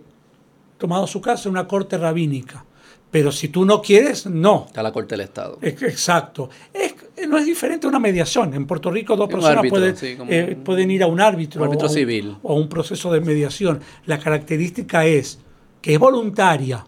tomado 0.77 1.07
su 1.07 1.21
caso 1.21 1.49
en 1.49 1.53
una 1.53 1.67
corte 1.67 1.97
rabínica. 1.97 2.65
Pero 3.11 3.31
si 3.31 3.47
tú 3.47 3.65
no 3.65 3.81
quieres, 3.81 4.27
no. 4.27 4.65
Está 4.67 4.83
la 4.83 4.91
corte 4.91 5.15
del 5.15 5.21
Estado. 5.21 5.57
Exacto. 5.61 6.49
Es, 6.71 6.95
no 7.27 7.37
es 7.37 7.45
diferente 7.45 7.87
a 7.87 7.89
una 7.89 7.99
mediación. 7.99 8.53
En 8.53 8.67
Puerto 8.67 8.91
Rico 8.91 9.15
dos 9.15 9.27
personas 9.29 9.65
pueden, 9.67 9.95
eh, 10.29 10.57
pueden, 10.63 10.91
ir 10.91 11.01
a 11.01 11.07
un 11.07 11.19
árbitro, 11.19 11.63
árbitro 11.63 11.89
civil. 11.89 12.37
o 12.43 12.53
a 12.53 12.55
un 12.55 12.69
proceso 12.69 13.11
de 13.11 13.21
mediación. 13.21 13.79
La 14.05 14.19
característica 14.19 15.05
es 15.05 15.39
que 15.81 15.93
es 15.93 15.99
voluntaria. 15.99 16.85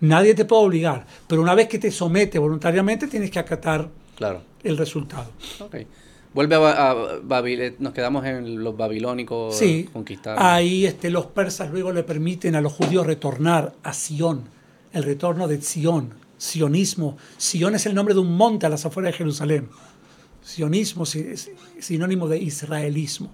Nadie 0.00 0.34
te 0.34 0.44
puede 0.44 0.62
obligar. 0.62 1.06
Pero 1.26 1.42
una 1.42 1.56
vez 1.56 1.66
que 1.66 1.80
te 1.80 1.90
somete 1.90 2.38
voluntariamente, 2.38 3.08
tienes 3.08 3.32
que 3.32 3.40
acatar 3.40 3.88
claro. 4.14 4.42
el 4.62 4.76
resultado. 4.76 5.32
Okay. 5.58 5.88
Vuelve 6.34 6.56
a, 6.56 6.94
Babilonia, 7.22 7.74
nos 7.78 7.92
quedamos 7.92 8.24
en 8.26 8.62
los 8.62 8.76
babilónicos 8.76 9.56
sí, 9.56 9.88
Ahí 10.36 10.86
este, 10.86 11.10
los 11.10 11.26
persas 11.26 11.70
luego 11.70 11.92
le 11.92 12.02
permiten 12.02 12.54
a 12.54 12.60
los 12.60 12.72
judíos 12.72 13.06
retornar 13.06 13.74
a 13.82 13.92
Sion, 13.92 14.44
el 14.92 15.04
retorno 15.04 15.48
de 15.48 15.60
Sion, 15.62 16.12
sionismo. 16.36 17.16
Sion 17.38 17.74
es 17.74 17.86
el 17.86 17.94
nombre 17.94 18.14
de 18.14 18.20
un 18.20 18.36
monte 18.36 18.66
a 18.66 18.68
las 18.68 18.84
afueras 18.84 19.12
de 19.12 19.18
Jerusalén. 19.18 19.68
Sionismo 20.42 21.04
es 21.04 21.50
sinónimo 21.78 22.28
de 22.28 22.38
israelismo. 22.38 23.30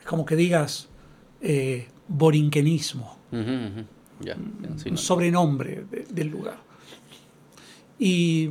Es 0.00 0.06
como 0.06 0.24
que 0.26 0.36
digas 0.36 0.88
eh, 1.40 1.88
borinquenismo, 2.08 3.18
un 3.32 4.98
sobrenombre 4.98 5.86
del 6.10 6.28
lugar. 6.28 6.58
Y 7.98 8.50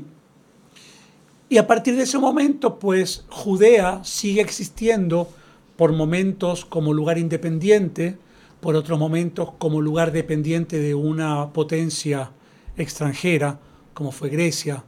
y 1.51 1.57
a 1.57 1.67
partir 1.67 1.97
de 1.97 2.03
ese 2.03 2.17
momento, 2.17 2.79
pues 2.79 3.25
Judea 3.27 4.01
sigue 4.05 4.39
existiendo 4.39 5.29
por 5.75 5.91
momentos 5.91 6.63
como 6.63 6.93
lugar 6.93 7.17
independiente, 7.17 8.17
por 8.61 8.77
otros 8.77 8.97
momentos 8.97 9.49
como 9.57 9.81
lugar 9.81 10.13
dependiente 10.13 10.79
de 10.79 10.95
una 10.95 11.51
potencia 11.51 12.31
extranjera, 12.77 13.59
como 13.93 14.13
fue 14.13 14.29
Grecia, 14.29 14.85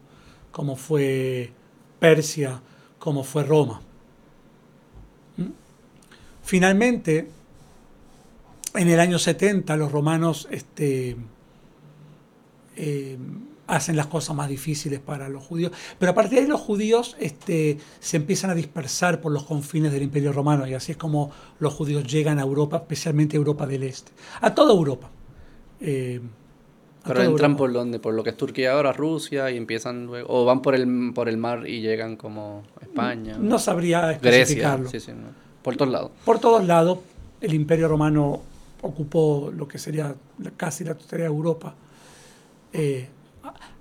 como 0.54 0.78
fue 0.78 1.52
Persia, 2.00 2.62
como 2.98 3.26
fue 3.26 3.44
Roma. 3.44 3.82
¿Mm? 5.36 5.48
Finalmente, 6.44 7.28
en 8.74 8.88
el 8.88 9.02
año 9.02 9.20
70, 9.20 9.76
los 9.76 9.92
romanos 9.92 10.48
este, 10.50 11.18
eh, 12.78 13.18
hacen 13.68 13.96
las 13.96 14.08
cosas 14.08 14.36
más 14.36 14.50
difíciles 14.50 15.00
para 15.00 15.30
los 15.30 15.44
judíos. 15.44 15.72
Pero 16.00 16.12
a 16.12 16.16
partir 16.16 16.40
de 16.40 16.46
ahí 16.46 16.48
los 16.48 16.62
judíos 16.62 17.16
este, 17.20 17.78
se 18.00 18.18
empiezan 18.18 18.50
a 18.50 18.56
dispersar 18.56 19.22
por 19.22 19.32
los 19.32 19.44
confines 19.44 19.92
del 19.92 20.04
Imperio 20.04 20.32
Romano 20.32 20.68
y 20.68 20.74
así 20.74 20.92
es 20.92 20.98
como 20.98 21.32
los 21.60 21.74
judíos 21.74 22.06
llegan 22.06 22.40
a 22.40 22.42
Europa, 22.42 22.78
especialmente 22.78 23.38
a 23.38 23.40
Europa 23.40 23.66
del 23.66 23.84
Este, 23.84 24.12
a 24.42 24.54
toda 24.54 24.74
Europa. 24.74 25.10
Eh, 25.80 26.22
pero 27.06 27.22
entran 27.22 27.58
por 27.58 27.74
donde, 27.74 28.00
por 28.00 28.14
lo 28.14 28.24
que 28.24 28.30
es 28.30 28.38
Turquía 28.38 28.74
ahora, 28.74 28.94
Rusia, 28.94 29.52
y 29.52 29.58
empiezan 29.58 30.06
luego, 30.06 30.28
o 30.30 30.46
van 30.46 30.62
por 30.62 30.74
el, 30.74 31.12
por 31.14 31.28
el 31.28 31.38
mar 31.38 31.68
y 31.68 31.82
llegan 31.82 32.16
como 32.16 32.64
España. 32.82 33.38
No, 33.38 33.60
sabría 33.60 34.14
especificarlo. 34.14 34.90
Grecia, 34.90 35.00
sí, 35.00 35.12
sí, 35.12 35.18
por 35.62 35.76
todos 35.76 35.92
lados. 35.92 36.12
Por 36.24 36.40
todos 36.40 36.66
lados, 36.66 37.00
el 37.42 37.54
Imperio 37.54 37.90
Romano 37.90 38.42
ocupó 38.82 39.52
lo 39.54 39.68
que 39.68 39.78
sería 39.78 40.16
casi 40.56 40.86
la 40.86 40.96
totalidad 40.96 41.28
de 41.28 41.36
Europa. 41.36 41.76
Eh, 42.72 43.08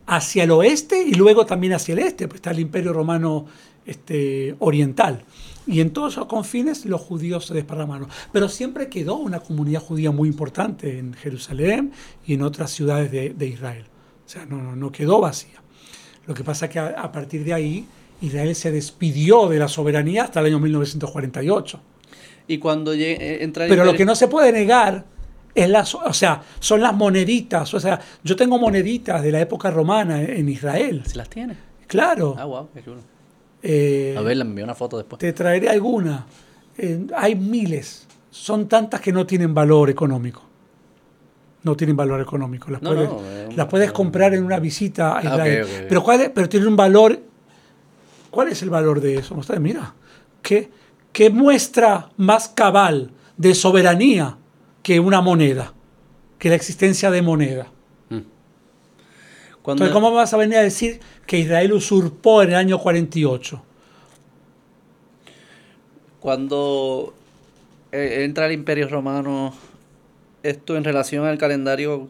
hacia 0.06 0.44
el 0.44 0.50
oeste 0.50 1.02
y 1.02 1.14
luego 1.14 1.46
también 1.46 1.74
hacia 1.74 1.92
el 1.92 2.00
este, 2.00 2.28
pues 2.28 2.36
está 2.36 2.50
el 2.50 2.60
Imperio 2.60 2.92
Romano 2.92 3.46
este, 3.86 4.54
Oriental. 4.58 5.24
Y 5.66 5.80
en 5.80 5.90
todos 5.90 6.14
esos 6.14 6.26
confines 6.26 6.84
los 6.86 7.00
judíos 7.00 7.46
se 7.46 7.54
desparramaron. 7.54 8.08
Pero 8.32 8.48
siempre 8.48 8.88
quedó 8.88 9.16
una 9.16 9.40
comunidad 9.40 9.80
judía 9.80 10.10
muy 10.10 10.28
importante 10.28 10.98
en 10.98 11.14
Jerusalén 11.14 11.92
y 12.26 12.34
en 12.34 12.42
otras 12.42 12.70
ciudades 12.72 13.10
de, 13.12 13.46
Israel. 13.46 13.84
O 14.26 14.28
sea, 14.28 14.44
no, 14.44 14.74
no, 14.74 14.90
quedó 14.90 15.20
vacía. 15.20 15.62
Lo 16.26 16.34
que 16.34 16.42
pasa 16.42 16.66
es 16.66 16.72
que 16.72 16.78
a, 16.78 17.12
partir 17.12 17.44
de 17.44 17.54
ahí 17.54 17.86
Israel 18.20 18.54
se 18.54 18.70
despidió 18.72 19.48
de 19.48 19.58
la 19.58 19.68
soberanía 19.68 20.24
hasta 20.24 20.40
el 20.40 20.46
año 20.46 20.58
1948. 20.58 21.80
Y 22.48 22.58
cuando 22.58 22.92
eh, 22.92 23.42
entra 23.42 23.66
Pero 23.68 23.84
lo 23.84 23.94
que 23.94 24.04
no 24.04 24.16
se 24.16 24.26
puede 24.26 24.52
negar 24.52 25.04
o 25.54 26.12
sea, 26.12 26.42
son 26.58 26.80
las 26.80 26.94
moneditas. 26.94 27.72
O 27.74 27.80
sea, 27.80 28.00
yo 28.22 28.36
tengo 28.36 28.58
moneditas 28.58 29.22
de 29.22 29.32
la 29.32 29.40
época 29.40 29.70
romana 29.70 30.22
en 30.22 30.48
Israel. 30.48 31.02
¿Se 31.06 31.16
las 31.16 31.28
tiene? 31.28 31.56
Claro. 31.86 32.34
Ah, 32.38 32.44
wow, 32.44 32.68
qué 32.72 32.82
chulo. 32.82 33.00
Eh, 33.62 34.14
a 34.18 34.22
ver, 34.22 34.36
le 34.36 34.42
envío 34.42 34.64
una 34.64 34.74
foto 34.74 34.96
después. 34.96 35.18
Te 35.18 35.32
traeré 35.32 35.68
alguna. 35.68 36.26
Eh, 36.76 37.06
hay 37.16 37.34
miles. 37.34 38.06
Son 38.30 38.66
tantas 38.66 39.00
que 39.00 39.12
no 39.12 39.26
tienen 39.26 39.54
valor 39.54 39.90
económico. 39.90 40.42
No 41.62 41.76
tienen 41.76 41.96
valor 41.96 42.20
económico. 42.20 42.70
Las, 42.70 42.80
puedes, 42.80 43.56
las 43.56 43.66
puedes 43.66 43.92
comprar 43.92 44.34
en 44.34 44.42
una 44.44 44.58
visita 44.58 45.12
a 45.12 45.18
ah, 45.18 45.24
Israel. 45.24 45.66
Pero, 45.88 46.02
¿cuál 46.02 46.32
pero 46.34 46.48
tiene 46.48 46.66
un 46.66 46.76
valor. 46.76 47.20
¿Cuál 48.30 48.48
es 48.48 48.62
el 48.62 48.70
valor 48.70 49.00
de 49.00 49.16
eso? 49.16 49.38
Mira, 49.60 49.94
¿qué, 50.40 50.70
qué 51.12 51.28
muestra 51.28 52.08
más 52.16 52.48
cabal 52.48 53.10
de 53.36 53.54
soberanía 53.54 54.38
que 54.82 55.00
una 55.00 55.20
moneda, 55.20 55.72
que 56.38 56.48
la 56.48 56.56
existencia 56.56 57.10
de 57.10 57.22
moneda. 57.22 57.68
Mm. 58.10 58.20
Entonces, 59.58 59.90
¿cómo 59.90 60.12
vas 60.12 60.34
a 60.34 60.36
venir 60.36 60.58
a 60.58 60.62
decir 60.62 61.00
que 61.26 61.38
Israel 61.38 61.72
usurpó 61.72 62.42
en 62.42 62.50
el 62.50 62.56
año 62.56 62.78
48? 62.78 63.62
Cuando 66.20 67.14
eh, 67.92 68.24
entra 68.24 68.46
el 68.46 68.52
Imperio 68.52 68.88
Romano, 68.88 69.54
esto 70.42 70.76
en 70.76 70.84
relación 70.84 71.26
al 71.26 71.38
calendario 71.38 72.08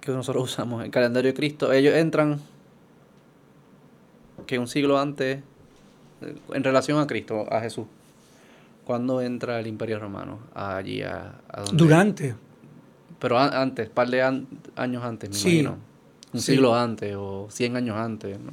que 0.00 0.12
nosotros 0.12 0.44
usamos, 0.44 0.84
el 0.84 0.90
calendario 0.90 1.30
de 1.30 1.34
Cristo, 1.34 1.72
ellos 1.72 1.94
entran 1.94 2.40
que 4.46 4.58
un 4.58 4.68
siglo 4.68 4.98
antes, 4.98 5.40
en 6.52 6.64
relación 6.64 6.98
a 6.98 7.06
Cristo, 7.06 7.46
a 7.50 7.60
Jesús. 7.60 7.86
¿Cuándo 8.84 9.20
entra 9.20 9.60
el 9.60 9.66
Imperio 9.66 9.98
Romano? 9.98 10.40
Allí, 10.54 11.02
a, 11.02 11.40
Durante. 11.72 12.34
Pero 13.18 13.38
antes, 13.38 13.88
par 13.88 14.08
de 14.10 14.22
años 14.22 15.02
antes, 15.02 15.30
me 15.30 15.36
sí, 15.36 15.60
imagino. 15.60 15.78
Un 16.32 16.40
siglo 16.40 16.74
antes 16.74 17.14
o 17.16 17.46
cien 17.50 17.76
años 17.76 17.96
antes, 17.96 18.38
¿no? 18.38 18.52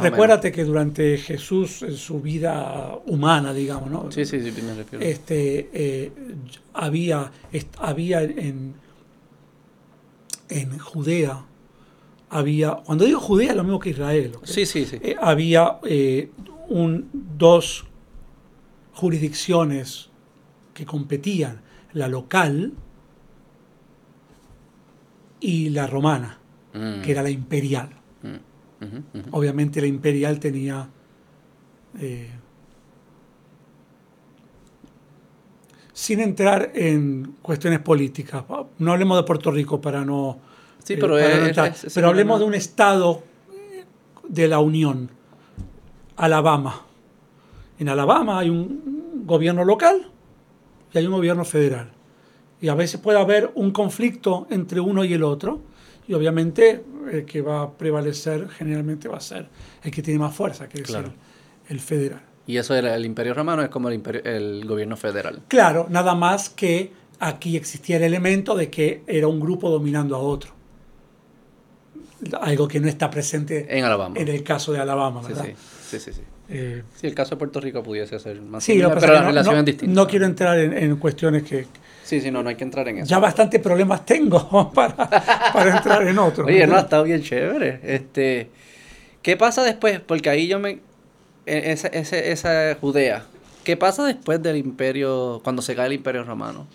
Recuérdate 0.00 0.52
que 0.52 0.64
durante 0.64 1.18
Jesús, 1.18 1.82
en 1.82 1.96
su 1.96 2.20
vida 2.20 2.98
humana, 3.06 3.52
digamos, 3.52 3.90
¿no? 3.90 4.10
Sí, 4.10 4.24
sí, 4.24 4.40
sí, 4.40 4.62
me 4.62 4.74
refiero. 4.74 5.04
Este, 5.04 5.68
eh, 5.72 6.12
había, 6.72 7.30
había 7.78 8.22
en, 8.22 8.74
en 10.48 10.78
Judea, 10.78 11.44
había, 12.30 12.70
cuando 12.86 13.04
digo 13.04 13.20
Judea 13.20 13.50
es 13.50 13.56
lo 13.56 13.64
mismo 13.64 13.78
que 13.78 13.90
Israel. 13.90 14.32
Sí, 14.44 14.64
sí, 14.64 14.86
sí. 14.86 14.98
Eh, 15.02 15.16
había 15.20 15.78
eh, 15.84 16.30
un, 16.68 17.10
dos 17.12 17.84
jurisdicciones 18.94 20.10
que 20.74 20.86
competían, 20.86 21.60
la 21.92 22.08
local 22.08 22.72
y 25.40 25.70
la 25.70 25.86
romana, 25.86 26.38
que 26.72 27.10
era 27.10 27.22
la 27.22 27.30
imperial. 27.30 27.90
Mm, 28.22 29.32
Obviamente 29.32 29.80
la 29.80 29.86
imperial 29.86 30.40
tenía... 30.40 30.88
Eh, 32.00 32.30
sin 35.92 36.20
entrar 36.20 36.72
en 36.74 37.36
cuestiones 37.42 37.80
políticas, 37.80 38.44
no 38.78 38.92
hablemos 38.92 39.18
de 39.18 39.24
Puerto 39.24 39.50
Rico 39.50 39.80
para 39.80 40.04
no... 40.04 40.38
Sí, 40.82 40.96
pero, 40.96 41.18
eh, 41.18 41.52
pero 41.94 42.08
hablemos 42.08 42.40
de 42.40 42.46
un 42.46 42.54
estado 42.54 43.22
de 44.26 44.48
la 44.48 44.58
Unión, 44.58 45.10
Alabama 46.16 46.86
en 47.82 47.88
Alabama 47.88 48.38
hay 48.38 48.48
un 48.48 49.24
gobierno 49.26 49.64
local 49.64 50.08
y 50.92 50.98
hay 50.98 51.06
un 51.06 51.12
gobierno 51.12 51.44
federal. 51.44 51.90
Y 52.60 52.68
a 52.68 52.74
veces 52.74 53.00
puede 53.00 53.18
haber 53.18 53.50
un 53.56 53.72
conflicto 53.72 54.46
entre 54.50 54.80
uno 54.80 55.04
y 55.04 55.12
el 55.12 55.24
otro. 55.24 55.60
Y 56.06 56.14
obviamente 56.14 56.84
el 57.10 57.24
que 57.24 57.42
va 57.42 57.62
a 57.62 57.72
prevalecer 57.72 58.48
generalmente 58.50 59.08
va 59.08 59.16
a 59.16 59.20
ser 59.20 59.48
el 59.82 59.90
que 59.90 60.00
tiene 60.00 60.20
más 60.20 60.34
fuerza, 60.34 60.68
que 60.68 60.80
es 60.80 60.96
el, 61.68 61.80
federal. 61.80 62.22
Y 62.46 62.56
eso 62.56 62.74
era 62.74 62.94
el 62.94 63.04
imperio 63.04 63.34
romano, 63.34 63.62
es 63.62 63.68
como 63.68 63.88
el, 63.88 64.00
el 64.24 64.64
gobierno 64.64 64.96
federal. 64.96 65.42
Claro, 65.48 65.86
nada 65.90 66.14
más 66.14 66.50
que 66.50 66.92
aquí 67.18 67.56
existía 67.56 67.96
el 67.96 68.04
elemento 68.04 68.54
de 68.54 68.70
que 68.70 69.02
era 69.06 69.26
un 69.26 69.40
grupo 69.40 69.70
dominando 69.70 70.14
a 70.14 70.18
otro. 70.20 70.52
Algo 72.40 72.68
que 72.68 72.78
no 72.78 72.86
está 72.86 73.10
presente 73.10 73.66
en 73.76 73.84
Alabama. 73.84 74.14
En 74.18 74.28
el 74.28 74.44
caso 74.44 74.72
de 74.72 74.78
Alabama, 74.78 75.22
¿verdad? 75.22 75.46
sí, 75.84 75.98
sí. 75.98 76.12
sí. 76.12 76.22
Eh, 76.52 76.82
sí, 76.94 77.06
el 77.06 77.14
caso 77.14 77.30
de 77.30 77.36
Puerto 77.38 77.60
Rico 77.60 77.82
pudiese 77.82 78.18
ser 78.18 78.40
más 78.40 78.62
sí, 78.64 78.72
similar, 78.72 78.98
pero 79.00 79.12
la 79.14 79.20
no, 79.22 79.26
relación 79.28 79.54
no- 79.54 79.60
es 79.60 79.66
distinta. 79.66 79.94
no 79.94 80.06
quiero 80.06 80.26
entrar 80.26 80.58
en, 80.58 80.76
en 80.76 80.96
cuestiones 80.96 81.42
que 81.44 81.66
Sí, 82.04 82.20
sí, 82.20 82.30
no, 82.30 82.42
no 82.42 82.48
hay 82.50 82.56
que 82.56 82.64
entrar 82.64 82.86
en 82.88 82.98
eso. 82.98 83.06
ya 83.08 83.18
bastante 83.18 83.58
problemas 83.60 84.04
tengo 84.04 84.70
para, 84.74 84.94
para 84.96 85.76
entrar 85.76 86.06
en 86.06 86.18
otros. 86.18 86.46
Oye, 86.46 86.66
no, 86.66 86.76
ha 86.76 86.80
estado 86.80 87.04
bien 87.04 87.22
chévere. 87.22 87.80
Este, 87.82 88.50
¿Qué 89.22 89.36
pasa 89.36 89.62
después? 89.62 90.00
Porque 90.00 90.28
ahí 90.28 90.46
yo 90.48 90.58
me... 90.58 90.80
e- 91.46 91.72
Esa, 91.72 91.88
ese- 91.88 92.32
esa 92.32 92.74
Judea. 92.80 93.24
¿Qué 93.64 93.76
pasa 93.76 94.04
después 94.04 94.42
del 94.42 94.56
imperio, 94.56 95.40
cuando 95.44 95.62
se 95.62 95.74
cae 95.76 95.86
el 95.86 95.92
imperio 95.92 96.24
romano? 96.24 96.66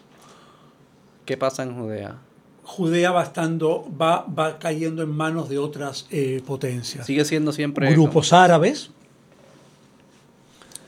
¿Qué 1.25 1.35
pasa 1.37 1.63
en 1.63 1.75
Judea? 1.77 2.15
Judea 2.63 3.11
va, 3.11 3.23
estando, 3.23 3.85
va, 4.01 4.25
va 4.27 4.57
cayendo 4.59 5.03
en 5.03 5.09
manos 5.09 5.49
de 5.49 5.57
otras 5.57 6.07
eh, 6.11 6.41
potencias. 6.45 7.05
Sigue 7.05 7.25
siendo 7.25 7.51
siempre... 7.51 7.89
grupos 7.91 8.31
árabes, 8.33 8.91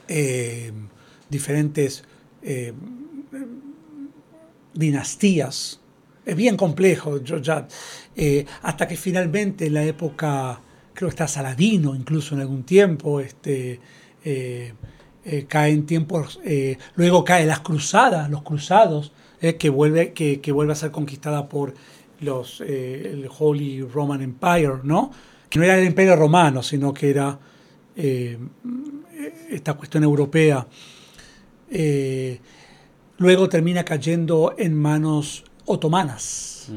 eh, 0.10 0.74
diferentes 1.30 2.04
eh, 2.42 2.74
dinastías. 4.74 5.80
Es 6.26 6.36
bien 6.36 6.58
complejo, 6.58 7.22
yo 7.24 7.38
eh, 8.16 8.46
hasta 8.62 8.88
que 8.88 8.96
finalmente 8.96 9.68
en 9.68 9.74
la 9.74 9.84
época, 9.84 10.62
creo 10.94 11.10
que 11.10 11.14
está 11.14 11.28
Saladino 11.28 11.96
incluso 11.96 12.36
en 12.36 12.42
algún 12.42 12.64
tiempo, 12.64 13.20
este, 13.20 13.80
eh, 14.24 14.74
eh, 15.26 15.46
cae 15.48 15.72
en 15.72 15.86
tiempos, 15.86 16.40
luego 16.96 17.24
caen 17.24 17.48
las 17.48 17.60
cruzadas, 17.60 18.30
los 18.30 18.44
cruzados, 18.44 19.12
que, 19.40 19.70
vuelve, 19.70 20.12
que, 20.14 20.52
vuelve 20.52 20.74
a 20.74 20.76
ser 20.76 20.92
conquistada 20.92 21.48
por 21.48 21.74
los, 22.20 22.60
el 22.62 23.28
Holy 23.38 23.84
Roman 23.84 24.22
Empire, 24.22 24.80
¿no? 24.84 25.12
Que 25.50 25.60
no 25.60 25.66
era 25.66 25.80
el 25.80 25.86
imperio 25.86 26.16
romano, 26.18 26.62
sino 26.62 26.94
que 26.94 27.10
era 27.10 27.40
esta 29.50 29.74
cuestión 29.74 30.04
europea. 30.04 30.68
Eh, 31.70 32.40
luego 33.18 33.50
termina 33.50 33.84
cayendo 33.84 34.56
en 34.58 34.76
manos 34.76 35.44
otomanas 35.66 36.72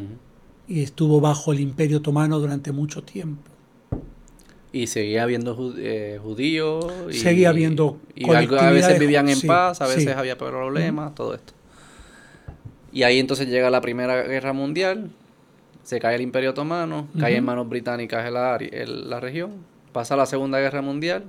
y 0.69 0.83
estuvo 0.83 1.21
bajo 1.21 1.53
el 1.53 1.61
imperio 1.61 1.99
otomano 1.99 2.39
durante 2.39 2.73
mucho 2.73 3.03
tiempo. 3.03 3.51
Y 4.73 4.87
seguía 4.87 5.23
habiendo 5.23 5.75
eh, 5.77 6.19
judíos. 6.23 6.87
Y, 7.11 7.15
Seguía 7.15 7.51
habiendo 7.51 7.99
Y 8.15 8.31
a 8.31 8.71
veces 8.71 8.99
vivían 8.99 9.29
en 9.29 9.37
sí, 9.37 9.47
paz, 9.47 9.83
a 9.83 9.87
veces 9.87 10.05
sí. 10.05 10.11
había 10.11 10.39
problemas, 10.39 11.15
todo 11.15 11.35
esto. 11.35 11.53
Y 12.91 13.03
ahí 13.03 13.19
entonces 13.19 13.49
llega 13.49 13.71
la 13.71 13.81
Primera 13.81 14.23
Guerra 14.23 14.53
Mundial, 14.53 15.11
se 15.83 15.99
cae 16.01 16.17
el 16.17 16.23
Imperio 16.23 16.51
Otomano, 16.51 17.09
cae 17.19 17.37
en 17.37 17.45
manos 17.45 17.69
británicas 17.69 18.31
la 18.31 19.21
región, 19.21 19.53
pasa 19.93 20.17
la 20.17 20.27
Segunda 20.27 20.59
Guerra 20.59 20.83
Mundial. 20.83 21.25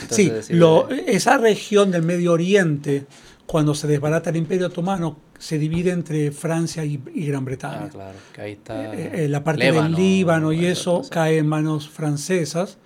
Entonces 0.00 0.46
Sí, 0.46 0.54
lo- 0.54 0.88
esa 0.90 1.36
región 1.38 1.90
del 1.90 2.02
Medio 2.02 2.32
Oriente, 2.32 3.06
cuando 3.46 3.74
se 3.74 3.86
desbarata 3.86 4.30
el 4.30 4.36
imperio 4.36 4.68
otomano, 4.68 5.18
se 5.38 5.58
divide 5.58 5.90
entre 5.90 6.30
Francia 6.30 6.84
y, 6.84 7.02
y 7.14 7.26
Gran 7.26 7.44
Bretaña. 7.44 7.84
Ah, 7.86 7.88
claro, 7.90 8.18
que 8.32 8.40
ahí 8.40 8.52
está. 8.52 8.94
Eh, 8.94 9.24
eh, 9.24 9.28
la 9.28 9.42
parte 9.42 9.64
del 9.72 9.92
Líbano 9.94 10.52
y 10.52 10.64
eso 10.66 11.00
esas 11.00 11.10
cae 11.10 11.38
en 11.38 11.46
manos 11.48 11.88
francesas. 11.88 12.78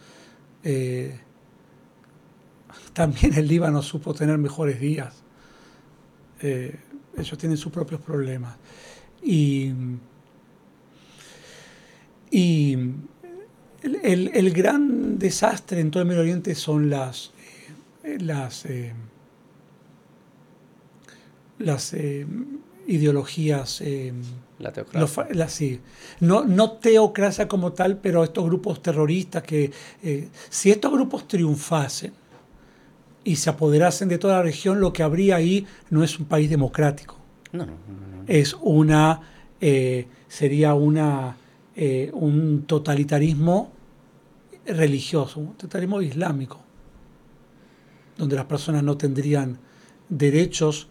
Eh, 0.65 1.21
también 2.93 3.35
el 3.35 3.47
Líbano 3.47 3.83
supo 3.83 4.15
tener 4.15 4.39
mejores 4.39 4.81
días. 4.81 5.23
Eh, 6.41 6.75
ellos 7.19 7.39
tienen 7.39 7.59
sus 7.59 7.71
propios 7.71 8.01
problemas. 8.01 8.57
Y, 9.23 9.73
y 12.31 12.77
el, 13.83 13.97
el- 14.03 14.31
el 14.35 14.53
gran 14.53 15.19
desastre 15.19 15.81
en 15.81 15.91
todo 15.91 16.03
el 16.03 16.09
Medio 16.09 16.23
Oriente 16.23 16.55
son 16.55 16.91
las, 16.91 17.33
eh, 18.05 18.19
las, 18.21 18.65
eh, 18.67 18.93
las 21.59 21.93
eh, 21.95 22.27
ideologías. 22.87 23.83
La 24.59 24.73
teocracia. 24.73 25.01
los 25.01 25.11
fa- 25.11 25.29
la- 25.33 25.49
sí. 25.49 25.81
no, 26.21 26.45
no 26.45 26.73
teocracia 26.73 27.47
como 27.49 27.73
tal, 27.73 27.99
pero 27.99 28.25
estos 28.25 28.45
grupos 28.47 28.83
terroristas 28.83 29.43
que 29.43 29.71
si 30.49 30.71
estos 30.71 30.93
grupos 30.93 31.29
triunfasen 31.29 32.13
y 33.25 33.37
se 33.37 33.51
apoderasen 33.51 34.09
de 34.09 34.17
toda 34.19 34.37
la 34.37 34.43
región, 34.43 34.81
lo 34.81 34.93
que 34.95 35.03
habría 35.03 35.37
ahí 35.37 35.67
no 35.91 36.03
es 36.05 36.19
un 36.19 36.25
país 36.27 36.49
democrático, 36.49 37.17
No, 37.53 37.67
no, 37.67 37.73
es 38.27 38.55
una 38.61 39.21
sería 40.29 40.75
una 40.75 41.37
eh, 41.77 42.11
un 42.15 42.63
totalitarismo 42.63 43.71
religioso, 44.65 45.41
un 45.41 45.53
totalitarismo 45.53 46.01
islámico, 46.01 46.59
donde 48.17 48.35
las 48.35 48.47
personas 48.47 48.83
no 48.83 48.97
tendrían 48.97 49.59
derechos 50.09 50.89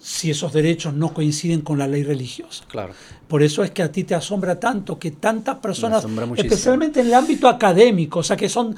si 0.00 0.32
esos 0.32 0.52
derechos 0.52 0.92
no 0.92 1.14
coinciden 1.14 1.60
con 1.60 1.78
la 1.78 1.86
ley 1.86 2.02
religiosa. 2.02 2.64
Claro. 2.66 2.94
Por 3.28 3.44
eso 3.44 3.62
es 3.62 3.70
que 3.70 3.84
a 3.84 3.92
ti 3.92 4.02
te 4.02 4.16
asombra 4.16 4.58
tanto 4.58 4.98
que 4.98 5.12
tantas 5.12 5.58
personas, 5.58 6.04
especialmente 6.36 7.00
en 7.00 7.06
el 7.06 7.14
ámbito 7.14 7.48
académico, 7.48 8.18
o 8.18 8.22
sea, 8.24 8.36
que 8.36 8.48
son 8.48 8.74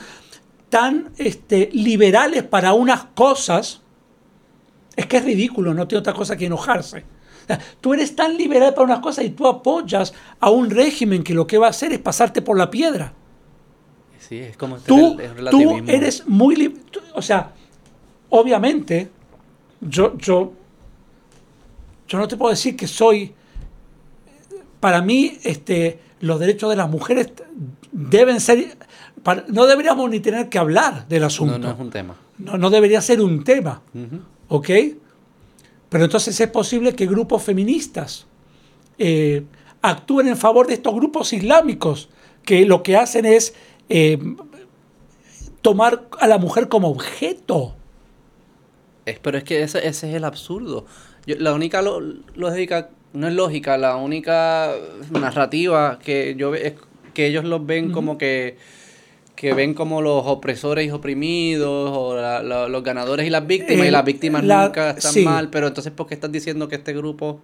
tan 0.69 1.11
este, 1.17 1.71
liberales 1.73 2.43
para 2.43 2.75
unas 2.75 3.05
cosas, 3.15 3.81
es 4.95 5.07
que 5.07 5.17
es 5.17 5.25
ridículo, 5.25 5.73
no 5.73 5.89
tiene 5.89 6.01
otra 6.01 6.13
cosa 6.13 6.37
que 6.37 6.45
enojarse. 6.45 7.14
Tú 7.81 7.95
eres 7.95 8.15
tan 8.17 8.37
liberal 8.37 8.73
para 8.75 8.85
unas 8.87 9.01
cosas 9.01 9.25
y 9.25 9.31
tú 9.31 9.47
apoyas 9.47 10.13
a 10.41 10.51
un 10.51 10.71
régimen 10.71 11.23
que 11.23 11.35
lo 11.35 11.47
que 11.47 11.59
va 11.59 11.67
a 11.67 11.71
hacer 11.71 11.93
es 11.93 11.99
pasarte 11.99 12.43
por 12.43 12.57
la 12.59 12.71
piedra. 12.71 13.13
Sí, 14.19 14.39
es 14.39 14.57
como 14.57 14.77
Tú, 14.79 15.19
el 15.21 15.51
tú 15.51 15.77
eres 15.87 16.27
muy... 16.27 16.69
tú- 16.91 17.01
O 17.15 17.21
sea, 17.23 17.53
obviamente, 18.31 19.11
yo, 19.83 20.17
yo, 20.17 20.53
yo 22.09 22.19
no 22.19 22.27
te 22.29 22.37
puedo 22.37 22.51
decir 22.51 22.77
que 22.77 22.87
soy... 22.87 23.35
Para 24.81 25.01
mí, 25.03 25.39
este, 25.45 25.99
los 26.21 26.39
derechos 26.41 26.71
de 26.71 26.77
las 26.77 26.89
mujeres 26.91 27.33
deben 27.93 28.41
ser... 28.41 28.77
para- 29.23 29.45
no 29.49 29.67
deberíamos 29.67 30.09
ni 30.11 30.21
tener 30.21 30.49
que 30.49 30.59
hablar 30.59 31.07
del 31.09 31.25
asunto. 31.25 31.59
No, 31.59 31.67
no 31.69 31.75
es 31.75 31.81
un 31.81 31.91
tema. 31.91 32.15
no, 32.39 32.57
no 32.59 32.71
debería 32.71 33.01
ser 33.03 33.21
un 33.21 33.45
tema. 33.45 33.83
¿Ok? 34.49 34.71
Pero 35.95 36.07
entonces 36.07 36.41
es 36.41 36.49
posible 36.51 36.97
que 36.97 37.07
grupos 37.07 37.45
feministas 37.45 38.27
eh, 38.99 39.45
actúen 39.81 40.27
en 40.27 40.37
favor 40.37 40.67
de 40.67 40.75
estos 40.75 40.93
grupos 40.93 41.33
islámicos 41.33 42.09
que 42.45 42.67
lo 42.67 42.83
que 42.83 42.97
hacen 42.97 43.25
es 43.25 43.55
eh, 43.89 44.19
tomar 45.63 46.09
a 46.19 46.27
la 46.27 46.39
mujer 46.39 46.69
como 46.69 46.89
objeto. 46.89 47.77
Es, 49.07 49.21
pero 49.21 49.39
es 49.39 49.45
que 49.45 49.63
ese, 49.63 49.87
ese 49.87 50.09
es 50.11 50.17
el 50.17 50.25
absurdo. 50.25 50.85
Yo- 51.27 51.37
la 51.39 51.55
única 51.55 51.81
lo- 51.81 52.01
lógica, 52.35 52.91
no 53.13 53.29
es 53.29 53.35
lógica, 53.35 53.79
la 53.79 53.95
única 53.95 54.73
narrativa 55.13 56.01
que 56.01 56.35
yo 56.37 56.57
es 56.57 56.75
que 57.15 57.27
ellos 57.29 57.45
los 57.45 57.65
ven 57.65 57.93
como 57.93 58.19
que 58.19 58.57
que 59.45 59.55
ven 59.55 59.75
como 59.75 60.03
los 60.03 60.23
opresores 60.27 60.87
y 60.87 60.91
oprimidos 60.91 61.91
o 61.93 62.17
la- 62.17 62.43
la- 62.43 62.69
los 62.69 62.83
ganadores 62.83 63.27
y 63.27 63.31
las 63.31 63.47
víctimas 63.47 63.85
y 63.85 63.89
El- 63.89 63.93
las 63.93 64.05
víctimas 64.05 64.45
la- 64.45 64.65
nunca 64.65 64.91
están 64.91 65.13
sí. 65.13 65.23
mal 65.25 65.51
pero 65.51 65.67
entonces 65.69 65.93
¿por 65.93 66.07
qué 66.07 66.15
estás 66.15 66.33
diciendo 66.33 66.67
que 66.69 66.77
este 66.77 66.93
grupo 66.93 67.41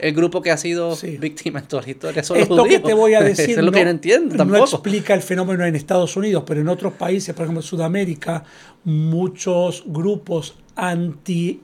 el 0.00 0.14
grupo 0.14 0.42
que 0.42 0.50
ha 0.50 0.56
sido 0.56 0.94
Sí. 0.96 1.16
víctima 1.18 1.58
en 1.60 1.66
toda 1.66 1.82
la 1.82 1.90
historia 1.90 2.22
son 2.22 2.38
los 2.38 2.48
Esto 2.48 2.64
que 2.64 2.78
te 2.80 2.94
voy 2.94 3.14
a 3.14 3.20
decir 3.20 3.50
Eso 3.50 3.60
es 3.60 3.64
lo 3.66 3.72
que 3.72 3.84
no 3.84 3.90
entiendo 3.90 4.32
no 4.34 4.38
tampoco 4.38 4.64
explica 4.76 5.14
el 5.14 5.22
fenómeno 5.22 5.64
en 5.64 5.74
Estados 5.76 6.16
Unidos, 6.16 6.44
pero 6.46 6.60
en 6.60 6.68
otros 6.68 6.92
países, 6.94 7.34
por 7.34 7.44
ejemplo 7.44 7.60
en 7.60 7.66
Sudamérica, 7.66 8.44
muchos 8.84 9.82
grupos 9.86 10.54
anti 10.76 11.60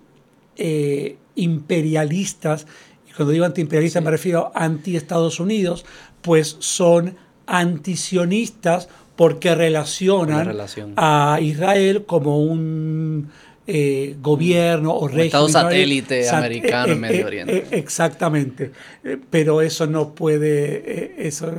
eh, 0.59 1.17
imperialistas, 1.35 2.67
y 3.09 3.13
cuando 3.13 3.33
digo 3.33 3.45
antiimperialistas 3.45 4.03
me 4.03 4.11
refiero 4.11 4.51
a 4.55 4.65
anti-Estados 4.65 5.39
Unidos, 5.39 5.85
pues 6.23 6.57
son 6.61 7.15
antisionistas 7.47 8.89
porque 9.17 9.55
relacionan 9.55 10.47
relación. 10.47 10.93
a 10.97 11.39
Israel 11.41 12.05
como 12.07 12.39
un 12.43 13.29
eh, 13.67 14.15
gobierno 14.23 14.95
o 14.95 15.09
régimen. 15.09 15.27
estado 15.27 15.49
satélite 15.49 16.23
Sat- 16.25 16.39
americano 16.39 16.93
en 16.93 17.01
Medio 17.01 17.27
Oriente. 17.27 17.57
eh, 17.57 17.67
exactamente. 17.73 18.71
Eh, 19.03 19.19
Pero 19.31 19.61
eso 19.63 19.87
no 19.87 20.15
puede, 20.15 20.83
eh, 20.87 21.15
eso, 21.19 21.51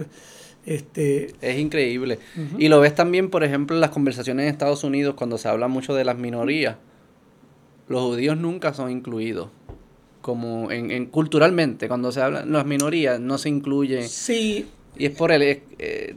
este, 0.65 1.33
Es 1.41 1.57
increíble. 1.59 2.19
Y 2.57 2.67
lo 2.69 2.79
ves 2.79 2.93
también, 2.95 3.29
por 3.29 3.43
ejemplo, 3.43 3.75
en 3.75 3.81
las 3.81 3.89
conversaciones 3.89 4.43
en 4.43 4.49
Estados 4.51 4.83
Unidos 4.83 5.15
cuando 5.15 5.37
se 5.37 5.47
habla 5.49 5.67
mucho 5.67 5.93
de 5.95 6.05
las 6.05 6.17
minorías. 6.17 6.75
Los 7.89 8.01
judíos 8.03 8.37
nunca 8.37 8.73
son 8.73 8.91
incluidos. 8.91 9.49
Como 10.21 10.71
en, 10.71 10.91
en- 10.91 11.05
culturalmente, 11.05 11.87
cuando 11.87 12.11
se 12.11 12.21
habla 12.21 12.45
las 12.45 12.65
minorías, 12.65 13.19
no 13.19 13.37
se 13.37 13.47
incluyen. 13.49 14.07
sí, 14.07 14.67
Y 14.99 15.05
es 15.05 15.15
por 15.15 15.31
el 15.31 15.41
eh, 15.41 15.63
eh, 15.79 16.13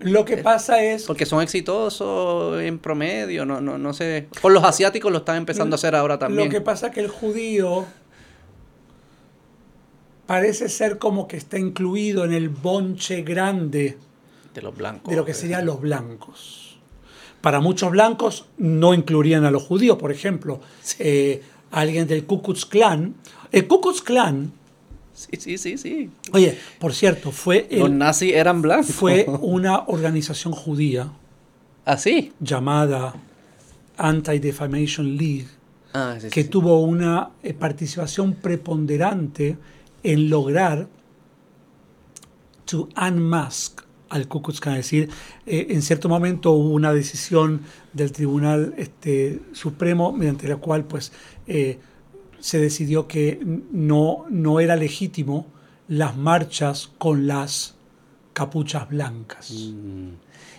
lo 0.00 0.24
que 0.24 0.36
pasa 0.38 0.82
es, 0.82 1.04
porque 1.04 1.26
son 1.26 1.42
exitosos 1.42 2.60
en 2.60 2.78
promedio, 2.78 3.44
no, 3.46 3.60
no, 3.60 3.78
no 3.78 3.92
sé. 3.92 4.28
Por 4.42 4.52
los 4.52 4.64
asiáticos 4.64 5.10
lo 5.10 5.18
están 5.18 5.36
empezando 5.36 5.74
a 5.74 5.76
hacer 5.76 5.94
ahora 5.94 6.18
también. 6.18 6.48
lo 6.48 6.52
que 6.52 6.60
pasa 6.60 6.90
que 6.90 7.00
el 7.00 7.08
judío 7.08 7.86
parece 10.26 10.68
ser 10.68 10.98
como 10.98 11.28
que 11.28 11.36
está 11.36 11.58
incluido 11.58 12.24
en 12.24 12.32
el 12.32 12.48
bonche 12.48 13.22
grande 13.22 13.98
de 14.54 14.62
los 14.62 14.76
blancos. 14.76 15.10
de 15.10 15.16
lo 15.16 15.24
que 15.24 15.34
serían 15.34 15.66
los 15.66 15.80
blancos. 15.80 16.78
para 17.40 17.60
muchos 17.60 17.90
blancos 17.90 18.46
no 18.56 18.94
incluirían 18.94 19.44
a 19.44 19.50
los 19.50 19.62
judíos, 19.62 19.98
por 19.98 20.10
ejemplo. 20.10 20.60
Eh, 20.98 21.42
alguien 21.70 22.06
del 22.06 22.24
Ku 22.24 22.40
Klux 22.40 22.64
Klan. 22.64 23.14
El 23.52 23.66
Ku 23.66 23.80
Klux 23.80 24.00
Klan. 24.00 24.52
Sí, 25.14 25.28
sí, 25.38 25.58
sí, 25.58 25.78
sí. 25.78 26.10
Oye, 26.32 26.58
por 26.78 26.92
cierto, 26.92 27.30
fue. 27.30 27.68
los 27.70 27.90
nazis 27.90 28.32
eran 28.34 28.60
blancos. 28.60 28.94
Fue 28.94 29.24
una 29.40 29.84
organización 29.86 30.52
judía. 30.52 31.12
¿Ah, 31.84 31.96
sí? 31.96 32.32
Llamada 32.40 33.14
Anti-Defamation 33.96 35.16
League. 35.16 35.46
Ah, 35.92 36.18
que 36.30 36.42
tuvo 36.42 36.80
una 36.80 37.30
eh, 37.44 37.54
participación 37.54 38.34
preponderante 38.34 39.56
en 40.02 40.28
lograr 40.28 40.88
to 42.64 42.88
unmask 43.00 43.82
al 44.08 44.26
Ku 44.26 44.42
Klux 44.42 44.60
Klan. 44.60 44.76
Es 44.76 44.86
decir, 44.86 45.08
eh, 45.46 45.66
en 45.70 45.82
cierto 45.82 46.08
momento 46.08 46.50
hubo 46.50 46.70
una 46.70 46.92
decisión 46.92 47.60
del 47.92 48.10
Tribunal 48.10 48.74
este, 48.76 49.40
Supremo 49.52 50.12
mediante 50.12 50.48
la 50.48 50.56
cual 50.56 50.84
pues, 50.84 51.12
eh, 51.46 51.78
se 52.44 52.58
decidió 52.58 53.08
que 53.08 53.40
no, 53.72 54.26
no 54.28 54.60
era 54.60 54.76
legítimo 54.76 55.46
las 55.88 56.14
marchas 56.14 56.90
con 56.98 57.26
las 57.26 57.74
capuchas 58.34 58.86
blancas. 58.86 59.50
Mm. 59.50 60.10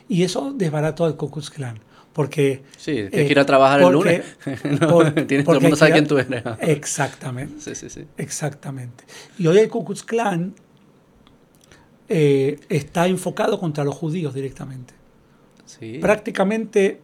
Y 0.09 0.23
eso 0.23 0.51
desbarató 0.51 1.05
al 1.05 1.15
Ku 1.15 1.29
Klux 1.29 1.51
Klan. 1.51 1.77
Porque. 2.11 2.63
Sí, 2.75 2.93
tienes 2.93 3.11
que 3.11 3.31
ir 3.31 3.39
a 3.39 3.45
trabajar 3.45 3.81
el 3.81 3.91
lunes. 3.91 4.23
tienes, 5.27 5.45
todo 5.45 5.57
el 5.57 5.61
mundo 5.61 5.75
sabe 5.75 5.91
quién 5.91 6.07
tú 6.07 6.17
eres. 6.17 6.41
Exactamente. 6.59 7.61
Sí, 7.61 7.75
sí, 7.75 7.87
sí. 7.91 8.07
Exactamente. 8.17 9.03
Y 9.37 9.45
hoy 9.45 9.59
el 9.59 9.69
Ku 9.69 9.85
Klux 9.85 10.01
Klan 10.01 10.55
eh, 12.09 12.61
está 12.67 13.05
enfocado 13.05 13.59
contra 13.59 13.83
los 13.83 13.93
judíos 13.93 14.33
directamente. 14.33 14.95
Sí. 15.67 15.99
Prácticamente 16.01 16.99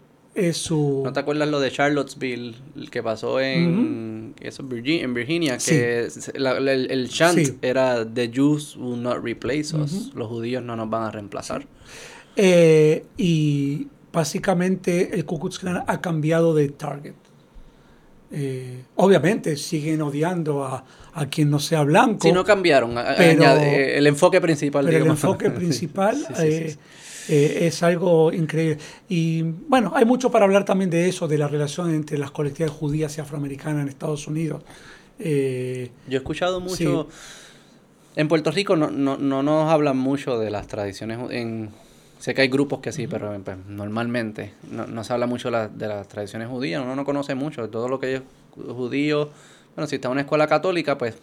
su... 0.53 1.01
¿No 1.03 1.13
te 1.13 1.19
acuerdas 1.19 1.49
lo 1.49 1.59
de 1.59 1.71
Charlottesville, 1.71 2.55
que 2.89 3.03
pasó 3.03 3.39
en, 3.39 4.33
Virginia, 4.63 5.03
en 5.03 5.13
Virginia? 5.13 5.57
Que 5.57 6.07
el, 6.33 7.09
chant 7.09 7.63
era 7.63 8.05
The 8.05 8.31
Jews 8.33 8.75
will 8.77 9.01
not 9.01 9.23
replace 9.23 9.75
us. 9.75 10.11
Los 10.15 10.27
judíos 10.27 10.63
no 10.63 10.75
nos 10.75 10.89
van 10.89 11.03
a 11.03 11.11
reemplazar. 11.11 11.65
Eh, 12.35 13.05
y 13.17 13.87
básicamente 14.11 15.13
el 15.13 15.25
Ku 15.25 15.39
Klux 15.39 15.59
Klan 15.59 15.83
ha 15.85 16.01
cambiado 16.01 16.53
de 16.55 16.69
target. 16.69 17.15
Eh, 18.33 18.83
obviamente 18.95 19.57
siguen 19.57 20.01
odiando 20.01 20.63
a, 20.63 20.85
a, 21.13 21.25
quien 21.25 21.49
no 21.49 21.59
sea 21.59 21.83
blanco. 21.83 22.19
Si 22.21 22.31
no 22.31 22.45
cambiaron, 22.45 22.95
pero, 23.17 23.43
el 23.43 24.07
enfoque 24.07 24.39
principal. 24.39 24.85
Pero 24.85 25.03
el 25.03 25.07
enfoque 25.07 25.49
principal 25.51 26.17
eh, 26.39 26.77
eh, 27.29 27.59
es 27.61 27.83
algo 27.83 28.31
increíble. 28.31 28.77
Y 29.09 29.41
bueno, 29.43 29.91
hay 29.95 30.05
mucho 30.05 30.31
para 30.31 30.45
hablar 30.45 30.65
también 30.65 30.89
de 30.89 31.07
eso, 31.07 31.27
de 31.27 31.37
la 31.37 31.47
relación 31.47 31.93
entre 31.93 32.17
las 32.17 32.31
colectividades 32.31 32.77
judías 32.77 33.17
y 33.17 33.21
afroamericanas 33.21 33.83
en 33.83 33.89
Estados 33.89 34.27
Unidos. 34.27 34.63
Yo 35.19 35.25
he 35.25 35.91
escuchado 36.09 36.59
mucho... 36.59 37.07
En 38.13 38.27
Puerto 38.27 38.51
Rico 38.51 38.75
no, 38.75 38.91
no, 38.91 39.17
no 39.17 39.41
nos 39.41 39.71
hablan 39.71 39.97
mucho 39.97 40.37
de 40.37 40.49
las 40.49 40.67
tradiciones 40.67 41.17
en 41.31 41.69
Sé 42.21 42.35
que 42.35 42.43
hay 42.43 42.49
grupos 42.49 42.81
que 42.81 42.91
sí, 42.91 43.07
pero 43.07 43.35
pues, 43.43 43.57
normalmente 43.67 44.53
no, 44.69 45.03
se 45.03 45.11
habla 45.11 45.25
mucho 45.25 45.49
de 45.49 45.87
las 45.87 46.07
tradiciones 46.07 46.49
judías, 46.49 46.79
uno 46.83 46.95
no 46.95 47.03
conoce 47.03 47.33
mucho 47.33 47.63
de 47.63 47.67
todo 47.67 47.89
lo 47.89 47.99
que 47.99 48.17
es 48.17 48.21
judío. 48.55 49.31
Bueno, 49.75 49.87
si 49.87 49.95
está 49.95 50.07
en 50.07 50.11
una 50.11 50.21
escuela 50.21 50.45
católica, 50.45 50.99
pues 50.99 51.17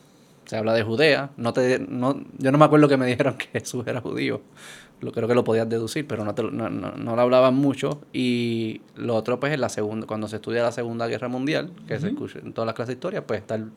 se 0.47 0.57
habla 0.57 0.75
de 0.75 0.83
Judea. 0.83 1.31
No 1.37 1.53
te, 1.53 1.79
no, 1.79 2.21
yo 2.39 2.51
no 2.51 2.59
me 2.59 2.65
acuerdo 2.65 2.89
que 2.89 2.97
me 2.97 3.07
dijeron 3.07 3.39
que 3.39 3.47
Jesús 3.61 3.87
era 3.87 4.01
judío. 4.01 4.41
Lo, 5.01 5.13
creo 5.13 5.29
que 5.29 5.35
lo 5.35 5.45
podías 5.45 5.69
deducir, 5.69 6.07
pero 6.07 6.25
no, 6.25 6.33
no, 6.51 6.71
no, 6.71 7.17
lo 7.17 7.23
hablaban 7.23 7.55
mucho. 7.55 8.01
Y 8.13 8.81
lo 8.97 9.15
otro, 9.15 9.39
pues, 9.39 9.53
es 9.53 9.61
la 9.61 9.69
segunda, 9.69 10.07
cuando 10.07 10.29
se 10.29 10.37
estudia 10.37 10.63
la 10.63 10.73
Segunda 10.73 11.07
Guerra 11.07 11.29
Mundial, 11.29 11.73
que 11.87 11.99
se 12.01 12.09
escucha 12.09 12.41
en 12.41 12.53
todas 12.53 12.67
las 12.67 12.75
clases 12.75 12.89
de 12.89 12.95
historia, 12.95 13.27
pues 13.27 13.41
está 13.41 13.55
el, 13.55 13.71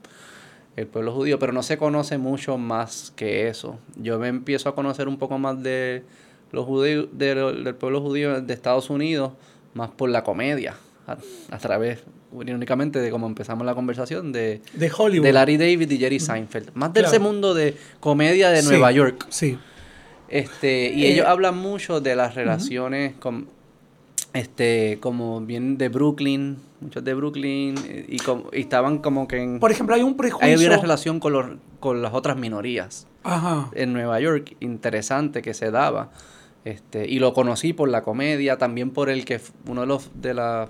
el, 0.76 0.88
pueblo 0.88 1.14
judío, 1.14 1.38
pero 1.38 1.54
no 1.54 1.62
se 1.62 1.78
conoce 1.78 2.18
mucho 2.18 2.58
más 2.58 3.14
que 3.16 3.48
eso. 3.48 3.78
Yo 3.96 4.18
me 4.18 4.30
empiezo 4.30 4.70
a 4.70 4.76
conocer 4.76 5.08
un 5.08 5.18
poco 5.18 5.38
más 5.38 5.62
de 5.62 6.04
los 6.52 6.66
judíos 6.66 7.08
del 7.14 7.76
pueblo 7.76 8.02
judío 8.02 8.42
de 8.42 8.54
Estados 8.54 8.90
Unidos 8.90 9.34
más 9.74 9.90
por 9.90 10.10
la 10.10 10.24
comedia, 10.24 10.76
a, 11.50 11.58
través, 11.58 12.04
únicamente 12.32 13.00
de 13.00 13.10
cómo 13.10 13.28
empezamos 13.28 13.66
la 13.66 13.74
conversación, 13.74 14.32
de, 14.32 14.62
de 14.74 14.92
Hollywood. 14.96 15.26
De 15.26 15.34
Larry 15.34 15.58
David 15.58 15.90
y 15.92 15.98
Jerry 15.98 16.20
Seinfeld. 16.20 16.72
Más 16.74 16.94
de 16.94 17.02
ese 17.02 17.20
mundo 17.20 17.54
de 17.54 17.76
comedia 18.00 18.50
de 18.50 18.64
Nueva 18.64 18.92
York. 18.92 19.28
Sí. 19.30 19.58
Este, 20.32 20.92
y 20.96 21.06
ellos 21.06 21.26
eh, 21.26 21.30
hablan 21.30 21.58
mucho 21.58 22.00
de 22.00 22.16
las 22.16 22.36
relaciones 22.36 23.14
con, 23.16 23.48
este, 24.34 24.98
como 25.02 25.42
bien 25.42 25.78
de 25.78 25.90
Brooklyn, 25.90 26.58
muchos 26.80 27.04
de 27.04 27.14
Brooklyn, 27.14 27.76
y, 28.08 28.18
como, 28.18 28.46
y 28.54 28.62
estaban 28.62 29.00
como 29.00 29.28
que 29.28 29.44
en... 29.44 29.60
Por 29.60 29.72
ejemplo, 29.72 29.94
hay 29.94 30.04
un 30.04 30.16
prejuicio... 30.16 30.48
Hay 30.48 30.66
una 30.66 30.78
relación 30.78 31.20
con, 31.20 31.34
los, 31.34 31.46
con 31.82 32.02
las 32.02 32.14
otras 32.14 32.38
minorías. 32.38 33.08
Ajá. 33.24 33.70
En 33.74 33.92
Nueva 33.92 34.20
York, 34.22 34.56
interesante 34.62 35.42
que 35.42 35.54
se 35.54 35.70
daba. 35.70 36.12
Este, 36.64 37.10
y 37.10 37.20
lo 37.20 37.34
conocí 37.34 37.74
por 37.74 37.90
la 37.90 38.02
comedia, 38.04 38.58
también 38.58 38.92
por 38.92 39.10
el 39.10 39.26
que 39.26 39.42
uno 39.68 39.82
de 39.82 39.88
los 39.88 40.12
de 40.22 40.34
las 40.34 40.70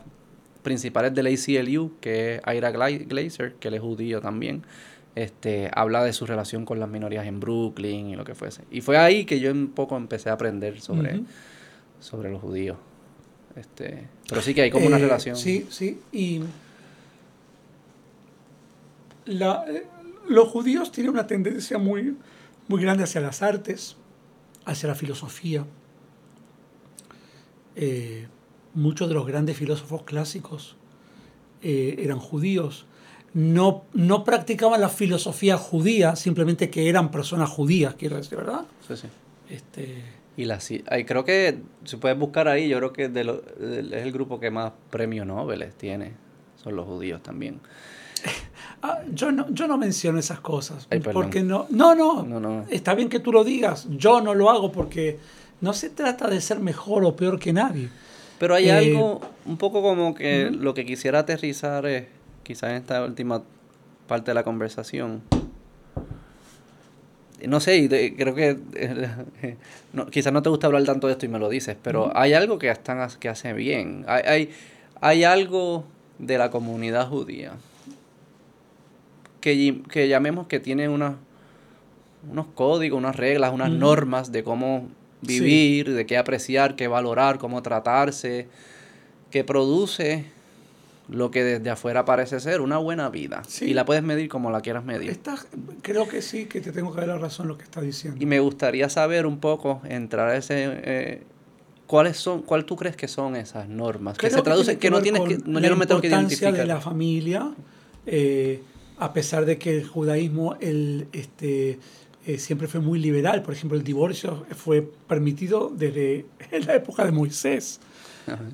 principales 0.63 1.13
del 1.13 1.27
ACLU, 1.27 1.93
que 1.99 2.35
es 2.35 2.41
Ira 2.55 2.71
Glazer, 2.71 3.55
que 3.55 3.67
él 3.67 3.73
es 3.75 3.81
judío 3.81 4.21
también, 4.21 4.63
este, 5.15 5.69
habla 5.73 6.03
de 6.03 6.13
su 6.13 6.25
relación 6.25 6.65
con 6.65 6.79
las 6.79 6.89
minorías 6.89 7.25
en 7.25 7.39
Brooklyn 7.39 8.07
y 8.07 8.15
lo 8.15 8.23
que 8.23 8.35
fuese. 8.35 8.63
Y 8.71 8.81
fue 8.81 8.97
ahí 8.97 9.25
que 9.25 9.39
yo 9.39 9.51
un 9.51 9.69
poco 9.69 9.97
empecé 9.97 10.29
a 10.29 10.33
aprender 10.33 10.81
sobre, 10.81 11.21
sobre 11.99 12.31
los 12.31 12.41
judíos. 12.41 12.77
Este, 13.55 14.07
pero 14.29 14.41
sí 14.41 14.53
que 14.53 14.61
hay 14.61 14.71
como 14.71 14.87
una 14.87 14.97
eh, 14.97 15.01
relación. 15.01 15.35
Sí, 15.35 15.67
sí. 15.69 15.99
Y 16.11 16.41
la, 19.25 19.65
eh, 19.67 19.85
los 20.27 20.47
judíos 20.49 20.91
tienen 20.91 21.11
una 21.11 21.27
tendencia 21.27 21.77
muy, 21.77 22.15
muy 22.67 22.81
grande 22.81 23.03
hacia 23.03 23.21
las 23.21 23.41
artes, 23.41 23.97
hacia 24.65 24.87
la 24.87 24.95
filosofía, 24.95 25.65
eh, 27.75 28.27
muchos 28.73 29.07
de 29.07 29.15
los 29.15 29.25
grandes 29.25 29.57
filósofos 29.57 30.03
clásicos 30.03 30.75
eh, 31.61 31.95
eran 31.99 32.19
judíos. 32.19 32.85
No, 33.33 33.85
no 33.93 34.23
practicaban 34.23 34.81
la 34.81 34.89
filosofía 34.89 35.57
judía, 35.57 36.15
simplemente 36.15 36.69
que 36.69 36.89
eran 36.89 37.11
personas 37.11 37.49
judías, 37.49 37.95
quiero 37.95 38.17
decir, 38.17 38.37
¿verdad? 38.37 38.65
Sí, 38.87 38.97
sí. 38.97 39.07
Este... 39.49 40.21
Y 40.37 40.45
la, 40.45 40.59
creo 41.05 41.25
que, 41.25 41.59
si 41.83 41.97
puedes 41.97 42.17
buscar 42.17 42.47
ahí, 42.47 42.69
yo 42.69 42.77
creo 42.77 42.93
que 42.93 43.05
es 43.05 44.03
el 44.03 44.11
grupo 44.11 44.39
que 44.39 44.49
más 44.49 44.71
premios 44.89 45.27
Nobel 45.27 45.71
tiene, 45.77 46.13
son 46.63 46.75
los 46.75 46.85
judíos 46.85 47.21
también. 47.21 47.59
Ah, 48.83 49.01
yo, 49.13 49.31
no, 49.31 49.47
yo 49.51 49.67
no 49.67 49.77
menciono 49.77 50.17
esas 50.17 50.39
cosas. 50.39 50.87
porque 51.13 51.43
no, 51.43 51.67
no, 51.69 51.93
no, 51.93 52.23
no, 52.23 52.39
no, 52.39 52.65
Está 52.71 52.95
bien 52.95 53.09
que 53.09 53.19
tú 53.19 53.31
lo 53.31 53.43
digas. 53.43 53.87
Yo 53.91 54.21
no 54.21 54.33
lo 54.33 54.49
hago 54.49 54.71
porque 54.71 55.19
no 55.59 55.73
se 55.73 55.91
trata 55.91 56.27
de 56.27 56.41
ser 56.41 56.59
mejor 56.59 57.05
o 57.05 57.15
peor 57.15 57.39
que 57.39 57.53
nadie. 57.53 57.89
Pero 58.39 58.55
hay 58.55 58.69
eh, 58.69 58.71
algo 58.71 59.21
un 59.45 59.57
poco 59.57 59.83
como 59.83 60.15
que 60.15 60.49
lo 60.49 60.73
que 60.73 60.83
quisiera 60.83 61.19
aterrizar 61.19 61.85
es, 61.85 62.07
quizás 62.43 62.71
en 62.71 62.77
esta 62.77 63.03
última 63.03 63.43
parte 64.07 64.31
de 64.31 64.35
la 64.35 64.43
conversación. 64.43 65.21
No 67.47 67.59
sé, 67.59 67.87
creo 68.17 68.35
que 68.35 68.57
quizás 70.11 70.31
no 70.31 70.41
te 70.41 70.49
gusta 70.49 70.67
hablar 70.67 70.83
tanto 70.83 71.07
de 71.07 71.13
esto 71.13 71.25
y 71.25 71.29
me 71.29 71.39
lo 71.39 71.49
dices, 71.49 71.75
pero 71.81 72.15
hay 72.15 72.33
algo 72.33 72.59
que, 72.59 72.69
están, 72.69 73.07
que 73.19 73.29
hace 73.29 73.53
bien. 73.53 74.05
Hay, 74.07 74.23
hay, 74.25 74.49
hay 75.01 75.23
algo 75.23 75.85
de 76.19 76.37
la 76.37 76.51
comunidad 76.51 77.07
judía 77.07 77.53
que, 79.41 79.81
que 79.89 80.07
llamemos 80.07 80.47
que 80.47 80.59
tiene 80.59 80.87
unos 80.87 81.15
códigos, 82.53 82.97
unas 82.97 83.15
reglas, 83.15 83.51
unas 83.51 83.71
normas 83.71 84.31
de 84.31 84.43
cómo 84.43 84.87
vivir, 85.21 85.91
de 85.91 86.05
qué 86.05 86.17
apreciar, 86.17 86.75
qué 86.75 86.87
valorar, 86.87 87.39
cómo 87.39 87.61
tratarse, 87.61 88.47
que 89.29 89.43
produce 89.43 90.25
lo 91.09 91.31
que 91.31 91.43
desde 91.43 91.69
afuera 91.69 92.05
parece 92.05 92.39
ser 92.39 92.61
una 92.61 92.77
buena 92.77 93.09
vida. 93.09 93.41
Y 93.59 93.73
la 93.73 93.85
puedes 93.85 94.03
medir 94.03 94.29
como 94.29 94.51
la 94.51 94.61
quieras 94.61 94.83
medir. 94.83 95.19
creo 95.81 96.07
que 96.07 96.21
sí, 96.21 96.45
que 96.45 96.61
te 96.61 96.71
tengo 96.71 96.93
que 96.93 97.01
dar 97.01 97.09
la 97.09 97.17
razón 97.17 97.47
lo 97.47 97.57
que 97.57 97.63
estás 97.63 97.83
diciendo. 97.83 98.21
Y 98.21 98.25
me 98.25 98.39
gustaría 98.39 98.89
saber 98.89 99.25
un 99.25 99.39
poco, 99.39 99.81
entrar 99.85 100.29
a 100.29 100.37
ese... 100.37 100.55
Eh, 100.57 101.23
¿Cuáles 101.87 102.15
son, 102.15 102.43
cuál 102.43 102.63
tú 102.63 102.77
crees 102.77 102.95
que 102.95 103.09
son 103.09 103.35
esas 103.35 103.67
normas? 103.67 104.17
que 104.17 104.29
se 104.29 104.41
traducen, 104.41 104.79
que, 104.79 104.89
no 104.89 105.01
tienes 105.01 105.23
que, 105.23 105.39
no, 105.45 105.59
yo 105.59 105.69
no 105.71 105.75
me 105.75 105.85
tengo 105.85 105.99
que 105.99 106.07
identificar. 106.07 106.53
de 106.53 106.65
la 106.65 106.79
familia, 106.79 107.51
eh, 108.05 108.63
a 108.97 109.11
pesar 109.11 109.43
de 109.43 109.57
que 109.57 109.77
el 109.77 109.85
judaísmo, 109.85 110.55
el, 110.61 111.07
este, 111.11 111.79
eh, 112.25 112.37
siempre 112.37 112.67
fue 112.67 112.79
muy 112.79 112.99
liberal. 112.99 113.41
Por 113.41 113.53
ejemplo, 113.53 113.77
el 113.77 113.83
divorcio 113.83 114.45
fue 114.55 114.81
permitido 115.07 115.69
desde 115.75 116.25
la 116.65 116.75
época 116.75 117.03
de 117.03 117.11
Moisés. 117.11 117.79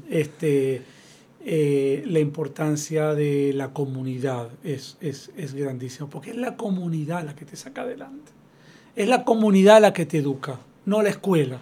Este, 0.10 0.82
eh, 1.46 2.04
la 2.08 2.20
importancia 2.20 3.14
de 3.14 3.54
la 3.54 3.72
comunidad 3.72 4.50
es, 4.64 4.98
es, 5.02 5.32
es 5.38 5.54
grandísima, 5.54 6.10
porque 6.10 6.32
es 6.32 6.38
la 6.38 6.58
comunidad 6.58 7.24
la 7.24 7.36
que 7.36 7.46
te 7.46 7.56
saca 7.56 7.84
adelante. 7.84 8.32
Es 8.96 9.08
la 9.08 9.24
comunidad 9.24 9.82
la 9.82 9.94
que 9.94 10.06
te 10.06 10.18
educa, 10.18 10.60
no 10.86 11.02
la 11.02 11.10
escuela. 11.10 11.60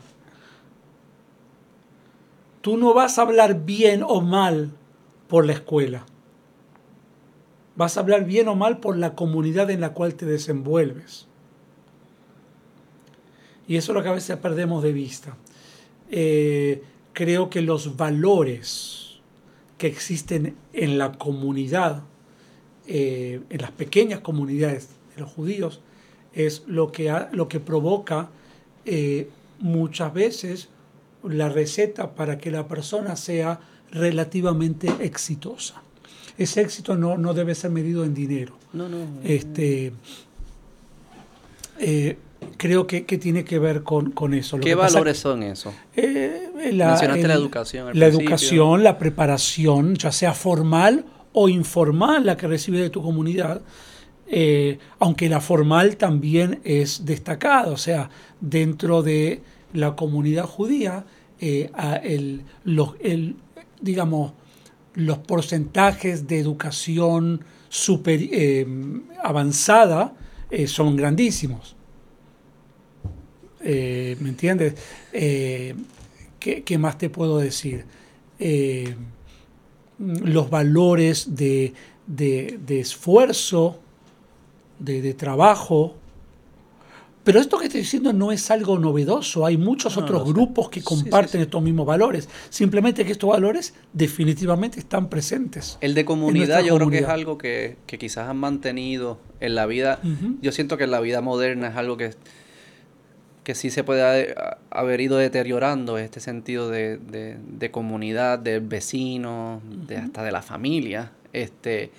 tú 2.62 2.78
no 2.78 2.96
vas 2.96 3.20
a 3.20 3.22
hablar 3.22 3.64
bien 3.64 4.02
o 4.02 4.22
mal 4.22 4.72
por 5.28 5.46
la 5.46 5.54
escuela. 5.54 6.06
Vas 7.76 7.98
a 7.98 8.00
hablar 8.00 8.26
bien 8.26 8.48
o 8.48 8.56
mal 8.56 8.80
por 8.80 8.98
la 8.98 9.14
comunidad 9.14 9.70
en 9.70 9.82
la 9.82 9.94
cual 9.94 10.16
te 10.16 10.26
desenvuelves. 10.26 11.28
Y 13.68 13.76
eso 13.76 13.92
es 13.92 13.96
lo 13.96 14.02
que 14.02 14.10
a 14.10 14.14
veces 14.14 14.38
perdemos 14.38 14.82
de 14.82 14.94
vista. 14.94 15.38
Eh, 16.10 16.84
creo 17.14 17.50
que 17.52 17.62
los 17.62 17.98
valores 17.98 19.05
que 19.78 19.88
existen 19.88 20.56
en 20.74 20.98
la 20.98 21.14
comunidad, 21.14 22.04
eh, 22.88 23.42
en 23.50 23.62
las 23.62 23.72
pequeñas 23.72 24.22
comunidades 24.22 24.90
de 25.16 25.22
los 25.22 25.32
judíos, 25.32 25.82
es 26.34 26.64
lo 26.68 26.92
que, 26.92 27.14
lo 27.32 27.48
que 27.48 27.60
provoca 27.60 28.30
eh, 28.86 29.30
muchas 29.60 30.14
veces 30.14 30.70
la 31.24 31.50
receta 31.50 32.14
para 32.14 32.38
que 32.38 32.52
la 32.52 32.68
persona 32.68 33.16
sea 33.16 33.60
relativamente 33.92 34.90
exitosa. 35.00 35.82
Ese 36.38 36.62
éxito 36.62 36.96
no, 36.96 37.18
no 37.18 37.34
debe 37.34 37.56
ser 37.56 37.72
medido 37.72 38.04
en 38.04 38.14
dinero. 38.14 38.58
No, 38.74 38.90
no. 38.90 38.98
Este, 39.24 39.94
eh, 41.80 42.18
creo 42.58 42.88
que, 42.88 43.02
tiene 43.02 43.46
que 43.46 43.60
ver 43.60 43.84
con, 43.84 44.34
eso. 44.34 44.60
¿Qué 44.60 44.76
valores 44.76 45.18
son 45.18 45.44
esos? 45.44 45.74
Eh, 45.96 46.45
Mencionaste 46.72 47.28
la 47.28 47.34
educación. 47.34 48.00
La 48.00 48.08
educación, 48.08 48.84
la 48.84 48.98
preparación, 48.98 49.96
ya 49.96 50.12
sea 50.12 50.34
formal 50.34 51.06
o 51.34 51.50
informal, 51.50 52.26
la 52.26 52.38
que 52.38 52.48
recibe 52.48 52.80
de 52.80 52.90
tu 52.90 53.02
comunidad. 53.02 53.62
Eh, 54.28 54.80
aunque 55.00 55.30
la 55.30 55.40
formal 55.40 55.98
también 55.98 56.60
es 56.64 57.06
destacada, 57.06 57.72
o 57.72 57.78
sea, 57.78 58.10
dentro 58.42 59.04
de 59.04 59.42
la 59.74 59.96
comunidad 59.96 60.46
judía, 60.46 61.06
el, 61.40 62.44
los, 62.64 62.96
el, 63.02 63.36
digamos, 63.82 64.34
los 64.96 65.20
porcentajes 65.20 66.28
de 66.28 66.40
educación 66.40 67.44
super, 67.70 68.20
eh, 68.22 68.66
avanzada 69.24 70.14
eh, 70.50 70.68
son 70.68 70.96
grandísimos. 70.96 71.76
Eh, 73.62 74.16
¿Me 74.20 74.30
entiendes? 74.30 74.76
¿Qué, 76.64 76.78
más 76.78 76.98
te 76.98 77.10
puedo 77.10 77.38
decir? 77.38 77.86
los 79.98 80.50
valores 80.50 81.36
de, 81.36 81.74
de, 82.06 82.80
esfuerzo, 82.80 83.80
de, 84.78 85.02
de 85.02 85.14
trabajo, 85.14 85.96
pero 87.26 87.40
esto 87.40 87.58
que 87.58 87.66
estoy 87.66 87.82
diciendo 87.82 88.14
no 88.14 88.32
es 88.32 88.52
algo 88.52 88.78
novedoso. 88.78 89.48
Hay 89.48 89.58
muchos 89.58 89.98
otros 89.98 90.32
grupos 90.32 90.70
que 90.70 90.84
comparten 90.84 91.42
estos 91.42 91.62
mismos 91.62 91.88
valores. 91.88 92.30
Simplemente 92.52 93.04
que 93.04 93.12
estos 93.12 93.32
valores 93.32 93.74
definitivamente 93.94 94.80
están 94.80 95.10
presentes. 95.10 95.80
El 95.82 95.96
de 95.96 96.06
comunidad 96.06 96.64
yo 96.64 96.76
creo 96.76 96.92
que 96.92 97.00
es 97.00 97.08
algo 97.08 97.40
que, 97.40 97.78
quizás 97.88 98.30
han 98.30 98.38
mantenido 98.38 99.20
en 99.40 99.56
la 99.56 99.66
vida. 99.66 100.00
Yo 100.44 100.52
siento 100.52 100.78
que 100.78 100.84
en 100.84 100.92
la 100.92 101.00
vida 101.00 101.22
moderna 101.22 101.70
es 101.70 101.76
algo 101.76 101.98
que, 101.98 102.12
que 103.46 103.54
sí 103.54 103.70
se 103.70 103.84
puede 103.84 104.36
haber 104.72 105.02
ido 105.02 105.18
deteriorando, 105.18 106.00
este 106.00 106.20
sentido 106.20 106.70
de, 106.70 106.98
de, 106.98 107.72
comunidad, 107.72 108.40
de 108.40 108.60
vecinos, 108.60 109.62
de 109.88 109.98
hasta 109.98 110.24
de 110.24 110.32
la 110.32 110.42
familia. 110.42 111.12
Este, 111.32 111.92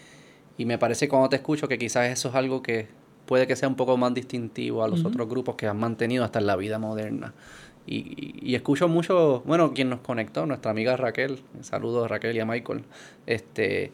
y 0.59 0.64
me 0.64 0.77
parece 0.77 1.09
cuando 1.09 1.28
te 1.28 1.36
escucho 1.36 1.68
que 1.68 1.78
quizás 1.78 2.10
eso 2.10 2.31
es 2.31 2.35
algo 2.35 2.62
que 2.62 2.89
puede 3.27 3.47
que 3.47 3.55
sea 3.55 3.68
un 3.68 3.77
poco 3.77 3.97
más 3.97 4.12
distintivo 4.12 4.82
a 4.82 4.89
los 4.89 5.05
otros 5.05 5.28
grupos 5.28 5.55
que 5.55 5.68
han 5.68 5.78
mantenido 5.78 6.24
hasta 6.24 6.40
en 6.40 6.47
la 6.47 6.56
vida 6.56 6.81
moderna. 6.81 7.32
Y, 7.86 8.56
escucho 8.56 8.89
mucho, 8.89 9.44
bueno, 9.47 9.73
quien 9.73 9.89
nos 9.89 10.01
conectó, 10.01 10.47
nuestra 10.47 10.73
amiga 10.73 10.97
Raquel, 10.97 11.39
saludos 11.60 12.06
a 12.06 12.09
Raquel 12.09 12.35
y 12.35 12.40
a 12.40 12.44
Michael, 12.44 12.82
este, 13.27 13.93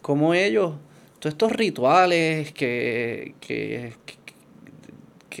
como 0.00 0.32
ellos, 0.32 0.74
todos 1.18 1.32
estos 1.32 1.50
rituales 1.50 2.52
que, 2.52 3.34
que, 3.40 3.94
que, 4.06 4.17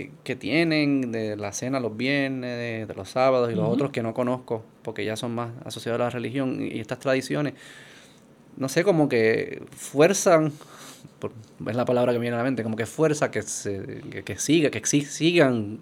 tienen 0.06 1.12
de 1.12 1.36
la 1.36 1.52
cena 1.52 1.80
los 1.80 1.96
viernes, 1.96 2.86
de, 2.88 2.94
los 2.94 3.10
sábados 3.10 3.50
y 3.52 3.54
los 3.54 3.68
otros 3.68 3.90
que 3.90 4.02
no 4.02 4.14
conozco, 4.14 4.64
porque 4.82 5.04
ya 5.04 5.16
son 5.16 5.34
más 5.34 5.50
asociados 5.64 6.00
a 6.00 6.04
la 6.04 6.10
religión 6.10 6.60
y 6.60 6.80
estas 6.80 6.98
tradiciones, 6.98 7.54
no 8.56 8.68
sé, 8.68 8.84
como 8.84 9.08
que 9.08 9.62
fuerzan 9.70 10.52
es 11.66 11.76
la 11.76 11.84
palabra 11.84 12.12
que 12.12 12.18
me 12.18 12.22
viene 12.22 12.36
a 12.36 12.38
la 12.38 12.44
mente, 12.44 12.62
como 12.62 12.76
que 12.76 12.86
fuerza 12.86 13.30
que, 13.30 13.42
se, 13.42 14.22
que, 14.24 14.38
siga, 14.38 14.70
que 14.70 14.84
sigan 14.84 15.80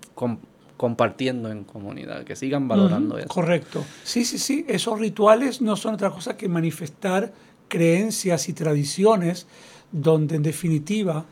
compartiendo 0.76 1.50
en 1.50 1.64
comunidad, 1.64 2.24
que 2.24 2.36
sigan 2.36 2.68
valorando 2.68 3.18
eso. 3.18 3.28
Correcto. 3.28 3.84
Sí, 4.02 4.24
sí, 4.24 4.38
sí. 4.38 4.64
Esos 4.68 4.98
rituales 4.98 5.60
no 5.60 5.76
son 5.76 5.94
otra 5.94 6.10
cosa 6.10 6.36
que 6.36 6.48
manifestar 6.48 7.32
creencias 7.68 8.48
y 8.48 8.52
tradiciones 8.52 9.46
donde 9.92 10.36
en 10.36 10.42
definitiva 10.42 11.24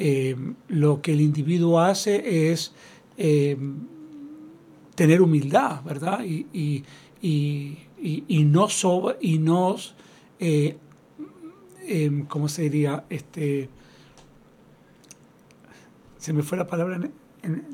eh, 0.00 0.34
lo 0.68 1.00
que 1.00 1.12
el 1.12 1.20
individuo 1.20 1.78
hace 1.78 2.50
es 2.50 2.72
eh, 3.16 3.56
tener 4.96 5.22
humildad, 5.22 5.84
¿verdad? 5.84 6.24
Y, 6.24 6.46
y, 6.52 6.84
y, 7.22 7.78
y 8.26 8.44
no, 8.44 8.68
y 9.20 9.38
no 9.38 9.76
eh, 10.40 10.76
Em, 11.90 12.24
¿cómo 12.26 12.48
se 12.48 12.62
diría? 12.62 13.02
Este, 13.10 13.68
se 16.18 16.32
me 16.32 16.44
fue 16.44 16.56
la 16.56 16.68
palabra, 16.68 17.00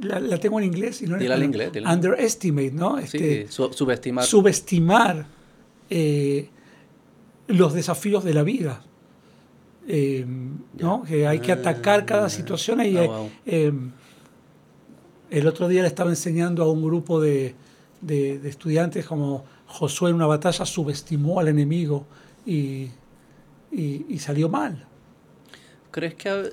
la, 0.01 0.39
tengo 0.39 0.59
en 0.59 0.65
inglés. 0.65 1.03
Y 1.03 1.07
no 1.07 1.21
en 1.21 1.43
inglés. 1.43 1.71
Underestimate, 1.87 2.71
¿no? 2.71 2.99
Este, 2.99 3.47
subestimar. 3.51 4.25
Subestimar 4.25 5.27
eh, 5.91 6.49
los 7.49 7.75
desafíos 7.75 8.25
de 8.25 8.33
la 8.33 8.43
vida. 8.43 8.83
¿No? 10.75 11.03
Que 11.05 11.27
hay 11.27 11.41
que 11.41 11.53
atacar 11.53 12.05
cada 12.05 12.29
situación. 12.29 12.81
Y, 12.81 12.97
ah, 12.97 13.29
em, 13.45 13.93
el 15.31 15.47
otro 15.47 15.69
día 15.69 15.83
le 15.83 15.89
estaba 15.89 16.11
enseñando 16.11 16.63
a 16.63 16.71
un 16.71 16.83
grupo 16.83 17.21
de, 17.21 17.55
de 18.01 18.49
estudiantes 18.49 19.07
como 19.07 19.45
Josué 19.67 20.11
en 20.11 20.17
una 20.17 20.27
batalla 20.27 20.65
subestimó 20.65 21.41
al 21.41 21.49
enemigo 21.49 22.07
y 22.45 22.89
y, 23.77 24.19
salió 24.19 24.49
mal. 24.49 24.85
¿Crees 25.91 26.15
que 26.15 26.53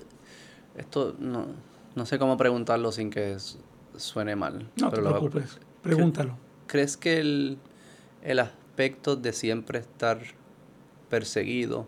esto 0.78 1.16
no, 1.20 1.48
no 1.96 2.06
sé 2.06 2.20
cómo 2.20 2.38
preguntarlo 2.38 2.92
sin 2.92 3.10
que 3.10 3.38
suene 3.96 4.36
mal? 4.36 4.70
No 4.80 4.90
te 4.90 5.02
preocupes, 5.02 5.60
pregúntalo. 5.82 6.38
¿Crees 6.68 6.98
que 6.98 7.20
el, 7.20 7.58
el 8.24 8.40
aspecto 8.40 9.16
de 9.16 9.34
siempre 9.34 9.80
estar 9.80 10.22
perseguido 11.10 11.88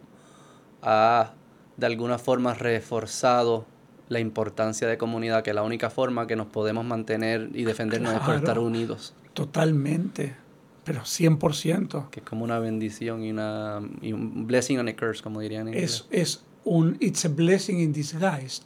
ha 0.85 1.33
de 1.75 1.85
alguna 1.85 2.17
forma 2.17 2.53
reforzado 2.53 3.65
la 4.07 4.19
importancia 4.19 4.87
de 4.87 4.97
comunidad, 4.97 5.43
que 5.43 5.53
la 5.53 5.63
única 5.63 5.89
forma 5.89 6.27
que 6.27 6.35
nos 6.35 6.47
podemos 6.47 6.85
mantener 6.85 7.49
y 7.53 7.65
defendernos 7.65 8.13
es 8.13 8.19
por 8.19 8.35
estar 8.35 8.59
unidos? 8.59 9.13
Totalmente 9.33 10.45
pero 10.85 11.01
100%. 11.01 12.09
Que 12.09 12.21
es 12.21 12.25
como 12.25 12.45
una 12.45 12.59
bendición 12.59 13.23
y, 13.23 13.31
una, 13.31 13.81
y 14.01 14.13
un 14.13 14.47
blessing 14.47 14.79
and 14.79 14.89
a 14.89 14.95
curse, 14.95 15.21
como 15.21 15.41
dirían 15.41 15.67
en 15.67 15.73
es, 15.73 16.07
es 16.11 16.43
un 16.63 16.95
it's 17.01 17.25
a 17.25 17.29
blessing 17.29 17.79
in 17.79 17.91
disguise. 17.91 18.61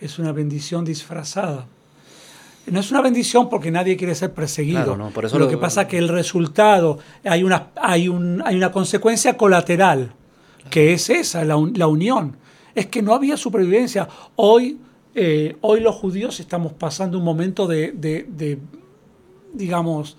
Es 0.00 0.18
una 0.18 0.32
bendición 0.32 0.84
disfrazada. 0.84 1.66
No 2.66 2.78
es 2.78 2.90
una 2.90 3.02
bendición 3.02 3.50
porque 3.50 3.70
nadie 3.70 3.96
quiere 3.96 4.14
ser 4.14 4.32
perseguido. 4.32 4.96
no, 4.96 5.10
por 5.10 5.24
eso 5.24 5.38
lo, 5.38 5.48
que 5.48 5.58
pasa 5.58 5.82
es 5.82 5.88
que 5.88 5.98
el 5.98 6.08
resultado, 6.08 6.98
hay 7.24 7.42
una, 7.42 7.70
hay 7.74 8.08
un, 8.08 8.42
hay 8.44 8.56
una 8.56 8.70
consecuencia 8.70 9.36
colateral, 9.36 10.12
que 10.70 10.92
es 10.92 11.10
esa, 11.10 11.44
la, 11.44 11.56
la, 11.74 11.86
unión. 11.88 12.36
Es 12.74 12.86
que 12.86 13.02
no 13.02 13.14
había 13.14 13.36
supervivencia. 13.36 14.08
Hoy, 14.36 14.78
eh, 15.14 15.56
hoy 15.60 15.80
los 15.80 15.96
judíos 15.96 16.40
estamos 16.40 16.72
pasando 16.72 17.18
un 17.18 17.24
momento 17.24 17.66
de, 17.66 17.92
de, 17.92 18.58
digamos, 19.52 20.16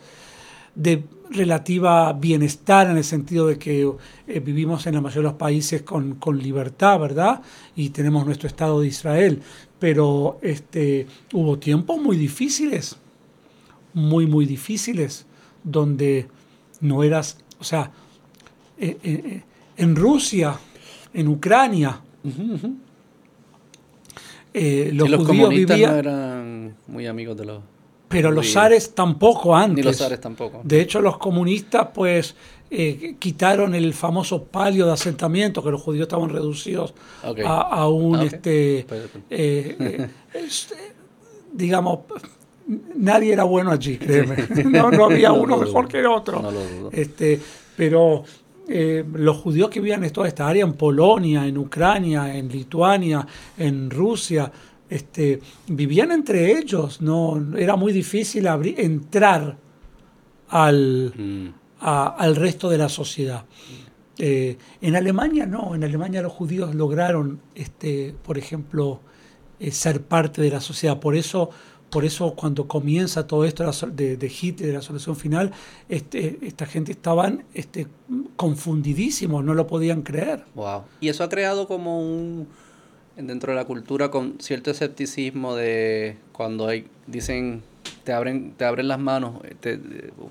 de 0.76 1.04
relativa 1.30 2.12
bienestar 2.12 2.90
en 2.90 2.98
el 2.98 3.06
sentido 3.06 3.48
de 3.48 3.58
que 3.58 3.90
eh, 4.28 4.40
vivimos 4.42 4.86
en 4.86 4.96
la 4.96 5.02
mayoría 5.02 5.30
de 5.30 5.34
los 5.34 5.40
países 5.40 5.82
con, 5.84 6.20
libertad, 6.38 7.00
¿verdad? 7.00 7.42
Y 7.76 7.90
tenemos 7.90 8.26
nuestro 8.26 8.48
Estado 8.48 8.82
de 8.82 8.88
Israel. 8.88 9.42
Pero 9.80 10.38
este, 10.42 11.08
hubo 11.34 11.58
tiempos 11.58 12.00
muy 12.00 12.18
difíciles, 12.18 12.98
muy, 13.94 14.28
muy 14.28 14.46
difíciles, 14.46 15.26
donde 15.64 16.28
no 16.82 17.04
eras, 17.04 17.38
o 17.60 17.64
sea, 17.64 17.92
eh, 18.78 19.44
en 19.78 19.96
Rusia, 19.96 20.58
en 21.14 21.28
Ucrania, 21.28 22.02
los, 24.54 25.10
judíos 25.26 25.50
vivían, 25.50 25.92
no 25.92 25.98
eran 25.98 26.76
muy 26.88 27.08
amigos 27.08 27.38
de 27.38 27.46
los 27.46 27.62
pero 28.12 28.30
los 28.30 28.52
zares 28.52 28.94
tampoco 28.94 29.56
antes. 29.56 29.78
Ni 29.78 29.84
los 29.84 29.98
zares 29.98 30.20
tampoco. 30.20 30.62
De 30.64 30.82
hecho, 30.82 31.02
los 31.02 31.18
comunistas 31.18 31.88
pues 31.94 32.36
eh, 32.70 33.16
quitaron 33.18 33.74
el 33.74 33.94
famoso 33.94 34.44
palio 34.44 34.86
de 34.86 34.94
asentamiento, 34.94 35.64
que 35.64 35.72
los 35.72 35.82
judíos 35.82 36.04
estaban 36.04 36.30
reducidos 36.30 36.94
a, 37.46 37.88
un, 37.88 38.22
este, 38.22 38.86
eh, 39.30 39.76
eh, 39.80 40.10
digamos, 41.54 42.00
nadie 42.96 43.34
era 43.34 43.44
bueno 43.46 43.72
allí, 43.72 43.98
créeme. 43.98 44.36
No, 44.66 44.92
no 44.92 45.06
había 45.06 45.30
No 45.30 45.42
uno 45.42 45.58
mejor 45.58 45.88
que 45.88 46.00
el 46.00 46.08
otro. 46.08 46.42
No 46.42 46.52
lo 46.52 46.64
dudo. 46.64 46.90
Este, 46.92 47.40
pero 47.76 48.24
eh, 48.72 49.06
los 49.14 49.38
judíos 49.38 49.70
que 49.70 49.80
vivían 49.80 50.04
en 50.04 50.12
toda 50.12 50.28
esta 50.28 50.48
área, 50.48 50.64
en 50.64 50.74
Polonia, 50.74 51.46
en 51.46 51.58
Ucrania, 51.58 52.36
en 52.36 52.48
Lituania, 52.50 53.26
en 53.58 53.90
Rusia, 53.90 54.52
este, 54.90 55.40
vivían 55.68 56.12
entre 56.12 56.58
ellos. 56.58 57.02
No, 57.02 57.56
era 57.58 57.76
muy 57.76 57.94
difícil 57.94 58.48
abrir, 58.48 58.80
entrar 58.80 59.58
al, 60.50 61.14
Mm. 61.16 61.48
a- 61.82 62.08
al 62.18 62.36
resto 62.36 62.70
de 62.70 62.78
la 62.78 62.90
sociedad. 62.90 63.46
Eh, 64.18 64.58
en 64.82 64.96
Alemania 64.96 65.46
no, 65.46 65.74
en 65.74 65.84
Alemania 65.84 66.22
los 66.22 66.32
judíos 66.34 66.76
lograron, 66.76 67.40
este, 67.56 68.14
por 68.24 68.38
ejemplo, 68.38 69.00
eh, 69.60 69.72
ser 69.72 70.02
parte 70.02 70.42
de 70.42 70.50
la 70.50 70.60
sociedad. 70.60 71.00
Por 71.00 71.16
eso, 71.16 71.50
por 71.92 72.06
eso 72.06 72.34
cuando 72.36 72.68
comienza 72.68 73.28
todo 73.28 73.46
esto 73.46 73.70
de, 73.92 74.18
de 74.18 74.28
Hitler, 74.28 74.70
de 74.70 74.74
la 74.74 74.82
solución 74.82 75.16
final, 75.16 75.52
este, 75.90 76.40
esta 76.42 76.66
gente 76.66 76.92
estaban 76.94 77.44
este, 77.54 77.86
confundidísimos, 78.38 79.44
no 79.44 79.54
lo 79.54 79.68
podían 79.68 80.02
creer. 80.02 80.44
Wow. 80.56 80.84
Y 81.00 81.10
eso 81.10 81.24
ha 81.24 81.30
creado 81.30 81.68
como 81.68 82.00
un 82.02 82.48
dentro 83.16 83.52
de 83.52 83.58
la 83.58 83.66
cultura 83.66 84.10
con 84.10 84.36
cierto 84.40 84.72
escepticismo 84.72 85.56
de 85.56 86.18
cuando 86.32 86.68
hay 86.68 86.88
dicen 87.08 87.62
te 88.04 88.14
abren 88.14 88.54
te 88.58 88.66
abren 88.66 88.88
las 88.88 89.00
manos, 89.00 89.36
te- 89.60 89.80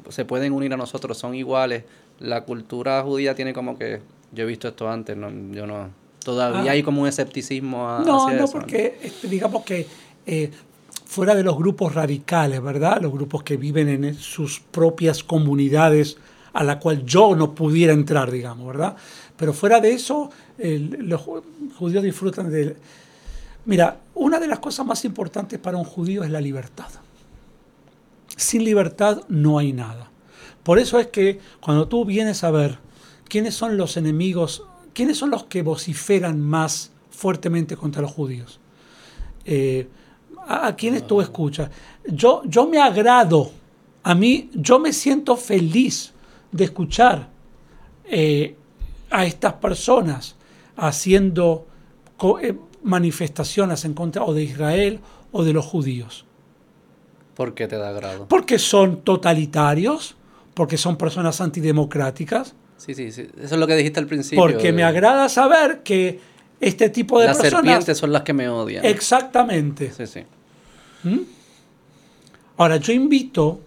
se 0.09 0.25
pueden 0.25 0.53
unir 0.53 0.73
a 0.73 0.77
nosotros, 0.77 1.17
son 1.19 1.35
iguales. 1.35 1.85
La 2.19 2.45
cultura 2.45 3.03
judía 3.03 3.35
tiene 3.35 3.53
como 3.53 3.79
que 3.79 4.01
yo 4.33 4.43
he 4.45 4.47
visto 4.47 4.67
esto 4.69 4.89
antes, 4.89 5.17
no, 5.17 5.31
yo 5.53 5.67
no 5.67 5.89
todavía 6.25 6.71
Ah. 6.71 6.75
hay 6.75 6.83
como 6.83 7.03
un 7.03 7.09
escepticismo 7.09 7.89
a- 7.89 8.01
No, 8.05 8.25
hacia 8.27 8.39
no, 8.39 8.45
eso, 8.45 8.53
porque 8.55 8.99
este, 9.03 9.29
digamos 9.29 9.65
que 9.65 9.87
eh, 10.27 10.51
fuera 11.11 11.35
de 11.35 11.43
los 11.43 11.57
grupos 11.57 11.93
radicales, 11.93 12.63
¿verdad? 12.63 13.03
Los 13.03 13.11
grupos 13.11 13.43
que 13.43 13.57
viven 13.57 13.89
en 14.05 14.15
sus 14.15 14.61
propias 14.61 15.25
comunidades 15.25 16.19
a 16.53 16.63
la 16.63 16.79
cual 16.79 17.05
yo 17.05 17.35
no 17.35 17.53
pudiera 17.53 17.93
entrar, 17.93 18.31
digamos, 18.31 18.65
¿verdad? 18.65 18.95
Pero 19.37 19.53
fuera 19.53 19.81
de 19.81 19.91
eso, 19.91 20.31
los 20.57 21.21
ju- 21.21 21.43
judíos 21.77 22.05
disfrutan 22.05 22.49
de... 22.49 22.77
Mira, 23.65 23.99
una 24.15 24.39
de 24.39 24.47
las 24.47 24.61
cosas 24.61 24.87
más 24.87 25.05
importantes 25.05 25.59
para 25.59 25.77
un 25.77 25.83
judío 25.85 26.23
es 26.23 26.31
la 26.31 26.41
libertad. 26.41 26.87
Sin 28.37 28.63
libertad 28.63 29.23
no 29.29 29.59
hay 29.59 29.73
nada. 29.73 30.09
Por 30.63 30.79
eso 30.79 31.01
es 31.01 31.09
que 31.09 31.41
cuando 31.61 31.89
tú 31.89 32.05
vienes 32.05 32.45
a 32.45 32.53
ver 32.53 32.79
quiénes 33.29 33.57
son 33.57 33.77
los 33.77 33.97
enemigos, 33.97 34.63
quiénes 34.95 35.19
son 35.19 35.31
los 35.31 35.43
que 35.47 35.63
vociferan 35.63 36.41
más 36.41 36.93
fuertemente 37.11 37.77
contra 37.77 38.01
los 38.01 38.13
judíos, 38.13 38.61
eh, 39.45 39.89
a, 40.51 40.67
a 40.67 40.77
quiénes 40.77 41.07
tú 41.07 41.21
escuchas. 41.21 41.71
Yo, 42.07 42.43
yo 42.45 42.67
me 42.67 42.79
agrado, 42.79 43.51
a 44.03 44.15
mí, 44.15 44.51
yo 44.55 44.79
me 44.79 44.93
siento 44.93 45.37
feliz 45.37 46.13
de 46.51 46.65
escuchar 46.65 47.29
eh, 48.05 48.57
a 49.11 49.25
estas 49.25 49.55
personas 49.55 50.37
haciendo 50.77 51.67
eh, 52.43 52.55
manifestaciones 52.83 53.85
en 53.85 53.95
contra 53.95 54.25
o 54.25 54.35
de 54.35 54.43
Israel 54.43 55.01
o 55.33 55.45
de 55.45 55.53
los 55.53 55.65
judíos. 55.65 56.25
¿Por 57.35 57.55
qué 57.55 57.69
te 57.69 57.77
da 57.77 57.93
grado? 57.93 58.27
Porque 58.29 58.59
son 58.59 59.03
totalitarios, 59.03 60.17
porque 60.55 60.77
son 60.77 60.97
personas 60.97 61.41
antidemocráticas, 61.41 62.55
Sí, 62.81 62.95
sí, 62.95 63.13
sí. 63.13 63.29
Eso 63.37 63.55
es 63.57 63.61
lo 63.61 63.67
que 63.67 63.77
dijiste 63.77 64.01
al 64.01 64.07
principio. 64.07 64.43
porque 64.43 64.73
me 64.73 64.85
agrada 64.85 65.29
saber 65.29 65.83
que 65.83 66.19
este 66.61 66.89
tipo 66.89 67.21
de 67.21 67.27
Las 67.27 67.37
personas... 67.37 67.65
serpientes 67.67 67.99
son 67.99 68.11
las 68.11 68.23
que 68.23 68.33
me 68.33 68.49
odian. 68.49 68.83
Exactamente. 68.87 69.93
Sí, 69.95 70.07
sí. 70.07 70.21
¿Mm? 71.05 71.19
Ahora, 72.57 72.77
yo 72.77 72.93
invito 72.93 73.61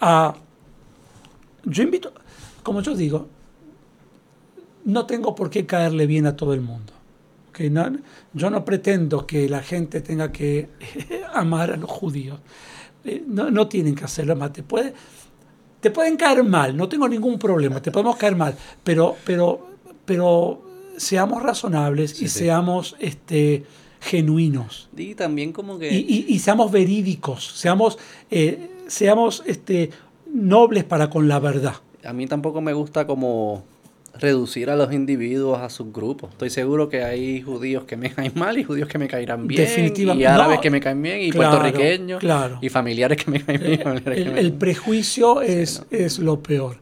a... 0.00 0.34
Yo 1.64 1.82
invito, 1.82 2.12
como 2.62 2.82
yo 2.82 2.94
digo, 2.94 3.28
no 4.84 5.06
tengo 5.06 5.34
por 5.34 5.48
qué 5.48 5.64
caerle 5.64 6.06
bien 6.06 6.26
a 6.26 6.36
todo 6.36 6.52
el 6.54 6.60
mundo. 6.60 6.92
No- 7.70 7.96
yo 8.32 8.50
no 8.50 8.64
pretendo 8.64 9.26
que 9.26 9.48
la 9.48 9.62
gente 9.62 10.00
tenga 10.00 10.32
que 10.32 10.68
amar 11.34 11.70
a 11.70 11.76
los 11.76 11.88
judíos. 11.90 12.40
Eh, 13.04 13.22
No, 13.26 13.50
no 13.50 13.68
tienen 13.68 13.94
que 13.94 14.04
hacerlo 14.04 14.34
más. 14.36 14.52
Te, 14.52 14.62
puede, 14.64 14.92
te 15.80 15.90
pueden 15.90 16.16
caer 16.16 16.42
mal, 16.44 16.76
no 16.76 16.88
tengo 16.88 17.08
ningún 17.08 17.38
problema, 17.38 17.80
te 17.80 17.90
podemos 17.92 18.16
caer 18.16 18.34
mal, 18.36 18.56
pero, 18.82 19.16
pero, 19.24 19.70
pero 20.04 20.62
seamos 20.96 21.42
razonables 21.42 22.10
Sí, 22.10 22.24
y 22.24 22.28
sí. 22.28 22.38
seamos 22.40 22.96
este, 22.98 23.64
genuinos 24.04 24.88
Y 24.96 25.14
también 25.14 25.52
como 25.52 25.78
que... 25.78 25.92
y, 25.92 25.98
y- 26.08 26.26
y 26.28 26.38
seamos 26.38 26.70
verídicos, 26.70 27.44
seamos, 27.56 27.98
eh, 28.30 28.68
seamos 28.86 29.42
este, 29.46 29.90
nobles 30.32 30.84
para 30.84 31.10
con 31.10 31.26
la 31.28 31.38
verdad. 31.40 31.74
A 32.04 32.12
mí 32.12 32.26
tampoco 32.26 32.60
me 32.60 32.72
gusta 32.72 33.06
como 33.06 33.64
reducir 34.16 34.70
a 34.70 34.76
los 34.76 34.92
individuos 34.92 35.58
a 35.58 35.68
sus 35.70 35.92
grupos. 35.92 36.30
Estoy 36.30 36.50
seguro 36.50 36.88
que 36.88 37.02
hay 37.02 37.42
judíos 37.42 37.84
que 37.84 37.96
me 37.96 38.10
caen 38.12 38.32
mal 38.36 38.56
y 38.58 38.62
judíos 38.62 38.88
que 38.88 38.98
me 38.98 39.08
caerán 39.08 39.46
bien. 39.48 39.62
Definitivamente. 39.62 40.22
Y 40.22 40.26
árabes 40.26 40.56
No, 40.56 40.60
que 40.62 40.70
me 40.70 40.80
caen 40.80 41.02
bien 41.02 41.20
y 41.20 41.30
claro, 41.30 41.58
puertorriqueños. 41.60 42.20
claro. 42.20 42.58
Y 42.62 42.68
familiares 42.68 43.22
que 43.24 43.30
me 43.30 43.40
caen 43.42 43.60
bien. 43.62 44.38
El, 44.38 44.52
prejuicio 44.52 45.40
es, 45.42 45.80
no. 45.90 45.98
es 45.98 46.18
lo 46.20 46.40
peor. 46.40 46.76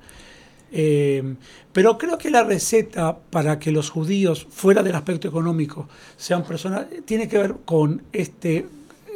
Eh, 0.73 1.37
pero 1.73 1.99
creo 1.99 2.19
que 2.19 2.31
la 2.31 2.43
receta 2.43 3.19
para 3.19 3.59
que 3.59 3.71
los 3.71 3.91
judíos, 3.91 4.47
fuera 4.51 4.83
del 4.83 4.95
aspecto 4.95 5.29
económico, 5.29 5.89
sean 6.17 6.45
personas, 6.45 6.87
tiene 7.05 7.29
que 7.29 7.39
ver 7.39 7.57
con 7.65 8.03
este, 8.13 8.67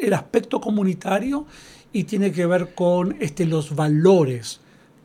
el 0.00 0.12
aspecto 0.12 0.60
comunitario 0.60 1.46
y 1.92 2.04
tiene 2.04 2.30
que 2.30 2.46
ver 2.46 2.74
con 2.74 3.16
este, 3.20 3.46
los 3.46 3.74
valores 3.74 4.60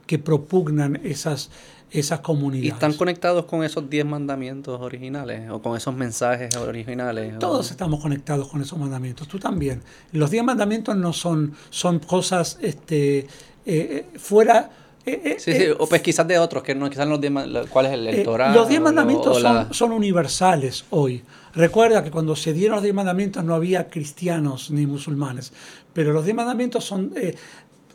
que 0.05 0.19
propugnan 0.19 0.99
esas, 1.03 1.51
esas 1.89 2.19
¿Y 2.19 2.21
comunidades. 2.21 2.73
están 2.73 2.93
conectados 2.93 3.45
con 3.45 3.63
esos 3.63 3.89
10 3.89 4.05
mandamientos 4.05 4.81
originales 4.81 5.49
o 5.49 5.61
con 5.61 5.77
esos 5.77 5.95
mensajes 5.95 6.55
originales? 6.57 7.39
Todos 7.39 7.71
estamos 7.71 8.01
conectados 8.01 8.49
con 8.49 8.61
esos 8.61 8.77
mandamientos, 8.77 9.27
tú 9.29 9.39
también. 9.39 9.81
Los 10.11 10.31
diez 10.31 10.43
mandamientos 10.43 10.97
no 10.97 11.13
son, 11.13 11.53
son 11.69 11.99
cosas 11.99 12.57
este, 12.61 13.19
eh, 13.19 13.27
eh, 13.65 14.05
fuera... 14.17 14.71
eh, 15.05 15.21
eh, 15.23 15.35
Sí, 15.39 15.53
sí, 15.53 15.63
eh, 15.63 15.75
o 15.77 15.87
pues 15.87 16.01
quizás 16.01 16.27
de 16.27 16.37
otros, 16.39 16.63
que 16.63 16.75
no, 16.75 16.89
quizás 16.89 17.07
los 17.07 17.19
diez, 17.21 17.31
¿cuál 17.69 17.85
es 17.87 17.93
el, 17.93 18.07
el 18.07 18.19
eh, 18.19 18.23
Torah? 18.23 18.53
los 18.53 18.67
diez 18.69 18.81
mandamientos 18.81 19.37
o 19.37 19.39
la- 19.39 19.65
son, 19.65 19.73
son 19.73 19.91
universales 19.93 20.85
hoy. 20.91 21.23
Recuerda 21.53 22.03
que 22.03 22.11
cuando 22.11 22.35
se 22.35 22.53
dieron 22.53 22.75
los 22.75 22.83
diez 22.83 22.93
mandamientos 22.95 23.43
no 23.43 23.55
había 23.55 23.89
cristianos 23.89 24.71
ni 24.71 24.85
musulmanes, 24.85 25.51
pero 25.93 26.13
los 26.13 26.23
diez 26.23 26.35
mandamientos 26.35 26.83
son, 26.85 27.11
eh, 27.15 27.35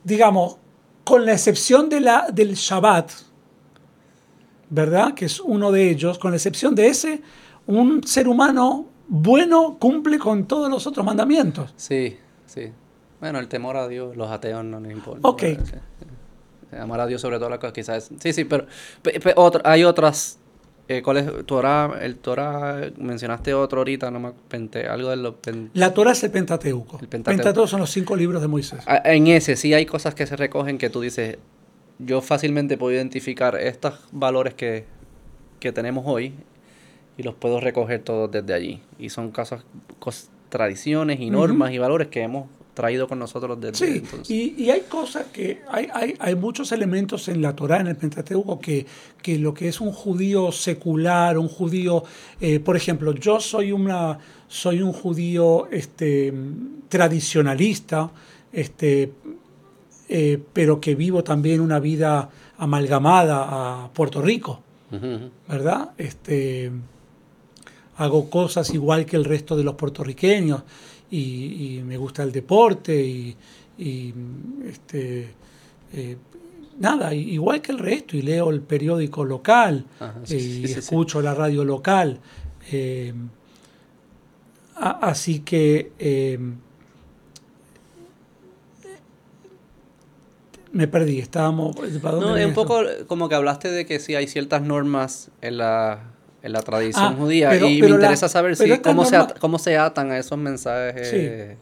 digamos, 0.05 0.57
con 1.05 1.25
la 1.25 1.33
excepción 1.33 1.89
de 1.89 2.01
la, 2.01 2.27
del 2.33 2.55
Shabbat, 2.55 3.11
¿verdad? 4.71 5.15
Que 5.15 5.27
es 5.27 5.41
uno 5.41 5.71
de 5.73 5.91
ellos, 5.91 6.19
con 6.19 6.33
la 6.33 6.37
excepción 6.37 6.75
de 6.75 6.89
ese, 6.89 7.23
un 7.67 8.03
ser 8.05 8.29
humano 8.29 8.87
bueno 9.09 9.77
cumple 9.79 10.19
con 10.19 10.47
todos 10.47 10.69
los 10.69 10.87
otros 10.87 11.07
mandamientos. 11.07 11.73
Sí, 11.77 12.17
sí. 12.47 12.73
Bueno, 13.21 13.39
el 13.39 13.49
temor 13.49 13.77
a 13.77 13.87
Dios, 13.89 14.17
los 14.17 14.29
ateos 14.31 14.65
no 14.65 14.81
les 14.81 14.93
importa. 14.93 15.27
Ok. 15.29 15.41
Sí, 15.43 15.57
sí. 15.65 15.77
Amar 16.79 17.01
a 17.01 17.07
Dios 17.07 17.21
sobre 17.21 17.37
todas 17.37 17.51
las 17.51 17.59
cosas, 17.61 17.73
quizás. 17.75 18.11
Sí, 18.21 18.33
sí, 18.33 18.45
pero 18.45 18.67
pe- 19.03 19.19
pe- 19.21 19.35
otro- 19.37 19.63
hay 19.65 19.85
otras. 19.85 20.39
Eh, 20.89 21.03
¿Cuál 21.03 21.17
es? 21.17 21.47
Torah, 21.47 21.99
el 22.01 22.15
Torah, 22.17 22.81
mencionaste 22.97 23.53
otro 23.55 23.79
ahorita, 23.81 24.09
no 24.13 24.21
me 24.21 24.31
pente, 24.49 24.87
algo 24.87 25.11
de 25.11 25.17
los 25.17 25.35
pen- 25.35 25.71
La 25.75 25.93
Torah 25.93 26.13
es 26.13 26.23
el 26.23 26.31
Pentateuco. 26.31 26.99
El 27.01 27.09
Pentateuco. 27.09 27.43
Pentateuco 27.43 27.67
son 27.67 27.81
los 27.81 27.91
cinco 27.91 28.15
libros 28.15 28.41
de 28.41 28.47
Moisés. 28.47 28.81
Ah, 28.87 29.03
En 29.05 29.27
ese 29.27 29.57
sí 29.57 29.75
hay 29.75 29.85
cosas 29.85 30.15
que 30.15 30.27
se 30.29 30.37
recogen 30.37 30.79
que 30.79 30.89
tú 30.89 31.01
dices, 31.01 31.39
yo 31.99 32.21
fácilmente 32.21 32.79
puedo 32.79 32.95
identificar 32.95 33.57
estos 33.57 33.95
valores 34.13 34.55
que, 34.55 34.85
que 35.59 35.73
tenemos 35.73 36.05
hoy 36.07 36.35
y 37.19 37.25
los 37.25 37.35
puedo 37.35 37.59
recoger 37.59 38.03
todos 38.03 38.31
desde 38.31 38.55
allí. 38.55 38.81
Y 38.99 39.09
son 39.11 39.33
cosas, 39.33 39.65
cos- 39.99 40.29
tradiciones 40.51 41.19
y 41.19 41.31
normas 41.31 41.73
y 41.73 41.79
valores 41.79 42.07
que 42.09 42.23
hemos 42.23 42.47
traído 42.77 43.09
con 43.09 43.19
nosotros 43.19 43.59
desde 43.59 43.75
Sí, 43.87 43.93
entonces. 44.05 44.31
y, 44.31 44.55
y 44.59 44.71
hay 44.71 44.83
cosas 44.83 45.25
que, 45.33 45.63
hay, 45.69 45.89
hay, 45.95 46.15
hay 46.19 46.35
muchos 46.35 46.71
elementos 46.73 47.27
en 47.29 47.41
la 47.41 47.57
Torah, 47.57 47.81
en 47.81 47.87
el 47.87 47.97
Pentateuco, 47.97 48.61
que, 48.61 48.87
que 49.23 49.39
lo 49.39 49.55
que 49.55 49.69
es 49.69 49.81
un 49.81 49.93
judío 49.93 50.53
secular, 50.53 51.39
un 51.39 51.49
judío, 51.49 52.05
eh, 52.39 52.61
por 52.61 52.77
ejemplo, 52.77 53.15
yo 53.15 53.41
soy, 53.41 53.73
una, 53.73 54.19
soy 54.47 54.83
un 54.83 54.93
judío 54.93 55.69
este, 55.71 56.35
tradicionalista, 56.91 58.11
este, 58.53 59.11
eh, 60.11 60.39
pero 60.53 60.79
que 60.79 60.95
vivo 60.95 61.25
también 61.25 61.63
una 61.63 61.81
vida 61.81 62.29
amalgamada 62.59 63.85
a 63.85 63.91
Puerto 63.93 64.21
Rico. 64.21 64.63
¿verdad? 65.49 65.91
Este, 65.99 66.71
hago 67.97 68.31
cosas 68.31 68.73
igual 68.73 69.05
que 69.05 69.17
el 69.17 69.25
resto 69.25 69.57
de 69.57 69.65
los 69.65 69.75
puertorriqueños 69.75 70.63
y, 71.11 71.77
y 71.79 71.83
me 71.83 71.97
gusta 71.97 72.23
el 72.23 72.33
deporte 72.33 73.01
y, 73.05 73.37
y, 73.79 74.13
este, 74.67 75.29
eh, 75.93 76.17
nada, 76.79 77.15
igual 77.15 77.61
que 77.63 77.73
el 77.73 77.79
resto 77.79 78.17
y 78.17 78.23
leo 78.23 78.51
el 78.51 78.61
periódico 78.61 79.25
local 79.25 79.85
Ajá, 80.01 80.15
eh, 80.25 80.27
sí, 80.27 80.63
y 80.65 80.69
sí, 80.69 80.79
escucho 80.81 81.21
la 81.23 81.35
radio 81.35 81.65
local. 81.65 82.19
eh, 82.73 83.13
a- 84.77 84.99
así 85.09 85.41
que 85.41 85.93
eh, 85.99 86.39
Me 90.73 90.89
perdí, 90.89 91.21
estábamos... 91.21 91.75
¿para 92.03 92.17
dónde 92.17 92.27
No, 92.31 92.37
es 92.37 92.47
un 92.47 92.53
poco 92.55 92.81
como 93.07 93.29
que 93.31 93.35
hablaste 93.35 93.71
de 93.71 93.87
que 93.87 93.99
sí 93.99 94.15
hay 94.15 94.27
ciertas 94.27 94.61
normas 94.63 95.31
en 95.41 95.57
la, 95.59 96.01
en 96.47 96.53
la 96.53 96.63
tradición 96.63 97.05
Ah, 97.05 97.17
judía 97.19 97.51
pero- 97.51 97.69
y 97.69 97.81
pero 97.81 97.95
me 97.95 97.99
la- 97.99 98.05
interesa 98.07 98.29
saber 98.29 98.57
si 98.57 98.71
cómo, 98.79 99.05
se 99.05 99.17
at- 99.17 99.39
cómo 99.39 99.59
se 99.59 99.77
atan 99.77 100.11
a 100.13 100.19
esos 100.19 100.39
mensajes 100.39 101.11
eh, 101.13 101.57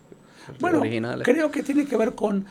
Bueno, 0.60 0.80
originales. 0.80 1.24
creo 1.24 1.50
que 1.50 1.62
tiene 1.62 1.86
que 1.86 1.96
ver 1.96 2.14
con 2.14 2.44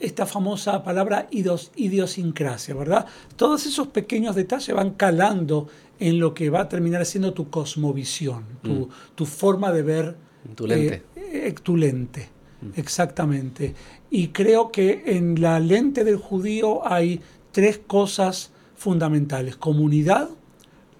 esta 0.00 0.26
famosa 0.26 0.82
palabra 0.82 1.26
idios- 1.30 1.70
idiosincrasia, 1.76 2.74
¿verdad? 2.74 3.06
Todos 3.36 3.64
esos 3.66 3.86
pequeños 3.88 4.34
detalles 4.34 4.74
van 4.74 4.90
calando 4.90 5.68
en 5.98 6.18
lo 6.18 6.34
que 6.34 6.50
va 6.50 6.62
a 6.62 6.68
terminar 6.68 7.06
siendo 7.06 7.32
tu 7.32 7.48
cosmovisión, 7.48 8.44
tu, 8.62 8.88
tu 9.14 9.24
forma 9.24 9.72
de 9.72 9.82
ver. 9.82 10.16
Mm. 10.44 10.52
Tu 10.54 10.66
lente. 10.66 10.96
Mm. 11.14 11.18
eh, 11.18 11.46
eh, 11.48 11.54
tu 11.62 11.76
lente, 11.76 12.28
exactamente. 12.76 13.74
Y 14.10 14.28
creo 14.28 14.70
que 14.70 15.02
en 15.06 15.40
la 15.40 15.58
lente 15.60 16.04
del 16.04 16.16
judío 16.16 16.86
hay 16.86 17.20
tres 17.52 17.80
cosas 17.86 18.50
fundamentales: 18.76 19.56
comunidad, 19.56 20.28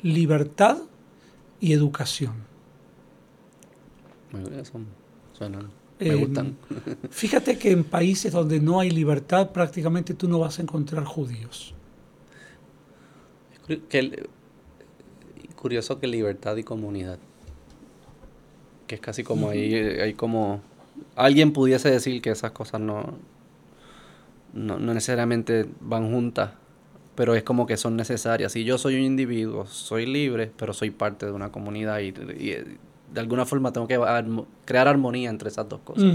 libertad 0.03 0.79
y 1.61 1.73
educación. 1.73 2.35
Son- 4.65 4.87
suenan, 5.33 5.71
Eh, 5.99 6.11
me 6.11 6.15
gustan. 6.17 6.57
Fíjate 7.11 7.59
que 7.59 7.71
en 7.71 7.85
países 7.85 8.33
donde 8.33 8.61
no 8.61 8.81
hay 8.81 8.91
libertad, 8.91 9.51
prácticamente 9.53 10.13
tú 10.15 10.29
no 10.29 10.39
vas 10.39 10.59
a 10.59 10.63
encontrar 10.63 11.05
judíos. 11.05 11.75
Que 13.89 14.29
curioso 15.57 15.99
que 15.99 16.07
libertad 16.07 16.57
y 16.57 16.63
comunidad. 16.63 17.19
Que 18.87 18.97
es 18.97 19.01
casi 19.01 19.25
como 19.25 19.49
ahí, 19.49 19.75
eh, 19.75 20.03
hay 20.03 20.15
como... 20.15 20.61
Alguien 21.17 21.53
pudiese 21.53 21.91
decir 21.91 22.23
que 22.23 22.31
esas 22.31 22.53
cosas 22.53 22.81
no, 22.81 23.15
no, 24.53 24.79
no 24.79 24.95
necesariamente 24.95 25.67
van 25.81 26.11
juntas, 26.11 26.53
pero 27.17 27.35
es 27.35 27.43
como 27.43 27.67
que 27.67 27.77
son 27.77 27.97
necesarias. 27.97 28.53
Si 28.53 28.65
yo 28.65 28.79
soy 28.79 28.97
un 28.97 29.03
individuo, 29.03 29.67
soy 29.67 30.07
libre, 30.07 30.53
pero 30.57 30.73
soy 30.73 30.91
parte 30.91 31.27
de 31.27 31.33
una 31.33 31.51
comunidad 31.51 31.99
y, 32.01 32.15
y, 32.39 32.51
eh, 32.51 32.77
de 33.13 33.21
alguna 33.21 33.47
forma 33.47 33.73
tengo 33.73 33.89
que 33.89 33.99
crear 34.65 34.89
armonía 34.89 35.31
entre 35.31 35.49
esas 35.49 35.69
dos 35.69 35.81
cosas. 35.81 36.13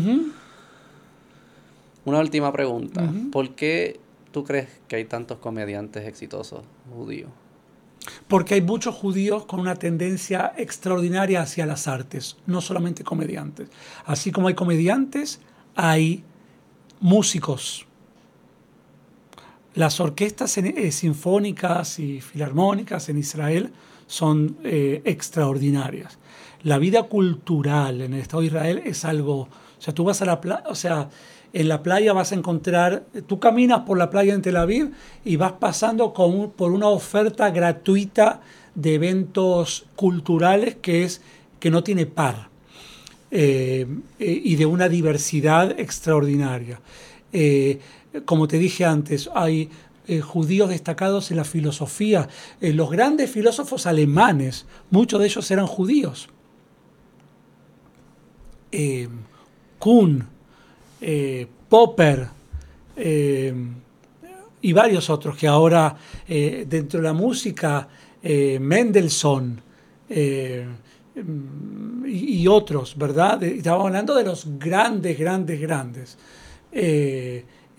Una 2.05 2.19
última 2.19 2.51
pregunta. 2.51 3.03
¿Por 3.31 3.55
qué 3.55 3.99
tú 4.31 4.43
crees 4.43 4.69
que 4.87 4.97
hay 4.97 5.05
tantos 5.05 5.39
comediantes 5.39 6.07
exitosos 6.07 6.61
judíos? 6.93 7.29
Porque 8.27 8.55
hay 8.55 8.61
muchos 8.61 8.95
judíos 8.95 9.45
con 9.45 9.59
una 9.59 9.75
tendencia 9.75 10.53
extraordinaria 10.57 11.41
hacia 11.41 11.65
las 11.65 11.87
artes, 11.87 12.37
no 12.47 12.61
solamente 12.61 13.03
comediantes. 13.03 13.69
Así 14.05 14.31
como 14.31 14.47
hay 14.47 14.55
comediantes, 14.55 15.39
hay 15.75 16.23
músicos. 16.99 17.85
Las 19.73 20.01
orquestas 20.01 20.57
eh, 20.57 20.91
sinfónicas 20.91 21.99
y 21.99 22.19
filarmónicas 22.19 23.07
en 23.07 23.17
Israel 23.17 23.71
son 24.05 24.57
eh, 24.63 25.01
extraordinarias. 25.05 26.17
La 26.63 26.77
vida 26.77 27.03
cultural 27.03 28.01
en 28.01 28.13
el 28.13 28.19
Estado 28.19 28.41
de 28.41 28.47
Israel 28.47 28.81
es 28.83 29.05
algo, 29.05 29.41
o 29.41 29.49
sea, 29.79 29.93
tú 29.93 30.03
vas 30.03 30.21
a 30.21 30.25
la 30.25 30.41
playa, 30.41 30.63
o 30.67 30.75
sea, 30.75 31.09
en 31.53 31.69
la 31.69 31.81
playa 31.83 32.11
vas 32.11 32.33
a 32.33 32.35
encontrar, 32.35 33.05
tú 33.27 33.39
caminas 33.39 33.81
por 33.81 33.97
la 33.97 34.09
playa 34.09 34.33
en 34.33 34.41
Tel 34.41 34.57
Aviv 34.57 34.91
y 35.23 35.37
vas 35.37 35.53
pasando 35.53 36.13
por 36.13 36.71
una 36.71 36.87
oferta 36.87 37.49
gratuita 37.49 38.41
de 38.75 38.95
eventos 38.95 39.85
culturales 39.95 40.75
que 40.81 41.03
es 41.03 41.21
que 41.59 41.71
no 41.71 41.83
tiene 41.83 42.05
par 42.05 42.49
eh, 43.31 43.87
y 44.19 44.55
de 44.55 44.65
una 44.65 44.87
diversidad 44.87 45.79
extraordinaria. 45.79 46.79
Como 48.25 48.47
te 48.47 48.57
dije 48.57 48.85
antes, 48.85 49.29
hay 49.33 49.69
eh, 50.07 50.19
judíos 50.19 50.69
destacados 50.69 51.31
en 51.31 51.37
la 51.37 51.43
filosofía. 51.43 52.27
Eh, 52.59 52.73
los 52.73 52.89
grandes 52.89 53.29
filósofos 53.29 53.85
alemanes, 53.85 54.65
muchos 54.89 55.19
de 55.19 55.27
ellos 55.27 55.49
eran 55.51 55.67
judíos. 55.67 56.27
Eh, 58.71 59.07
Kuhn, 59.77 60.27
Popper 61.69 62.27
y 64.61 64.73
varios 64.73 65.09
otros 65.09 65.37
que 65.37 65.47
ahora 65.47 65.95
dentro 66.27 66.99
de 66.99 67.03
la 67.03 67.13
música, 67.13 67.87
Mendelssohn 68.21 69.61
y, 72.05 72.47
otros, 72.47 72.95
¿verdad? 72.95 73.41
Estamos 73.41 73.87
hablando 73.87 74.13
de 74.13 74.23
los 74.23 74.45
grandes, 74.59 75.17
grandes, 75.17 75.59
grandes. 75.59 76.17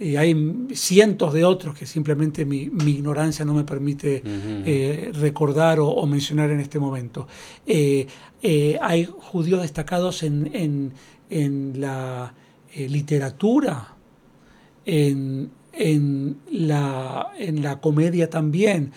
Eh, 0.03 0.09
y 0.11 0.17
hay 0.17 0.67
cientos 0.75 1.33
de 1.33 1.45
otros 1.45 1.75
que 1.79 1.87
simplemente 1.87 2.45
mi, 2.45 2.71
mi 2.71 2.93
ignorancia 2.93 3.45
no 3.45 3.55
me 3.55 3.65
permite 3.65 4.23
eh, 4.67 5.11
recordar 5.15 5.79
o, 5.81 5.89
o 5.89 6.07
mencionar 6.07 6.51
en 6.51 6.61
este 6.61 6.79
momento. 6.79 7.27
Eh, 7.67 8.07
eh, 8.43 8.79
hay 8.81 9.05
judíos 9.05 9.63
destacados 9.63 10.23
en, 10.23 10.51
en- 10.55 10.93
en 11.31 11.81
la 11.81 12.35
literatura, 12.75 13.95
en, 14.85 15.51
en 15.73 16.37
la, 16.51 17.29
en 17.39 17.63
la 17.63 17.81
comedia 17.81 18.29
también. 18.29 18.93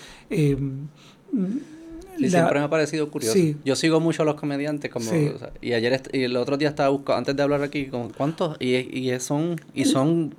Sí, 2.18 2.24
la- 2.24 2.30
siempre 2.30 2.60
me 2.60 2.66
ha 2.66 2.70
parecido 2.70 3.10
curioso. 3.12 3.34
Sí. 3.34 3.58
Yo 3.66 3.76
sigo 3.76 4.00
mucho 4.00 4.22
a 4.22 4.26
los 4.26 4.36
comediantes 4.36 4.90
como 4.92 5.10
Sí. 5.12 5.32
o 5.36 5.38
sea, 5.40 5.52
y 5.62 5.74
ayer 5.74 6.02
y 6.14 6.24
el 6.24 6.36
otro 6.38 6.58
día 6.58 6.70
estaba 6.70 6.90
buscando 6.90 7.18
antes 7.18 7.36
de 7.36 7.44
hablar 7.44 7.62
aquí 7.64 7.88
como 7.88 8.10
cuántos 8.12 8.56
y, 8.60 8.76
y 8.76 9.20
son 9.20 9.60
y 9.74 9.86
son 9.86 10.34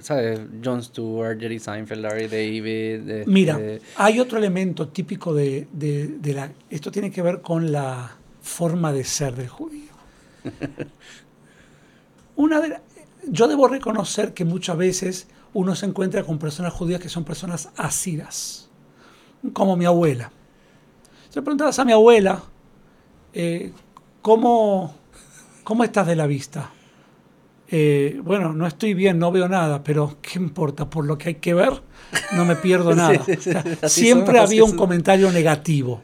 sabes 0.00 0.40
Jon 0.64 0.82
Stewart, 0.82 1.38
Jerry 1.40 1.58
Seinfeld, 1.58 2.02
Larry 2.02 2.26
David. 2.28 3.08
este, 3.10 3.24
Mira, 3.30 3.60
hay 3.96 4.20
otro 4.20 4.38
elemento 4.38 4.88
típico 4.88 5.32
de, 5.34 5.66
de- 5.72 6.08
de 6.08 6.32
la... 6.34 6.52
Esto 6.70 6.90
tiene 6.90 7.10
que 7.10 7.22
ver 7.22 7.40
con 7.40 7.72
la 7.72 8.16
forma 8.40 8.92
de 8.92 9.04
ser 9.04 9.34
del 9.34 9.48
judío. 9.48 9.92
Una 12.36 12.60
de 12.60 12.68
la- 12.70 12.82
yo 13.28 13.46
debo 13.48 13.68
reconocer 13.68 14.34
que 14.34 14.44
muchas 14.44 14.76
veces 14.76 15.26
uno 15.54 15.76
se 15.76 15.86
encuentra 15.86 16.24
con 16.24 16.38
personas 16.38 16.72
judías 16.72 17.00
que 17.00 17.08
son 17.08 17.24
personas 17.24 17.68
ácidas, 17.76 18.68
como 19.52 19.76
mi 19.76 19.84
abuela. 19.84 20.32
Si 21.32 21.38
le 21.38 21.44
preguntabas 21.44 21.78
a 21.78 21.86
mi 21.86 21.92
abuela, 21.92 22.42
eh, 23.32 23.72
¿cómo, 24.20 24.94
¿cómo 25.64 25.82
estás 25.82 26.06
de 26.06 26.14
la 26.14 26.26
vista? 26.26 26.68
Eh, 27.68 28.20
bueno, 28.22 28.52
no 28.52 28.66
estoy 28.66 28.92
bien, 28.92 29.18
no 29.18 29.32
veo 29.32 29.48
nada, 29.48 29.82
pero 29.82 30.18
¿qué 30.20 30.38
importa? 30.38 30.90
Por 30.90 31.06
lo 31.06 31.16
que 31.16 31.30
hay 31.30 31.34
que 31.36 31.54
ver, 31.54 31.82
no 32.32 32.44
me 32.44 32.54
pierdo 32.56 32.94
nada. 32.94 33.18
O 33.18 33.40
sea, 33.40 33.64
siempre 33.88 34.40
había 34.40 34.62
un 34.62 34.76
comentario 34.76 35.32
negativo. 35.32 36.02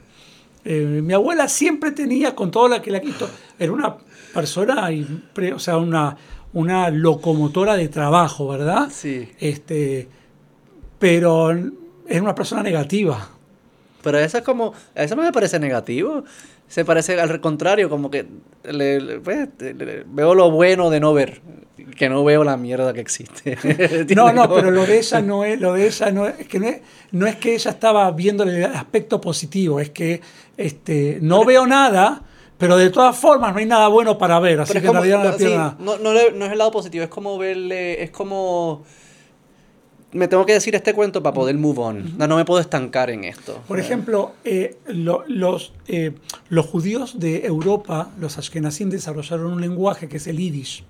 Eh, 0.64 1.02
mi 1.05 1.12
abuela 1.12 1.46
siempre 1.46 1.90
tenía, 1.90 2.34
con 2.34 2.50
todo 2.50 2.68
lo 2.68 2.80
que 2.80 2.90
la 2.90 3.02
quito, 3.02 3.28
era 3.59 3.70
una 3.70 3.98
persona, 4.32 4.88
o 5.55 5.59
sea, 5.59 5.76
una, 5.76 6.16
una 6.55 6.88
locomotora 6.88 7.76
de 7.76 7.88
trabajo, 7.88 8.48
¿verdad? 8.48 8.88
Sí. 8.90 9.28
Este, 9.38 10.09
pero 10.98 11.50
era 11.50 12.22
una 12.22 12.34
persona 12.34 12.62
negativa. 12.62 13.28
Pero 14.02 14.18
eso 14.18 14.38
es 14.38 14.44
como 14.44 14.72
eso 14.94 15.16
no 15.16 15.22
me 15.22 15.32
parece 15.32 15.58
negativo. 15.58 16.24
Se 16.68 16.84
parece 16.84 17.18
al 17.20 17.40
contrario, 17.40 17.88
como 17.88 18.10
que 18.10 18.26
le- 18.64 19.00
le- 19.00 19.20
pues, 19.20 19.48
le- 19.58 20.04
veo 20.06 20.34
lo 20.34 20.50
bueno 20.50 20.90
de 20.90 21.00
no 21.00 21.14
ver, 21.14 21.40
que 21.96 22.08
no 22.10 22.22
veo 22.24 22.44
la 22.44 22.56
mierda 22.58 22.92
que 22.92 23.00
existe. 23.00 23.56
No, 24.14 24.32
no, 24.32 24.52
pero 24.52 24.70
lo 24.70 24.84
de 24.84 24.98
ella 24.98 25.20
no 25.22 25.44
es, 25.44 25.58
lo 25.60 25.72
de 25.72 25.86
ella 25.86 26.10
no 26.10 26.26
es, 26.26 26.38
es 26.40 26.46
que 26.48 26.60
no 26.60 26.68
es, 26.68 26.80
no 27.12 27.26
es 27.26 27.36
que 27.36 27.54
ella 27.54 27.70
estaba 27.70 28.10
viéndole 28.10 28.56
el 28.58 28.64
aspecto 28.66 29.20
positivo, 29.20 29.80
es 29.80 29.90
que 29.90 30.20
este, 30.58 31.18
no 31.22 31.44
veo 31.46 31.66
nada, 31.66 32.22
pero 32.58 32.76
de 32.76 32.90
todas 32.90 33.16
formas 33.16 33.52
no 33.54 33.60
hay 33.60 33.66
nada 33.66 33.88
bueno 33.88 34.18
para 34.18 34.38
ver, 34.38 34.60
así 34.60 34.72
Pero 34.74 34.80
que 34.82 34.86
como, 34.88 35.00
no 35.00 35.24
no, 35.24 35.38
sí, 35.38 35.44
no, 35.78 35.96
no 35.98 36.44
es 36.44 36.52
el 36.52 36.58
lado 36.58 36.70
positivo, 36.70 37.02
es 37.04 37.10
como 37.10 37.38
verle, 37.38 38.02
es 38.02 38.10
como... 38.10 38.84
Me 40.12 40.26
tengo 40.26 40.47
que 40.47 40.55
decir 40.55 40.74
este 40.74 40.94
cuento 40.94 41.22
para 41.22 41.35
poder 41.35 41.56
move 41.56 41.78
on. 41.80 42.16
No, 42.16 42.26
no 42.26 42.36
me 42.36 42.44
puedo 42.47 42.60
estancar 42.60 43.10
en 43.10 43.24
esto. 43.24 43.62
Por 43.68 43.78
ejemplo, 43.78 44.32
eh, 44.44 44.76
lo- 44.86 45.24
los, 45.28 45.72
eh, 45.86 46.12
los 46.48 46.64
judíos 46.66 47.18
de 47.20 47.44
Europa, 47.44 48.10
los 48.18 48.39
ashkenazim, 48.39 48.89
desarrollaron 48.89 49.52
un 49.52 49.60
lenguaje 49.60 50.09
que 50.09 50.16
es 50.16 50.26
el 50.26 50.39
yiddish. 50.39 50.82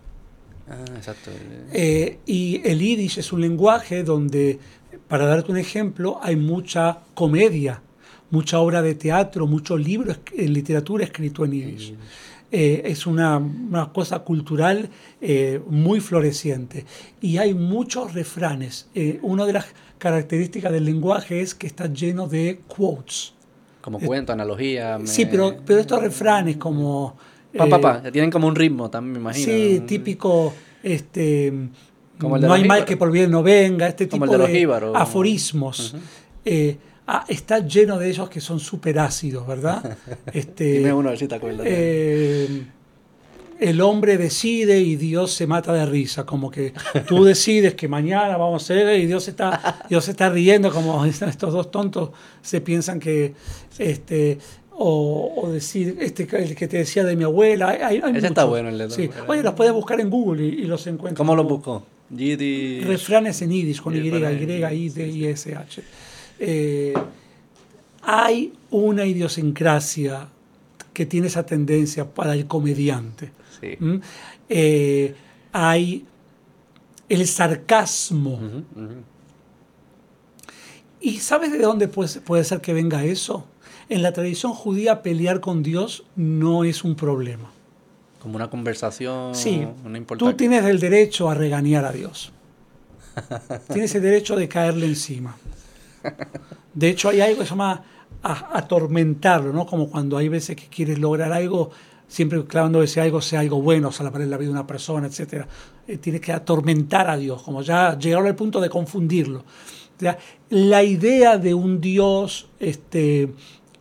Ah, 0.71 0.85
exacto. 0.97 1.31
Eh, 1.73 2.19
y 2.27 2.61
el 2.65 2.79
yiddish 2.79 3.19
es 3.19 3.33
un 3.33 3.41
lenguaje 3.41 4.05
donde, 4.05 4.61
para 5.09 5.27
darte 5.27 5.51
un 5.51 5.59
ejemplo, 5.59 6.21
hay 6.23 6.37
mucha 6.37 6.99
comedia, 7.15 7.83
mucha 8.31 8.61
obra 8.61 8.83
de 8.83 8.95
teatro, 8.95 9.47
mucho 9.49 9.77
libro, 9.77 10.15
eh, 10.37 10.47
literatura 10.49 11.03
escrito 11.05 11.45
en 11.45 11.53
yiddish. 11.53 11.95
Eh, 12.51 12.83
es 12.87 13.07
una, 13.07 13.37
una 13.37 13.93
cosa 13.93 14.21
cultural 14.21 14.89
eh, 15.21 15.61
muy 15.69 16.01
floreciente. 16.01 16.87
Y 17.21 17.37
hay 17.37 17.53
muchos 17.53 18.15
refranes. 18.15 18.89
Eh, 18.95 19.19
una 19.23 19.45
de 19.45 19.53
las 19.53 19.67
características 19.99 20.73
del 20.73 20.85
lenguaje 20.87 21.43
es 21.43 21.55
que 21.55 21.67
está 21.67 21.93
lleno 21.93 22.27
de 22.27 22.61
quotes. 22.67 23.35
Como 23.83 24.01
cuento, 24.01 24.33
analogía. 24.33 24.99
me- 24.99 25.07
Sí, 25.07 25.27
pero, 25.27 25.57
pero 25.65 25.81
estos 25.81 26.01
refranes 26.01 26.57
como... 26.57 27.17
Pa, 27.57 27.67
pa, 27.67 27.81
pa, 27.81 28.03
Tienen 28.13 28.31
como 28.31 28.47
un 28.47 28.55
ritmo 28.55 28.89
también, 28.91 29.13
me 29.15 29.19
imagino. 29.21 29.45
Sí, 29.47 29.83
típico, 29.87 30.53
este, 30.83 31.53
Como 32.19 32.37
el 32.37 32.43
de 32.43 32.49
no 32.49 32.55
hay 32.55 32.65
mal 32.65 32.85
que 32.85 32.97
por 32.97 33.11
bien 33.11 33.31
no 33.31 33.43
venga, 33.43 33.89
este 33.89 34.07
tipo 34.07 34.27
de 34.27 34.39
de, 34.39 34.93
aforismos. 34.95 35.95
Ah, 37.11 37.25
está 37.27 37.61
lleno 37.61 37.99
de 37.99 38.11
ellos 38.11 38.29
que 38.29 38.41
son 38.41 38.61
súper 38.61 38.99
ácidos, 38.99 39.47
¿verdad? 39.47 39.97
Este, 40.33 40.79
Dime 40.79 40.93
uno 40.93 41.09
a 41.09 41.13
ver 41.13 41.19
si 41.19 41.27
te 41.27 41.35
acuerdas. 41.37 41.67
eh, 41.69 42.67
el 43.61 43.81
hombre 43.81 44.19
decide 44.19 44.79
y 44.81 44.97
Dios 44.97 45.33
se 45.33 45.47
mata 45.47 45.73
de 45.73 45.85
risa, 45.87 46.25
como 46.25 46.51
que 46.51 46.75
tú 47.07 47.25
decides 47.33 47.75
que 47.75 47.89
mañana 47.89 48.37
vamos 48.37 48.63
a 48.63 48.65
hacer 48.65 49.01
y 49.01 49.07
Dios 49.07 49.25
se 49.25 49.31
está, 49.31 49.85
Dios 49.89 50.07
está 50.09 50.29
riendo, 50.29 50.71
como 50.71 51.05
estos 51.07 51.53
dos 51.53 51.71
tontos 51.71 52.11
se 52.43 52.61
piensan 52.61 53.01
que, 53.01 53.35
este, 53.79 54.39
o, 54.73 55.33
o 55.43 55.51
decir, 55.51 55.97
este, 56.01 56.29
el 56.37 56.55
que 56.55 56.69
te 56.69 56.77
decía 56.77 57.05
de 57.05 57.17
mi 57.17 57.25
abuela, 57.25 57.71
hay, 57.71 58.01
hay 58.03 58.17
Ese 58.17 58.29
está 58.29 58.45
bueno, 58.45 58.69
el 58.69 58.91
Sí. 58.91 59.11
Oye, 59.27 59.43
los 59.43 59.55
puedes 59.55 59.73
buscar 59.73 60.01
en 60.01 60.11
Google 60.11 60.45
y, 60.45 60.49
y 60.49 60.65
los 60.67 60.87
encuentras. 60.87 61.17
¿Cómo 61.17 61.35
lo 61.35 61.43
como 61.43 61.57
buscó? 61.57 61.87
Refranes 62.85 63.43
en 63.43 63.51
Yiddish, 63.51 63.81
con 63.81 63.95
Y, 63.95 63.99
en 63.99 64.05
Y, 64.05 64.09
I, 64.65 64.89
D, 64.89 65.09
I, 65.09 65.27
S, 65.27 65.55
H. 65.55 65.83
Eh, 66.39 66.95
hay 68.03 68.53
una 68.71 69.05
idiosincrasia 69.05 70.29
que 70.93 71.07
tiene 71.07 71.29
esa 71.29 71.45
tendencia 71.45 72.05
para 72.05 72.35
el 72.35 72.47
comediante. 72.47 73.31
Sí. 73.61 73.77
¿Mm? 73.79 74.01
Eh, 74.49 75.15
hay 75.53 76.05
el 77.09 77.27
sarcasmo. 77.27 78.41
¿Y 81.01 81.19
sabes 81.19 81.53
de 81.53 81.59
dónde 81.59 81.89
puede, 81.89 82.21
puede 82.21 82.45
ser 82.45 82.61
que 82.61 82.73
venga 82.73 83.05
eso? 83.05 83.47
En 83.89 84.03
la 84.03 84.13
tradición 84.13 84.53
judía 84.53 85.03
pelear 85.03 85.41
con 85.41 85.63
Dios 85.63 86.05
no 86.15 86.65
es 86.65 86.85
un 86.85 86.95
problema. 86.95 87.51
Como 88.21 88.37
una 88.37 88.51
conversación. 88.51 89.35
Sí, 89.35 89.67
tú 90.19 90.33
tienes 90.35 90.65
el 90.65 90.81
derecho 90.81 91.31
a 91.31 91.35
regañar 91.35 91.85
a 91.85 91.93
Dios. 91.93 92.33
tienes 93.73 93.95
el 93.95 94.03
derecho 94.03 94.37
de 94.37 94.49
caerle 94.49 94.87
encima. 94.87 95.37
De 96.75 96.89
hecho, 96.89 97.09
hay 97.09 97.21
algo 97.21 97.39
que 97.39 97.45
se 97.45 97.51
llama 97.51 97.83
atormentarlo, 98.23 99.53
¿no? 99.53 99.67
Como 99.67 99.89
cuando 99.89 100.17
hay 100.17 100.29
veces 100.29 100.57
que 100.57 100.67
quieres 100.67 100.99
lograr 100.99 101.33
algo, 101.33 101.71
siempre 102.09 102.45
clavando 102.45 102.83
ese 102.83 103.01
algo 103.01 103.21
sea 103.21 103.41
algo 103.41 103.63
bueno, 103.63 103.93
salvar 103.93 104.21
la 104.23 104.37
vida 104.37 104.49
de 104.49 104.53
una 104.53 104.67
persona, 104.67 105.07
etc. 105.07 105.47
tienes 106.01 106.21
que 106.21 106.33
atormentar 106.33 107.09
a 107.09 107.17
Dios, 107.17 107.43
como 107.43 107.63
ya 107.63 107.97
llegaron 107.99 108.27
al 108.27 108.35
punto 108.35 108.61
de 108.61 108.71
confundirlo. 108.71 109.45
La 110.51 110.83
idea 110.83 111.39
de 111.39 111.55
un 111.55 111.81
Dios 111.81 112.49
este, 112.61 113.33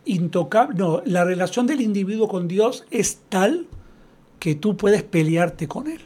intocable, 0.04 0.76
no, 0.76 1.02
la 1.04 1.24
relación 1.24 1.66
del 1.66 1.80
individuo 1.80 2.28
con 2.28 2.48
Dios 2.48 2.84
es 2.90 3.20
tal 3.28 3.66
que 4.38 4.54
tú 4.54 4.76
puedes 4.76 5.02
pelearte 5.02 5.68
con 5.68 5.86
él. 5.86 6.00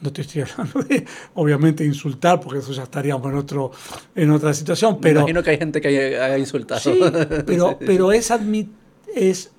No 0.00 0.12
te 0.12 0.22
estoy 0.22 0.42
hablando 0.58 0.82
de, 0.82 1.04
obviamente, 1.34 1.84
insultar, 1.84 2.40
porque 2.40 2.58
eso 2.58 2.72
ya 2.72 2.82
estaríamos 2.82 3.26
en, 3.30 3.38
otro, 3.38 3.70
en 4.14 4.30
otra 4.30 4.52
situación, 4.52 4.94
Me 4.94 5.00
pero, 5.00 5.20
imagino 5.20 5.42
que 5.42 5.50
hay 5.50 5.58
gente 5.58 5.80
que 5.80 5.88
haya, 5.88 6.24
haya 6.26 6.38
insultado. 6.38 6.80
sí, 6.80 7.00
pero, 7.46 7.78
pero 7.78 8.12
es, 8.12 8.30
admi- 8.30 8.68
es 9.14 9.50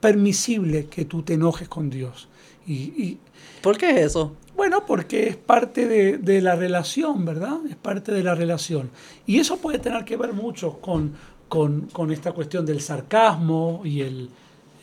permisible 0.00 0.86
que 0.86 1.04
tú 1.04 1.22
te 1.22 1.34
enojes 1.34 1.68
con 1.68 1.90
Dios. 1.90 2.28
Y, 2.66 2.72
y, 2.74 3.18
¿Por 3.62 3.76
qué 3.76 4.02
eso? 4.02 4.36
bueno, 4.56 4.84
porque 4.86 5.26
es 5.28 5.36
parte 5.36 5.86
de, 5.88 6.18
de 6.18 6.40
la 6.42 6.54
relación, 6.54 7.24
¿verdad? 7.24 7.58
Es 7.68 7.76
parte 7.76 8.12
de 8.12 8.22
la 8.22 8.34
relación. 8.34 8.90
Y 9.26 9.38
eso 9.38 9.56
puede 9.56 9.78
tener 9.78 10.04
que 10.04 10.16
ver 10.18 10.34
mucho 10.34 10.78
con, 10.80 11.12
con, 11.48 11.82
con 11.92 12.12
esta 12.12 12.32
cuestión 12.32 12.66
del 12.66 12.80
sarcasmo 12.82 13.80
y, 13.84 14.02
el, 14.02 14.28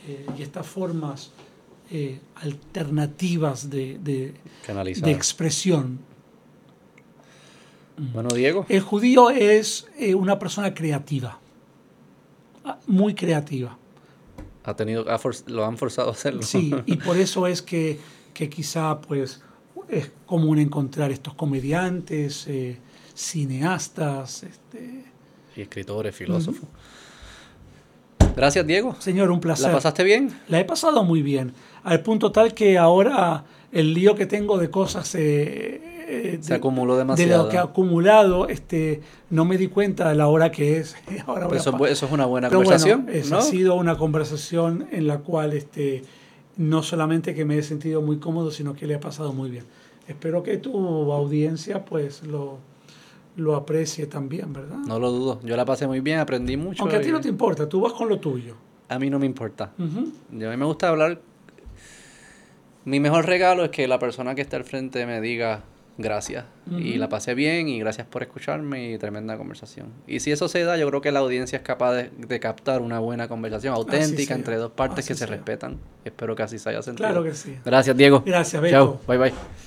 eh, 0.08 0.26
y 0.38 0.42
estas 0.42 0.66
formas 0.66 1.32
eh, 1.90 2.20
alternativas 2.36 3.70
de, 3.70 3.98
de- 4.00 4.34
de 5.02 5.12
expresión. 5.12 6.00
Bueno, 8.14 8.30
Diego. 8.36 8.66
El 8.70 8.82
judío 8.82 9.30
es 9.32 9.88
eh, 9.98 10.14
una 10.14 10.38
persona 10.38 10.74
creativa, 10.74 11.40
ah, 12.64 12.80
muy 12.86 13.16
creativa. 13.16 13.78
Ha 14.64 14.76
tenido, 14.76 15.10
ha 15.10 15.18
for- 15.18 15.36
lo 15.48 15.66
han 15.66 15.78
forzado 15.78 16.10
a 16.10 16.12
hacerlo. 16.12 16.44
Sí, 16.44 16.74
y 16.86 16.98
por 17.06 17.18
eso 17.18 17.48
es 17.48 17.62
que, 17.62 18.00
que 18.34 18.50
quizá 18.50 19.02
pues 19.02 19.42
es 19.90 20.12
común 20.26 20.60
encontrar 20.60 21.12
estos 21.12 21.34
comediantes, 21.34 22.46
eh, 22.48 22.78
cineastas. 23.16 24.44
Este... 24.44 25.06
Y 25.56 25.62
escritores, 25.62 26.16
filósofos. 26.16 26.70
Gracias, 28.38 28.66
Diego. 28.66 28.96
Señor, 29.00 29.32
un 29.32 29.40
placer. 29.42 29.68
¿La 29.68 29.74
pasaste 29.74 30.04
bien? 30.04 30.40
La 30.48 30.60
he 30.60 30.66
pasado 30.66 31.04
muy 31.04 31.22
bien, 31.22 31.54
al 31.84 32.02
punto 32.02 32.32
tal 32.32 32.54
que 32.54 32.78
ahora 32.78 33.44
el 33.72 33.94
lío 33.94 34.16
que 34.16 34.26
tengo 34.26 34.58
de 34.58 34.70
cosas 34.70 35.14
eh, 35.16 35.82
eh, 36.08 36.38
Se 36.40 36.50
de- 36.54 36.56
acumuló 36.56 36.94
de 36.94 37.00
demasiado. 37.00 37.44
lo 37.44 37.50
que 37.50 37.58
ha 37.58 37.64
acumulado, 37.64 38.48
este, 38.48 39.02
no 39.30 39.44
me 39.44 39.58
di 39.58 39.68
cuenta 39.68 40.08
de 40.10 40.16
la 40.16 40.28
hora 40.28 40.52
que 40.52 40.78
es. 40.78 40.96
Ahora 41.28 41.48
a 41.48 41.56
eso, 41.56 41.72
es 41.72 41.76
bu- 41.76 41.88
eso 41.88 42.06
es 42.06 42.12
una 42.12 42.26
buena 42.26 42.48
Pero 42.48 42.62
conversación, 42.62 43.06
bueno, 43.08 43.38
ha 43.38 43.42
sido 43.42 43.76
una 43.76 43.98
conversación 43.98 44.88
en 44.92 45.08
la 45.08 45.18
cual 45.18 45.52
este, 45.54 46.04
no 46.56 46.82
solamente 46.84 47.36
que 47.36 47.44
me 47.44 47.58
he 47.58 47.64
sentido 47.64 48.02
muy 48.02 48.20
cómodo, 48.20 48.52
sino 48.52 48.74
que 48.74 48.88
le 48.88 48.94
he 48.96 49.00
pasado 49.00 49.34
muy 49.34 49.50
bien. 49.50 49.66
Espero 50.08 50.44
que 50.44 50.56
tu 50.58 51.12
audiencia 51.12 51.84
pues 51.84 52.24
lo, 52.24 52.60
lo 53.38 53.56
aprecie 53.56 54.06
también, 54.08 54.52
¿verdad? 54.52 54.78
No 54.78 55.00
lo 55.00 55.12
dudo. 55.12 55.40
Yo 55.44 55.56
la 55.56 55.64
pasé 55.64 55.88
muy 55.88 56.02
bien, 56.02 56.20
aprendí 56.20 56.58
mucho. 56.58 56.84
Aunque 56.84 56.98
a 56.98 57.02
ti 57.02 57.10
no 57.12 57.22
te 57.22 57.30
importa, 57.30 57.70
tú 57.70 57.80
vas 57.82 57.94
con 57.94 58.10
lo 58.10 58.20
tuyo. 58.20 58.56
a 58.90 59.00
mí 59.00 59.10
no 59.10 59.18
me 59.20 59.26
importa. 59.26 59.72
Yo- 59.78 60.48
a 60.50 60.52
mí 60.52 60.58
me 60.58 60.66
gusta 60.66 60.90
hablar. 60.90 61.20
Mi 62.86 63.00
mejor 63.00 63.26
regalo 63.26 63.64
es 63.66 63.70
que 63.72 63.88
la 63.88 64.00
persona 64.00 64.34
que 64.36 64.42
está 64.42 64.56
al 64.58 64.64
frente 64.64 65.06
me 65.06 65.20
diga 65.22 65.64
gracias. 65.98 66.46
Y 66.72 66.96
la 66.98 67.10
pasé 67.10 67.34
bien 67.34 67.68
y 67.70 67.80
gracias 67.80 68.08
por 68.08 68.22
escucharme 68.24 68.92
y 68.94 68.98
tremenda 68.98 69.38
conversación. 69.38 69.88
Y 70.08 70.20
si 70.20 70.32
eso 70.32 70.48
se 70.48 70.64
da, 70.64 70.78
yo 70.78 70.88
creo 70.88 71.02
que 71.02 71.12
la 71.12 71.20
audiencia 71.20 71.58
es 71.58 71.64
capaz 71.64 71.94
de, 71.94 72.10
de 72.18 72.40
captar 72.40 72.82
una 72.82 73.00
buena 73.00 73.28
conversación 73.28 73.74
auténtica 73.74 74.34
entre 74.36 74.56
dos 74.58 74.72
partes 74.72 75.00
Así 75.06 75.08
que 75.14 75.16
se 75.16 75.26
respetan. 75.26 75.78
Espero 76.06 76.36
que 76.36 76.44
así 76.44 76.60
se 76.60 76.70
haya 76.70 76.82
sentido. 76.82 77.08
Claro 77.10 77.24
que 77.24 77.34
sí. 77.34 77.58
Gracias, 77.66 77.96
Diego. 77.98 78.24
Gracias, 78.26 78.62
Beto. 78.62 78.76
Chao. 78.76 79.00
Bye 79.08 79.18
bye. 79.18 79.67